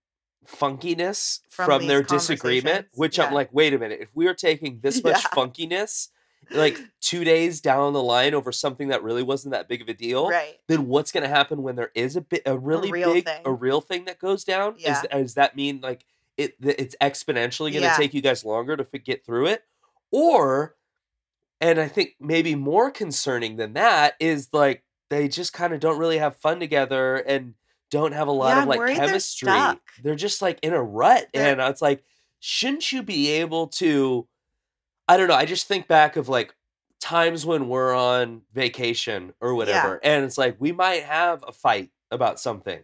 funkiness 0.47 1.40
From 1.48 1.66
from, 1.66 1.86
their 1.86 2.02
disagreement, 2.02 2.86
which 2.94 3.18
yeah. 3.18 3.26
I'm 3.26 3.34
like, 3.34 3.51
wait 3.52 3.74
a 3.74 3.78
minute, 3.78 4.01
if 4.01 4.09
we 4.14 4.26
are 4.28 4.34
taking 4.34 4.80
this 4.80 5.02
much 5.05 5.22
Yeah. 5.22 5.28
funkiness 5.30 6.09
like 6.51 6.79
2 7.01 7.23
days 7.25 7.61
down 7.61 7.93
the 7.93 8.03
line 8.03 8.35
over 8.35 8.51
something 8.53 8.89
that 8.89 9.03
really 9.03 9.23
wasn't 9.23 9.53
that 9.53 9.69
big 9.69 9.83
of 9.83 9.89
a 9.89 9.95
deal, 9.95 10.29
Right. 10.29 10.59
then 10.69 10.89
what's 10.89 11.12
going 11.12 11.23
to 11.23 11.29
happen 11.29 11.62
when 11.62 11.77
there 11.77 11.91
is 11.95 12.17
a 12.17 12.21
bit 12.21 12.43
a 12.47 12.57
really 12.59 12.91
real 12.91 13.12
big 13.15 13.25
thing. 13.25 13.43
a 13.45 13.53
real 13.53 13.81
thing 13.81 14.05
that 14.07 14.19
goes 14.19 14.45
down? 14.45 14.75
Yeah. 14.79 15.01
Is 15.03 15.07
does 15.11 15.35
that 15.35 15.55
mean 15.57 15.81
like 15.83 16.05
it 16.37 16.55
it's 16.61 16.97
exponentially 17.01 17.71
going 17.71 17.75
to 17.75 17.89
Yeah. 17.89 17.97
take 17.97 18.15
you 18.15 18.21
guys 18.23 18.45
longer 18.45 18.77
to 18.77 18.87
f- 18.93 19.05
get 19.05 19.25
through 19.25 19.47
it? 19.47 19.62
Or 20.11 20.77
and 21.61 21.79
I 21.79 21.89
think 21.89 22.15
maybe 22.19 22.55
more 22.55 22.91
concerning 22.91 23.57
than 23.57 23.75
that 23.75 24.15
is 24.19 24.49
like 24.53 24.83
they 25.11 25.29
just 25.29 25.53
kind 25.53 25.73
of 25.75 25.81
don't 25.81 25.99
really 25.99 26.19
have 26.19 26.37
fun 26.37 26.59
together 26.61 27.17
and 27.17 27.55
don't 27.91 28.12
have 28.12 28.29
a 28.29 28.33
lot 28.33 28.57
Yeah, 28.57 28.62
of 28.62 28.69
like 28.69 28.79
worried 28.79 28.97
they're 28.97 29.07
chemistry. 29.07 29.53
They're 30.03 30.15
just 30.15 30.41
like 30.41 30.59
in 30.62 30.73
a 30.73 30.83
rut 30.83 31.27
They're- 31.35 31.53
and 31.53 31.61
it's 31.61 31.83
like 31.83 32.03
shouldn't 32.39 32.91
you 32.93 33.03
be 33.03 33.29
able 33.31 33.67
to 33.67 34.27
I 35.11 35.16
don't 35.16 35.28
know, 35.28 35.35
I 35.35 35.45
just 35.45 35.66
think 35.66 35.89
back 35.89 36.16
of 36.16 36.28
like 36.28 36.55
times 37.01 37.45
when 37.45 37.69
we're 37.69 37.95
on 37.95 38.43
vacation 38.53 39.32
or 39.41 39.55
whatever 39.55 39.99
and 40.05 40.24
it's 40.24 40.39
like 40.39 40.57
we 40.61 40.70
might 40.70 41.03
have 41.03 41.43
a 41.47 41.53
fight 41.53 41.91
about 42.11 42.39
something. 42.39 42.81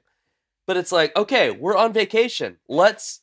But 0.66 0.76
it's 0.76 0.90
like, 0.90 1.14
okay, 1.16 1.52
we're 1.52 1.76
on 1.76 1.92
vacation. 1.92 2.56
Let's 2.68 3.20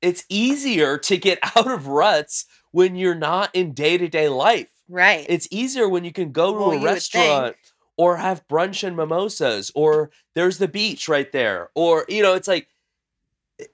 it's 0.00 0.24
easier 0.28 0.98
to 0.98 1.16
get 1.16 1.38
out 1.56 1.66
of 1.70 1.88
ruts 1.88 2.44
when 2.70 2.94
you're 2.94 3.14
not 3.14 3.50
in 3.54 3.72
day-to-day 3.72 4.28
life. 4.28 4.68
Right. 4.88 5.26
It's 5.28 5.48
easier 5.50 5.88
when 5.88 6.04
you 6.04 6.12
can 6.12 6.30
go 6.30 6.52
to 6.52 6.58
Well, 6.58 6.72
a 6.72 6.84
restaurant 6.84 7.56
or 7.96 8.16
have 8.18 8.46
brunch 8.46 8.86
and 8.86 8.96
mimosas 8.96 9.72
or 9.74 10.10
there's 10.34 10.58
the 10.58 10.68
beach 10.68 11.08
right 11.08 11.32
there 11.32 11.70
or 11.74 12.04
you 12.08 12.22
know 12.22 12.34
it's 12.34 12.48
like 12.48 12.68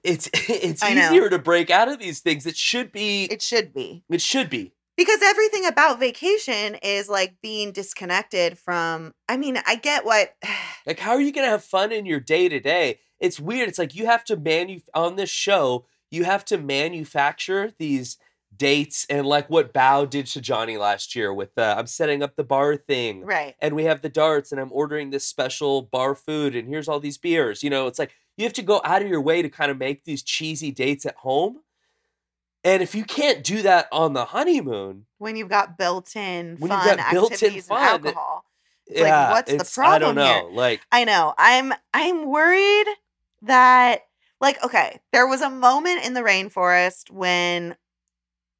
it's 0.03 0.29
it's 0.49 0.83
I 0.83 0.93
know. 0.93 1.07
easier 1.07 1.29
to 1.29 1.39
break 1.39 1.69
out 1.69 1.89
of 1.89 1.99
these 1.99 2.19
things 2.19 2.45
it 2.45 2.57
should 2.57 2.91
be 2.91 3.25
it 3.25 3.41
should 3.41 3.73
be. 3.73 4.03
it 4.09 4.21
should 4.21 4.49
be 4.49 4.73
because 4.97 5.21
everything 5.23 5.65
about 5.65 5.99
vacation 5.99 6.75
is 6.83 7.09
like 7.09 7.35
being 7.41 7.71
disconnected 7.71 8.57
from 8.57 9.13
i 9.27 9.37
mean 9.37 9.57
i 9.65 9.75
get 9.75 10.05
what 10.05 10.35
like 10.85 10.99
how 10.99 11.11
are 11.11 11.21
you 11.21 11.31
going 11.31 11.45
to 11.45 11.51
have 11.51 11.63
fun 11.63 11.91
in 11.91 12.05
your 12.05 12.19
day 12.19 12.49
to 12.49 12.59
day 12.59 12.99
it's 13.19 13.39
weird 13.39 13.67
it's 13.67 13.79
like 13.79 13.95
you 13.95 14.05
have 14.05 14.23
to 14.23 14.37
manu 14.37 14.79
on 14.93 15.15
this 15.15 15.29
show 15.29 15.85
you 16.09 16.25
have 16.25 16.45
to 16.45 16.57
manufacture 16.57 17.71
these 17.79 18.17
dates 18.55 19.05
and 19.09 19.25
like 19.25 19.49
what 19.49 19.73
Bao 19.73 20.09
did 20.09 20.27
to 20.27 20.41
Johnny 20.41 20.77
last 20.77 21.15
year 21.15 21.33
with 21.33 21.57
uh, 21.57 21.75
I'm 21.77 21.87
setting 21.87 22.21
up 22.21 22.35
the 22.35 22.43
bar 22.43 22.75
thing 22.75 23.25
right 23.25 23.55
and 23.59 23.75
we 23.75 23.85
have 23.85 24.01
the 24.01 24.09
darts 24.09 24.51
and 24.51 24.59
I'm 24.59 24.71
ordering 24.73 25.09
this 25.09 25.25
special 25.25 25.81
bar 25.83 26.15
food 26.15 26.55
and 26.55 26.67
here's 26.67 26.87
all 26.87 26.99
these 26.99 27.17
beers. 27.17 27.63
You 27.63 27.69
know, 27.69 27.87
it's 27.87 27.97
like 27.97 28.11
you 28.41 28.45
have 28.45 28.53
to 28.53 28.61
go 28.63 28.81
out 28.83 29.01
of 29.01 29.07
your 29.07 29.21
way 29.21 29.41
to 29.41 29.49
kind 29.49 29.71
of 29.71 29.77
make 29.77 30.03
these 30.03 30.23
cheesy 30.23 30.71
dates 30.71 31.05
at 31.05 31.15
home. 31.15 31.59
And 32.63 32.83
if 32.83 32.93
you 32.93 33.03
can't 33.05 33.43
do 33.43 33.61
that 33.63 33.87
on 33.91 34.13
the 34.13 34.25
honeymoon, 34.25 35.05
when 35.17 35.35
you've 35.35 35.49
got 35.49 35.77
built-in 35.77 36.57
When 36.59 36.71
you've 36.71 36.79
fun 36.81 36.97
got 36.97 37.11
built-in 37.11 37.33
activities 37.35 37.67
fun, 37.67 37.77
and 37.77 38.05
alcohol 38.05 38.45
It's 38.87 38.99
like, 39.01 39.31
what's 39.31 39.49
the 39.49 39.55
it's- 39.55 39.77
I 39.77 39.97
don't 39.99 40.15
problem 40.15 40.25
here? 40.27 40.43
know. 40.43 40.49
Like, 40.49 40.81
I 40.91 41.03
know. 41.05 41.33
I'm 41.37 41.73
I'm 41.93 42.25
worried 42.27 42.87
that 43.43 44.01
like 44.39 44.63
okay, 44.63 44.99
there 45.11 45.27
was 45.27 45.41
a 45.41 45.49
moment 45.49 46.05
in 46.05 46.13
the 46.13 46.21
rainforest 46.21 47.09
when 47.09 47.75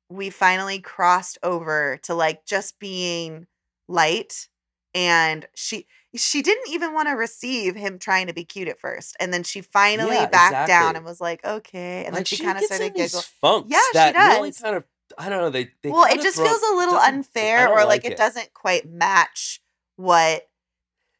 we 0.10 0.30
finally 0.30 0.80
crossed 0.80 1.38
over 1.44 2.00
to 2.04 2.14
like 2.14 2.46
just 2.46 2.80
being 2.80 3.48
light 3.88 4.48
and 4.94 5.48
she 5.56 5.88
she 6.16 6.42
didn't 6.42 6.68
even 6.70 6.94
want 6.94 7.08
to 7.08 7.14
receive 7.14 7.76
him 7.76 7.98
trying 7.98 8.28
to 8.28 8.34
be 8.34 8.44
cute 8.44 8.68
at 8.68 8.80
first 8.80 9.16
and 9.20 9.34
then 9.34 9.44
she 9.44 9.62
finally 9.62 10.16
Yeah, 10.16 10.26
backed 10.28 10.68
down 10.68 10.96
and 10.96 11.06
was 11.06 11.22
like 11.22 11.44
okay 11.46 12.00
and 12.06 12.08
then 12.16 12.20
like 12.22 12.28
she, 12.28 12.38
kind 12.38 12.58
of 12.58 12.64
started 12.66 12.94
giggling 12.94 13.24
funks 13.42 13.70
Yeah, 13.72 13.80
she 13.92 13.98
that 13.98 14.16
really 14.16 14.50
does. 14.50 14.60
kind 14.60 14.76
of 14.76 14.84
I 15.18 15.28
don't 15.30 15.42
know. 15.42 15.50
They, 15.50 15.70
they 15.84 15.90
well 15.90 16.06
it 16.06 16.22
just 16.22 16.38
throw- 16.38 16.46
feels 16.46 16.62
a 16.62 16.76
little 16.76 16.96
unfair 16.96 17.70
or 17.70 17.80
like, 17.80 18.04
like 18.04 18.06
it 18.06 18.18
doesn't 18.18 18.54
quite 18.54 18.90
match 18.90 19.62
what 19.96 20.48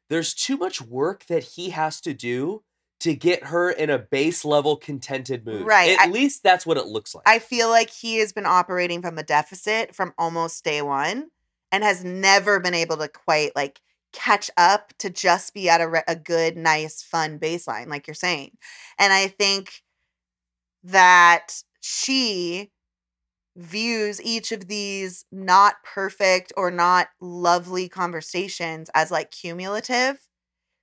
There's 0.10 0.34
too 0.34 0.58
much 0.58 0.82
work 0.82 1.26
that 1.28 1.44
he 1.44 1.70
has 1.72 2.02
to 2.02 2.14
do 2.14 2.64
to 3.02 3.16
get 3.16 3.46
her 3.46 3.72
in 3.72 3.90
a 3.90 3.98
base 3.98 4.46
level 4.46 4.76
contented 4.78 5.46
mood. 5.46 5.66
Right, 5.66 5.98
At 6.00 6.08
I- 6.08 6.12
least 6.12 6.44
that's 6.44 6.66
what 6.66 6.78
it 6.78 6.86
looks 6.86 7.16
like. 7.16 7.24
I 7.28 7.40
feel 7.40 7.70
like 7.70 7.90
he 7.90 8.18
has 8.20 8.32
been 8.32 8.46
operating 8.46 9.02
from 9.02 9.18
a 9.18 9.24
deficit 9.24 9.96
from 9.96 10.14
almost 10.18 10.64
day 10.64 10.82
one 10.82 11.30
and 11.72 11.84
has 11.84 12.04
never 12.04 12.60
been 12.60 12.74
able 12.76 12.98
to 12.98 13.08
quite 13.08 13.56
like 13.56 13.80
catch 14.14 14.52
up 14.58 14.94
to 15.00 15.10
just 15.10 15.54
be 15.54 15.70
at 15.70 15.82
a, 15.82 15.88
re- 15.90 16.04
a 16.08 16.16
good, 16.16 16.58
nice, 16.58 17.02
fun 17.02 17.40
baseline, 17.40 17.88
like 17.88 18.08
you're 18.08 18.14
saying. 18.16 18.52
And 19.00 19.14
I 19.14 19.28
think 19.28 19.82
that 20.84 21.62
she 21.82 22.72
views 23.58 24.22
each 24.22 24.52
of 24.52 24.68
these 24.68 25.26
not 25.32 25.76
perfect 25.84 26.54
or 26.58 26.72
not 26.72 27.10
lovely 27.20 27.90
conversations 27.90 28.90
as 28.96 29.12
like 29.12 29.32
cumulative. 29.32 30.20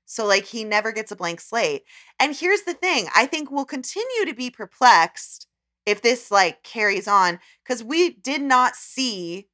So 0.06 0.26
like 0.26 0.46
he 0.46 0.64
never 0.64 0.92
gets 0.92 1.12
a 1.12 1.16
blank 1.16 1.40
slate. 1.40 1.82
And 2.20 2.36
here's 2.36 2.62
the 2.62 2.74
thing, 2.74 3.08
I 3.14 3.26
think 3.26 3.50
we'll 3.50 3.64
continue 3.64 4.24
to 4.26 4.34
be 4.34 4.50
perplexed 4.50 5.46
if 5.86 6.02
this 6.02 6.30
like 6.30 6.62
carries 6.62 7.08
on 7.08 7.40
cuz 7.66 7.82
we 7.84 8.10
did 8.10 8.42
not 8.42 8.76
see 8.76 9.48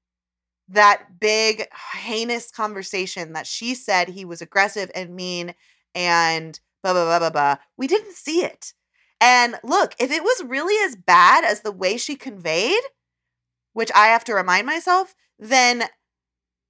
that 0.68 1.20
big 1.20 1.66
heinous 1.92 2.50
conversation 2.50 3.32
that 3.34 3.46
she 3.46 3.74
said 3.74 4.08
he 4.08 4.24
was 4.24 4.40
aggressive 4.40 4.90
and 4.94 5.14
mean 5.14 5.54
and 5.94 6.58
blah 6.82 6.92
blah 6.92 7.04
blah 7.04 7.18
blah 7.18 7.30
blah. 7.30 7.56
We 7.76 7.86
didn't 7.86 8.14
see 8.14 8.44
it. 8.44 8.72
And 9.20 9.56
look, 9.62 9.94
if 9.98 10.10
it 10.10 10.22
was 10.22 10.44
really 10.46 10.76
as 10.84 10.96
bad 10.96 11.44
as 11.44 11.60
the 11.60 11.72
way 11.72 11.96
she 11.96 12.16
conveyed, 12.16 12.82
which 13.72 13.90
I 13.94 14.06
have 14.06 14.24
to 14.24 14.34
remind 14.34 14.66
myself, 14.66 15.14
then 15.38 15.84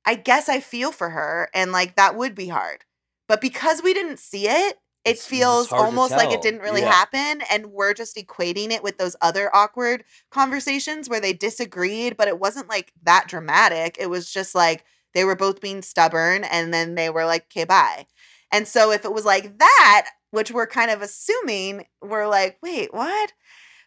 I 0.05 0.15
guess 0.15 0.49
I 0.49 0.61
feel 0.61 0.93
for 0.93 1.11
her 1.11 1.49
and 1.55 1.73
like 1.73 1.97
that 1.97 2.16
would 2.16 2.35
be 2.35 2.49
hard. 2.49 2.85
But 3.29 3.41
because 3.41 3.83
we 3.83 3.95
didn't 3.95 4.19
see 4.19 4.49
it, 4.49 4.77
it 5.05 5.18
it's 5.18 5.26
feels 5.26 5.72
almost 5.78 6.16
like 6.16 6.32
it 6.32 6.40
didn't 6.40 6.60
really 6.60 6.82
Yeah. 6.82 6.90
happen 6.90 7.43
and 7.51 7.66
we're 7.66 7.94
just 7.94 8.16
equating 8.16 8.70
it 8.70 8.82
with 8.82 8.98
those 8.98 9.16
other 9.20 9.55
awkward 9.55 10.05
conversations 10.31 11.09
where 11.09 11.20
they 11.20 11.32
disagreed, 11.32 12.16
but 12.16 12.28
it 12.28 12.39
wasn't 12.40 12.68
like 12.68 12.93
that 13.02 13.26
dramatic. 13.28 13.97
It 14.01 14.09
was 14.10 14.31
just 14.31 14.55
like 14.55 14.85
they 15.14 15.24
were 15.24 15.36
both 15.36 15.60
being 15.60 15.82
stubborn 15.82 16.44
and 16.44 16.72
then 16.72 16.94
they 16.94 17.10
were 17.10 17.26
like, 17.26 17.44
okay, 17.47 17.64
bye. 17.64 18.06
And 18.52 18.66
so 18.66 18.93
if 18.93 19.05
it 19.05 19.12
was 19.12 19.24
like 19.24 19.59
that, 19.59 20.06
which 20.31 20.51
we're 20.51 20.66
kind 20.66 20.90
of 20.90 21.02
assuming, 21.02 21.86
we're 22.02 22.26
like, 22.28 22.59
wait, 22.62 22.93
what? 22.93 23.32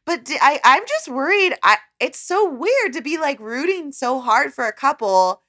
But 0.05 0.21
I, 0.41 0.59
I'm 0.63 0.83
just 0.87 1.09
worried. 1.09 1.53
I 1.63 1.77
it's 1.99 2.19
so 2.19 2.49
weird 2.49 2.93
to 2.93 3.01
be 3.01 3.17
like 3.17 3.39
rooting 3.39 3.91
so 3.91 4.19
hard 4.21 4.53
for 4.53 4.65
a 4.65 4.73
couple. 4.73 5.41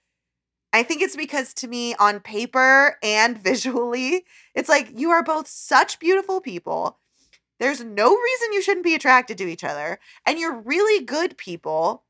I 0.73 0.83
think 0.83 1.01
it's 1.03 1.17
because 1.17 1.55
to 1.55 1.69
me, 1.69 1.95
on 1.95 2.21
paper 2.21 2.97
and 3.03 3.39
visually, 3.43 4.25
it's 4.55 4.69
like 4.69 4.91
you 4.95 5.11
are 5.11 5.23
both 5.23 5.49
such 5.49 5.99
beautiful 5.99 6.41
people. 6.41 6.99
There's 7.59 7.83
no 7.83 8.15
reason 8.15 8.53
you 8.53 8.63
shouldn't 8.63 8.85
be 8.85 8.95
attracted 8.95 9.39
to 9.39 9.49
each 9.49 9.65
other, 9.65 9.99
and 10.27 10.39
you're 10.39 10.61
really 10.61 11.05
good 11.05 11.37
people. 11.37 12.05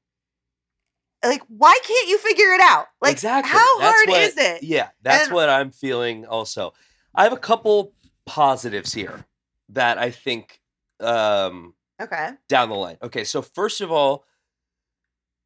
Like, 1.24 1.42
why 1.48 1.76
can't 1.84 2.08
you 2.08 2.18
figure 2.18 2.52
it 2.52 2.60
out? 2.60 2.86
Like, 3.00 3.12
exactly. 3.12 3.50
how 3.50 3.78
That's 3.80 3.92
hard 3.96 4.08
what- 4.08 4.20
is 4.22 4.36
it? 4.36 4.62
Yeah, 4.62 4.88
that's 5.02 5.24
And- 5.26 5.34
what 5.34 5.48
I'm 5.48 5.70
feeling 5.70 6.26
also. 6.26 6.74
I 7.14 7.24
have 7.24 7.32
a 7.32 7.36
couple 7.38 7.92
positives 8.26 8.92
here 8.92 9.24
that 9.70 9.98
I 9.98 10.10
think 10.10 10.60
um 11.00 11.74
Okay. 12.00 12.30
down 12.48 12.68
the 12.68 12.74
line. 12.76 12.98
Okay, 13.02 13.24
so 13.24 13.40
first 13.42 13.80
of 13.80 13.90
all, 13.90 14.24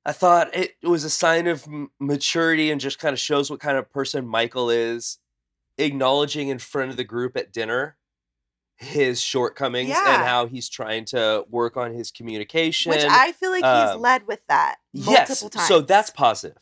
I 0.04 0.12
thought 0.12 0.54
it 0.54 0.74
was 0.82 1.04
a 1.04 1.10
sign 1.10 1.46
of 1.46 1.66
maturity 2.00 2.70
and 2.70 2.80
just 2.80 2.98
kind 2.98 3.12
of 3.12 3.20
shows 3.20 3.50
what 3.50 3.60
kind 3.60 3.78
of 3.78 3.90
person 3.90 4.26
Michael 4.26 4.68
is, 4.70 5.18
acknowledging 5.78 6.48
in 6.48 6.58
front 6.58 6.90
of 6.90 6.96
the 6.96 7.04
group 7.04 7.36
at 7.36 7.52
dinner 7.52 7.96
his 8.82 9.20
shortcomings 9.20 9.90
Yeah. 9.90 10.14
and 10.14 10.24
how 10.24 10.46
he's 10.46 10.68
trying 10.68 11.04
to 11.06 11.44
work 11.48 11.76
on 11.76 11.94
his 11.94 12.10
communication. 12.10 12.90
Which 12.90 13.04
I 13.04 13.32
feel 13.32 13.50
like 13.50 13.64
he's 13.64 13.94
um, 13.94 14.00
led 14.00 14.26
with 14.26 14.40
that 14.48 14.76
multiple 14.92 15.50
times. 15.50 15.68
So 15.68 15.80
that's 15.80 16.10
positive. 16.10 16.58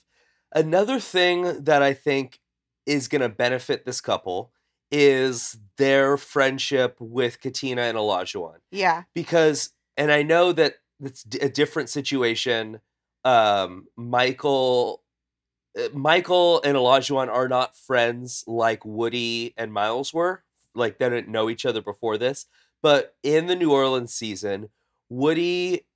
Another 0.53 1.01
thing 1.01 1.65
that 1.65 1.83
I 1.83 1.95
think 1.95 2.41
is 2.87 3.09
going 3.09 3.23
to 3.23 3.29
benefit 3.29 3.85
this 3.85 4.01
couple 4.01 4.53
is 4.91 5.59
their 5.77 6.17
friendship 6.17 6.97
with 6.99 7.41
Katina 7.41 7.83
and 7.83 7.97
Olajuwon 7.97 8.57
yeah. 8.73 9.05
because 9.15 9.71
and 9.97 10.11
I 10.11 10.23
know 10.23 10.53
that 10.53 10.75
it's 11.01 11.25
a 11.41 11.49
different 11.49 11.89
situation. 11.89 12.81
Um, 13.25 13.87
Michael, 13.97 15.03
uh, 15.79 15.89
Michael 15.93 16.61
and 16.63 16.77
Olajuwon 16.77 17.29
are 17.29 17.49
not 17.49 17.77
friends 17.77 18.45
like 18.47 18.85
Woody 18.85 19.55
and 19.57 19.73
Miles 19.73 20.13
were. 20.15 20.43
Like 20.75 20.99
they 20.99 21.09
didn't 21.09 21.29
know 21.29 21.51
each 21.51 21.67
other 21.67 21.83
before 21.83 22.17
this. 22.19 22.47
But 22.83 23.15
in 23.23 23.47
the 23.47 23.57
New 23.57 23.73
Orleans 23.73 24.15
season, 24.15 24.71
Woody, 25.11 25.87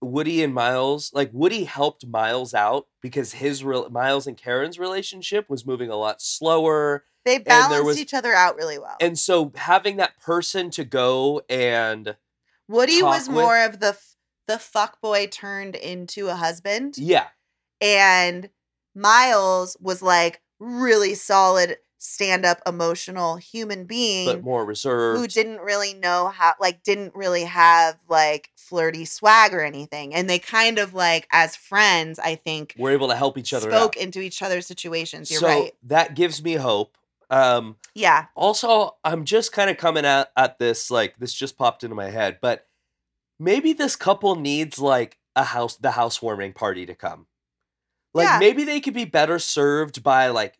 Woody 0.00 0.42
and 0.42 0.54
Miles, 0.54 1.12
like 1.14 1.30
Woody 1.32 1.64
helped 1.64 2.06
Miles 2.06 2.54
out 2.54 2.86
because 3.02 3.32
his 3.32 3.62
real 3.62 3.88
Miles 3.90 4.26
and 4.26 4.36
Karen's 4.36 4.78
relationship 4.78 5.48
was 5.48 5.66
moving 5.66 5.90
a 5.90 5.96
lot 5.96 6.20
slower. 6.22 7.04
They 7.24 7.38
balanced 7.38 7.84
was- 7.84 7.98
each 8.00 8.14
other 8.14 8.32
out 8.32 8.56
really 8.56 8.78
well. 8.78 8.96
And 9.00 9.18
so 9.18 9.52
having 9.54 9.96
that 9.96 10.18
person 10.20 10.70
to 10.70 10.84
go 10.84 11.42
and 11.48 12.16
Woody 12.68 13.02
was 13.02 13.28
with- 13.28 13.36
more 13.36 13.64
of 13.64 13.80
the 13.80 13.92
the 14.48 14.58
fuck 14.58 15.00
boy 15.00 15.28
turned 15.28 15.76
into 15.76 16.26
a 16.26 16.34
husband, 16.34 16.98
yeah, 16.98 17.26
and 17.80 18.50
Miles 18.96 19.76
was 19.80 20.02
like 20.02 20.40
really 20.58 21.14
solid 21.14 21.76
stand 22.00 22.44
up 22.44 22.60
emotional 22.64 23.36
human 23.36 23.84
being 23.84 24.26
but 24.26 24.42
more 24.42 24.64
reserved. 24.64 25.18
who 25.18 25.26
didn't 25.26 25.60
really 25.60 25.94
know 25.94 26.28
how 26.28 26.52
like 26.60 26.82
didn't 26.84 27.12
really 27.14 27.42
have 27.42 27.98
like 28.08 28.50
flirty 28.56 29.04
swag 29.04 29.52
or 29.52 29.62
anything 29.62 30.14
and 30.14 30.30
they 30.30 30.38
kind 30.38 30.78
of 30.78 30.94
like 30.94 31.26
as 31.32 31.56
friends 31.56 32.20
i 32.20 32.36
think 32.36 32.72
we're 32.78 32.92
able 32.92 33.08
to 33.08 33.16
help 33.16 33.36
each 33.36 33.52
other 33.52 33.68
spoke 33.68 33.96
out. 33.96 34.02
into 34.02 34.20
each 34.20 34.42
other's 34.42 34.64
situations 34.64 35.28
you're 35.28 35.40
so 35.40 35.48
right 35.48 35.72
that 35.82 36.14
gives 36.14 36.42
me 36.42 36.54
hope. 36.54 36.96
Um, 37.30 37.76
yeah 37.94 38.26
also, 38.34 38.96
I'm 39.04 39.26
just 39.26 39.52
kind 39.52 39.68
of 39.68 39.76
coming 39.76 40.06
at 40.06 40.30
at 40.34 40.58
this 40.58 40.90
like 40.90 41.18
this 41.18 41.34
just 41.34 41.58
popped 41.58 41.84
into 41.84 41.94
my 41.94 42.08
head, 42.08 42.38
but 42.40 42.67
maybe 43.38 43.72
this 43.72 43.96
couple 43.96 44.34
needs 44.36 44.78
like 44.78 45.18
a 45.36 45.44
house 45.44 45.76
the 45.76 45.92
housewarming 45.92 46.52
party 46.52 46.86
to 46.86 46.94
come. 46.94 47.26
Like 48.14 48.26
Yeah. 48.28 48.38
maybe 48.38 48.64
they 48.64 48.80
could 48.80 48.94
be 48.94 49.04
better 49.04 49.38
served 49.38 50.02
by 50.02 50.28
like 50.28 50.58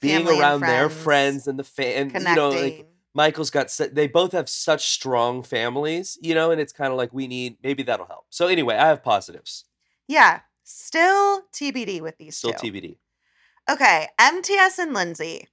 being 0.00 0.24
Family 0.26 0.40
around 0.40 0.60
their 0.60 0.88
friends, 0.88 1.02
friends 1.02 1.48
and 1.48 1.58
the 1.58 1.64
fan. 1.64 2.10
You 2.10 2.34
know, 2.34 2.50
like 2.50 2.86
Michael's 3.14 3.50
got 3.50 3.76
they 3.92 4.06
both 4.06 4.32
have 4.32 4.48
such 4.48 4.88
strong 4.90 5.42
families, 5.42 6.18
you 6.22 6.34
know, 6.34 6.50
and 6.50 6.60
it's 6.60 6.72
kind 6.72 6.92
of 6.92 6.96
like 6.98 7.12
we 7.12 7.26
need 7.26 7.56
maybe 7.62 7.82
that'll 7.82 8.06
help. 8.06 8.26
So 8.30 8.46
anyway, 8.46 8.76
I 8.76 8.88
have 8.88 9.02
positives. 9.02 9.64
yeah 10.06 10.40
still 10.70 11.42
tbd 11.52 12.00
with 12.02 12.18
these 12.18 12.36
Still 12.36 12.52
two 12.52 12.70
TBD. 12.70 12.96
Okay, 13.70 14.08
MTS 14.18 14.78
and 14.78 14.94
Lindsey. 14.94 15.46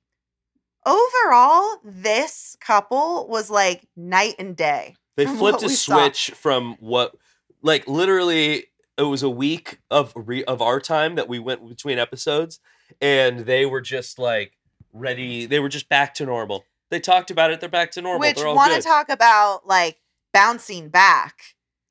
Overall, 0.86 1.78
this 1.84 2.56
couple 2.62 3.28
was 3.28 3.50
like 3.50 3.88
night 3.96 4.36
and 4.40 4.56
day. 4.56 4.96
They 5.16 5.26
from 5.26 5.38
flipped 5.38 5.64
a 5.64 5.68
we 5.68 5.74
saw. 5.74 6.00
switch 6.00 6.32
from 6.36 6.76
what, 6.80 7.16
like 7.62 7.88
literally, 7.88 8.66
it 8.98 9.04
was 9.04 9.24
a 9.24 9.30
week 9.30 9.80
of 9.92 10.14
re- 10.16 10.44
of 10.44 10.62
our 10.62 10.80
time 10.80 11.16
that 11.16 11.28
we 11.28 11.40
went 11.40 11.68
between 11.68 12.00
episodes, 12.00 12.60
and 13.02 13.42
they 13.42 13.66
were 13.66 13.82
just 13.82 14.20
like 14.20 14.54
ready. 14.94 15.46
They 15.46 15.60
were 15.60 15.70
just 15.70 15.90
back 15.90 16.14
to 16.16 16.26
normal. 16.26 16.66
They 16.92 17.00
talked 17.00 17.32
about 17.32 17.52
it. 17.52 17.60
They're 17.60 17.70
back 17.70 17.92
to 17.92 18.02
normal. 18.02 18.20
Which 18.20 18.38
want 18.38 18.74
to 18.74 18.82
talk 18.82 19.10
about 19.10 19.66
like 19.66 19.98
bouncing 20.34 20.90
back. 20.90 21.36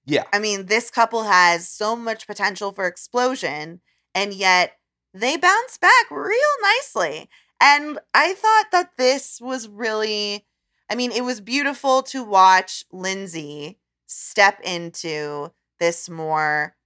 Yeah. 0.06 0.24
I 0.32 0.38
mean, 0.38 0.66
this 0.66 0.90
couple 0.90 1.24
has 1.24 1.68
so 1.68 1.96
much 1.96 2.26
potential 2.26 2.72
for 2.72 2.86
explosion, 2.86 3.80
and 4.14 4.34
yet 4.34 4.72
they 5.14 5.36
bounce 5.36 5.78
back 5.78 6.10
real 6.10 6.38
nicely. 6.62 7.28
And 7.60 7.98
I 8.12 8.34
thought 8.34 8.66
that 8.72 8.90
this 8.98 9.40
was 9.40 9.68
really, 9.68 10.44
I 10.90 10.94
mean, 10.94 11.12
it 11.12 11.24
was 11.24 11.40
beautiful 11.40 12.02
to 12.04 12.22
watch 12.22 12.84
Lindsey 12.92 13.78
step 14.06 14.60
into 14.62 15.50
this 15.80 16.08
more 16.08 16.76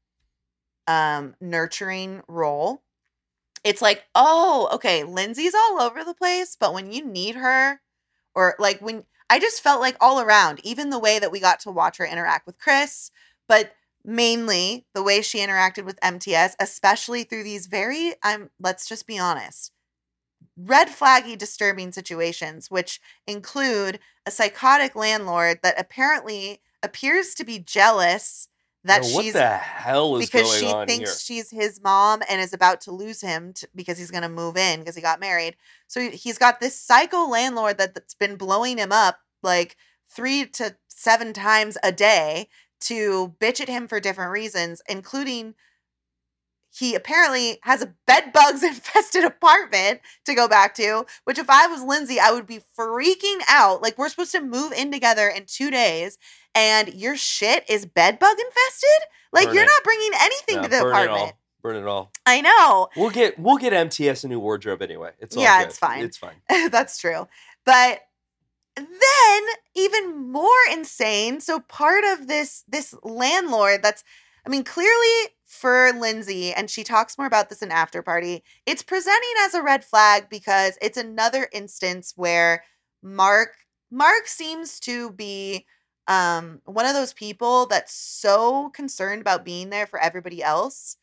um, 0.86 1.34
nurturing 1.40 2.22
role. 2.28 2.82
it's 3.64 3.82
like, 3.82 4.04
oh, 4.14 4.68
okay, 4.72 5.04
Lindsey's 5.04 5.54
all 5.54 5.80
over 5.80 6.04
the 6.04 6.14
place, 6.14 6.56
but 6.58 6.72
when 6.72 6.92
you 6.92 7.04
need 7.04 7.34
her, 7.34 7.80
or 8.34 8.54
like 8.58 8.80
when 8.80 9.04
I 9.28 9.38
just 9.38 9.62
felt 9.62 9.80
like 9.80 9.96
all 10.00 10.20
around, 10.20 10.60
even 10.64 10.90
the 10.90 10.98
way 10.98 11.18
that 11.18 11.32
we 11.32 11.40
got 11.40 11.60
to 11.60 11.70
watch 11.70 11.98
her 11.98 12.06
interact 12.06 12.46
with 12.46 12.58
Chris, 12.58 13.10
but 13.48 13.72
mainly 14.04 14.86
the 14.94 15.02
way 15.02 15.20
she 15.22 15.40
interacted 15.40 15.84
with 15.84 15.98
MTS, 16.02 16.56
especially 16.60 17.24
through 17.24 17.44
these 17.44 17.66
very, 17.66 18.14
I'm 18.22 18.50
let's 18.60 18.88
just 18.88 19.06
be 19.06 19.18
honest, 19.18 19.72
red 20.64 20.88
flaggy 20.88 21.38
disturbing 21.38 21.92
situations, 21.92 22.70
which 22.70 23.00
include 23.26 23.98
a 24.26 24.30
psychotic 24.30 24.96
landlord 24.96 25.60
that 25.62 25.78
apparently 25.78 26.60
appears 26.82 27.34
to 27.34 27.44
be 27.44 27.58
jealous 27.58 28.48
that 28.84 29.02
Yo, 29.04 29.20
she's 29.22 29.32
the 29.34 29.46
hell 29.56 30.16
is 30.16 30.26
because 30.26 30.52
she 30.54 30.72
thinks 30.86 31.20
here? 31.20 31.36
she's 31.36 31.50
his 31.50 31.80
mom 31.82 32.22
and 32.28 32.40
is 32.40 32.52
about 32.52 32.80
to 32.82 32.92
lose 32.92 33.20
him 33.20 33.52
t- 33.52 33.66
because 33.74 33.98
he's 33.98 34.10
going 34.10 34.22
to 34.22 34.28
move 34.28 34.56
in 34.56 34.80
because 34.80 34.94
he 34.94 35.02
got 35.02 35.20
married. 35.20 35.56
So 35.88 36.00
he- 36.00 36.10
he's 36.16 36.38
got 36.38 36.60
this 36.60 36.80
psycho 36.80 37.26
landlord 37.28 37.78
that, 37.78 37.94
that's 37.94 38.14
been 38.14 38.36
blowing 38.36 38.78
him 38.78 38.92
up 38.92 39.18
like 39.42 39.76
three 40.08 40.46
to 40.46 40.76
seven 40.88 41.32
times 41.32 41.76
a 41.82 41.92
day 41.92 42.48
to 42.80 43.34
bitch 43.40 43.60
at 43.60 43.68
him 43.68 43.88
for 43.88 44.00
different 44.00 44.30
reasons, 44.32 44.80
including 44.88 45.54
he 46.78 46.94
apparently 46.94 47.58
has 47.62 47.82
a 47.82 47.92
bed 48.06 48.32
bugs 48.32 48.62
infested 48.62 49.24
apartment 49.24 50.00
to 50.26 50.34
go 50.34 50.48
back 50.48 50.74
to, 50.76 51.04
which 51.24 51.38
if 51.38 51.50
I 51.50 51.66
was 51.66 51.82
Lindsey, 51.82 52.20
I 52.20 52.30
would 52.32 52.46
be 52.46 52.60
freaking 52.78 53.38
out. 53.48 53.82
Like 53.82 53.98
we're 53.98 54.08
supposed 54.08 54.32
to 54.32 54.40
move 54.40 54.72
in 54.72 54.92
together 54.92 55.28
in 55.28 55.44
2 55.46 55.70
days 55.70 56.18
and 56.54 56.92
your 56.94 57.16
shit 57.16 57.64
is 57.68 57.86
bed 57.86 58.18
bug 58.18 58.36
infested? 58.38 59.08
Like 59.32 59.46
Burn 59.46 59.54
you're 59.54 59.64
it. 59.64 59.66
not 59.66 59.84
bringing 59.84 60.10
anything 60.20 60.56
Nah, 60.56 60.62
to 60.62 60.68
the 60.68 60.76
burn 60.78 60.86
it 60.86 60.90
apartment. 60.90 61.20
all. 61.20 61.38
Burn 61.60 61.76
it 61.76 61.86
all. 61.86 62.12
I 62.24 62.40
know. 62.40 62.88
We'll 62.96 63.10
get 63.10 63.38
we'll 63.38 63.56
get 63.58 63.72
MTS 63.72 64.24
a 64.24 64.28
new 64.28 64.38
wardrobe 64.40 64.80
anyway. 64.80 65.10
It's 65.18 65.36
all 65.36 65.42
Yeah, 65.42 65.58
good. 65.60 65.68
it's 65.68 65.78
fine. 65.78 66.02
It's 66.04 66.16
fine. 66.16 66.36
That's 66.70 66.98
true. 67.00 67.26
But 67.64 68.00
then 68.76 69.42
even 69.74 70.30
more 70.30 70.48
insane, 70.72 71.40
so 71.40 71.60
part 71.60 72.04
of 72.04 72.28
this 72.28 72.64
this 72.68 72.94
landlord 73.02 73.82
that's 73.82 74.04
I 74.46 74.50
mean 74.50 74.64
clearly 74.64 75.28
for 75.46 75.92
Lindsey 75.92 76.52
and 76.52 76.70
she 76.70 76.84
talks 76.84 77.16
more 77.18 77.26
about 77.26 77.48
this 77.48 77.62
in 77.62 77.70
after 77.72 78.02
party, 78.02 78.42
it's 78.66 78.82
presenting 78.82 79.30
as 79.40 79.54
a 79.54 79.62
red 79.62 79.84
flag 79.84 80.28
because 80.30 80.76
it's 80.82 80.98
another 80.98 81.48
instance 81.52 82.12
where 82.16 82.64
Mark 83.02 83.54
Mark 83.90 84.26
seems 84.26 84.80
to 84.80 85.12
be 85.12 85.66
um 86.08 86.60
one 86.64 86.86
of 86.86 86.94
those 86.94 87.12
people 87.12 87.66
that's 87.66 87.94
so 87.94 88.70
concerned 88.70 89.20
about 89.20 89.44
being 89.44 89.70
there 89.70 89.86
for 89.86 89.98
everybody 90.00 90.42
else 90.42 90.96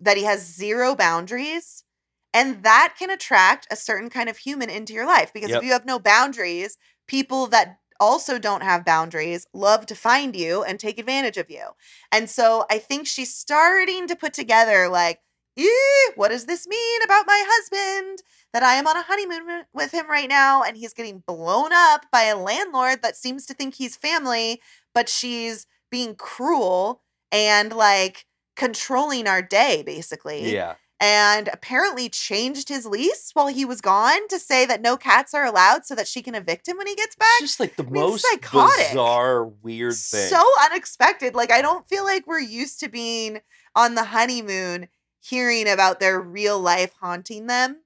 that 0.00 0.16
he 0.16 0.24
has 0.24 0.44
zero 0.44 0.94
boundaries 0.94 1.84
and 2.32 2.62
that 2.64 2.94
can 2.98 3.10
attract 3.10 3.66
a 3.70 3.76
certain 3.76 4.10
kind 4.10 4.28
of 4.28 4.36
human 4.36 4.68
into 4.70 4.92
your 4.92 5.06
life 5.06 5.32
because 5.32 5.50
Yep. 5.50 5.58
if 5.60 5.62
you 5.62 5.72
have 5.72 5.86
no 5.86 5.98
boundaries 5.98 6.76
people 7.06 7.46
that 7.48 7.78
also 8.04 8.38
don't 8.38 8.62
have 8.62 8.84
boundaries 8.84 9.46
love 9.54 9.86
to 9.86 9.94
find 9.94 10.36
you 10.36 10.62
and 10.62 10.78
take 10.78 10.98
advantage 10.98 11.38
of 11.38 11.50
you. 11.50 11.64
And 12.12 12.28
so 12.28 12.44
i 12.70 12.78
think 12.78 13.06
she's 13.06 13.34
starting 13.34 14.06
to 14.08 14.16
put 14.16 14.34
together 14.34 14.88
like 14.88 15.18
"Ew, 15.56 16.12
what 16.16 16.30
does 16.30 16.46
this 16.46 16.66
mean 16.66 17.00
about 17.02 17.26
my 17.26 17.40
husband? 17.54 18.22
That 18.52 18.62
i 18.62 18.74
am 18.74 18.86
on 18.86 18.96
a 18.96 19.02
honeymoon 19.10 19.64
with 19.72 19.92
him 19.92 20.08
right 20.08 20.28
now 20.28 20.62
and 20.62 20.76
he's 20.76 20.94
getting 20.98 21.22
blown 21.26 21.72
up 21.72 22.02
by 22.12 22.24
a 22.24 22.36
landlord 22.36 23.02
that 23.02 23.16
seems 23.16 23.46
to 23.46 23.54
think 23.54 23.74
he's 23.74 23.96
family 23.96 24.60
but 24.94 25.08
she's 25.08 25.66
being 25.90 26.14
cruel 26.14 27.02
and 27.32 27.72
like 27.72 28.26
controlling 28.56 29.26
our 29.26 29.42
day 29.42 29.82
basically. 29.84 30.52
Yeah. 30.54 30.74
And 31.04 31.50
apparently 31.52 32.08
changed 32.08 32.70
his 32.70 32.86
lease 32.86 33.28
while 33.34 33.48
he 33.48 33.66
was 33.66 33.82
gone 33.82 34.26
to 34.28 34.38
say 34.38 34.64
that 34.64 34.80
no 34.80 34.96
cats 34.96 35.34
are 35.34 35.44
allowed 35.44 35.84
so 35.84 35.94
that 35.94 36.08
she 36.08 36.22
can 36.22 36.34
evict 36.34 36.66
him 36.66 36.78
when 36.78 36.86
he 36.86 36.94
gets 36.94 37.14
back. 37.14 37.28
It's 37.40 37.50
just 37.50 37.60
like 37.60 37.76
the 37.76 37.84
mean, 37.84 37.92
most 37.92 38.22
psychotic. 38.22 38.88
bizarre, 38.88 39.44
weird 39.44 39.96
thing. 39.96 40.28
So 40.28 40.42
unexpected. 40.64 41.34
Like 41.34 41.52
I 41.52 41.60
don't 41.60 41.86
feel 41.90 42.04
like 42.04 42.26
we're 42.26 42.40
used 42.40 42.80
to 42.80 42.88
being 42.88 43.40
on 43.76 43.96
the 43.96 44.04
honeymoon 44.04 44.88
hearing 45.20 45.68
about 45.68 46.00
their 46.00 46.18
real 46.18 46.58
life 46.58 46.94
haunting 46.98 47.48
them. 47.48 47.82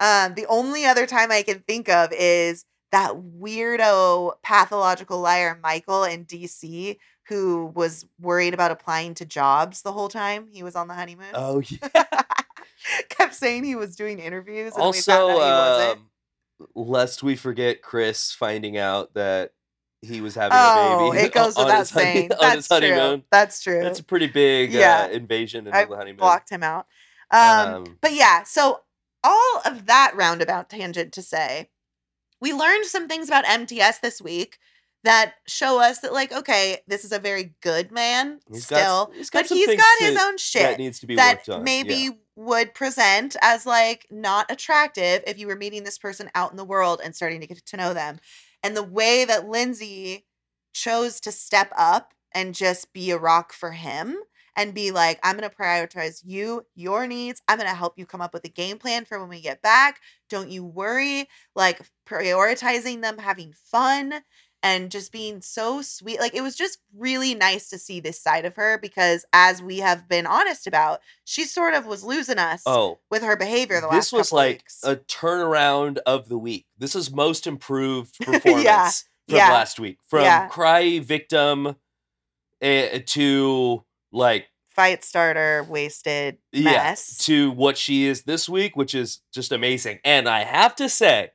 Um, 0.00 0.34
the 0.34 0.46
only 0.46 0.86
other 0.86 1.06
time 1.06 1.30
I 1.30 1.42
can 1.42 1.60
think 1.60 1.88
of 1.88 2.12
is 2.12 2.64
that 2.90 3.12
weirdo 3.14 4.32
pathological 4.42 5.20
liar 5.20 5.56
Michael 5.62 6.02
in 6.02 6.24
DC 6.24 6.96
who 7.28 7.66
was 7.76 8.06
worried 8.20 8.54
about 8.54 8.72
applying 8.72 9.14
to 9.14 9.24
jobs 9.24 9.82
the 9.82 9.92
whole 9.92 10.08
time 10.08 10.48
he 10.50 10.64
was 10.64 10.74
on 10.74 10.88
the 10.88 10.94
honeymoon. 10.94 11.30
oh 11.32 11.62
yeah. 11.94 12.04
kept 13.08 13.34
saying 13.34 13.64
he 13.64 13.74
was 13.74 13.96
doing 13.96 14.18
interviews 14.18 14.74
and 14.76 14.90
we 14.90 15.00
found 15.00 15.22
also, 15.22 15.40
out 15.40 15.78
he 15.78 15.80
wasn't. 15.80 15.98
um, 16.00 16.10
lest 16.74 17.22
we 17.22 17.36
forget 17.36 17.82
Chris 17.82 18.32
finding 18.32 18.76
out 18.78 19.14
that 19.14 19.52
he 20.02 20.20
was 20.20 20.34
having 20.34 20.56
Oh, 20.58 21.10
a 21.10 21.12
baby. 21.12 21.26
it 21.26 21.32
goes 21.34 21.56
without 21.56 21.70
honey- 21.70 21.84
saying. 21.84 22.32
on 22.32 22.38
That's 22.40 22.54
his 22.56 22.68
honeymoon. 22.68 23.18
true. 23.20 23.26
That's 23.30 23.62
true. 23.62 23.82
That's 23.82 23.98
a 24.00 24.04
pretty 24.04 24.26
big 24.28 24.72
Yeah. 24.72 25.02
uh, 25.04 25.08
invasion 25.12 25.66
into 25.66 25.78
I 25.78 25.84
the 25.84 25.96
honeymoon. 25.96 26.16
blocked 26.16 26.50
him 26.50 26.62
out. 26.62 26.86
Um, 27.30 27.74
Um, 27.74 27.98
but 28.00 28.12
yeah, 28.14 28.42
so 28.44 28.80
all 29.22 29.60
of 29.66 29.86
that 29.86 30.12
roundabout 30.16 30.70
tangent 30.70 31.12
to 31.12 31.22
say, 31.22 31.68
we 32.40 32.54
learned 32.54 32.86
some 32.86 33.06
things 33.08 33.28
about 33.28 33.44
MTS 33.46 33.98
this 33.98 34.20
week 34.22 34.58
that 35.04 35.34
show 35.46 35.80
us 35.80 35.98
that, 36.00 36.12
like, 36.12 36.32
okay, 36.32 36.78
this 36.86 37.04
is 37.04 37.12
a 37.12 37.18
very 37.18 37.54
good 37.62 37.90
man 37.92 38.40
He's 38.50 38.64
still, 38.64 39.06
got, 39.06 39.14
he's 39.14 39.30
got 39.30 39.48
but 39.48 39.56
he's 39.56 39.66
got 39.76 39.98
his 39.98 40.14
to- 40.14 40.22
own 40.22 40.38
shit 40.38 40.62
that 40.62 40.78
needs 40.78 41.00
to 41.00 41.06
be 41.06 41.16
that 41.16 41.36
worked 41.38 41.48
on. 41.50 41.64
maybe 41.64 41.94
yeah. 41.94 42.10
Would 42.40 42.72
present 42.72 43.36
as 43.42 43.66
like 43.66 44.06
not 44.10 44.50
attractive 44.50 45.22
if 45.26 45.38
you 45.38 45.46
were 45.46 45.56
meeting 45.56 45.84
this 45.84 45.98
person 45.98 46.30
out 46.34 46.50
in 46.50 46.56
the 46.56 46.64
world 46.64 47.02
and 47.04 47.14
starting 47.14 47.42
to 47.42 47.46
get 47.46 47.66
to 47.66 47.76
know 47.76 47.92
them. 47.92 48.18
And 48.62 48.74
the 48.74 48.82
way 48.82 49.26
that 49.26 49.46
Lindsey 49.46 50.24
chose 50.72 51.20
to 51.20 51.32
step 51.32 51.70
up 51.76 52.14
and 52.34 52.54
just 52.54 52.94
be 52.94 53.10
a 53.10 53.18
rock 53.18 53.52
for 53.52 53.72
him 53.72 54.16
and 54.56 54.72
be 54.72 54.90
like, 54.90 55.20
I'm 55.22 55.36
going 55.36 55.48
to 55.48 55.54
prioritize 55.54 56.22
you, 56.24 56.64
your 56.74 57.06
needs. 57.06 57.42
I'm 57.46 57.58
going 57.58 57.68
to 57.68 57.76
help 57.76 57.98
you 57.98 58.06
come 58.06 58.22
up 58.22 58.32
with 58.32 58.44
a 58.46 58.48
game 58.48 58.78
plan 58.78 59.04
for 59.04 59.20
when 59.20 59.28
we 59.28 59.42
get 59.42 59.60
back. 59.60 60.00
Don't 60.30 60.50
you 60.50 60.64
worry. 60.64 61.28
Like 61.54 61.82
prioritizing 62.08 63.02
them 63.02 63.18
having 63.18 63.52
fun 63.52 64.14
and 64.62 64.90
just 64.90 65.10
being 65.12 65.40
so 65.40 65.80
sweet. 65.82 66.20
Like 66.20 66.34
it 66.34 66.42
was 66.42 66.54
just 66.56 66.78
really 66.96 67.34
nice 67.34 67.68
to 67.70 67.78
see 67.78 68.00
this 68.00 68.20
side 68.20 68.44
of 68.44 68.56
her 68.56 68.78
because 68.78 69.24
as 69.32 69.62
we 69.62 69.78
have 69.78 70.08
been 70.08 70.26
honest 70.26 70.66
about, 70.66 71.00
she 71.24 71.44
sort 71.44 71.74
of 71.74 71.86
was 71.86 72.04
losing 72.04 72.38
us 72.38 72.62
Oh, 72.66 72.98
with 73.10 73.22
her 73.22 73.36
behavior 73.36 73.80
the 73.80 73.86
last 73.86 73.96
this 73.96 74.12
was 74.12 74.32
like 74.32 74.56
weeks. 74.58 74.80
a 74.84 74.96
turnaround 74.96 75.98
of 76.06 76.28
the 76.28 76.38
week. 76.38 76.66
This 76.78 76.94
is 76.94 77.10
most 77.10 77.46
improved 77.46 78.18
performance 78.20 78.64
Yeah, 78.64 78.90
from 79.28 79.36
yeah, 79.36 79.52
last 79.52 79.80
week. 79.80 79.98
From 80.08 80.22
yeah. 80.24 80.48
cry 80.48 80.98
victim 81.00 81.76
eh, 82.60 83.00
to 83.06 83.84
like 84.12 84.46
fight 84.74 85.02
starter, 85.04 85.66
wasted 85.68 86.38
yeah 86.52 86.64
mess. 86.72 87.16
to 87.24 87.50
what 87.50 87.78
she 87.78 88.04
is 88.06 88.22
this 88.24 88.48
week, 88.48 88.76
which 88.76 88.94
is 88.94 89.20
just 89.32 89.52
amazing. 89.52 89.98
And 90.04 90.28
I 90.28 90.44
have 90.44 90.74
to 90.76 90.88
say, 90.88 91.30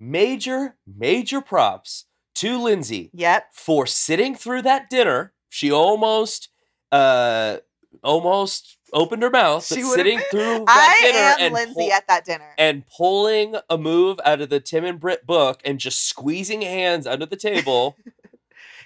major 0.00 0.76
major 0.86 1.40
props 1.40 2.06
to 2.36 2.58
Lindsey 2.62 3.10
Yep. 3.14 3.48
for 3.52 3.86
sitting 3.86 4.34
through 4.34 4.62
that 4.62 4.88
dinner. 4.90 5.32
She 5.48 5.70
almost 5.70 6.48
uh 6.90 7.58
almost 8.02 8.78
opened 8.94 9.22
her 9.22 9.30
mouth, 9.30 9.64
She 9.64 9.82
sitting 9.82 10.18
been- 10.18 10.26
through 10.30 10.64
that 10.66 10.96
I 11.00 11.04
dinner 11.06 11.18
am 11.18 11.36
and 11.40 11.54
Lindsey 11.54 11.74
pull- 11.74 11.92
at 11.92 12.08
that 12.08 12.24
dinner. 12.24 12.54
and 12.58 12.84
pulling 12.96 13.56
a 13.70 13.78
move 13.78 14.18
out 14.24 14.40
of 14.40 14.48
the 14.50 14.60
Tim 14.60 14.84
and 14.84 15.00
Brit 15.00 15.26
book 15.26 15.60
and 15.64 15.78
just 15.78 16.06
squeezing 16.08 16.62
hands 16.62 17.06
under 17.06 17.26
the 17.26 17.36
table. 17.36 17.96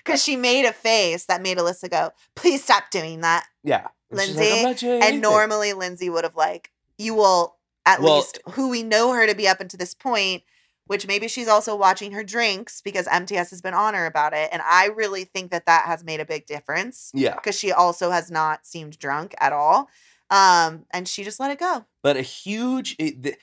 Because 0.05 0.23
she 0.23 0.37
made 0.37 0.65
a 0.65 0.73
face 0.73 1.25
that 1.25 1.43
made 1.43 1.59
Alyssa 1.59 1.91
go, 1.91 2.13
please 2.37 2.63
stop 2.63 2.91
doing 2.93 3.23
that. 3.23 3.45
yeah. 3.65 3.89
Like, 4.09 4.29
Lindsey, 4.29 4.53
"I'm 4.53 4.63
not 4.63 4.77
doing 4.77 5.03
And 5.03 5.21
normally 5.21 5.73
Lindsey 5.73 6.09
would 6.09 6.23
have 6.23 6.37
like, 6.37 6.71
you 6.97 7.13
will 7.15 7.57
at 7.85 8.01
Well- 8.01 8.19
least 8.19 8.39
who 8.53 8.69
we 8.69 8.85
know 8.85 9.13
her 9.15 9.27
to 9.27 9.35
be 9.35 9.49
up 9.49 9.61
until 9.61 9.79
this 9.79 9.95
point, 9.95 10.45
which 10.87 11.07
maybe 11.07 11.29
she's 11.29 11.49
also 11.49 11.75
watching 11.77 12.13
her 12.13 12.23
drinks 12.25 12.81
because 12.81 13.07
MTS 13.09 13.51
has 13.51 13.61
been 13.63 13.75
on 13.75 13.95
her 13.95 14.07
about 14.07 14.33
it. 14.33 14.49
And 14.53 14.63
I 14.65 14.87
really 14.87 15.25
think 15.25 15.51
that 15.51 15.67
that 15.67 15.85
has 15.87 16.05
made 16.05 16.21
a 16.21 16.25
big 16.25 16.47
difference 16.47 17.11
Yeah. 17.15 17.35
because 17.35 17.59
she 17.59 17.73
also 17.73 18.11
has 18.11 18.31
not 18.31 18.67
seemed 18.67 18.99
drunk 18.99 19.35
at 19.41 19.53
all. 19.53 19.89
Um, 20.31 20.87
and 20.91 21.07
she 21.09 21.23
just 21.25 21.39
let 21.41 21.51
it 21.51 21.59
go. 21.59 21.85
But 22.03 22.17
a 22.17 22.23
huge 22.23 22.97
it, 22.99 23.23
the, 23.23 23.35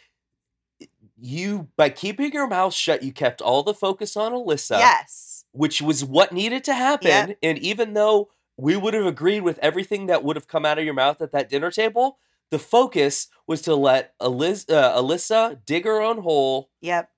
you 1.20 1.70
by 1.78 1.90
keeping 1.90 2.32
your 2.34 2.48
mouth 2.48 2.74
shut, 2.74 3.04
you 3.04 3.12
kept 3.14 3.42
all 3.42 3.64
the 3.64 3.74
focus 3.74 4.18
on 4.18 4.32
Alyssa. 4.34 4.78
yes. 4.80 5.46
which 5.52 5.82
was 5.82 6.04
what 6.04 6.32
needed 6.32 6.64
to 6.66 6.74
happen. 6.74 7.08
Yep. 7.08 7.38
And 7.44 7.58
even 7.60 7.94
though 7.94 8.30
we 8.58 8.76
would 8.76 8.94
have 8.94 9.06
agreed 9.06 9.42
with 9.42 9.60
everything 9.60 10.08
that 10.08 10.24
would 10.24 10.36
have 10.36 10.48
come 10.48 10.66
out 10.66 10.78
of 10.78 10.86
your 10.86 10.94
mouth 10.94 11.22
at 11.22 11.32
that 11.32 11.50
dinner 11.50 11.72
table, 11.72 12.18
the 12.52 12.60
focus 12.60 13.28
was 13.48 13.62
to 13.64 13.76
let 13.76 14.14
Eliz- 14.22 14.70
uh, 14.70 14.96
Alyssa 15.02 15.60
dig 15.66 15.86
her 15.86 16.02
own 16.02 16.20
hole 16.20 16.70
Yep. 16.82 17.10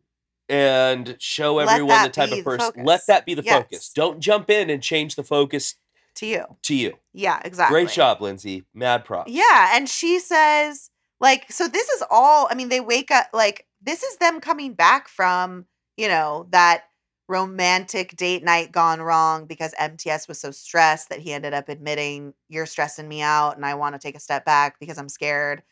And 0.48 1.16
show 1.20 1.56
Let 1.56 1.70
everyone 1.70 2.02
the 2.04 2.08
that 2.10 2.14
type 2.14 2.30
be 2.30 2.34
of 2.34 2.38
the 2.40 2.44
person. 2.44 2.68
focus. 2.68 2.84
Let 2.86 3.08
that 3.08 3.26
be 3.26 3.34
the 3.34 3.44
Yes. 3.44 3.54
focus. 3.56 3.90
Don't 3.90 4.20
jump 4.20 4.50
in 4.50 4.70
and 4.70 4.82
change 4.82 5.16
the 5.16 5.24
focus 5.24 5.76
To 6.16 6.26
you. 6.28 6.46
to 6.64 6.76
you. 6.76 6.94
Yeah, 7.14 7.42
exactly. 7.44 7.74
Great 7.74 7.90
job, 7.94 8.22
Lindsey. 8.22 8.64
Mad 8.74 9.06
props. 9.06 9.32
Yeah, 9.32 9.72
and 9.76 9.90
she 9.90 10.20
says 10.20 10.90
Like, 11.22 11.50
so 11.52 11.68
this 11.70 11.88
is 11.90 12.04
all, 12.12 12.46
I 12.52 12.56
mean, 12.56 12.68
they 12.68 12.82
wake 12.82 13.10
up, 13.10 13.28
like, 13.34 13.66
this 13.82 14.04
is 14.04 14.18
them 14.18 14.42
coming 14.42 14.74
back 14.74 15.08
from, 15.08 15.66
you 15.96 16.10
know, 16.10 16.48
that 16.52 16.84
romantic 17.30 18.16
date 18.18 18.44
night 18.44 18.72
gone 18.72 19.02
wrong 19.02 19.46
because 19.46 19.74
MTS 19.80 20.28
was 20.28 20.40
so 20.40 20.52
stressed 20.52 21.10
that 21.10 21.20
he 21.20 21.32
ended 21.34 21.54
up 21.54 21.70
admitting, 21.70 22.34
You're 22.50 22.66
stressing 22.68 23.08
me 23.08 23.22
out 23.22 23.56
and 23.56 23.66
I 23.66 23.74
want 23.76 23.96
to 23.96 24.00
take 24.00 24.16
a 24.16 24.20
step 24.20 24.46
back 24.46 24.78
because 24.80 24.98
I'm 24.98 25.10
scared. 25.10 25.64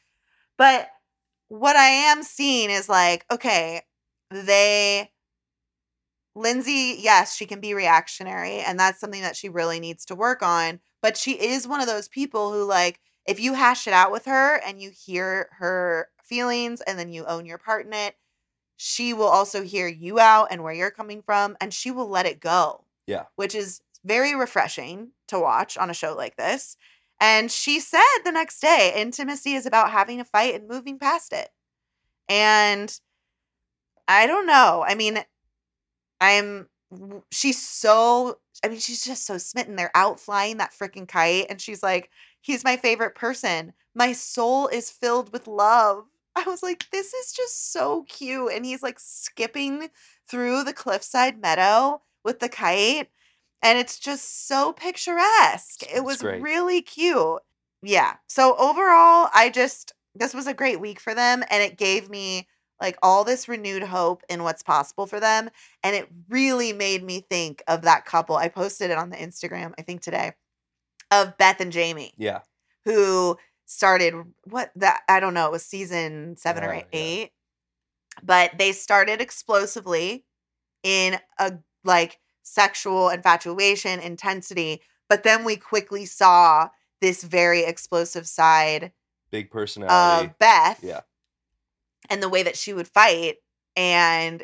But 0.57 0.89
what 1.49 1.75
I 1.75 1.87
am 1.87 2.23
seeing 2.23 2.69
is 2.71 2.87
like, 2.89 3.25
okay, 3.31 3.81
they, 4.41 5.11
Lindsey, 6.35 6.97
yes, 6.99 7.35
she 7.35 7.45
can 7.45 7.59
be 7.59 7.73
reactionary 7.73 8.59
and 8.59 8.79
that's 8.79 8.99
something 8.99 9.21
that 9.21 9.35
she 9.35 9.49
really 9.49 9.79
needs 9.79 10.05
to 10.05 10.15
work 10.15 10.41
on. 10.41 10.79
But 11.01 11.17
she 11.17 11.33
is 11.33 11.67
one 11.67 11.81
of 11.81 11.87
those 11.87 12.07
people 12.07 12.51
who, 12.51 12.65
like, 12.65 12.99
if 13.25 13.39
you 13.39 13.53
hash 13.53 13.87
it 13.87 13.93
out 13.93 14.11
with 14.11 14.25
her 14.25 14.55
and 14.65 14.81
you 14.81 14.91
hear 14.91 15.49
her 15.59 16.09
feelings 16.23 16.81
and 16.81 16.97
then 16.97 17.11
you 17.11 17.25
own 17.25 17.45
your 17.45 17.57
part 17.57 17.85
in 17.85 17.93
it, 17.93 18.15
she 18.77 19.13
will 19.13 19.27
also 19.27 19.63
hear 19.63 19.87
you 19.87 20.19
out 20.19 20.47
and 20.49 20.63
where 20.63 20.73
you're 20.73 20.91
coming 20.91 21.21
from 21.21 21.55
and 21.61 21.73
she 21.73 21.91
will 21.91 22.09
let 22.09 22.25
it 22.25 22.39
go. 22.39 22.85
Yeah. 23.07 23.25
Which 23.35 23.55
is 23.55 23.81
very 24.03 24.35
refreshing 24.35 25.11
to 25.27 25.39
watch 25.39 25.77
on 25.77 25.89
a 25.89 25.93
show 25.93 26.15
like 26.15 26.35
this. 26.35 26.75
And 27.19 27.51
she 27.51 27.79
said 27.79 28.01
the 28.25 28.31
next 28.31 28.59
day, 28.59 28.91
intimacy 28.95 29.53
is 29.53 29.65
about 29.65 29.91
having 29.91 30.19
a 30.19 30.25
fight 30.25 30.55
and 30.55 30.67
moving 30.67 30.99
past 30.99 31.31
it. 31.31 31.49
And 32.27 32.97
I 34.07 34.27
don't 34.27 34.45
know. 34.45 34.83
I 34.87 34.95
mean, 34.95 35.23
I'm 36.21 36.67
she's 37.31 37.61
so 37.61 38.39
I 38.63 38.69
mean, 38.69 38.79
she's 38.79 39.03
just 39.03 39.25
so 39.25 39.37
smitten. 39.37 39.75
They're 39.75 39.91
out 39.95 40.19
flying 40.19 40.57
that 40.57 40.73
freaking 40.73 41.07
kite 41.07 41.47
and 41.49 41.59
she's 41.61 41.83
like, 41.83 42.09
"He's 42.41 42.63
my 42.63 42.77
favorite 42.77 43.15
person. 43.15 43.73
My 43.95 44.13
soul 44.13 44.67
is 44.67 44.89
filled 44.91 45.33
with 45.33 45.47
love." 45.47 46.05
I 46.35 46.43
was 46.43 46.63
like, 46.63 46.85
"This 46.91 47.13
is 47.13 47.33
just 47.33 47.71
so 47.73 48.03
cute." 48.09 48.51
And 48.53 48.65
he's 48.65 48.83
like 48.83 48.99
skipping 48.99 49.89
through 50.29 50.63
the 50.63 50.73
cliffside 50.73 51.41
meadow 51.41 52.01
with 52.23 52.39
the 52.39 52.49
kite 52.49 53.09
and 53.61 53.77
it's 53.79 53.99
just 53.99 54.47
so 54.47 54.73
picturesque. 54.73 55.83
It 55.93 56.03
was 56.03 56.23
really 56.23 56.81
cute. 56.81 57.41
Yeah. 57.81 58.15
So 58.27 58.55
overall, 58.57 59.29
I 59.33 59.51
just 59.53 59.93
this 60.15 60.33
was 60.33 60.47
a 60.47 60.53
great 60.53 60.79
week 60.79 60.99
for 60.99 61.15
them 61.15 61.43
and 61.49 61.63
it 61.63 61.77
gave 61.77 62.09
me 62.09 62.47
like 62.83 62.97
all 63.01 63.23
this 63.23 63.47
renewed 63.47 63.81
hope 63.81 64.21
in 64.29 64.43
what's 64.43 64.61
possible 64.61 65.07
for 65.07 65.19
them 65.19 65.49
and 65.83 65.95
it 65.95 66.07
really 66.29 66.71
made 66.73 67.01
me 67.03 67.21
think 67.27 67.63
of 67.67 67.81
that 67.83 68.05
couple. 68.05 68.35
I 68.35 68.49
posted 68.49 68.91
it 68.91 68.97
on 68.99 69.09
the 69.09 69.15
Instagram 69.17 69.73
I 69.79 69.81
think 69.81 70.01
today 70.01 70.33
of 71.09 71.35
Beth 71.39 71.59
and 71.61 71.71
Jamie 71.71 72.13
Yeah. 72.17 72.41
who 72.85 73.37
started 73.65 74.13
what 74.43 74.71
that 74.75 75.01
I 75.09 75.19
don't 75.19 75.33
know, 75.33 75.45
it 75.47 75.51
was 75.51 75.65
season 75.65 76.35
7 76.37 76.63
or 76.63 76.69
Oh, 76.73 76.77
eight, 76.77 76.85
yeah. 76.91 76.99
8. 76.99 77.31
But 78.21 78.51
they 78.59 78.73
started 78.73 79.21
explosively 79.21 80.25
in 80.83 81.17
a 81.39 81.53
like 81.83 82.19
sexual 82.43 83.09
infatuation, 83.09 83.99
intensity, 84.01 84.81
but 85.09 85.23
then 85.23 85.45
we 85.45 85.55
quickly 85.55 86.05
saw 86.05 86.69
this 87.01 87.23
very 87.23 87.61
explosive 87.63 88.27
side 88.27 88.91
Big 89.31 89.49
personality. 89.49 90.27
of 90.27 90.37
Beth 90.37 90.79
yeah. 90.83 91.01
And 92.09 92.21
the 92.21 92.29
way 92.29 92.43
that 92.43 92.57
she 92.57 92.73
would 92.73 92.87
fight 92.87 93.37
and 93.75 94.43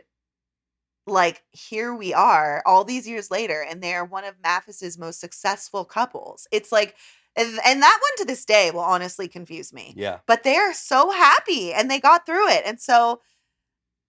like 1.07 1.43
here 1.51 1.93
we 1.93 2.13
are 2.13 2.61
all 2.65 2.83
these 2.83 3.07
years 3.07 3.31
later 3.31 3.65
and 3.67 3.81
they're 3.81 4.05
one 4.05 4.23
of 4.23 4.41
MAFS's 4.41 4.97
most 4.97 5.19
successful 5.19 5.85
couples. 5.85 6.47
It's 6.51 6.71
like 6.71 6.95
and, 7.35 7.59
and 7.65 7.81
that 7.81 7.99
one 8.01 8.17
to 8.17 8.25
this 8.25 8.43
day 8.43 8.71
will 8.71 8.79
honestly 8.81 9.27
confuse 9.27 9.71
me. 9.71 9.93
Yeah. 9.95 10.19
But 10.27 10.43
they 10.43 10.57
are 10.57 10.73
so 10.73 11.11
happy 11.11 11.73
and 11.73 11.89
they 11.89 11.99
got 11.99 12.25
through 12.25 12.49
it. 12.49 12.63
And 12.65 12.79
so 12.79 13.21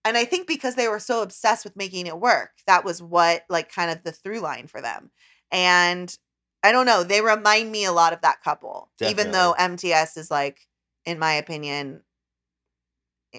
and 0.04 0.16
I 0.16 0.24
think 0.24 0.46
because 0.46 0.76
they 0.76 0.88
were 0.88 0.98
so 0.98 1.22
obsessed 1.22 1.64
with 1.64 1.76
making 1.76 2.06
it 2.06 2.18
work, 2.18 2.50
that 2.66 2.84
was 2.84 3.02
what 3.02 3.42
like 3.48 3.72
kind 3.72 3.90
of 3.90 4.02
the 4.02 4.12
through 4.12 4.40
line 4.40 4.66
for 4.66 4.80
them. 4.80 5.10
And 5.50 6.14
I 6.62 6.72
don't 6.72 6.86
know, 6.86 7.02
they 7.02 7.20
remind 7.20 7.70
me 7.70 7.84
a 7.84 7.92
lot 7.92 8.12
of 8.12 8.22
that 8.22 8.42
couple. 8.42 8.90
Even 9.02 9.30
though 9.32 9.54
MTS 9.58 10.16
is 10.16 10.30
like 10.30 10.66
in 11.04 11.18
my 11.18 11.34
opinion 11.34 12.02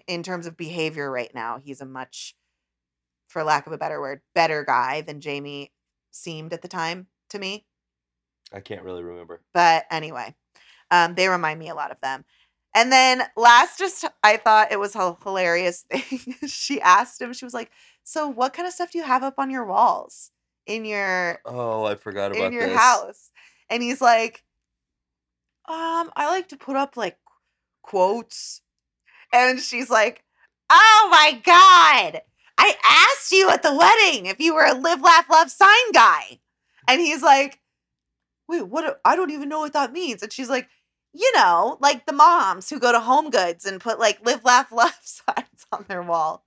in 0.08 0.24
terms 0.24 0.46
of 0.46 0.58
behavior 0.58 1.12
right 1.12 1.34
now, 1.34 1.58
he's 1.58 1.82
a 1.82 1.86
much 1.86 2.36
for 3.28 3.44
lack 3.44 3.66
of 3.68 3.74
a 3.74 3.78
better 3.78 4.00
word, 4.00 4.22
better 4.36 4.64
guy 4.64 5.02
than 5.02 5.22
Jamie 5.22 5.72
seemed 6.12 6.54
at 6.54 6.62
the 6.62 6.68
time 6.68 7.08
to 7.30 7.40
me. 7.40 7.66
I 8.52 8.60
can't 8.60 8.84
really 8.84 9.04
remember. 9.04 9.42
But 9.54 9.86
anyway, 9.90 10.36
um, 10.92 11.16
they 11.16 11.28
remind 11.28 11.60
me 11.60 11.70
a 11.70 11.76
lot 11.76 11.92
of 11.92 12.00
them. 12.02 12.26
And 12.76 12.92
then 12.92 13.24
last, 13.36 13.80
just 13.80 14.06
I 14.24 14.38
thought 14.38 14.72
it 14.72 14.80
was 14.80 14.96
a 14.96 15.18
hilarious 15.24 15.86
thing. 15.92 16.36
she 16.48 16.80
asked 16.82 17.22
him, 17.22 17.34
she 17.34 17.46
was 17.46 17.54
like, 17.54 17.72
"So, 18.04 18.28
what 18.28 18.54
kind 18.54 18.68
of 18.68 18.74
stuff 18.74 18.92
do 18.92 18.98
you 18.98 19.04
have 19.04 19.24
up 19.24 19.36
on 19.38 19.50
your 19.50 19.66
walls 19.66 20.32
in 20.66 20.86
your 20.86 21.40
Oh, 21.46 21.84
I 21.86 21.96
forgot 21.96 22.32
about 22.32 22.48
in 22.48 22.54
your 22.54 22.68
this. 22.68 22.78
house?" 22.78 23.32
And 23.70 23.84
he's 23.84 24.02
like, 24.02 24.44
"Um, 25.68 26.12
I 26.16 26.28
like 26.28 26.50
to 26.50 26.58
put 26.58 26.76
up 26.76 26.96
like 26.98 27.18
quotes." 27.82 28.62
And 29.34 29.60
she's 29.60 29.90
like, 29.90 30.24
"Oh 30.70 31.08
my 31.12 31.34
god! 31.44 32.22
I 32.58 32.76
asked 32.84 33.32
you 33.32 33.50
at 33.50 33.64
the 33.64 33.74
wedding 33.76 34.26
if 34.28 34.40
you 34.40 34.54
were 34.54 34.66
a 34.66 34.74
live, 34.74 35.02
laugh, 35.02 35.30
love 35.30 35.52
sign 35.52 35.92
guy." 35.94 36.40
And 36.88 37.02
he's 37.02 37.22
like, 37.24 37.60
"Wait, 38.48 38.64
what? 38.64 39.00
I 39.06 39.16
don't 39.16 39.32
even 39.32 39.50
know 39.50 39.60
what 39.60 39.74
that 39.74 39.94
means." 39.94 40.22
And 40.24 40.32
she's 40.34 40.50
like, 40.50 40.70
"You 41.14 41.32
know, 41.36 41.78
like 41.82 42.06
the 42.06 42.14
moms 42.14 42.70
who 42.70 42.80
go 42.80 42.92
to 42.92 43.00
Home 43.00 43.30
Goods 43.30 43.66
and 43.66 43.82
put 43.82 44.00
like 44.00 44.26
live, 44.26 44.44
laugh, 44.46 44.72
love 44.74 44.96
signs 45.04 45.66
on 45.72 45.86
their 45.88 46.04
wall." 46.04 46.46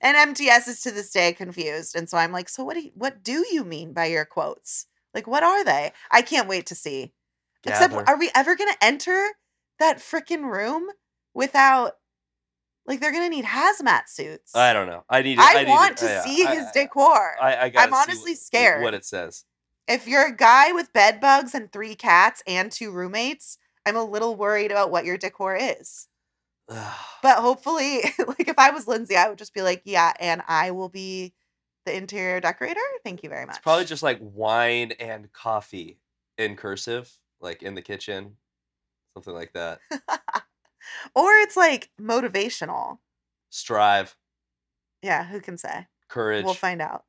And 0.00 0.16
MTS 0.16 0.68
is 0.68 0.80
to 0.82 0.90
this 0.90 1.10
day 1.12 1.32
confused, 1.32 1.94
and 1.96 2.08
so 2.08 2.18
I'm 2.18 2.32
like, 2.32 2.48
"So 2.48 2.64
what 2.64 2.74
do 2.74 2.80
you, 2.82 2.90
what 2.94 3.22
do 3.22 3.44
you 3.52 3.64
mean 3.64 3.92
by 3.92 4.06
your 4.06 4.24
quotes? 4.24 4.86
Like, 5.14 5.26
what 5.26 5.42
are 5.44 5.64
they? 5.64 5.92
I 6.10 6.22
can't 6.22 6.48
wait 6.48 6.66
to 6.66 6.74
see." 6.74 7.12
Except, 7.66 7.94
are 8.06 8.18
we 8.18 8.30
ever 8.34 8.56
gonna 8.56 8.76
enter 8.82 9.30
that 9.78 9.98
freaking 9.98 10.50
room 10.50 10.88
without? 11.34 11.98
Like, 12.86 13.00
they're 13.00 13.12
gonna 13.12 13.30
need 13.30 13.44
hazmat 13.44 14.08
suits. 14.08 14.54
I 14.54 14.72
don't 14.72 14.86
know. 14.86 15.04
I 15.08 15.22
need. 15.22 15.38
I, 15.40 15.62
need 15.64 15.68
want 15.70 15.96
to 15.98 16.06
oh, 16.06 16.08
yeah, 16.08 16.22
see 16.22 16.46
I- 16.46 16.54
his 16.54 16.66
I- 16.66 16.72
decor. 16.82 17.34
I, 17.40 17.56
I 17.56 17.70
see 17.70 17.76
honestly 17.92 18.32
what- 18.32 18.38
scared. 18.38 18.82
What 18.82 18.94
it 18.94 19.04
says. 19.04 19.44
if 19.88 20.06
you're 20.06 20.26
a 20.26 20.36
guy 20.36 20.72
with 20.72 20.92
bed 20.92 21.20
bugs 21.20 21.54
and 21.54 21.72
three 21.72 21.94
cats 21.94 22.42
and 22.46 22.70
two 22.70 22.90
roommates, 22.90 23.58
I'm 23.86 23.96
a 23.96 24.04
little 24.04 24.36
worried 24.36 24.70
about 24.70 24.90
what 24.90 25.04
your 25.04 25.16
decor 25.18 25.56
is. 25.56 26.08
But 27.22 27.38
hopefully, 27.38 28.02
like 28.26 28.48
if 28.48 28.58
I 28.58 28.68
was 28.70 28.86
Lindsey, 28.86 29.16
I 29.16 29.30
would 29.30 29.38
just 29.38 29.54
be 29.54 29.62
like, 29.62 29.80
yeah, 29.86 30.12
and 30.20 30.42
I 30.46 30.72
will 30.72 30.90
be 30.90 31.32
the 31.86 31.96
interior 31.96 32.38
decorator. 32.38 32.80
Thank 33.02 33.22
you 33.22 33.30
very 33.30 33.46
much. 33.46 33.56
It's 33.56 33.62
probably 33.62 33.86
just 33.86 34.02
like 34.02 34.18
wine 34.20 34.92
and 35.00 35.32
coffee 35.32 35.98
in 36.36 36.54
cursive, 36.56 37.10
like 37.40 37.62
in 37.62 37.74
the 37.74 37.80
kitchen, 37.80 38.36
something 39.14 39.32
like 39.32 39.54
that. 39.54 39.78
or 41.14 41.32
it's 41.38 41.56
like 41.56 41.90
motivational. 42.00 42.98
Strive, 43.50 44.16
Yeah, 45.02 45.24
who 45.24 45.40
can 45.40 45.56
say? 45.58 45.86
courage. 46.08 46.44
We'll 46.44 46.54
find 46.54 46.80
out. 46.82 47.04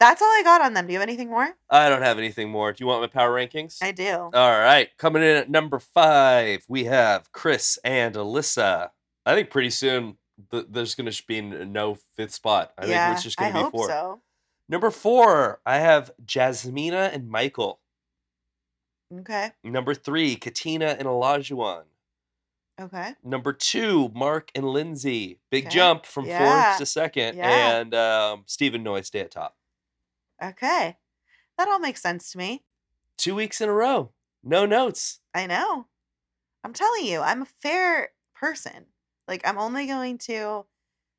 That's 0.00 0.22
all 0.22 0.28
I 0.28 0.42
got 0.44 0.60
on 0.60 0.74
them. 0.74 0.86
Do 0.86 0.92
you 0.92 0.98
have 1.00 1.08
anything 1.08 1.28
more? 1.30 1.48
I 1.68 1.88
don't 1.88 2.02
have 2.02 2.18
anything 2.18 2.50
more. 2.50 2.72
Do 2.72 2.82
you 2.84 2.86
want 2.86 3.00
my 3.00 3.08
power 3.08 3.32
rankings? 3.34 3.78
I 3.82 3.90
do. 3.90 4.12
All 4.12 4.30
right, 4.32 4.88
coming 4.96 5.22
in 5.22 5.36
at 5.36 5.50
number 5.50 5.80
five, 5.80 6.64
we 6.68 6.84
have 6.84 7.32
Chris 7.32 7.78
and 7.82 8.14
Alyssa. 8.14 8.90
I 9.26 9.34
think 9.34 9.50
pretty 9.50 9.70
soon 9.70 10.18
th- 10.52 10.66
there's 10.70 10.94
going 10.94 11.10
to 11.10 11.22
be 11.26 11.40
no 11.40 11.96
fifth 12.16 12.34
spot. 12.34 12.72
I 12.78 12.86
yeah, 12.86 13.06
think 13.06 13.16
it's 13.16 13.24
just 13.24 13.36
going 13.36 13.52
to 13.52 13.58
be 13.58 13.62
hope 13.64 13.72
four. 13.72 13.88
so. 13.88 14.20
Number 14.68 14.90
four, 14.92 15.60
I 15.66 15.78
have 15.78 16.12
Jasmina 16.24 17.12
and 17.12 17.28
Michael. 17.28 17.80
Okay. 19.20 19.50
Number 19.64 19.94
three, 19.94 20.36
Katina 20.36 20.94
and 20.98 21.08
Olajuwon. 21.08 21.84
Okay. 22.80 23.14
Number 23.24 23.52
two, 23.52 24.10
Mark 24.14 24.50
and 24.54 24.64
Lindsey. 24.64 25.40
Big 25.50 25.66
Okay. 25.66 25.74
jump 25.74 26.06
from 26.06 26.26
Yeah. 26.26 26.38
fourth 26.68 26.78
to 26.78 26.86
second. 26.86 27.36
Yeah. 27.36 27.78
And 27.80 27.94
um, 27.94 28.44
Stephen 28.46 28.82
Noi 28.82 29.00
stay 29.00 29.20
at 29.20 29.30
top. 29.32 29.56
Okay. 30.42 30.96
That 31.56 31.68
all 31.68 31.80
makes 31.80 32.00
sense 32.02 32.30
to 32.32 32.38
me. 32.38 32.62
Two 33.16 33.34
weeks 33.34 33.60
in 33.60 33.68
a 33.68 33.72
row. 33.72 34.12
No 34.44 34.64
notes. 34.64 35.18
I 35.34 35.46
know. 35.46 35.86
I'm 36.62 36.72
telling 36.72 37.04
you, 37.04 37.20
I'm 37.20 37.42
a 37.42 37.48
fair 37.62 38.10
person. 38.34 38.86
Like, 39.26 39.46
I'm 39.46 39.58
only 39.58 39.86
going 39.86 40.18
to 40.18 40.64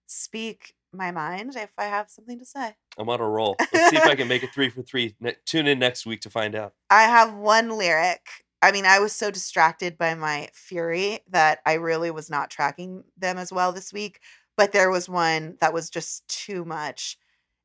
speak 0.08 0.74
my 0.94 1.12
mind 1.12 1.56
if 1.56 1.70
I 1.78 1.84
have 1.86 2.10
something 2.10 2.40
to 2.40 2.46
say. 2.46 2.76
I'm 2.98 3.10
on 3.10 3.20
a 3.20 3.28
roll. 3.30 3.56
Let's 3.74 3.90
see 3.90 3.98
if 3.98 4.06
I 4.06 4.16
can 4.16 4.28
make 4.28 4.44
it 4.44 4.50
three 4.54 4.70
for 4.70 4.82
three. 4.82 5.16
Ne- 5.20 5.36
tune 5.46 5.68
in 5.68 5.78
next 5.80 6.06
week 6.06 6.22
to 6.22 6.30
find 6.30 6.56
out. 6.56 6.74
I 6.90 7.04
have 7.04 7.34
one 7.34 7.70
lyric. 7.78 8.22
I 8.62 8.72
mean, 8.72 8.86
I 8.86 9.00
was 9.00 9.14
so 9.14 9.32
distracted 9.32 9.98
by 9.98 10.16
my 10.16 10.50
fury 10.54 11.20
that 11.30 11.60
I 11.66 11.74
really 11.76 12.12
was 12.12 12.30
not 12.30 12.50
tracking 12.50 13.04
them 13.18 13.38
as 13.38 13.52
well 13.54 13.72
this 13.72 13.94
week. 13.94 14.20
But 14.58 14.74
there 14.74 14.92
was 14.92 15.08
one 15.08 15.58
that 15.62 15.74
was 15.74 15.90
just 15.90 16.28
too 16.28 16.66
much. 16.66 17.18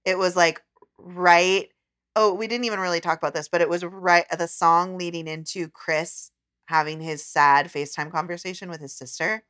It 0.04 0.18
was 0.18 0.36
like 0.36 0.62
right. 0.98 1.68
Oh, 2.16 2.34
we 2.34 2.46
didn't 2.46 2.66
even 2.66 2.80
really 2.80 3.00
talk 3.00 3.18
about 3.18 3.34
this, 3.34 3.48
but 3.48 3.60
it 3.60 3.68
was 3.68 3.84
right 3.84 4.26
uh, 4.32 4.36
the 4.36 4.48
song 4.48 4.96
leading 4.98 5.26
into 5.28 5.68
Chris 5.68 6.30
having 6.66 7.00
his 7.00 7.24
sad 7.26 7.66
FaceTime 7.66 8.12
conversation 8.12 8.70
with 8.70 8.80
his 8.80 8.96
sister. 8.96 9.44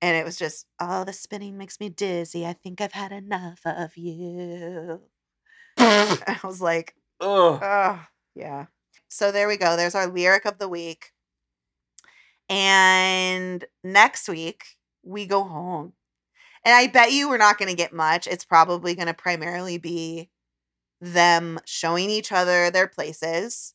and 0.00 0.16
it 0.16 0.24
was 0.24 0.36
just, 0.36 0.66
oh, 0.80 1.04
the 1.04 1.12
spinning 1.12 1.56
makes 1.56 1.78
me 1.80 1.88
dizzy. 1.88 2.44
I 2.46 2.54
think 2.54 2.80
I've 2.80 2.92
had 2.92 3.12
enough 3.12 3.60
of 3.64 3.96
you. 3.96 5.00
I 5.78 6.40
was 6.44 6.60
like, 6.62 6.94
Ugh. 7.20 7.62
oh, 7.62 8.06
yeah. 8.34 8.66
So 9.12 9.30
there 9.30 9.46
we 9.46 9.58
go. 9.58 9.76
There's 9.76 9.94
our 9.94 10.06
lyric 10.06 10.46
of 10.46 10.58
the 10.58 10.68
week. 10.68 11.12
And 12.48 13.62
next 13.84 14.26
week, 14.26 14.64
we 15.02 15.26
go 15.26 15.44
home. 15.44 15.92
And 16.64 16.74
I 16.74 16.86
bet 16.86 17.12
you 17.12 17.28
we're 17.28 17.36
not 17.36 17.58
going 17.58 17.68
to 17.68 17.76
get 17.76 17.92
much. 17.92 18.26
It's 18.26 18.46
probably 18.46 18.94
going 18.94 19.08
to 19.08 19.14
primarily 19.14 19.76
be 19.76 20.30
them 21.02 21.58
showing 21.66 22.08
each 22.08 22.32
other 22.32 22.70
their 22.70 22.86
places 22.86 23.74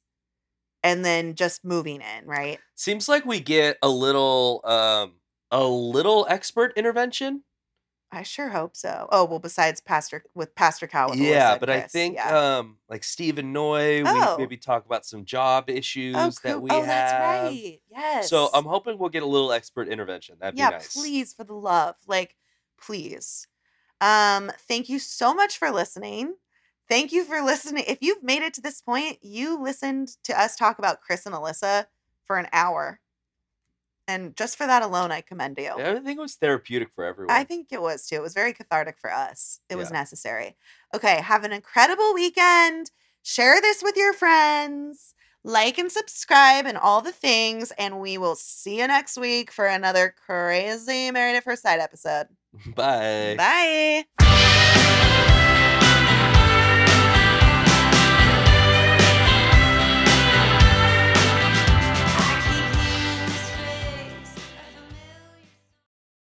and 0.82 1.06
then 1.06 1.36
just 1.36 1.64
moving 1.64 2.02
in, 2.02 2.26
right? 2.26 2.60
Seems 2.74 3.08
like 3.08 3.24
we 3.24 3.40
get 3.40 3.78
a 3.84 3.90
little 3.90 4.62
um 4.64 5.14
a 5.52 5.66
little 5.66 6.26
expert 6.30 6.74
intervention. 6.76 7.44
I 8.18 8.24
sure 8.24 8.50
hope 8.50 8.76
so. 8.76 9.08
Oh, 9.12 9.26
well, 9.26 9.38
besides 9.38 9.80
Pastor 9.80 10.24
with 10.34 10.56
Pastor 10.56 10.88
Cal. 10.88 11.16
yeah, 11.16 11.56
Alyssa, 11.56 11.60
but 11.60 11.70
I 11.70 11.82
think 11.82 12.16
yeah. 12.16 12.58
um 12.58 12.78
like 12.90 13.04
Stephen 13.04 13.54
Noi, 13.54 14.02
Oh. 14.04 14.36
we 14.36 14.44
maybe 14.44 14.58
talk 14.58 14.86
about 14.88 15.06
some 15.06 15.24
job 15.24 15.70
issues 15.70 16.16
oh, 16.18 16.32
that 16.44 16.54
cool. 16.54 16.62
we 16.62 16.70
oh, 16.72 16.78
have. 16.78 16.86
that's 16.88 17.14
right. 17.14 17.80
Yes. 17.92 18.30
So 18.30 18.50
I'm 18.54 18.66
hoping 18.66 18.98
we'll 18.98 19.10
get 19.10 19.22
a 19.22 19.28
little 19.28 19.52
expert 19.52 19.88
intervention. 19.88 20.38
That'd 20.40 20.58
yeah, 20.58 20.70
be 20.70 20.74
nice. 20.78 20.94
please, 20.94 21.34
for 21.34 21.44
the 21.44 21.54
love, 21.54 21.96
like, 22.08 22.36
please. 22.82 23.48
Um, 24.02 24.52
thank 24.68 24.90
you 24.90 24.98
so 24.98 25.34
much 25.34 25.58
for 25.58 25.70
listening. 25.70 26.36
Thank 26.90 27.12
you 27.12 27.24
for 27.24 27.42
listening. 27.42 27.84
If 27.88 28.00
you've 28.02 28.24
made 28.24 28.42
it 28.42 28.54
to 28.56 28.62
this 28.62 28.82
point, 28.82 29.20
you 29.22 29.62
listened 29.62 30.10
to 30.24 30.40
us 30.40 30.56
talk 30.56 30.80
about 30.80 31.02
Chris 31.02 31.26
and 31.26 31.36
Alyssa 31.36 31.86
for 32.26 32.38
an 32.38 32.48
hour. 32.52 33.00
And 34.08 34.36
just 34.38 34.58
for 34.58 34.66
that 34.66 34.84
alone, 34.84 35.12
I 35.12 35.22
commend 35.22 35.58
you. 35.58 35.72
I 35.72 36.00
think 36.00 36.18
it 36.18 36.22
was 36.22 36.36
therapeutic 36.36 36.94
for 36.94 37.04
everyone. 37.04 37.36
I 37.36 37.44
think 37.44 37.68
it 37.72 37.82
was 37.82 38.08
too. 38.08 38.16
It 38.16 38.22
was 38.22 38.34
very 38.34 38.54
cathartic 38.54 38.98
for 39.00 39.12
us. 39.12 39.60
It 39.70 39.76
was 39.76 39.90
Yeah. 39.90 39.98
necessary. 40.00 40.56
Okay, 40.96 41.22
have 41.22 41.44
an 41.44 41.52
incredible 41.52 42.14
weekend. 42.14 42.92
Share 43.24 43.60
this 43.60 43.84
with 43.84 43.98
your 43.98 44.14
friends. 44.14 45.14
Like 45.44 45.78
and 45.78 45.92
subscribe 45.92 46.66
and 46.66 46.78
all 46.78 47.02
the 47.02 47.12
things. 47.12 47.72
And 47.78 48.00
we 48.00 48.18
will 48.18 48.36
see 48.36 48.80
you 48.80 48.88
next 48.88 49.18
week 49.18 49.52
for 49.52 49.66
another 49.66 50.14
crazy 50.26 51.12
Married 51.12 51.36
at 51.36 51.44
First 51.44 51.62
Sight 51.64 51.80
episode. 51.80 52.28
Bye. 52.76 53.36
Bye. 53.38 55.27